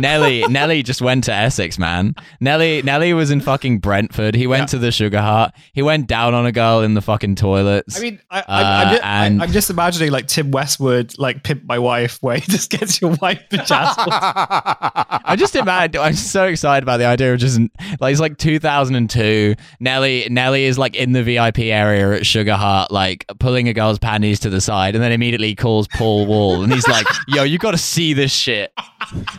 Nelly, 0.00 0.44
Nelly 0.48 0.82
just 0.82 1.02
went 1.02 1.24
to 1.24 1.32
Essex, 1.32 1.78
man. 1.78 2.14
Nelly, 2.40 2.82
Nelly 2.82 3.12
was 3.12 3.30
in 3.30 3.40
fucking 3.40 3.78
Brentwood. 3.78 4.34
He 4.34 4.46
went 4.46 4.62
Yeah. 4.62 4.66
to 4.66 4.78
the 4.78 4.92
Sugar 4.92 5.20
Hut. 5.20 5.54
He 5.72 5.82
went 5.82 6.06
down 6.06 6.34
on 6.34 6.46
a 6.46 6.52
girl 6.52 6.80
in 6.80 6.94
the 6.94 7.02
fucking 7.02 7.34
toilets. 7.36 7.98
I 7.98 8.00
mean, 8.02 8.20
I, 8.30 8.38
I, 8.38 8.42
Uh, 8.42 8.44
I'm, 8.84 8.90
just, 8.90 9.04
and- 9.04 9.42
I, 9.42 9.44
am 9.46 9.52
just 9.52 9.70
imagining 9.70 10.10
like 10.12 10.26
Tim 10.26 10.50
Westwood, 10.50 11.18
like 11.18 11.42
pimp 11.42 11.64
my 11.64 11.78
wife, 11.78 12.18
where 12.20 12.36
he 12.36 12.42
just 12.50 12.70
gets 12.70 13.00
your 13.00 13.16
wife 13.20 13.40
bejazzled. 13.50 14.08
I 14.12 15.34
just 15.38 15.54
imagine. 15.56 16.00
I'm 16.00 16.14
so 16.14 16.44
excited 16.46 16.82
about 16.82 16.98
the 16.98 17.06
idea 17.06 17.32
of 17.34 17.40
just 17.40 17.58
like 18.00 18.12
it's 18.12 18.20
like 18.20 18.38
2002. 18.38 19.54
Nelly, 19.80 20.26
Nelly 20.30 20.64
is 20.64 20.78
like 20.78 20.94
in 20.94 21.12
the 21.12 21.22
VIP 21.22 21.60
area 21.60 22.12
at 22.16 22.26
Sugar 22.26 22.54
Hut, 22.54 22.90
like 22.90 23.24
pulling 23.38 23.68
a 23.68 23.72
girl's 23.72 23.98
panties 23.98 24.40
to 24.40 24.50
the 24.50 24.60
side, 24.60 24.94
and 24.94 25.02
then 25.02 25.12
immediately 25.12 25.54
calls 25.54 25.88
Paul 25.88 26.26
Wall, 26.26 26.62
and 26.62 26.72
he's 26.72 26.86
like, 26.88 27.06
"Yo, 27.28 27.42
you 27.42 27.58
got 27.58 27.72
to 27.72 27.78
see 27.78 28.12
this 28.14 28.32
shit. 28.32 28.72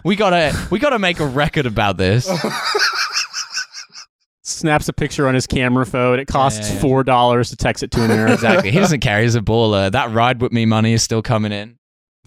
We 0.04 0.16
gotta, 0.16 0.43
we 0.72 0.80
gotta 0.80 1.00
make 1.00 1.20
a 1.20 1.26
record 1.28 1.66
about 1.66 1.98
this." 1.98 2.30
Snaps 4.46 4.90
a 4.90 4.94
picture 4.94 5.28
on 5.28 5.34
his 5.36 5.48
camera 5.48 5.86
phone. 5.86 6.20
It 6.20 6.26
costs 6.28 6.68
Yeah, 6.68 6.76
yeah. 6.76 6.82
four 6.82 7.04
dollars 7.04 7.50
to 7.52 7.56
text 7.56 7.82
it 7.82 7.92
to 7.92 8.04
America. 8.04 8.34
exactly. 8.34 8.72
He 8.72 8.80
doesn't 8.80 9.00
care. 9.00 9.22
He's 9.22 9.36
a 9.36 9.42
baller. 9.42 9.90
That 9.92 10.12
ride 10.12 10.42
with 10.42 10.52
me 10.52 10.66
money 10.66 10.92
is 10.94 11.02
still 11.02 11.22
coming 11.22 11.52
in. 11.54 11.78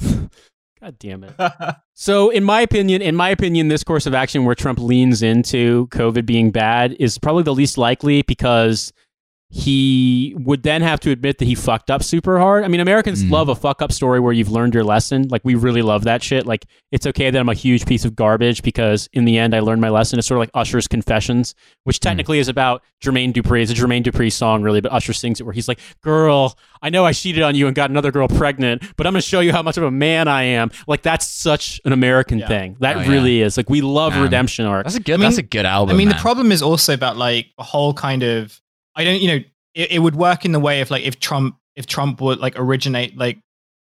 God 0.80 0.98
damn 0.98 1.24
it. 1.24 1.34
So, 1.98 2.28
in 2.28 2.44
my 2.44 2.60
opinion, 2.60 3.00
in 3.00 3.16
my 3.16 3.30
opinion, 3.30 3.68
this 3.68 3.82
course 3.82 4.04
of 4.04 4.12
action 4.12 4.44
where 4.44 4.54
Trump 4.54 4.78
leans 4.78 5.22
into 5.22 5.86
COVID 5.86 6.26
being 6.26 6.50
bad 6.50 6.94
is 7.00 7.16
probably 7.16 7.42
the 7.42 7.54
least 7.54 7.78
likely 7.78 8.20
because 8.20 8.92
he 9.48 10.34
would 10.38 10.62
then 10.64 10.82
have 10.82 10.98
to 11.00 11.10
admit 11.10 11.38
that 11.38 11.44
he 11.44 11.54
fucked 11.54 11.90
up 11.90 12.02
super 12.02 12.38
hard. 12.38 12.64
I 12.64 12.68
mean, 12.68 12.80
Americans 12.80 13.22
Mm. 13.24 13.30
love 13.30 13.48
a 13.48 13.54
fuck 13.54 13.80
up 13.80 13.92
story 13.92 14.18
where 14.20 14.32
you've 14.32 14.50
learned 14.50 14.74
your 14.74 14.82
lesson. 14.84 15.28
Like, 15.30 15.40
we 15.44 15.54
really 15.54 15.82
love 15.82 16.04
that 16.04 16.22
shit. 16.22 16.46
Like, 16.46 16.66
it's 16.90 17.06
okay 17.06 17.30
that 17.30 17.38
I'm 17.38 17.48
a 17.48 17.54
huge 17.54 17.86
piece 17.86 18.04
of 18.04 18.16
garbage 18.16 18.62
because 18.62 19.08
in 19.12 19.24
the 19.24 19.38
end, 19.38 19.54
I 19.54 19.60
learned 19.60 19.80
my 19.80 19.88
lesson. 19.88 20.18
It's 20.18 20.26
sort 20.26 20.36
of 20.38 20.40
like 20.40 20.50
Usher's 20.54 20.88
Confessions, 20.88 21.54
which 21.84 22.00
technically 22.00 22.38
is 22.38 22.48
about 22.48 22.82
Jermaine 23.04 23.32
Dupri. 23.32 23.62
It's 23.62 23.70
a 23.70 23.74
Jermaine 23.74 24.02
Dupri 24.02 24.32
song, 24.32 24.62
really, 24.62 24.80
but 24.80 24.92
Usher 24.92 25.12
sings 25.12 25.40
it 25.40 25.44
where 25.44 25.52
he's 25.52 25.68
like, 25.68 25.78
Girl, 26.02 26.56
I 26.82 26.90
know 26.90 27.04
I 27.04 27.12
cheated 27.12 27.42
on 27.42 27.54
you 27.54 27.66
and 27.66 27.74
got 27.74 27.90
another 27.90 28.10
girl 28.12 28.28
pregnant, 28.28 28.82
but 28.96 29.06
I'm 29.06 29.12
going 29.12 29.22
to 29.22 29.26
show 29.28 29.40
you 29.40 29.52
how 29.52 29.62
much 29.62 29.76
of 29.76 29.84
a 29.84 29.90
man 29.90 30.28
I 30.28 30.42
am. 30.42 30.70
Like, 30.88 31.02
that's 31.02 31.28
such 31.28 31.80
an 31.84 31.92
American 31.92 32.38
Yeah. 32.40 32.48
thing. 32.48 32.76
That 32.80 32.96
Oh, 32.96 33.00
yeah. 33.00 33.08
really 33.10 33.42
is. 33.42 33.56
Like, 33.56 33.70
we 33.70 33.80
love 33.80 34.12
Man. 34.14 34.22
redemption 34.22 34.66
arcs. 34.66 34.86
That's 34.92 34.96
a 34.96 35.00
good. 35.02 35.14
I 35.14 35.16
mean- 35.18 35.22
that's 35.24 35.38
a 35.38 35.42
good 35.42 35.66
album. 35.66 35.94
I 35.94 35.98
mean, 35.98 36.08
man. 36.08 36.16
the 36.16 36.20
problem 36.20 36.50
is 36.52 36.62
also 36.62 36.92
about 36.94 37.16
like 37.16 37.46
a 37.58 37.62
whole 37.62 37.94
kind 37.94 38.22
of 38.22 38.60
I 38.96 39.04
don't, 39.04 39.20
you 39.20 39.28
know, 39.28 39.44
it, 39.74 39.92
it 39.92 39.98
would 40.00 40.16
work 40.16 40.44
in 40.44 40.52
the 40.52 40.60
way 40.60 40.80
of 40.80 40.90
like 40.90 41.04
if 41.04 41.20
Trump 41.20 41.56
if 41.74 41.86
Trump 41.86 42.20
would 42.20 42.38
like 42.38 42.54
originate 42.56 43.16
like 43.16 43.38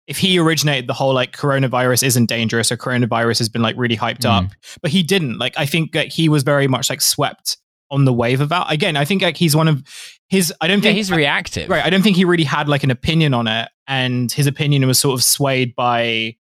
if 0.07 0.19
he 0.19 0.39
originated 0.39 0.87
the 0.87 0.93
whole 0.93 1.15
like 1.15 1.35
coronavirus 1.35 2.03
isn't 2.03 2.27
dangerous 2.27 2.71
or 2.71 2.77
coronavirus 2.77 3.39
has 3.39 3.49
been 3.49 3.63
like 3.63 3.75
really 3.79 3.97
hyped 3.97 4.21
Mm. 4.21 4.47
up, 4.47 4.51
but 4.83 4.91
he 4.91 5.03
didn't. 5.03 5.39
Like 5.39 5.55
I 5.57 5.65
think 5.67 5.93
that 5.93 6.09
he 6.09 6.29
was 6.29 6.43
very 6.43 6.69
much 6.69 6.91
like 6.91 7.01
swept 7.01 7.57
on 7.91 8.05
the 8.05 8.13
wave 8.13 8.41
of 8.41 8.49
that. 8.51 8.67
Again, 8.71 8.97
I 8.97 9.05
think 9.05 9.23
like 9.23 9.37
he's 9.37 9.55
one 9.57 9.69
of 9.69 9.83
his. 10.29 10.53
I 10.61 10.67
don't 10.67 10.79
yeah, 10.79 10.83
think 10.83 10.97
he's 10.97 11.11
reactive. 11.13 11.71
Right. 11.71 11.85
I 11.85 11.91
don't 11.91 12.03
think 12.03 12.17
he 12.17 12.25
really 12.25 12.45
had 12.45 12.69
like 12.69 12.83
an 12.83 12.91
opinion 12.91 13.33
on 13.33 13.47
it. 13.47 13.69
And 13.87 14.31
his 14.33 14.47
opinion 14.47 14.87
was 14.87 14.99
sort 14.99 15.19
of 15.19 15.25
swayed 15.25 15.75
by 15.75 16.37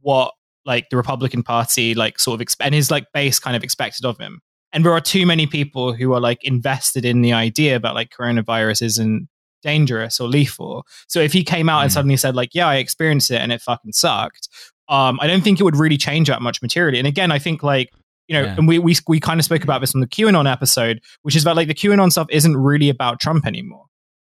what 0.00 0.32
like 0.64 0.90
the 0.90 0.96
Republican 0.96 1.42
Party 1.42 1.94
like 1.94 2.18
sort 2.18 2.40
of 2.40 2.46
exp- 2.46 2.56
and 2.60 2.74
his 2.74 2.90
like 2.90 3.06
base 3.14 3.38
kind 3.38 3.56
of 3.56 3.62
expected 3.62 4.04
of 4.04 4.18
him. 4.18 4.40
And 4.76 4.84
there 4.84 4.92
are 4.92 5.00
too 5.00 5.24
many 5.24 5.46
people 5.46 5.94
who 5.94 6.12
are 6.12 6.20
like 6.20 6.44
invested 6.44 7.06
in 7.06 7.22
the 7.22 7.32
idea 7.32 7.76
about 7.76 7.94
like 7.94 8.10
coronavirus 8.10 8.82
isn't 8.82 9.26
dangerous 9.62 10.20
or 10.20 10.28
lethal. 10.28 10.86
So 11.08 11.18
if 11.20 11.32
he 11.32 11.42
came 11.42 11.70
out 11.70 11.80
and 11.80 11.90
Mm. 11.90 11.94
suddenly 11.94 12.16
said 12.18 12.36
like, 12.36 12.50
yeah, 12.54 12.68
I 12.68 12.76
experienced 12.76 13.30
it 13.30 13.40
and 13.40 13.52
it 13.52 13.62
fucking 13.62 13.92
sucked, 13.92 14.48
um, 14.90 15.18
I 15.22 15.26
don't 15.28 15.42
think 15.42 15.58
it 15.60 15.64
would 15.64 15.76
really 15.76 15.96
change 15.96 16.28
that 16.28 16.42
much 16.42 16.60
materially. 16.60 16.98
And 16.98 17.08
again, 17.08 17.32
I 17.32 17.38
think 17.38 17.62
like 17.62 17.90
you 18.28 18.34
know, 18.34 18.42
Yeah. 18.42 18.54
and 18.58 18.68
we, 18.68 18.78
we 18.78 18.94
we 19.08 19.18
kind 19.20 19.40
of 19.40 19.44
spoke 19.44 19.62
about 19.64 19.80
this 19.80 19.94
on 19.94 20.00
the 20.02 20.06
QAnon 20.06 20.50
episode, 20.50 21.00
which 21.22 21.36
is 21.36 21.42
about 21.42 21.56
like 21.56 21.68
the 21.68 21.74
QAnon 21.74 22.10
stuff 22.12 22.26
isn't 22.30 22.56
really 22.56 22.88
about 22.90 23.18
Trump 23.20 23.46
anymore. 23.46 23.86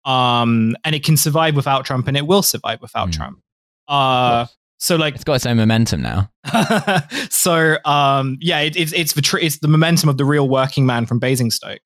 Um, 0.04 0.76
and 0.84 0.94
it 0.96 1.04
can 1.06 1.16
survive 1.16 1.56
without 1.56 1.86
Trump, 1.86 2.08
and 2.08 2.18
it 2.18 2.28
will 2.28 2.42
survive 2.44 2.82
without 2.82 3.10
Mm. 3.10 3.14
Trump. 3.14 3.40
Uh, 3.88 4.48
so 4.84 4.98
like, 4.98 5.16
It's 5.16 5.24
got 5.24 5.36
its 5.36 5.46
own 5.46 5.56
momentum 5.56 6.02
now. 6.02 6.30
so 7.30 7.78
um, 7.86 8.38
yeah, 8.42 8.60
it, 8.60 8.76
it's 8.76 8.92
it's 8.92 9.14
the 9.14 9.22
tr- 9.22 9.38
it's 9.38 9.60
the 9.60 9.70
momentum 9.70 10.10
of 10.10 10.18
the 10.18 10.26
real 10.26 10.50
working 10.50 10.86
man 10.86 11.06
from 11.06 11.20
Basingstoke. 11.20 11.80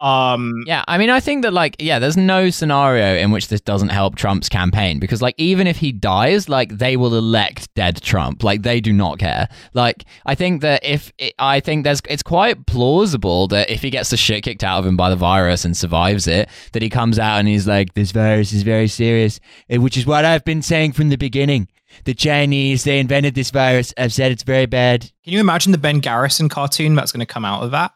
Um, 0.00 0.64
Yeah, 0.66 0.84
I 0.86 0.98
mean, 0.98 1.08
I 1.08 1.18
think 1.18 1.44
that 1.44 1.54
like, 1.54 1.76
yeah, 1.78 1.98
there's 1.98 2.16
no 2.16 2.50
scenario 2.50 3.16
in 3.16 3.30
which 3.30 3.48
this 3.48 3.62
doesn't 3.62 3.88
help 3.88 4.16
Trump's 4.16 4.50
campaign 4.50 4.98
because 4.98 5.22
like, 5.22 5.34
even 5.38 5.66
if 5.66 5.78
he 5.78 5.92
dies, 5.92 6.50
like 6.50 6.76
they 6.76 6.98
will 6.98 7.14
elect 7.14 7.72
dead 7.74 8.02
Trump. 8.02 8.42
Like 8.44 8.62
they 8.62 8.82
do 8.82 8.92
not 8.92 9.18
care. 9.18 9.48
Like 9.72 10.04
I 10.26 10.34
think 10.34 10.60
that 10.60 10.84
if 10.84 11.10
it, 11.16 11.32
I 11.38 11.60
think 11.60 11.84
there's, 11.84 12.02
it's 12.06 12.22
quite 12.22 12.66
plausible 12.66 13.48
that 13.48 13.70
if 13.70 13.80
he 13.80 13.88
gets 13.88 14.10
the 14.10 14.18
shit 14.18 14.42
kicked 14.42 14.62
out 14.62 14.78
of 14.78 14.84
him 14.84 14.96
by 14.98 15.08
the 15.08 15.16
virus 15.16 15.64
and 15.64 15.74
survives 15.74 16.26
it, 16.26 16.50
that 16.72 16.82
he 16.82 16.90
comes 16.90 17.18
out 17.18 17.38
and 17.38 17.48
he's 17.48 17.66
like, 17.66 17.94
this 17.94 18.10
virus 18.10 18.52
is 18.52 18.62
very 18.62 18.88
serious, 18.88 19.40
eh, 19.70 19.78
which 19.78 19.96
is 19.96 20.04
what 20.04 20.26
I've 20.26 20.44
been 20.44 20.60
saying 20.60 20.92
from 20.92 21.08
the 21.08 21.16
beginning. 21.16 21.68
The 22.04 22.14
Chinese, 22.14 22.84
they 22.84 22.98
invented 22.98 23.34
this 23.34 23.50
virus. 23.50 23.92
I've 23.96 24.12
said 24.12 24.32
it's 24.32 24.42
very 24.42 24.66
bad. 24.66 25.02
Can 25.24 25.32
you 25.32 25.40
imagine 25.40 25.72
the 25.72 25.78
Ben 25.78 26.00
Garrison 26.00 26.48
cartoon 26.48 26.94
that's 26.94 27.12
going 27.12 27.20
to 27.24 27.32
come 27.32 27.44
out 27.44 27.62
of 27.62 27.70
that? 27.72 27.92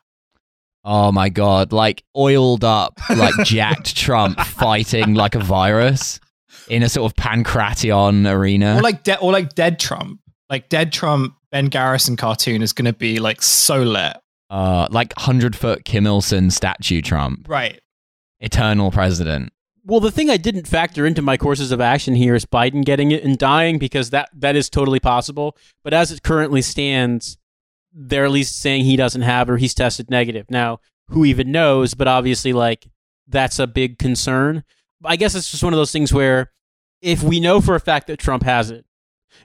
Oh 0.85 1.11
my 1.11 1.29
god, 1.29 1.73
like 1.73 2.05
oiled 2.17 2.63
up, 2.63 2.95
like 3.11 3.35
jacked 3.45 3.97
Trump 3.97 4.39
fighting 4.41 5.15
like 5.15 5.35
a 5.35 5.41
virus 5.41 6.21
in 6.69 6.83
a 6.85 6.89
sort 6.89 7.11
of 7.11 7.17
pancration 7.17 8.31
arena. 8.31 8.77
Or 8.79 8.83
like 8.83 9.03
de- 9.03 9.19
or 9.19 9.33
like 9.33 9.55
Dead 9.55 9.79
Trump. 9.81 10.21
Like 10.49 10.69
Dead 10.69 10.93
Trump 10.93 11.35
Ben 11.51 11.67
Garrison 11.67 12.17
cartoon 12.17 12.63
is 12.63 12.73
going 12.73 12.85
to 12.85 12.93
be 12.93 13.19
like 13.19 13.43
so 13.43 13.83
lit. 13.83 14.17
uh, 14.49 14.87
like 14.93 15.13
hundred 15.19 15.57
foot 15.57 15.85
Kim 15.85 16.07
Il 16.07 16.21
Sung 16.21 16.51
statue 16.51 17.03
Trump, 17.03 17.49
Right. 17.49 17.81
eternal 18.39 18.93
president. 18.93 19.53
Well, 19.89 20.01
the 20.01 20.11
thing 20.11 20.30
I 20.30 20.37
didn't 20.37 20.66
factor 20.66 21.07
into 21.07 21.22
my 21.22 21.37
courses 21.37 21.70
of 21.70 21.80
action 21.80 22.16
here 22.16 22.34
is 22.34 22.45
Biden 22.45 22.84
getting 22.84 23.12
it 23.12 23.22
and 23.22 23.39
dying 23.39 23.78
because 23.78 24.11
that 24.11 24.28
that 24.34 24.57
is 24.57 24.68
totally 24.68 24.99
possible. 24.99 25.57
But 25.84 25.95
as 25.95 26.11
it 26.11 26.24
currently 26.24 26.61
stands, 26.61 27.39
they're 27.93 28.24
at 28.24 28.32
least 28.32 28.59
saying 28.59 28.84
he 28.84 28.97
doesn't 28.97 29.22
have 29.22 29.49
or 29.49 29.59
he's 29.59 29.74
tested 29.74 30.11
negative. 30.11 30.47
Now, 30.51 30.80
who 31.11 31.24
even 31.24 31.53
knows? 31.53 31.95
But 31.95 32.09
obviously, 32.09 32.53
like 32.53 32.89
that's 33.28 33.61
a 33.61 33.66
big 33.68 33.97
concern. 33.97 34.64
I 35.05 35.14
guess 35.14 35.37
it's 35.37 35.53
just 35.53 35.62
one 35.62 35.72
of 35.72 35.78
those 35.78 35.93
things 35.93 36.12
where 36.12 36.51
if 37.01 37.22
we 37.22 37.39
know 37.39 37.61
for 37.61 37.76
a 37.76 37.80
fact 37.80 38.09
that 38.09 38.18
Trump 38.18 38.43
has 38.43 38.72
it, 38.72 38.84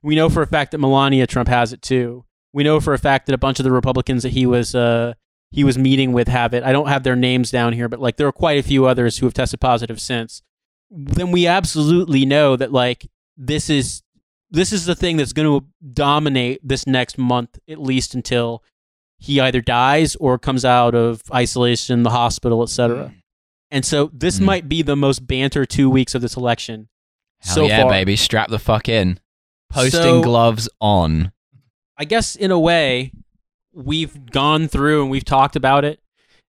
we 0.02 0.16
know 0.16 0.28
for 0.28 0.42
a 0.42 0.48
fact 0.48 0.72
that 0.72 0.80
Melania 0.80 1.28
Trump 1.28 1.50
has 1.50 1.72
it 1.72 1.84
too. 1.84 2.26
We 2.52 2.64
know 2.64 2.80
for 2.80 2.96
a 2.96 3.00
fact 3.00 3.28
that 3.28 3.36
a 3.36 3.38
bunch 3.38 3.60
of 3.60 3.64
the 3.64 3.72
Republicans 3.72 4.24
that 4.24 4.32
he 4.32 4.48
was 4.48 4.74
uh, 4.74 5.14
he 5.52 5.64
was 5.64 5.78
meeting 5.78 6.14
with 6.14 6.28
have 6.30 6.54
it. 6.54 6.64
I 6.64 6.72
don't 6.72 6.88
have 6.88 7.04
their 7.04 7.16
names 7.16 7.52
down 7.52 7.74
here, 7.74 7.90
but 7.90 8.00
like 8.00 8.16
there 8.18 8.28
are 8.28 8.32
quite 8.32 8.58
a 8.60 8.64
few 8.64 8.86
others 8.86 9.18
who 9.18 9.26
have 9.26 9.34
tested 9.34 9.60
positive 9.60 10.00
since. 10.00 10.42
Then 10.90 11.32
we 11.32 11.46
absolutely 11.48 12.26
know 12.26 12.56
that 12.56 12.72
like 12.72 13.08
this 13.38 13.70
is 13.70 14.02
this 14.50 14.74
is 14.74 14.86
the 14.86 14.96
thing 14.96 15.18
that's 15.18 15.32
going 15.34 15.48
to 15.62 15.66
dominate 15.94 16.60
this 16.68 16.86
next 16.86 17.18
month 17.18 17.58
at 17.70 17.80
least 17.82 18.14
until 18.16 18.64
he 19.18 19.40
either 19.40 19.62
dies 19.62 20.16
or 20.18 20.38
comes 20.40 20.66
out 20.66 20.94
of 20.96 21.22
isolation, 21.34 22.04
the 22.04 22.10
hospital, 22.10 22.62
etc. 22.64 23.14
And 23.70 23.86
so 23.86 24.10
this 24.14 24.40
Mm. 24.40 24.44
might 24.46 24.68
be 24.70 24.82
the 24.82 24.96
most 24.98 25.26
banter 25.28 25.66
two 25.66 25.90
weeks 25.90 26.16
of 26.16 26.22
this 26.22 26.36
election. 26.36 26.90
Hell 27.40 27.56
so 27.56 27.66
yeah, 27.68 27.82
far. 27.84 27.92
baby, 27.92 28.16
strap 28.18 28.50
the 28.50 28.60
fuck 28.60 28.90
in. 28.90 29.20
Posting 29.70 30.02
So- 30.02 30.22
gloves 30.22 30.68
on. 30.82 31.32
I 31.98 32.04
guess 32.06 32.36
in 32.36 32.52
a 32.52 32.60
way, 32.60 33.12
we've 33.74 34.32
gone 34.32 34.68
through 34.68 35.02
and 35.02 35.12
we've 35.12 35.26
talked 35.26 35.56
about 35.56 35.86
it. 35.86 36.00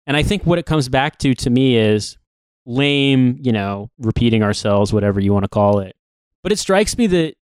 And 0.05 0.17
I 0.17 0.23
think 0.23 0.45
what 0.45 0.59
it 0.59 0.65
comes 0.65 0.89
back 0.89 1.17
to 1.19 1.33
to 1.33 1.49
me 1.49 1.77
is 1.77 2.17
lame, 2.65 3.37
you 3.41 3.51
know, 3.51 3.89
repeating 3.97 4.43
ourselves, 4.43 4.93
whatever 4.93 5.19
you 5.19 5.33
want 5.33 5.43
to 5.43 5.49
call 5.49 5.79
it. 5.79 5.95
But 6.41 6.51
it 6.51 6.59
strikes 6.59 6.97
me 6.97 7.07
that 7.07 7.35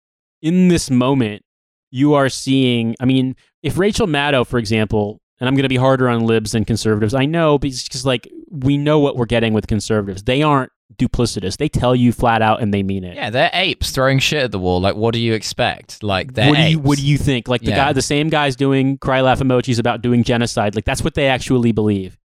in 0.43 0.69
this 0.69 0.91
moment, 0.91 1.43
you 1.91 2.15
are 2.15 2.29
seeing, 2.29 2.95
I 3.01 3.05
mean, 3.05 3.35
if 3.63 3.79
Rachel 3.79 4.07
Maddow, 4.07 4.47
for 4.47 4.59
example, 4.59 5.21
and 5.41 5.49
I'm 5.49 5.55
going 5.55 5.65
to 5.65 5.69
be 5.69 5.77
harder 5.77 6.09
on 6.09 6.27
libs 6.27 6.53
than 6.53 6.65
conservatives, 6.65 7.15
I 7.15 7.25
know 7.25 7.59
because 7.59 8.05
like 8.05 8.31
we 8.51 8.77
know 8.77 8.99
what 8.99 9.17
we're 9.17 9.27
getting 9.27 9.55
with 9.55 9.67
conservatives. 9.67 10.23
They 10.25 10.43
aren't 10.43 10.71
duplicitous. 10.97 11.57
They 11.57 11.69
tell 11.69 11.95
you 11.95 12.13
flat 12.13 12.43
out 12.43 12.61
and 12.63 12.73
they 12.75 12.83
mean 12.83 13.05
it. 13.05 13.15
Yeah, 13.17 13.31
they're 13.31 13.51
apes 13.53 13.91
throwing 13.91 14.19
shit 14.19 14.43
at 14.45 14.51
the 14.53 14.59
wall. 14.59 14.81
Like, 14.81 14.97
what 14.97 15.13
do 15.15 15.21
you 15.21 15.35
expect? 15.35 16.03
Like, 16.03 16.35
they're 16.35 16.49
what 16.49 16.57
do 16.57 16.63
you 16.63 16.79
apes. 16.79 16.87
what 16.87 16.99
do 16.99 17.07
you 17.07 17.19
think? 17.19 17.49
Like 17.49 17.61
the 17.63 17.71
Yeah. 17.71 17.77
guy, 17.77 17.93
the 17.93 18.03
same 18.03 18.29
guys 18.29 18.57
doing 18.57 18.99
cry 18.99 19.21
laugh 19.21 19.39
emojis 19.41 19.79
about 19.79 20.03
doing 20.03 20.25
genocide. 20.25 20.75
Like 20.75 20.85
that's 20.85 21.03
what 21.03 21.15
they 21.15 21.29
actually 21.29 21.73
believe. 21.73 22.19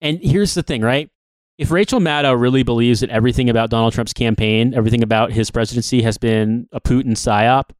And 0.00 0.18
here's 0.22 0.54
the 0.54 0.62
thing, 0.62 0.82
right? 0.82 1.10
If 1.58 1.70
Rachel 1.72 1.98
Maddow 1.98 2.40
really 2.40 2.62
believes 2.62 3.00
that 3.00 3.10
everything 3.10 3.50
about 3.50 3.68
Donald 3.68 3.92
Trump's 3.92 4.12
campaign, 4.12 4.74
everything 4.74 5.02
about 5.02 5.32
his 5.32 5.50
presidency 5.50 6.02
has 6.02 6.16
been 6.16 6.68
a 6.72 6.80
Putin 6.80 7.10
psyop, 7.12 7.70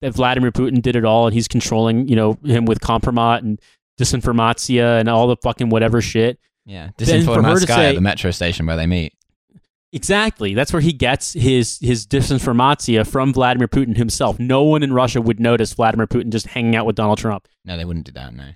that 0.00 0.12
Vladimir 0.12 0.50
Putin 0.50 0.82
did 0.82 0.96
it 0.96 1.04
all 1.04 1.26
and 1.26 1.34
he's 1.34 1.46
controlling, 1.46 2.08
you 2.08 2.16
know, 2.16 2.36
him 2.44 2.64
with 2.64 2.80
compromat 2.80 3.38
and 3.38 3.60
disinformatia 4.00 4.98
and 5.00 5.08
all 5.08 5.26
the 5.26 5.36
fucking 5.42 5.68
whatever 5.70 6.00
shit. 6.00 6.38
Yeah, 6.66 6.90
Then 6.98 7.24
for 7.24 7.40
her 7.42 7.58
to 7.58 7.64
Disinformatskaya, 7.66 7.74
say- 7.74 7.94
the 7.94 8.00
metro 8.00 8.30
station 8.30 8.66
where 8.66 8.76
they 8.76 8.86
meet. 8.86 9.12
Exactly. 9.92 10.52
That's 10.54 10.72
where 10.72 10.82
he 10.82 10.92
gets 10.92 11.32
his 11.32 11.78
his 11.80 12.06
disinformatia 12.06 13.06
from 13.06 13.32
Vladimir 13.32 13.68
Putin 13.68 13.96
himself. 13.96 14.38
No 14.38 14.62
one 14.62 14.82
in 14.82 14.92
Russia 14.92 15.20
would 15.22 15.40
notice 15.40 15.72
Vladimir 15.72 16.06
Putin 16.06 16.30
just 16.30 16.46
hanging 16.48 16.76
out 16.76 16.84
with 16.84 16.96
Donald 16.96 17.18
Trump. 17.18 17.48
No, 17.64 17.76
they 17.76 17.84
wouldn't 17.86 18.04
do 18.06 18.12
that. 18.12 18.34
No. 18.34 18.50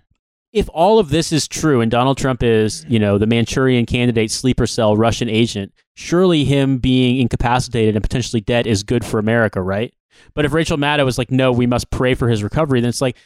if 0.53 0.69
all 0.75 0.99
of 0.99 1.09
this 1.09 1.33
is 1.33 1.49
true 1.49 1.81
and 1.81 1.91
Donald 1.91 2.19
Trump 2.19 2.43
is, 2.43 2.85
you 2.87 2.99
know, 2.99 3.17
the 3.17 3.27
Manchurian 3.27 3.87
candidate, 3.87 4.31
sleeper 4.31 4.67
cell, 4.67 4.95
Russian 4.97 5.31
agent, 5.31 5.73
surely 5.95 6.45
him 6.45 6.77
being 6.79 7.19
incapacitated 7.19 7.97
and 7.97 8.03
potentially 8.03 8.43
dead 8.43 8.67
is 8.67 8.83
good 8.83 9.03
for 9.03 9.19
America, 9.19 9.63
right? 9.63 9.95
But 10.35 10.45
if 10.45 10.53
Rachel 10.53 10.77
Maddow 10.77 11.07
was 11.07 11.17
like, 11.17 11.31
no, 11.31 11.51
we 11.53 11.67
must 11.67 11.91
pray 11.91 12.15
for 12.15 12.29
his 12.29 12.43
recovery, 12.43 12.81
then 12.83 12.91
it's 12.91 13.01
like, 13.01 13.17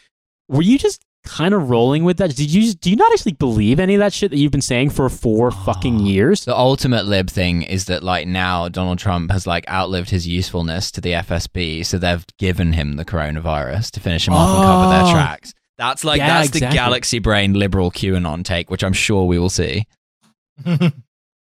were 0.48 0.62
you 0.62 0.78
just 0.78 1.04
kind 1.26 1.52
of 1.52 1.68
rolling 1.68 2.04
with 2.04 2.16
that? 2.16 2.34
Did 2.34 2.50
you 2.50 2.72
do 2.72 2.88
you 2.88 2.96
not 2.96 3.12
actually 3.12 3.32
believe 3.32 3.78
any 3.78 3.94
of 3.94 3.98
that 3.98 4.14
shit 4.14 4.30
that 4.30 4.38
you've 4.38 4.52
been 4.52 4.62
saying 4.62 4.90
for 4.90 5.08
four 5.10 5.50
fucking 5.50 5.98
years? 6.00 6.44
The 6.46 6.56
ultimate 6.56 7.04
lib 7.04 7.28
thing 7.28 7.62
is 7.62 7.84
that 7.86 8.02
like 8.02 8.26
now 8.26 8.68
Donald 8.70 8.98
Trump 8.98 9.30
has 9.30 9.46
like 9.46 9.68
outlived 9.68 10.08
his 10.10 10.26
usefulness 10.26 10.90
to 10.92 11.00
the 11.02 11.12
FSB, 11.12 11.84
so 11.84 11.98
they've 11.98 12.24
given 12.38 12.72
him 12.72 12.94
the 12.96 13.04
coronavirus 13.04 13.90
to 13.90 14.00
finish 14.00 14.26
him 14.26 14.34
off 14.34 14.56
and 14.56 14.64
cover 14.64 14.86
Oh. 14.86 15.04
their 15.06 15.14
tracks. 15.14 15.52
That's 15.76 16.04
like 16.04 16.18
Yeah, 16.18 16.28
that's 16.28 16.48
exactly. 16.48 16.68
the 16.68 16.74
galaxy 16.74 17.18
brain 17.18 17.52
liberal 17.52 17.90
QAnon 17.90 18.44
take, 18.44 18.70
which 18.70 18.82
I'm 18.82 18.94
sure 18.94 19.26
we 19.26 19.38
will 19.38 19.50
see. 19.50 19.84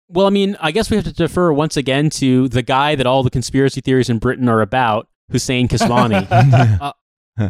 Well, 0.09 0.27
I 0.27 0.29
mean, 0.29 0.55
I 0.59 0.71
guess 0.71 0.91
we 0.91 0.97
have 0.97 1.05
to 1.05 1.13
defer 1.13 1.51
once 1.51 1.75
again 1.75 2.11
to 2.11 2.47
the 2.47 2.61
guy 2.61 2.93
that 2.93 3.07
all 3.07 3.23
the 3.23 3.31
conspiracy 3.31 3.81
theories 3.81 4.09
in 4.11 4.19
Britain 4.19 4.47
are 4.47 4.61
about, 4.61 5.07
Hussein 5.31 5.67
Kesvani. 5.67 6.27
Uh, 7.39 7.49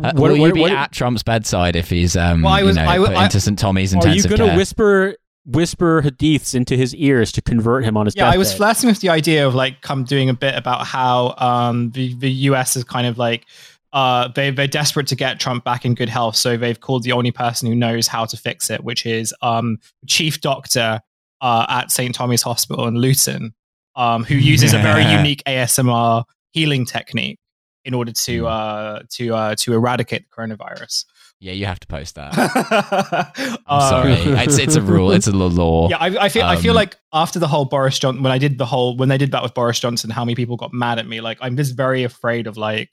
What- 0.00 0.14
will 0.16 0.36
you 0.36 0.52
be 0.52 0.60
what- 0.60 0.72
at 0.72 0.92
Trump's 0.92 1.22
bedside 1.22 1.76
if 1.76 1.90
he's 1.90 2.16
um 2.16 2.42
Well, 2.42 2.52
I 2.52 2.62
was- 2.62 2.76
you 2.76 2.82
know, 2.82 2.88
I 2.88 2.98
put 2.98 3.16
I- 3.16 3.24
into 3.24 3.40
St 3.40 3.58
Tommy's 3.58 3.94
Are 3.94 4.08
you 4.08 4.22
going 4.24 4.38
to 4.50 4.56
whisper 4.56 5.16
whisper 5.46 6.02
hadiths 6.02 6.54
into 6.54 6.76
his 6.76 6.94
ears 6.96 7.32
to 7.32 7.40
convert 7.42 7.82
him 7.82 7.96
on 7.96 8.04
his 8.06 8.14
yeah, 8.14 8.28
I 8.28 8.36
was 8.36 8.48
deathbed? 8.50 8.56
flirting 8.58 8.88
with 8.90 9.00
the 9.00 9.08
idea 9.08 9.46
of 9.46 9.54
like 9.54 9.80
come 9.80 10.04
doing 10.04 10.28
a 10.28 10.34
bit 10.34 10.54
about 10.54 10.86
how 10.86 11.34
um 11.38 11.90
the, 11.92 12.14
the 12.14 12.30
US 12.30 12.76
is 12.76 12.84
kind 12.84 13.06
of 13.06 13.16
like 13.18 13.46
uh 13.92 14.28
they 14.36 14.50
they're 14.50 14.68
desperate 14.68 15.06
to 15.08 15.16
get 15.16 15.40
Trump 15.40 15.64
back 15.64 15.84
in 15.84 15.94
good 15.94 16.10
health, 16.10 16.36
so 16.36 16.56
they've 16.56 16.78
called 16.78 17.02
the 17.04 17.12
only 17.12 17.32
person 17.32 17.66
who 17.68 17.74
knows 17.74 18.06
how 18.06 18.24
to 18.26 18.36
fix 18.36 18.68
it, 18.70 18.84
which 18.84 19.06
is 19.06 19.34
um 19.42 19.78
chief 20.06 20.40
doctor 20.42 21.00
uh 21.40 21.66
at 21.68 21.90
St. 21.90 22.14
Tommy's 22.14 22.42
Hospital 22.42 22.86
in 22.86 22.96
Luton, 22.96 23.52
um 23.96 24.22
who 24.24 24.34
uses 24.52 24.74
a 24.74 24.78
very 24.78 25.04
unique 25.10 25.42
ASMR 25.46 26.22
healing 26.52 26.84
technique 26.84 27.38
in 27.84 27.94
order 27.94 28.12
to 28.12 28.46
uh 28.46 29.02
to 29.10 29.34
uh 29.34 29.54
to 29.56 29.74
eradicate 29.74 30.24
the 30.28 30.34
coronavirus. 30.36 31.04
Yeah, 31.42 31.52
you 31.52 31.64
have 31.64 31.80
to 31.80 31.86
post 31.86 32.16
that. 32.16 32.36
I'm 32.36 33.56
I'm 33.66 33.88
sorry. 33.88 34.12
it's 34.12 34.58
it's 34.58 34.76
a 34.76 34.82
rule. 34.82 35.10
It's 35.12 35.26
a 35.26 35.32
law. 35.32 35.88
Yeah, 35.90 35.96
I, 35.98 36.24
I 36.24 36.28
feel 36.28 36.44
I 36.44 36.56
feel 36.56 36.72
Um, 36.72 36.76
like 36.76 36.96
after 37.12 37.38
the 37.38 37.48
whole 37.48 37.64
Boris 37.64 37.98
Johnson, 37.98 38.22
when 38.22 38.32
I 38.32 38.38
did 38.38 38.58
the 38.58 38.66
whole 38.66 38.96
when 38.96 39.08
they 39.08 39.16
did 39.18 39.32
that 39.32 39.42
with 39.42 39.54
Boris 39.54 39.80
Johnson, 39.80 40.10
how 40.10 40.24
many 40.24 40.34
people 40.34 40.56
got 40.56 40.72
mad 40.72 40.98
at 40.98 41.06
me? 41.08 41.20
Like 41.20 41.38
I'm 41.40 41.56
just 41.56 41.76
very 41.76 42.04
afraid 42.04 42.46
of 42.46 42.56
like 42.58 42.90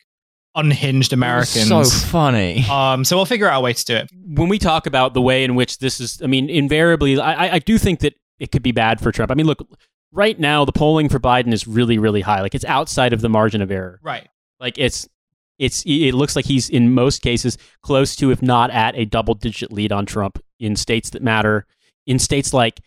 unhinged 0.55 1.13
Americans. 1.13 1.67
So 1.67 1.83
funny. 1.83 2.65
um, 2.69 3.03
so 3.03 3.15
we'll 3.15 3.25
figure 3.25 3.47
out 3.47 3.59
a 3.59 3.61
way 3.61 3.73
to 3.73 3.85
do 3.85 3.95
it. 3.95 4.09
when 4.25 4.49
we 4.49 4.57
talk 4.57 4.87
about 4.87 5.13
the 5.13 5.21
way 5.21 5.43
in 5.43 5.53
which 5.55 5.77
this 5.79 5.99
is, 5.99 6.19
I 6.23 6.27
mean, 6.27 6.49
invariably, 6.49 7.19
I, 7.19 7.47
I- 7.47 7.53
I 7.55 7.59
do 7.59 7.77
think 7.77 7.99
that 7.99 8.15
it 8.39 8.51
could 8.51 8.63
be 8.63 8.71
bad 8.71 8.99
for 8.99 9.11
Trump. 9.11 9.31
I 9.31 9.35
mean, 9.35 9.45
look, 9.45 9.59
right 10.11 10.39
now 10.39 10.65
the 10.65 10.71
polling 10.71 11.09
for 11.09 11.19
Biden 11.19 11.53
is 11.53 11.67
really, 11.67 11.99
really 11.99 12.21
high. 12.21 12.41
Like 12.41 12.55
it's 12.55 12.65
outside 12.65 13.13
of 13.13 13.21
the 13.21 13.29
margin 13.29 13.61
of 13.61 13.69
error. 13.69 13.99
Right. 14.01 14.27
Like 14.59 14.77
it's, 14.77 15.07
it's, 15.59 15.83
it 15.85 16.13
looks 16.13 16.35
like 16.35 16.45
he's 16.45 16.69
in 16.69 16.93
most 16.93 17.21
cases 17.21 17.57
close 17.81 18.15
to, 18.17 18.31
if 18.31 18.41
not 18.41 18.69
at, 18.71 18.95
a 18.95 19.05
double-digit 19.05 19.71
lead 19.71 19.91
on 19.91 20.05
Trump 20.05 20.39
in 20.59 20.75
states 20.75 21.09
that 21.11 21.21
matter. 21.23 21.65
In 22.05 22.19
states 22.19 22.53
like 22.53 22.79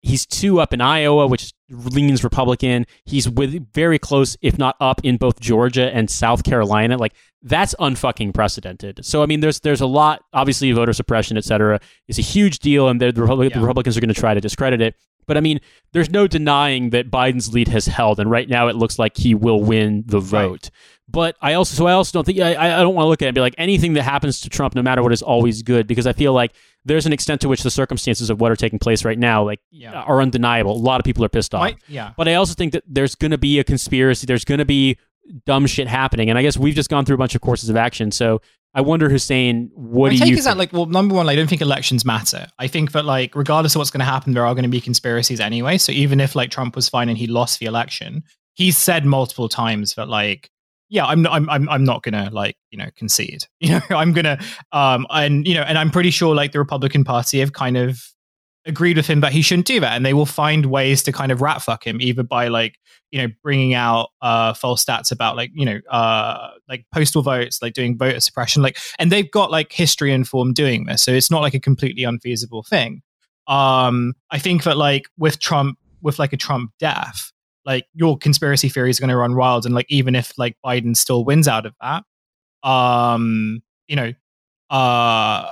he's 0.00 0.26
two 0.26 0.60
up 0.60 0.72
in 0.72 0.80
Iowa, 0.80 1.26
which 1.26 1.52
leans 1.70 2.24
Republican. 2.24 2.86
He's 3.04 3.28
with 3.28 3.72
very 3.72 3.98
close, 3.98 4.36
if 4.40 4.58
not 4.58 4.76
up, 4.80 5.00
in 5.04 5.16
both 5.16 5.40
Georgia 5.40 5.94
and 5.94 6.08
South 6.08 6.44
Carolina. 6.44 6.96
Like 6.96 7.14
that's 7.42 7.74
unfucking 7.78 8.34
precedented. 8.34 9.04
So 9.04 9.22
I 9.22 9.26
mean, 9.26 9.40
there's 9.40 9.60
there's 9.60 9.80
a 9.80 9.86
lot. 9.86 10.22
Obviously, 10.32 10.70
voter 10.72 10.92
suppression, 10.92 11.36
et 11.36 11.44
cetera, 11.44 11.80
is 12.06 12.18
a 12.18 12.22
huge 12.22 12.58
deal, 12.60 12.88
and 12.88 13.00
the, 13.00 13.12
Republic, 13.12 13.52
the 13.52 13.60
Republicans 13.60 13.96
are 13.96 14.00
going 14.00 14.12
to 14.12 14.20
try 14.20 14.34
to 14.34 14.40
discredit 14.40 14.80
it. 14.80 14.96
But 15.28 15.36
I 15.36 15.40
mean, 15.40 15.60
there's 15.92 16.10
no 16.10 16.26
denying 16.26 16.90
that 16.90 17.08
Biden's 17.10 17.54
lead 17.54 17.68
has 17.68 17.86
held, 17.86 18.18
and 18.18 18.28
right 18.28 18.48
now 18.48 18.66
it 18.66 18.74
looks 18.74 18.98
like 18.98 19.16
he 19.16 19.34
will 19.36 19.62
win 19.62 20.02
the 20.06 20.18
vote. 20.18 20.70
But 21.10 21.36
I 21.40 21.54
also, 21.54 21.74
so 21.74 21.86
I 21.86 21.92
also 21.92 22.10
don't 22.12 22.24
think 22.24 22.38
I, 22.40 22.78
I 22.80 22.80
don't 22.80 22.94
want 22.94 23.04
to 23.06 23.08
look 23.08 23.22
at 23.22 23.26
it 23.26 23.28
and 23.28 23.34
be 23.36 23.40
like 23.40 23.54
anything 23.56 23.94
that 23.94 24.02
happens 24.02 24.40
to 24.42 24.50
Trump, 24.50 24.74
no 24.74 24.82
matter 24.82 25.02
what, 25.02 25.12
is 25.12 25.22
always 25.22 25.62
good 25.62 25.86
because 25.86 26.06
I 26.06 26.12
feel 26.12 26.34
like 26.34 26.52
there's 26.84 27.06
an 27.06 27.12
extent 27.14 27.40
to 27.42 27.48
which 27.48 27.62
the 27.62 27.70
circumstances 27.70 28.28
of 28.28 28.40
what 28.40 28.50
are 28.52 28.56
taking 28.56 28.78
place 28.78 29.04
right 29.06 29.18
now, 29.18 29.42
like, 29.44 29.60
Yeah. 29.70 29.92
Uh, 30.00 30.02
are 30.04 30.20
undeniable. 30.20 30.72
A 30.72 30.76
lot 30.76 31.00
of 31.00 31.04
people 31.04 31.24
are 31.24 31.28
pissed 31.30 31.54
off. 31.54 31.60
My- 31.62 31.76
yeah. 31.88 32.12
But 32.16 32.28
I 32.28 32.34
also 32.34 32.52
think 32.54 32.72
that 32.72 32.82
there's 32.86 33.14
going 33.14 33.30
to 33.30 33.38
be 33.38 33.58
a 33.58 33.64
conspiracy. 33.64 34.26
There's 34.26 34.44
going 34.44 34.58
to 34.58 34.64
be 34.66 34.98
dumb 35.46 35.66
shit 35.66 35.88
happening, 35.88 36.28
and 36.30 36.38
I 36.38 36.42
guess 36.42 36.56
we've 36.58 36.74
just 36.74 36.90
gone 36.90 37.04
through 37.06 37.14
a 37.14 37.18
bunch 37.18 37.34
of 37.34 37.40
courses 37.40 37.68
of 37.70 37.76
action. 37.76 38.10
So 38.10 38.40
I 38.74 38.80
wonder, 38.82 39.08
Hussein, 39.08 39.70
what 39.74 40.08
My 40.08 40.12
do 40.14 40.18
take 40.18 40.30
you? 40.30 40.36
is 40.36 40.44
that 40.44 40.56
like 40.56 40.72
well 40.72 40.86
number 40.86 41.14
one 41.14 41.26
like, 41.26 41.34
I 41.34 41.36
don't 41.36 41.48
think 41.48 41.62
elections 41.62 42.04
matter. 42.04 42.46
I 42.58 42.66
think 42.68 42.92
that 42.92 43.04
like 43.04 43.34
regardless 43.34 43.74
of 43.74 43.80
what's 43.80 43.90
going 43.90 44.00
to 44.00 44.04
happen 44.04 44.34
there 44.34 44.46
are 44.46 44.54
going 44.54 44.64
to 44.64 44.68
be 44.68 44.80
conspiracies 44.80 45.40
anyway. 45.40 45.78
So 45.78 45.92
even 45.92 46.20
if 46.20 46.34
like 46.36 46.50
Trump 46.50 46.76
was 46.76 46.88
fine 46.88 47.08
and 47.08 47.18
he 47.18 47.26
lost 47.26 47.58
the 47.58 47.66
election, 47.66 48.22
he's 48.54 48.76
said 48.76 49.04
multiple 49.04 49.48
times 49.48 49.94
that 49.94 50.08
like 50.08 50.50
yeah, 50.90 51.04
I'm 51.04 51.22
not, 51.22 51.32
I'm 51.32 51.50
I'm 51.50 51.68
I'm 51.68 51.84
not 51.84 52.02
going 52.02 52.14
to 52.14 52.30
like, 52.32 52.56
you 52.70 52.78
know, 52.78 52.88
concede. 52.96 53.44
You 53.60 53.74
know, 53.74 53.80
I'm 53.90 54.12
going 54.12 54.24
to 54.24 54.38
um 54.72 55.06
and 55.10 55.46
you 55.46 55.54
know, 55.54 55.62
and 55.62 55.76
I'm 55.78 55.90
pretty 55.90 56.10
sure 56.10 56.34
like 56.34 56.52
the 56.52 56.58
Republican 56.58 57.04
Party 57.04 57.40
have 57.40 57.52
kind 57.52 57.76
of 57.76 58.02
agreed 58.66 58.96
with 58.96 59.06
him 59.06 59.20
that 59.20 59.32
he 59.32 59.40
shouldn't 59.42 59.66
do 59.66 59.80
that 59.80 59.96
and 59.96 60.04
they 60.04 60.12
will 60.12 60.26
find 60.26 60.66
ways 60.66 61.02
to 61.02 61.10
kind 61.10 61.32
of 61.32 61.40
rat 61.40 61.62
fuck 61.62 61.86
him 61.86 62.00
either 62.02 62.22
by 62.22 62.48
like 62.48 62.76
you 63.10 63.20
know 63.20 63.32
bringing 63.42 63.72
out 63.72 64.10
uh 64.20 64.52
false 64.52 64.84
stats 64.84 65.10
about 65.10 65.36
like 65.36 65.50
you 65.54 65.64
know 65.64 65.80
uh 65.90 66.50
like 66.68 66.84
postal 66.92 67.22
votes 67.22 67.60
like 67.62 67.74
doing 67.74 67.96
voter 67.96 68.20
suppression 68.20 68.62
like 68.62 68.78
and 68.98 69.10
they've 69.10 69.30
got 69.30 69.50
like 69.50 69.72
history 69.72 70.12
informed 70.12 70.54
doing 70.54 70.84
this 70.86 71.02
so 71.02 71.12
it's 71.12 71.30
not 71.30 71.40
like 71.42 71.54
a 71.54 71.60
completely 71.60 72.04
unfeasible 72.04 72.62
thing. 72.62 73.02
Um 73.46 74.14
i 74.30 74.38
think 74.38 74.64
that 74.64 74.76
like 74.76 75.06
with 75.16 75.40
trump 75.40 75.78
with 76.02 76.18
like 76.18 76.32
a 76.32 76.36
trump 76.36 76.70
death 76.78 77.32
like 77.64 77.86
your 77.94 78.16
conspiracy 78.18 78.68
theories 78.68 78.98
are 78.98 79.02
going 79.02 79.08
to 79.10 79.16
run 79.16 79.36
wild 79.36 79.66
and 79.66 79.74
like 79.74 79.86
even 79.88 80.14
if 80.14 80.32
like 80.38 80.56
biden 80.64 80.96
still 80.96 81.24
wins 81.24 81.48
out 81.48 81.66
of 81.66 81.74
that 81.80 82.04
um 82.68 83.62
you 83.86 83.96
know 83.96 84.12
uh 84.70 85.50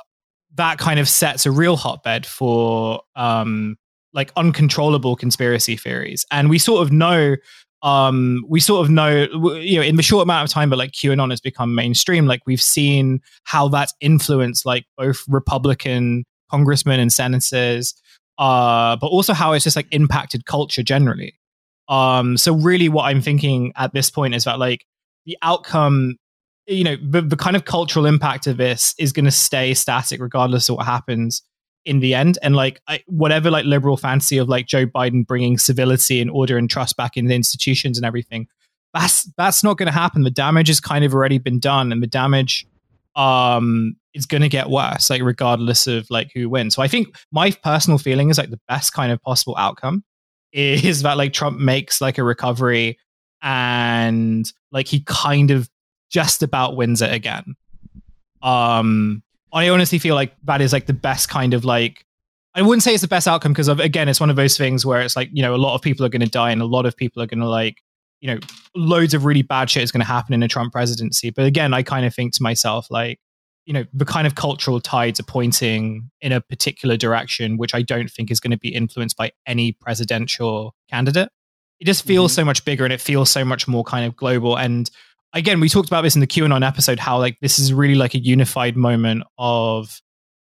that 0.55 0.78
kind 0.78 1.01
of 1.01 1.09
sets 1.09 1.47
a 1.47 1.51
real 1.51 1.76
hotbed 1.76 2.26
for 2.26 3.01
um 3.16 3.76
like 4.16 4.32
uncontrollable 4.34 5.14
conspiracy 5.14 5.76
theories. 5.76 6.26
And 6.32 6.51
we 6.51 6.59
sort 6.59 6.82
of 6.82 6.90
know 6.90 7.36
um 7.86 8.44
we 8.48 8.58
sort 8.58 8.84
of 8.84 8.90
know 8.90 9.28
you 9.60 9.76
know 9.76 9.82
in 9.82 9.94
the 9.94 10.02
short 10.02 10.24
amount 10.24 10.44
of 10.44 10.52
time 10.52 10.68
but 10.68 10.76
like 10.76 10.90
qanon 10.90 11.30
has 11.30 11.40
become 11.40 11.72
mainstream 11.72 12.26
like 12.26 12.40
we've 12.44 12.60
seen 12.60 13.20
how 13.44 13.68
that's 13.68 13.94
influenced 14.00 14.66
like 14.66 14.84
both 14.98 15.24
republican 15.28 16.24
congressmen 16.50 16.98
and 16.98 17.12
senators 17.12 17.94
uh 18.38 18.96
but 18.96 19.06
also 19.06 19.32
how 19.32 19.52
it's 19.52 19.62
just 19.62 19.76
like 19.76 19.86
impacted 19.92 20.44
culture 20.44 20.82
generally. 20.82 21.38
Um 21.88 22.36
so 22.36 22.56
really 22.56 22.88
what 22.88 23.04
i'm 23.04 23.22
thinking 23.22 23.72
at 23.76 23.94
this 23.94 24.10
point 24.10 24.34
is 24.34 24.42
that 24.44 24.58
like 24.58 24.84
the 25.24 25.38
outcome 25.42 26.16
you 26.66 26.82
know 26.82 26.96
the, 27.00 27.22
the 27.22 27.36
kind 27.36 27.54
of 27.54 27.64
cultural 27.64 28.04
impact 28.04 28.48
of 28.48 28.56
this 28.56 28.96
is 28.98 29.12
going 29.12 29.24
to 29.26 29.30
stay 29.30 29.72
static 29.74 30.20
regardless 30.20 30.68
of 30.68 30.76
what 30.76 30.86
happens 30.86 31.42
in 31.86 32.00
the 32.00 32.14
end. 32.14 32.38
And 32.42 32.54
like 32.54 32.80
I, 32.86 33.02
whatever 33.06 33.50
like 33.50 33.64
liberal 33.64 33.96
fancy 33.96 34.36
of 34.36 34.48
like 34.48 34.66
joe 34.66 34.86
biden 34.86 35.26
bringing 35.26 35.56
civility 35.56 36.20
and 36.20 36.30
order 36.30 36.58
and 36.58 36.68
trust 36.68 36.96
back 36.96 37.16
in 37.16 37.26
the 37.26 37.34
institutions 37.34 37.96
and 37.96 38.04
everything 38.04 38.48
that's 38.92 39.24
that's 39.36 39.62
not 39.62 39.76
going 39.76 39.86
to 39.86 39.92
happen. 39.92 40.22
The 40.22 40.30
damage 40.30 40.68
has 40.68 40.80
kind 40.80 41.04
of 41.04 41.14
already 41.14 41.38
been 41.38 41.58
done 41.58 41.92
and 41.92 42.02
the 42.02 42.06
damage 42.06 42.66
um 43.14 43.96
is 44.12 44.26
going 44.26 44.42
to 44.42 44.48
get 44.48 44.68
worse 44.68 45.08
like 45.08 45.22
regardless 45.22 45.86
of 45.86 46.06
like 46.10 46.30
who 46.34 46.50
wins. 46.50 46.74
So 46.74 46.82
i 46.82 46.88
think 46.88 47.16
my 47.32 47.50
personal 47.50 47.98
feeling 47.98 48.28
is 48.28 48.38
like 48.38 48.50
the 48.50 48.60
best 48.68 48.92
kind 48.92 49.12
of 49.12 49.22
possible 49.22 49.54
outcome 49.56 50.04
is 50.52 51.02
that 51.02 51.16
like 51.16 51.32
trump 51.32 51.58
makes 51.58 52.00
like 52.00 52.18
a 52.18 52.24
recovery 52.24 52.98
and 53.42 54.50
like 54.72 54.86
he 54.88 55.02
kind 55.06 55.50
of 55.50 55.68
just 56.10 56.42
about 56.42 56.76
wins 56.76 57.02
it 57.02 57.12
again. 57.12 57.54
Um, 58.42 59.22
I 59.52 59.68
honestly 59.68 59.98
feel 59.98 60.14
like 60.14 60.35
that 60.44 60.60
is 60.60 60.73
like 60.73 60.86
the 60.86 60.93
best 60.93 61.28
kind 61.28 61.55
of 61.55 61.64
like. 61.64 62.05
I 62.55 62.62
wouldn't 62.62 62.82
say 62.82 62.94
it's 62.94 63.02
the 63.02 63.09
best 63.09 63.28
outcome 63.28 63.52
because 63.52 63.68
again, 63.68 64.09
it's 64.09 64.20
one 64.20 64.31
of 64.31 64.36
those 64.36 64.56
things 64.56 64.86
where 64.86 65.02
it's 65.02 65.16
like 65.16 65.28
you 65.32 65.43
know 65.43 65.55
a 65.55 65.56
lot 65.56 65.74
of 65.74 65.82
people 65.82 66.06
are 66.06 66.09
going 66.09 66.23
to 66.23 66.28
die 66.28 66.51
and 66.51 66.62
a 66.62 66.66
lot 66.66 66.86
of 66.86 66.97
people 66.97 67.23
are 67.23 67.27
going 67.27 67.40
to 67.40 67.48
like 67.48 67.82
you 68.20 68.28
know 68.28 68.39
loads 68.74 69.14
of 69.14 69.24
really 69.24 69.43
bad 69.43 69.68
shit 69.68 69.82
is 69.82 69.93
going 69.93 70.01
to 70.01 70.06
happen 70.06 70.35
in 70.35 70.43
a 70.43 70.48
Trump 70.48 70.73
presidency. 70.73 71.31
But 71.31 71.44
again, 71.44 71.74
I 71.74 71.82
kind 71.82 72.06
of 72.06 72.14
think 72.14 72.32
to 72.35 72.43
myself 72.43 72.90
like 72.90 73.18
you 73.66 73.73
know 73.73 73.85
the 73.93 74.05
kind 74.05 74.27
of 74.27 74.36
cultural 74.36 74.81
tides 74.81 75.20
are 75.20 75.24
pointing 75.24 76.10
in 76.20 76.32
a 76.32 76.40
particular 76.40 76.97
direction, 76.97 77.59
which 77.59 77.74
I 77.74 77.82
don't 77.82 78.10
think 78.10 78.31
is 78.31 78.40
going 78.40 78.52
to 78.52 78.59
be 78.59 78.74
influenced 78.74 79.16
by 79.16 79.32
any 79.47 79.73
presidential 79.73 80.74
candidate. 80.89 81.28
It 81.78 81.85
just 81.85 82.05
feels 82.05 82.32
mm-hmm. 82.32 82.36
so 82.36 82.44
much 82.47 82.64
bigger 82.64 82.85
and 82.85 82.93
it 82.93 83.02
feels 83.02 83.28
so 83.28 83.44
much 83.44 83.68
more 83.68 83.85
kind 83.85 84.06
of 84.06 84.16
global 84.16 84.56
and 84.56 84.90
again, 85.36 85.60
we 85.60 85.68
talked 85.68 85.88
about 85.88 86.02
this 86.02 86.14
in 86.14 86.20
the 86.20 86.26
QAnon 86.26 86.66
episode, 86.66 86.98
how 86.98 87.18
like 87.18 87.38
this 87.40 87.58
is 87.58 87.72
really 87.72 87.94
like 87.94 88.14
a 88.14 88.18
unified 88.18 88.76
moment 88.76 89.22
of 89.38 90.00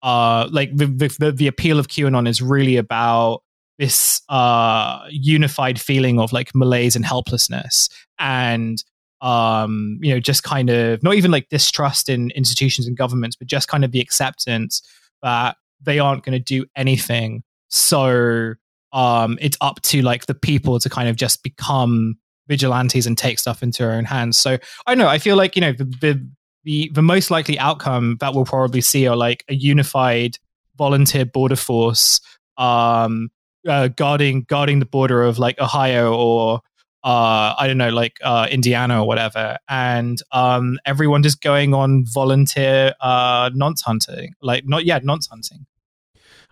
uh 0.02 0.48
like 0.52 0.70
the 0.76 0.86
the, 1.18 1.32
the 1.32 1.46
appeal 1.48 1.78
of 1.78 1.88
QAnon 1.88 2.28
is 2.28 2.40
really 2.40 2.76
about 2.76 3.42
this 3.78 4.22
uh 4.28 5.04
unified 5.10 5.80
feeling 5.80 6.20
of 6.20 6.32
like 6.32 6.54
malaise 6.54 6.94
and 6.94 7.04
helplessness 7.04 7.88
and 8.20 8.84
um 9.20 9.98
you 10.00 10.14
know 10.14 10.20
just 10.20 10.44
kind 10.44 10.70
of 10.70 11.02
not 11.02 11.14
even 11.14 11.32
like 11.32 11.48
distrust 11.48 12.08
in 12.08 12.30
institutions 12.36 12.86
and 12.86 12.96
governments 12.96 13.34
but 13.34 13.48
just 13.48 13.66
kind 13.66 13.84
of 13.84 13.90
the 13.90 14.00
acceptance 14.00 14.82
that 15.22 15.56
they 15.80 15.98
aren't 15.98 16.24
going 16.24 16.32
to 16.32 16.38
do 16.38 16.64
anything. 16.76 17.42
So 17.70 18.54
um 18.92 19.36
it's 19.40 19.58
up 19.60 19.82
to 19.82 20.00
like 20.02 20.26
the 20.26 20.34
people 20.34 20.78
to 20.78 20.88
kind 20.88 21.08
of 21.08 21.16
just 21.16 21.42
become 21.42 22.18
vigilantes 22.48 23.06
and 23.06 23.16
take 23.16 23.38
stuff 23.38 23.62
into 23.62 23.82
their 23.82 23.92
own 23.92 24.04
hands. 24.04 24.36
So 24.36 24.58
I 24.86 24.94
know. 24.94 25.06
I 25.06 25.18
feel 25.18 25.36
like 25.36 25.54
you 25.54 25.60
know 25.60 25.72
the, 25.72 25.84
the 25.84 26.28
the 26.64 26.90
the 26.94 27.02
most 27.02 27.30
likely 27.30 27.58
outcome 27.58 28.16
that 28.20 28.34
we'll 28.34 28.44
probably 28.44 28.80
see 28.80 29.06
are 29.06 29.16
like 29.16 29.44
a 29.48 29.54
unified 29.54 30.38
volunteer 30.76 31.24
border 31.24 31.56
force 31.56 32.20
um 32.56 33.28
uh, 33.68 33.88
guarding 33.88 34.42
guarding 34.42 34.78
the 34.78 34.86
border 34.86 35.22
of 35.22 35.38
like 35.38 35.58
Ohio 35.60 36.14
or 36.14 36.60
uh 37.04 37.54
I 37.58 37.66
don't 37.66 37.78
know 37.78 37.90
like 37.90 38.18
uh 38.22 38.48
Indiana 38.50 39.02
or 39.02 39.06
whatever 39.06 39.58
and 39.68 40.18
um 40.32 40.78
everyone 40.84 41.22
just 41.22 41.40
going 41.40 41.74
on 41.74 42.04
volunteer 42.12 42.94
uh 43.00 43.50
nonce 43.54 43.82
hunting 43.82 44.34
like 44.42 44.64
not 44.66 44.84
yeah 44.84 44.98
nonce 45.02 45.28
hunting 45.28 45.66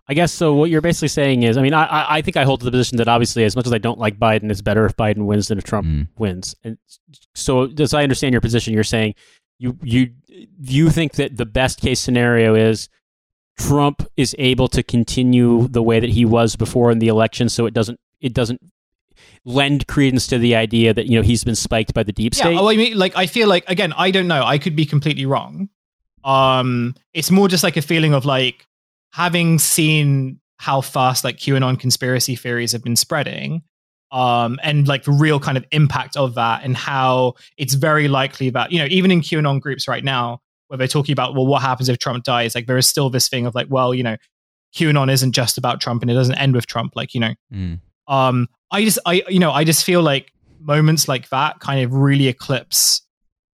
I 0.08 0.14
guess 0.14 0.32
so. 0.32 0.54
What 0.54 0.70
you're 0.70 0.80
basically 0.80 1.08
saying 1.08 1.42
is, 1.42 1.56
I 1.56 1.62
mean, 1.62 1.74
I, 1.74 1.84
I 1.84 2.16
I 2.18 2.22
think 2.22 2.36
I 2.36 2.44
hold 2.44 2.60
to 2.60 2.64
the 2.64 2.70
position 2.70 2.98
that 2.98 3.08
obviously, 3.08 3.44
as 3.44 3.56
much 3.56 3.66
as 3.66 3.72
I 3.72 3.78
don't 3.78 3.98
like 3.98 4.18
Biden, 4.18 4.50
it's 4.50 4.62
better 4.62 4.86
if 4.86 4.96
Biden 4.96 5.26
wins 5.26 5.48
than 5.48 5.58
if 5.58 5.64
Trump 5.64 5.86
Mm. 5.86 6.08
wins. 6.18 6.54
And 6.62 6.78
so, 7.34 7.70
as 7.78 7.92
I 7.92 8.02
understand 8.04 8.32
your 8.32 8.40
position, 8.40 8.72
you're 8.72 8.84
saying 8.84 9.14
you 9.58 9.76
you 9.82 10.10
you 10.60 10.90
think 10.90 11.12
that 11.14 11.36
the 11.36 11.46
best 11.46 11.80
case 11.80 11.98
scenario 11.98 12.54
is 12.54 12.88
Trump 13.58 14.06
is 14.16 14.34
able 14.38 14.68
to 14.68 14.82
continue 14.82 15.66
the 15.68 15.82
way 15.82 15.98
that 15.98 16.10
he 16.10 16.24
was 16.24 16.56
before 16.56 16.90
in 16.92 16.98
the 17.00 17.08
election, 17.08 17.48
so 17.48 17.66
it 17.66 17.74
doesn't 17.74 17.98
it 18.20 18.32
doesn't 18.32 18.60
lend 19.44 19.86
credence 19.86 20.26
to 20.26 20.38
the 20.38 20.54
idea 20.54 20.92
that 20.92 21.06
you 21.06 21.16
know 21.16 21.22
he's 21.22 21.42
been 21.42 21.54
spiked 21.56 21.94
by 21.94 22.02
the 22.02 22.12
deep 22.12 22.34
state. 22.34 22.52
Yeah, 22.52 22.60
oh, 22.60 22.68
I 22.68 22.76
mean, 22.76 22.96
like 22.96 23.16
I 23.16 23.26
feel 23.26 23.48
like 23.48 23.64
again, 23.68 23.92
I 23.96 24.10
don't 24.12 24.28
know. 24.28 24.44
I 24.44 24.58
could 24.58 24.76
be 24.76 24.86
completely 24.86 25.26
wrong. 25.26 25.68
Um, 26.22 26.94
it's 27.14 27.30
more 27.30 27.48
just 27.48 27.62
like 27.64 27.76
a 27.76 27.82
feeling 27.82 28.12
of 28.14 28.24
like 28.24 28.66
having 29.16 29.58
seen 29.58 30.38
how 30.58 30.80
fast 30.82 31.24
like 31.24 31.36
QAnon 31.38 31.80
conspiracy 31.80 32.36
theories 32.36 32.72
have 32.72 32.82
been 32.84 32.96
spreading, 32.96 33.62
um, 34.12 34.58
and 34.62 34.86
like 34.86 35.04
the 35.04 35.12
real 35.12 35.40
kind 35.40 35.56
of 35.56 35.64
impact 35.72 36.16
of 36.16 36.34
that, 36.34 36.62
and 36.64 36.76
how 36.76 37.34
it's 37.56 37.74
very 37.74 38.08
likely 38.08 38.50
that 38.50 38.70
you 38.72 38.78
know 38.78 38.86
even 38.90 39.10
in 39.10 39.20
QAnon 39.22 39.58
groups 39.60 39.88
right 39.88 40.04
now, 40.04 40.40
where 40.68 40.76
they're 40.78 40.86
talking 40.86 41.12
about 41.14 41.34
well, 41.34 41.46
what 41.46 41.62
happens 41.62 41.88
if 41.88 41.98
Trump 41.98 42.24
dies? 42.24 42.54
Like 42.54 42.66
there 42.66 42.76
is 42.78 42.86
still 42.86 43.08
this 43.10 43.28
thing 43.28 43.46
of 43.46 43.54
like, 43.54 43.68
well, 43.70 43.94
you 43.94 44.02
know, 44.02 44.16
QAnon 44.74 45.10
isn't 45.10 45.32
just 45.32 45.56
about 45.58 45.80
Trump, 45.80 46.02
and 46.02 46.10
it 46.10 46.14
doesn't 46.14 46.34
end 46.36 46.54
with 46.54 46.66
Trump. 46.66 46.92
Like 46.94 47.14
you 47.14 47.20
know, 47.20 47.34
Mm. 47.52 47.80
um 48.08 48.48
i 48.70 48.84
just 48.84 48.98
i 49.06 49.22
you 49.28 49.38
know 49.38 49.52
i 49.52 49.62
just 49.64 49.84
feel 49.84 50.02
like 50.02 50.32
moments 50.60 51.06
like 51.08 51.28
that 51.28 51.60
kind 51.60 51.84
of 51.84 51.94
really 51.94 52.26
eclipse 52.26 53.00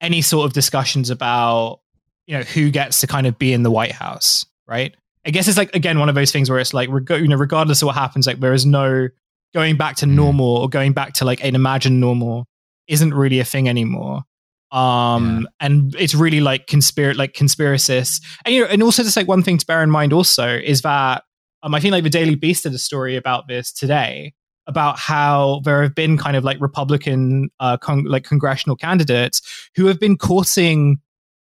any 0.01 0.23
sort 0.23 0.47
of 0.47 0.53
discussions 0.53 1.11
about 1.11 1.81
you 2.28 2.37
know 2.37 2.45
who 2.45 2.70
gets 2.70 3.01
to 3.01 3.07
kind 3.09 3.27
of 3.27 3.37
be 3.39 3.53
in 3.53 3.65
the 3.65 3.70
white 3.73 3.91
house 3.93 4.47
right 4.69 4.95
i 5.26 5.30
guess 5.30 5.47
it's 5.48 5.59
like 5.59 5.74
again 5.74 5.98
one 5.98 6.09
of 6.09 6.14
those 6.14 6.32
things 6.32 6.48
where 6.51 6.59
it's 6.59 6.72
like 6.74 6.88
reg- 6.90 7.10
you 7.22 7.28
know 7.28 7.36
regardless 7.36 7.82
of 7.82 7.86
what 7.86 7.94
happens 7.97 8.26
like 8.26 8.40
there 8.40 8.52
is 8.55 8.64
no 8.66 9.09
going 9.55 9.76
back 9.76 9.97
to 9.97 10.06
Mm. 10.06 10.10
normal 10.14 10.56
or 10.59 10.68
going 10.68 10.92
back 10.92 11.12
to 11.14 11.24
like 11.24 11.42
an 11.44 11.55
imagined 11.55 11.98
normal 12.01 12.47
isn't 12.88 13.12
really 13.12 13.40
a 13.40 13.44
thing 13.44 13.68
anymore. 13.68 14.22
Um 14.70 15.48
and 15.59 15.94
it's 15.97 16.14
really 16.14 16.40
like 16.40 16.66
conspir 16.68 17.16
like 17.16 17.32
conspiracists 17.32 18.22
and 18.44 18.55
you 18.55 18.60
know 18.62 18.68
and 18.68 18.82
also 18.82 19.02
just 19.02 19.16
like 19.16 19.26
one 19.26 19.42
thing 19.42 19.59
to 19.59 19.66
bear 19.66 19.82
in 19.82 19.90
mind 19.90 20.12
also 20.12 20.47
is 20.48 20.82
that 20.82 21.24
um, 21.62 21.74
I 21.74 21.80
think 21.80 21.92
like 21.92 22.05
the 22.05 22.10
Daily 22.10 22.36
Beast 22.36 22.62
did 22.62 22.72
a 22.72 22.78
story 22.78 23.16
about 23.16 23.48
this 23.48 23.72
today 23.72 24.32
about 24.68 24.98
how 24.98 25.60
there 25.64 25.82
have 25.82 25.94
been 25.97 26.16
kind 26.16 26.36
of 26.36 26.44
like 26.44 26.60
Republican 26.60 27.51
uh, 27.59 27.76
con- 27.78 28.05
like 28.05 28.22
congressional 28.24 28.76
candidates 28.76 29.42
who 29.74 29.86
have 29.86 29.98
been 29.98 30.16
courting 30.16 31.01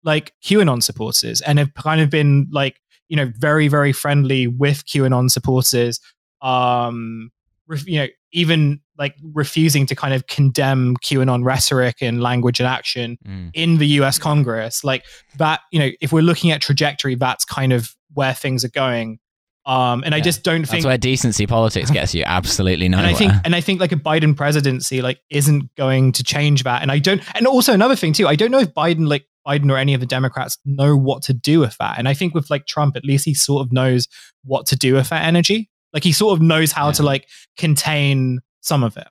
like 0.05 0.33
QAnon 0.45 0.83
supporters 0.83 1.41
and 1.41 1.59
have 1.59 1.73
kind 1.75 2.03
of 2.03 2.11
been 2.11 2.47
like 2.53 2.79
you 3.09 3.17
know 3.17 3.31
very 3.39 3.69
very 3.69 3.93
friendly 3.93 4.47
with 4.47 4.85
QAnon 4.87 5.31
supporters. 5.31 6.01
Um, 6.43 7.31
ref- 7.67 7.87
you 7.87 7.99
know 8.01 8.07
even 8.33 8.81
like 8.99 9.15
refusing 9.33 9.87
to 9.87 9.95
kind 9.95 10.13
of 10.15 10.27
condemn 10.27 10.97
QAnon 10.99 11.45
rhetoric 11.45 11.97
and 12.01 12.21
language 12.23 12.61
and 12.61 12.67
action 12.67 13.17
Mm. 13.27 13.51
in 13.55 13.79
the 13.79 13.87
US 14.01 14.19
Congress. 14.19 14.85
Like 14.85 15.05
that, 15.39 15.61
you 15.73 15.79
know, 15.79 15.91
if 16.01 16.13
we're 16.13 16.23
looking 16.23 16.51
at 16.51 16.61
trajectory, 16.61 17.15
that's 17.17 17.45
kind 17.45 17.73
of 17.73 17.95
where 18.13 18.35
things 18.35 18.65
are 18.65 18.69
going. 18.71 19.19
Um, 19.67 20.03
and 20.05 20.15
I 20.15 20.21
just 20.21 20.43
don't 20.43 20.61
think 20.63 20.83
That's 20.83 20.85
where 20.85 20.99
decency 20.99 21.47
politics 21.47 21.91
gets 21.91 22.15
you 22.15 22.23
absolutely 22.27 22.89
nowhere. 22.89 23.07
and 23.07 23.15
I 23.15 23.19
think 23.19 23.33
and 23.45 23.55
I 23.57 23.61
think 23.63 23.81
like 23.81 23.93
a 23.93 23.97
Biden 23.97 24.37
presidency 24.37 25.01
like 25.01 25.21
isn't 25.31 25.75
going 25.77 26.13
to 26.13 26.23
change 26.25 26.65
that. 26.65 26.83
And 26.83 26.93
I 26.93 26.99
don't 26.99 27.23
and 27.37 27.47
also 27.47 27.73
another 27.73 27.97
thing 27.97 28.13
too, 28.13 28.29
I 28.29 28.37
don't 28.37 28.51
know 28.51 28.59
if 28.61 28.75
Biden 28.75 29.09
like 29.09 29.25
Biden 29.47 29.71
or 29.71 29.77
any 29.77 29.95
of 29.95 30.01
the 30.01 30.07
Democrats 30.07 30.59
know 30.65 30.97
what 30.97 31.23
to 31.25 31.35
do 31.35 31.61
with 31.61 31.77
that. 31.79 31.99
And 31.99 32.09
I 32.09 32.15
think 32.15 32.35
with 32.35 32.51
like 32.51 32.67
Trump, 32.67 32.97
at 32.97 33.05
least 33.05 33.25
he 33.25 33.35
sort 33.35 33.65
of 33.65 33.73
knows 33.73 34.09
what 34.45 34.67
to 34.67 34.77
do 34.77 34.95
with 34.95 35.09
that 35.11 35.25
energy. 35.25 35.71
Like 35.93 36.05
he 36.05 36.13
sort 36.13 36.37
of 36.37 36.43
knows 36.43 36.73
how 36.73 36.91
to 36.93 37.03
like 37.03 37.29
contain 37.57 38.41
some 38.61 38.83
of 38.83 38.97
it. 38.97 39.09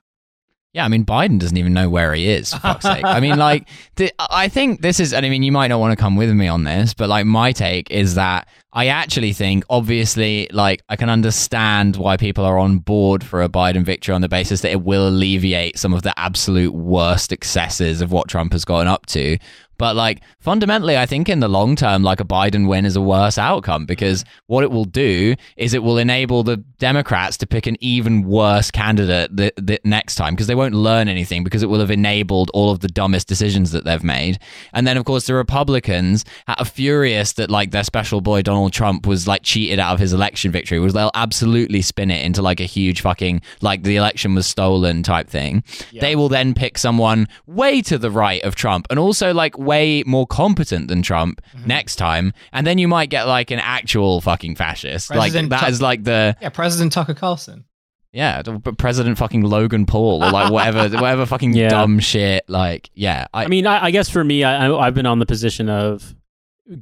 Yeah, 0.74 0.84
I 0.84 0.88
mean, 0.88 1.04
Biden 1.04 1.38
doesn't 1.38 1.56
even 1.56 1.72
know 1.72 1.88
where 1.88 2.12
he 2.14 2.28
is. 2.28 2.52
For 2.52 2.58
fuck's 2.58 2.84
sake. 2.84 3.04
I 3.04 3.20
mean, 3.20 3.38
like, 3.38 3.68
th- 3.94 4.10
I 4.18 4.48
think 4.48 4.82
this 4.82 4.98
is, 4.98 5.12
and 5.12 5.24
I 5.24 5.28
mean, 5.28 5.44
you 5.44 5.52
might 5.52 5.68
not 5.68 5.78
want 5.78 5.92
to 5.92 5.96
come 5.96 6.16
with 6.16 6.30
me 6.30 6.48
on 6.48 6.64
this, 6.64 6.94
but 6.94 7.08
like, 7.08 7.26
my 7.26 7.52
take 7.52 7.92
is 7.92 8.16
that 8.16 8.48
I 8.72 8.88
actually 8.88 9.32
think, 9.32 9.64
obviously, 9.70 10.48
like, 10.50 10.82
I 10.88 10.96
can 10.96 11.10
understand 11.10 11.94
why 11.94 12.16
people 12.16 12.44
are 12.44 12.58
on 12.58 12.78
board 12.78 13.22
for 13.22 13.40
a 13.40 13.48
Biden 13.48 13.84
victory 13.84 14.16
on 14.16 14.20
the 14.20 14.28
basis 14.28 14.62
that 14.62 14.72
it 14.72 14.82
will 14.82 15.06
alleviate 15.06 15.78
some 15.78 15.94
of 15.94 16.02
the 16.02 16.12
absolute 16.18 16.74
worst 16.74 17.30
excesses 17.30 18.00
of 18.00 18.10
what 18.10 18.26
Trump 18.26 18.52
has 18.52 18.64
gotten 18.64 18.88
up 18.88 19.06
to. 19.06 19.38
But 19.78 19.96
like 19.96 20.22
fundamentally, 20.38 20.96
I 20.96 21.06
think 21.06 21.28
in 21.28 21.40
the 21.40 21.48
long 21.48 21.76
term, 21.76 22.02
like 22.02 22.20
a 22.20 22.24
Biden 22.24 22.68
win 22.68 22.84
is 22.84 22.96
a 22.96 23.00
worse 23.00 23.38
outcome 23.38 23.86
because 23.86 24.24
mm. 24.24 24.28
what 24.46 24.64
it 24.64 24.70
will 24.70 24.84
do 24.84 25.34
is 25.56 25.74
it 25.74 25.82
will 25.82 25.98
enable 25.98 26.42
the 26.42 26.58
Democrats 26.78 27.36
to 27.38 27.46
pick 27.46 27.66
an 27.66 27.76
even 27.80 28.24
worse 28.24 28.70
candidate 28.70 29.34
the, 29.34 29.52
the 29.56 29.80
next 29.84 30.16
time 30.16 30.34
because 30.34 30.46
they 30.46 30.54
won't 30.54 30.74
learn 30.74 31.08
anything 31.08 31.44
because 31.44 31.62
it 31.62 31.68
will 31.68 31.80
have 31.80 31.90
enabled 31.90 32.50
all 32.54 32.70
of 32.70 32.80
the 32.80 32.88
dumbest 32.88 33.28
decisions 33.28 33.72
that 33.72 33.84
they've 33.84 34.04
made. 34.04 34.38
And 34.72 34.86
then 34.86 34.96
of 34.96 35.04
course 35.04 35.26
the 35.26 35.34
Republicans 35.34 36.24
are 36.46 36.64
furious 36.64 37.32
that 37.34 37.50
like 37.50 37.70
their 37.70 37.84
special 37.84 38.20
boy 38.20 38.42
Donald 38.42 38.72
Trump 38.72 39.06
was 39.06 39.26
like 39.26 39.42
cheated 39.42 39.78
out 39.78 39.94
of 39.94 40.00
his 40.00 40.12
election 40.12 40.50
victory. 40.50 40.78
Was 40.78 40.92
they'll 40.92 41.10
absolutely 41.14 41.82
spin 41.82 42.10
it 42.10 42.24
into 42.24 42.42
like 42.42 42.60
a 42.60 42.64
huge 42.64 43.00
fucking 43.00 43.42
like 43.60 43.82
the 43.82 43.96
election 43.96 44.34
was 44.34 44.46
stolen 44.46 45.02
type 45.02 45.28
thing. 45.28 45.64
They 45.92 46.16
will 46.16 46.28
then 46.28 46.54
pick 46.54 46.78
someone 46.78 47.28
way 47.46 47.82
to 47.82 47.98
the 47.98 48.10
right 48.10 48.42
of 48.42 48.54
Trump 48.54 48.86
and 48.90 48.98
also 48.98 49.32
like 49.32 49.58
way 49.64 50.02
more 50.06 50.26
competent 50.26 50.88
than 50.88 51.02
Trump 51.02 51.40
Mm-hmm. 51.56 51.68
next 51.68 51.96
time. 51.96 52.32
And 52.52 52.66
then 52.66 52.78
you 52.78 52.88
might 52.88 53.10
get 53.10 53.26
like 53.26 53.50
an 53.50 53.58
actual 53.60 54.20
fucking 54.20 54.56
fascist. 54.56 55.08
President 55.08 55.44
like 55.44 55.50
that 55.50 55.58
Trump- 55.60 55.72
is 55.72 55.82
like 55.82 56.04
the 56.04 56.36
Yeah, 56.40 56.48
President 56.50 56.92
Tucker 56.92 57.14
Carlson. 57.14 57.64
yeah, 58.12 58.42
but 58.42 58.78
President 58.78 59.18
fucking 59.18 59.42
Logan 59.42 59.86
Paul 59.86 60.22
or 60.24 60.30
like 60.30 60.52
whatever 60.52 60.88
whatever 60.98 61.26
fucking 61.26 61.52
Yeah. 61.54 61.68
dumb 61.68 61.98
shit. 61.98 62.44
Like 62.48 62.90
yeah, 62.94 63.26
I, 63.34 63.44
I 63.44 63.46
mean, 63.48 63.66
I, 63.66 63.84
I 63.86 63.90
guess 63.90 64.08
for 64.08 64.22
me, 64.24 64.44
I, 64.44 64.66
I, 64.66 64.86
I've 64.86 64.94
been 64.94 65.06
on 65.06 65.18
the 65.18 65.26
position 65.26 65.68
of, 65.68 66.14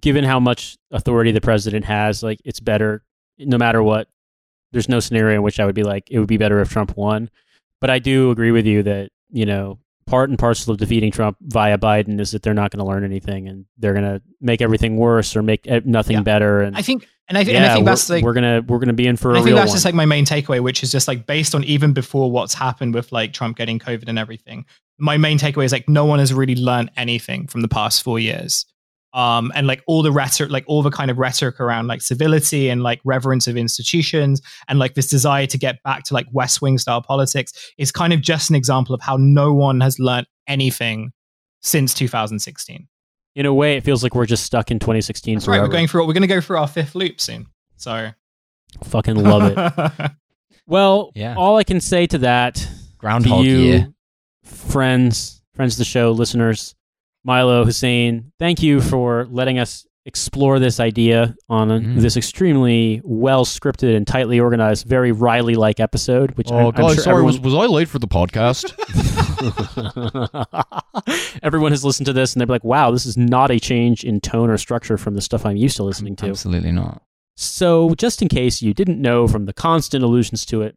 given 0.01 0.25
how 0.25 0.39
much 0.41 0.77
authority 0.91 1.33
the 1.33 1.41
president 1.41 1.85
has, 1.87 2.23
like 2.23 2.41
it's 2.45 2.61
better, 2.61 3.03
no 3.39 3.59
matter 3.59 3.83
what. 3.83 4.09
There's 4.73 4.89
no 4.89 5.01
scenario 5.01 5.37
in 5.37 5.43
which 5.43 5.61
I 5.61 5.67
would 5.67 5.75
be 5.75 5.83
like, 5.83 6.11
it 6.11 6.19
would 6.19 6.29
be 6.29 6.39
better 6.39 6.61
if 6.61 6.71
Trump 6.71 6.97
won. 6.97 7.29
But 7.81 7.91
I 7.91 7.99
do 7.99 8.31
agree 8.31 8.53
with 8.53 8.65
you 8.65 8.83
that 8.85 9.11
you 9.31 9.45
know 9.45 9.79
part 10.07 10.31
and 10.31 10.39
parcel 10.39 10.73
of 10.73 10.79
defeating 10.79 11.11
Trump 11.13 11.37
via 11.43 11.79
Biden 11.79 12.21
is 12.21 12.31
that 12.33 12.43
they're 12.43 12.55
not 12.55 12.71
going 12.71 12.79
to 12.85 12.91
learn 12.91 13.05
anything 13.05 13.49
and 13.49 13.65
they're 13.79 13.93
going 13.95 14.05
to 14.05 14.21
make 14.41 14.61
everything 14.61 14.97
worse 14.97 15.35
or 15.37 15.43
make 15.43 15.67
nothing 15.85 16.17
Yeah. 16.17 16.23
better. 16.23 16.61
And 16.61 16.77
I 16.77 16.83
think 16.83 17.07
and 17.29 17.39
I, 17.39 17.45
th- 17.45 17.55
yeah, 17.55 17.63
and 17.63 17.71
I 17.71 17.75
think 17.75 17.87
that's 17.87 18.11
like 18.11 18.25
we're 18.25 18.35
gonna 18.35 18.63
we're 18.67 18.79
gonna 18.81 18.93
be 18.93 19.07
in 19.07 19.17
for 19.17 19.33
I 19.37 19.43
think 19.43 19.55
that's 19.55 19.69
one. 19.71 19.75
just 19.77 19.85
like 19.85 19.95
my 19.95 20.05
main 20.07 20.27
takeaway, 20.27 20.61
which 20.61 20.83
is 20.83 20.91
just 20.93 21.09
like 21.09 21.27
based 21.27 21.55
on 21.55 21.65
even 21.65 21.93
before 21.93 22.31
what's 22.31 22.53
happened 22.53 22.95
with 22.95 23.11
like 23.13 23.33
Trump 23.33 23.57
getting 23.57 23.79
COVID 23.79 24.09
and 24.09 24.19
everything. 24.19 24.67
My 24.99 25.17
main 25.17 25.39
takeaway 25.39 25.65
is 25.65 25.73
like 25.73 25.89
no 25.89 26.05
one 26.05 26.19
has 26.19 26.35
really 26.35 26.57
learned 26.57 26.91
anything 26.97 27.47
from 27.47 27.63
the 27.63 27.69
past 27.69 28.03
four 28.03 28.19
years. 28.19 28.67
Um, 29.15 29.53
and 29.55 29.67
like 29.67 29.83
all 29.87 30.03
the 30.03 30.11
rhetoric, 30.13 30.51
like 30.51 30.65
all 30.67 30.83
the 30.83 30.91
kind 30.91 31.11
of 31.11 31.19
rhetoric 31.19 31.61
around 31.61 31.87
like 31.87 32.01
civility 32.01 32.71
and 32.71 32.83
like 32.83 33.01
reverence 33.05 33.47
of 33.47 33.57
institutions 33.59 34.41
and 34.69 34.79
like 34.79 34.95
this 34.95 35.07
desire 35.09 35.47
to 35.47 35.59
get 35.59 35.83
back 35.83 36.05
to 36.05 36.15
like 36.15 36.27
West 36.33 36.63
Wing 36.63 36.79
style 36.79 37.03
politics 37.03 37.53
is 37.77 37.93
kind 37.93 38.13
of 38.15 38.23
just 38.23 38.49
an 38.49 38.57
example 38.57 38.95
of 38.95 39.03
how 39.03 39.17
no 39.19 39.53
one 39.53 39.81
has 39.83 39.99
learned 39.99 40.27
anything 40.47 41.13
since 41.61 41.93
2016. 41.95 42.89
in 43.35 43.47
a 43.47 43.53
way, 43.53 43.77
it 43.77 43.85
feels 43.85 44.03
like 44.03 44.15
we're 44.15 44.27
just 44.27 44.45
stuck 44.45 44.71
in 44.71 44.79
2016 44.79 45.35
That's 45.35 45.47
right. 45.47 45.55
forever. 45.57 45.67
We're 45.69 45.73
going 45.73 45.89
through. 45.89 46.07
We're 46.07 46.13
going 46.15 46.23
to 46.23 46.27
go 46.27 46.41
through 46.41 46.57
our 46.59 46.69
fifth 46.69 46.95
loop 46.95 47.21
soon. 47.21 47.47
So 47.77 48.11
Fucking 48.85 49.17
love 49.17 49.53
it. 49.55 50.11
Well, 50.67 51.11
Yeah. 51.15 51.35
all 51.37 51.57
I 51.57 51.65
can 51.65 51.81
say 51.81 52.07
to 52.07 52.19
that, 52.19 52.55
to 52.55 52.69
Groundhog 52.99 53.45
you, 53.45 53.57
Year. 53.59 53.89
friends, 54.45 55.43
friends 55.55 55.75
of 55.75 55.79
the 55.79 55.85
show, 55.85 56.13
listeners, 56.13 56.75
Milo 57.25 57.65
Hussein, 57.65 58.33
thank 58.39 58.63
you 58.63 58.81
for 58.81 59.27
letting 59.31 59.59
us 59.59 59.87
explore 60.05 60.59
this 60.59 60.81
idea 60.81 61.37
on 61.49 61.69
Mhm. 61.69 62.01
this 62.01 62.17
extremely 62.17 63.01
well 63.05 63.45
scripted 63.45 63.95
and 63.97 64.05
tightly 64.05 64.41
organized, 64.41 64.85
very 64.87 65.13
Riley 65.13 65.55
like 65.55 65.79
episode. 65.79 66.33
Which 66.37 66.51
I'm, 66.51 66.67
I'm 66.75 66.85
Oh, 66.85 66.95
sure 66.95 67.09
everyone, 67.09 67.41
was 67.43 67.55
I 67.55 67.67
late 67.67 67.89
for 67.89 68.01
the 68.01 68.09
podcast? 68.09 68.73
everyone 71.43 71.71
has 71.73 71.85
listened 71.85 72.07
to 72.07 72.13
this 72.13 72.33
and 72.35 72.41
they're 72.41 72.47
like, 72.47 72.65
"Wow, 72.65 72.91
this 72.91 73.07
is 73.07 73.17
not 73.17 73.51
a 73.53 73.61
change 73.61 74.03
in 74.05 74.21
tone 74.21 74.51
or 74.51 74.57
structure 74.59 74.97
from 74.99 75.15
the 75.15 75.21
stuff 75.21 75.47
I'm 75.47 75.57
used 75.57 75.77
to 75.77 75.85
listening 75.85 76.17
to." 76.17 76.27
Absolutely 76.31 76.73
not. 76.73 77.03
So, 77.37 77.95
just 77.97 78.23
in 78.23 78.29
case 78.29 78.61
you 78.61 78.75
didn't 78.75 79.01
know 79.01 79.27
from 79.29 79.47
the 79.47 79.53
constant 79.53 80.03
allusions 80.05 80.45
to 80.47 80.63
it, 80.63 80.77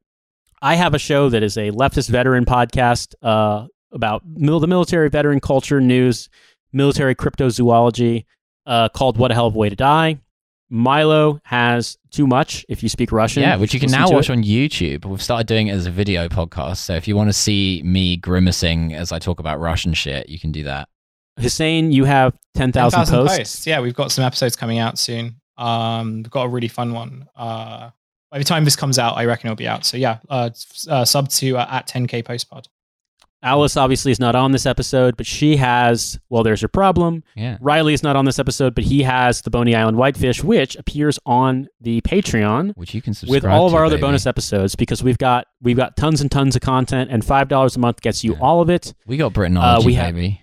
I 0.62 0.76
have 0.76 0.94
a 0.94 1.00
show 1.00 1.30
that 1.30 1.44
is 1.44 1.58
a 1.58 1.72
leftist 1.72 2.10
veteran 2.10 2.46
podcast 2.46 3.14
uh, 3.22 3.66
about 3.96 4.22
mil- 4.26 4.60
the 4.60 4.68
military 4.68 5.10
veteran 5.10 5.40
culture, 5.40 5.82
news, 5.82 6.30
military 6.72 7.16
cryptozoology 7.16 8.26
uh, 8.66 8.90
called 8.90 9.18
What 9.18 9.32
a 9.32 9.34
Hell 9.34 9.48
of 9.48 9.56
a 9.56 9.58
Way 9.58 9.70
to 9.70 9.76
Die. 9.76 10.20
Milo 10.70 11.40
has 11.44 11.98
too 12.12 12.26
much 12.26 12.66
if 12.68 12.82
you 12.82 12.90
speak 12.90 13.12
Russian. 13.12 13.44
Yeah, 13.44 13.56
which 13.58 13.74
you 13.74 13.80
can 13.80 13.92
now 13.92 14.10
watch 14.10 14.30
it. 14.30 14.34
on 14.34 14.44
YouTube. 14.44 15.06
We've 15.06 15.22
started 15.22 15.48
doing 15.48 15.68
it 15.68 15.74
as 15.74 15.86
a 15.86 15.92
video 15.92 16.28
podcast. 16.28 16.78
So 16.78 16.96
if 16.96 17.08
you 17.08 17.16
want 17.16 17.30
to 17.30 17.34
see 17.34 17.82
me 17.86 18.18
grimacing 18.18 18.94
as 18.94 19.12
I 19.12 19.20
talk 19.20 19.40
about 19.40 19.60
Russian 19.60 19.94
shit, 19.94 20.28
you 20.28 20.40
can 20.40 20.52
do 20.52 20.64
that. 20.64 20.90
Hussein, 21.40 21.92
you 21.92 22.06
have 22.06 22.34
10,000 22.56 22.98
10,000 22.98 23.28
posts. 23.28 23.68
Yeah, 23.68 23.80
we've 23.80 23.94
got 23.94 24.12
some 24.12 24.24
episodes 24.24 24.56
coming 24.56 24.80
out 24.80 24.98
soon. 24.98 25.36
Um, 25.58 26.18
we've 26.18 26.32
got 26.32 26.44
a 26.44 26.50
really 26.50 26.68
fun 26.68 26.94
one. 26.94 27.28
Uh, 27.36 27.92
by 28.32 28.40
the 28.40 28.44
time 28.44 28.66
this 28.66 28.76
comes 28.76 28.98
out, 28.98 29.18
I 29.18 29.26
reckon 29.26 29.48
it'll 29.48 29.56
be 29.56 29.68
out. 29.68 29.86
So 29.86 29.98
yeah, 29.98 30.18
uh, 30.30 30.50
uh, 30.90 31.06
sub 31.06 31.30
to 31.30 31.58
uh, 31.58 31.68
at 31.70 31.88
10k 31.88 32.24
postpod. 32.24 32.68
Alice 33.46 33.78
obviously 33.78 34.12
is 34.12 34.20
not 34.20 34.36
on 34.36 34.52
this 34.52 34.66
episode, 34.66 35.16
but 35.16 35.26
she 35.26 35.56
has, 35.58 36.20
well, 36.30 36.42
there's 36.44 36.62
her 36.62 36.68
problem. 36.68 37.24
Yeah. 37.36 37.58
Riley 37.62 37.94
is 37.94 38.02
not 38.04 38.16
on 38.16 38.26
this 38.26 38.40
episode, 38.40 38.74
but 38.74 38.84
he 38.84 39.04
has 39.04 39.42
the 39.44 39.50
Boney 39.52 39.76
Island 39.76 39.98
Whitefish, 39.98 40.44
which 40.44 40.76
appears 40.76 41.20
on 41.28 41.68
the 41.80 42.02
Patreon 42.02 42.74
Which 42.76 42.94
you 42.96 43.02
can 43.02 43.14
subscribe 43.14 43.44
with 43.44 43.52
all 43.52 43.68
of 43.68 43.74
to, 43.74 43.78
our 43.78 43.86
other 43.86 43.98
baby. 43.98 44.08
bonus 44.08 44.26
episodes 44.26 44.76
because 44.76 45.04
we've 45.04 45.18
got 45.20 45.46
we've 45.62 45.78
got 45.78 45.96
tons 45.96 46.22
and 46.22 46.32
tons 46.32 46.56
of 46.56 46.62
content, 46.64 47.12
and 47.12 47.24
five 47.24 47.48
dollars 47.48 47.76
a 47.76 47.80
month 47.80 48.02
gets 48.02 48.24
you 48.24 48.34
Yeah. 48.34 48.40
all 48.42 48.62
of 48.62 48.70
it. 48.70 48.94
We 49.06 49.16
got 49.18 49.34
Britainology, 49.34 49.80
Uh, 49.80 49.82
we 49.86 49.94
have- 49.94 50.16
baby. 50.16 50.42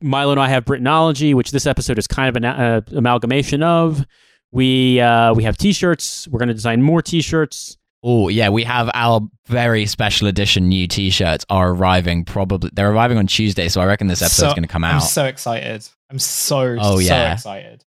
Milo 0.00 0.32
and 0.32 0.40
I 0.40 0.48
have 0.48 0.64
Britainology, 0.64 1.34
which 1.34 1.50
this 1.52 1.66
episode 1.66 1.98
is 1.98 2.06
kind 2.06 2.28
of 2.28 2.36
an 2.36 2.44
uh, 2.44 2.80
amalgamation 2.96 3.62
of. 3.62 4.04
We 4.52 5.00
uh, 5.00 5.34
we 5.34 5.42
have 5.44 5.56
T-shirts. 5.56 6.26
We're 6.28 6.38
going 6.38 6.48
to 6.48 6.54
design 6.54 6.82
more 6.82 7.02
T-shirts. 7.02 7.76
Oh 8.02 8.28
yeah, 8.28 8.48
we 8.50 8.62
have 8.64 8.90
our 8.94 9.20
very 9.46 9.86
special 9.86 10.28
edition 10.28 10.68
new 10.68 10.86
T-shirts 10.86 11.44
are 11.50 11.70
arriving. 11.70 12.24
Probably 12.24 12.70
they're 12.72 12.90
arriving 12.92 13.18
on 13.18 13.26
Tuesday, 13.26 13.68
so 13.68 13.80
I 13.80 13.86
reckon 13.86 14.06
this 14.06 14.22
episode's 14.22 14.50
So- 14.50 14.54
going 14.54 14.62
to 14.62 14.68
come 14.68 14.84
out. 14.84 14.94
I'm 14.94 15.00
so 15.00 15.24
excited. 15.24 15.88
I'm 16.10 16.18
so 16.18 16.76
Oh, 16.80 16.94
so 16.96 16.98
yeah. 17.00 17.32
excited. 17.34 17.84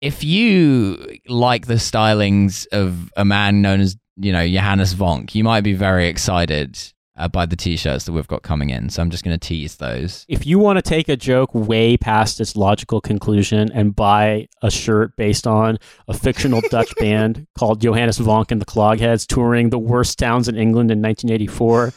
If 0.00 0.24
you 0.24 1.18
like 1.28 1.66
the 1.66 1.74
stylings 1.74 2.66
of 2.72 3.12
a 3.16 3.24
man 3.24 3.60
known 3.62 3.80
as 3.80 3.96
you 4.16 4.32
know 4.32 4.46
Johannes 4.46 4.94
Vonk, 4.94 5.34
you 5.34 5.44
might 5.44 5.60
be 5.62 5.72
very 5.74 6.08
excited 6.08 6.78
uh, 7.18 7.28
by 7.28 7.44
the 7.44 7.56
T-shirts 7.56 8.04
that 8.04 8.12
we've 8.12 8.26
got 8.28 8.42
coming 8.42 8.70
in. 8.70 8.88
So 8.88 9.02
I'm 9.02 9.10
just 9.10 9.24
going 9.24 9.38
to 9.38 9.46
tease 9.46 9.76
those. 9.76 10.24
If 10.28 10.46
you 10.46 10.58
want 10.58 10.78
to 10.78 10.82
take 10.82 11.08
a 11.08 11.16
joke 11.16 11.50
way 11.54 11.96
past 11.96 12.40
its 12.40 12.56
logical 12.56 13.00
conclusion 13.00 13.70
and 13.72 13.94
buy 13.94 14.48
a 14.62 14.70
shirt 14.70 15.16
based 15.16 15.46
on 15.46 15.78
a 16.06 16.14
fictional 16.14 16.62
Dutch 16.70 16.94
band 16.96 17.46
called 17.58 17.80
Johannes 17.80 18.18
Vonk 18.18 18.50
and 18.50 18.60
the 18.60 18.66
Clogheads 18.66 19.26
touring 19.26 19.70
the 19.70 19.78
worst 19.78 20.18
towns 20.18 20.48
in 20.48 20.56
England 20.56 20.90
in 20.90 21.02
1984, 21.02 21.92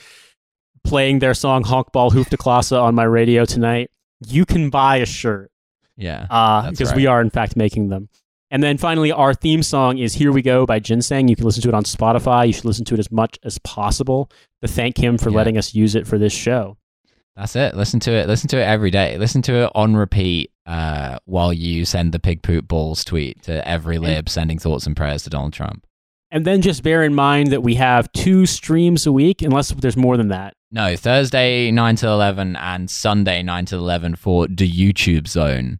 playing 0.83 1.19
their 1.19 1.35
song 1.35 1.63
Honkball 1.63 2.11
Hoofd 2.11 2.29
de 2.29 2.37
Klasse 2.37 2.79
on 2.79 2.95
my 2.95 3.03
radio 3.03 3.45
tonight, 3.45 3.91
you 4.27 4.45
can 4.45 4.69
buy 4.69 4.97
a 4.97 5.05
shirt 5.05 5.51
Yeah, 5.97 6.25
uh, 6.29 6.69
because 6.71 6.89
right. 6.89 6.97
we 6.97 7.05
are, 7.05 7.21
in 7.21 7.29
fact, 7.29 7.55
making 7.55 7.89
them. 7.89 8.09
And 8.53 8.61
then 8.61 8.77
finally, 8.77 9.11
our 9.13 9.33
theme 9.33 9.63
song 9.63 9.97
is 9.97 10.13
Here 10.13 10.31
We 10.31 10.41
Go 10.41 10.65
by 10.65 10.79
Ginseng. 10.79 11.29
You 11.29 11.35
can 11.37 11.45
listen 11.45 11.61
to 11.63 11.69
it 11.69 11.73
on 11.73 11.83
Spotify. 11.83 12.47
You 12.47 12.53
should 12.53 12.65
listen 12.65 12.83
to 12.85 12.93
it 12.95 12.99
as 12.99 13.09
much 13.11 13.39
as 13.43 13.57
possible 13.59 14.29
to 14.61 14.67
thank 14.67 14.97
him 14.97 15.17
for 15.17 15.29
Yeah. 15.29 15.37
letting 15.37 15.57
us 15.57 15.73
use 15.73 15.95
it 15.95 16.05
for 16.05 16.17
this 16.17 16.33
show. 16.33 16.77
that's 17.33 17.55
it. 17.55 17.75
Listen 17.75 17.99
to 18.01 18.11
it. 18.11 18.27
Listen 18.27 18.49
to 18.49 18.57
it 18.59 18.63
every 18.65 18.91
day. 18.91 19.17
Listen 19.17 19.41
to 19.43 19.63
it 19.63 19.71
on 19.73 19.95
repeat 19.95 20.51
uh, 20.65 21.17
while 21.23 21.53
you 21.53 21.85
send 21.85 22.11
the 22.11 22.19
pig 22.19 22.43
poop 22.43 22.67
balls 22.67 23.05
tweet 23.05 23.41
to 23.43 23.65
every 23.65 23.97
lib 23.97 24.27
sending 24.27 24.59
thoughts 24.59 24.85
and 24.85 24.97
prayers 24.97 25.23
to 25.23 25.29
Donald 25.29 25.53
Trump. 25.53 25.87
And 26.29 26.43
then 26.45 26.61
just 26.61 26.83
bear 26.83 27.03
in 27.03 27.15
mind 27.15 27.51
that 27.53 27.63
we 27.63 27.75
have 27.75 28.11
two 28.11 28.45
streams 28.45 29.07
a 29.07 29.13
week, 29.13 29.41
unless 29.41 29.69
there's 29.71 29.95
more 29.97 30.17
than 30.17 30.27
that. 30.27 30.53
No, 30.71 30.95
Thursday 30.97 31.71
nine 31.71 31.95
to 31.97 32.07
eleven 32.09 32.57
and 32.57 32.89
Sunday 32.89 33.41
nine 33.43 33.65
to 33.67 33.77
eleven 33.77 34.15
for 34.15 34.47
the 34.47 34.69
YouTube 34.69 35.27
zone. 35.27 35.79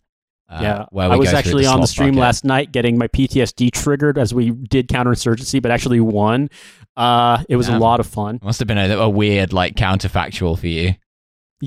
Uh, 0.52 0.60
yeah, 0.61 0.86
I 1.10 1.15
was 1.15 1.34
actually 1.34 1.65
on 1.65 1.80
the 1.80 1.88
stream 1.88 2.15
last 2.15 2.44
night 2.44 2.72
getting 2.73 2.98
my 2.98 3.07
PTSD 3.07 3.72
triggered 3.72 4.18
as 4.18 4.34
we 4.34 4.52
did 4.52 4.90
counterinsurgency, 4.90 5.61
but 5.61 5.72
actually 5.72 6.02
won. 6.02 6.49
Uh, 6.98 7.44
it 7.48 7.56
was 7.56 7.69
a 7.69 7.78
lot 7.80 7.99
of 8.02 8.07
fun. 8.07 8.40
Must 8.44 8.60
have 8.60 8.68
been 8.68 8.78
a, 8.78 8.98
a 8.98 9.10
weird 9.10 9.53
like 9.53 9.76
counterfactual 9.76 10.60
for 10.60 10.68
you. 10.68 10.95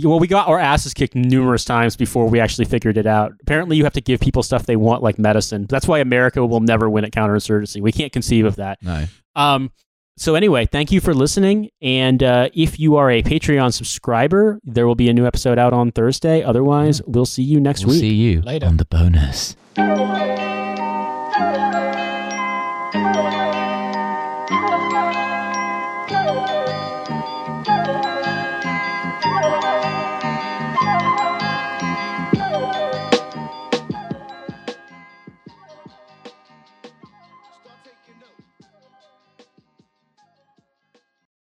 Well, 0.02 0.18
we 0.18 0.26
got 0.26 0.48
our 0.48 0.58
asses 0.58 0.92
kicked 0.92 1.14
numerous 1.14 1.64
times 1.64 1.96
before 1.96 2.28
we 2.28 2.40
actually 2.40 2.64
figured 2.64 2.98
it 2.98 3.06
out. 3.06 3.32
Apparently, 3.40 3.76
you 3.76 3.84
have 3.84 3.92
to 3.92 4.00
give 4.00 4.20
people 4.20 4.42
stuff 4.42 4.66
they 4.66 4.76
want, 4.76 5.02
like 5.02 5.18
medicine. 5.18 5.66
That's 5.68 5.86
why 5.86 6.00
America 6.00 6.44
will 6.44 6.60
never 6.60 6.90
win 6.90 7.04
at 7.04 7.12
counterinsurgency. 7.12 7.80
We 7.80 7.92
can't 7.92 8.12
conceive 8.12 8.44
of 8.44 8.56
that. 8.56 8.82
No. 8.82 9.04
Um, 9.36 9.70
so 10.16 10.34
anyway, 10.34 10.66
thank 10.66 10.92
you 10.92 11.00
for 11.00 11.14
listening. 11.14 11.70
And 11.82 12.22
uh, 12.22 12.48
if 12.54 12.78
you 12.78 12.96
are 12.96 13.10
a 13.10 13.22
Patreon 13.22 13.72
subscriber, 13.72 14.60
there 14.64 14.86
will 14.86 14.94
be 14.94 15.08
a 15.08 15.12
new 15.12 15.26
episode 15.26 15.58
out 15.58 15.72
on 15.72 15.92
Thursday. 15.92 16.42
Otherwise, 16.42 17.02
we'll 17.06 17.26
see 17.26 17.42
you 17.42 17.60
next 17.60 17.84
we'll 17.84 17.94
week. 17.94 18.00
see 18.00 18.14
you 18.14 18.42
Later. 18.42 18.66
on 18.66 18.76
the 18.76 18.84
bonus. 18.84 19.56
Thank 22.94 23.16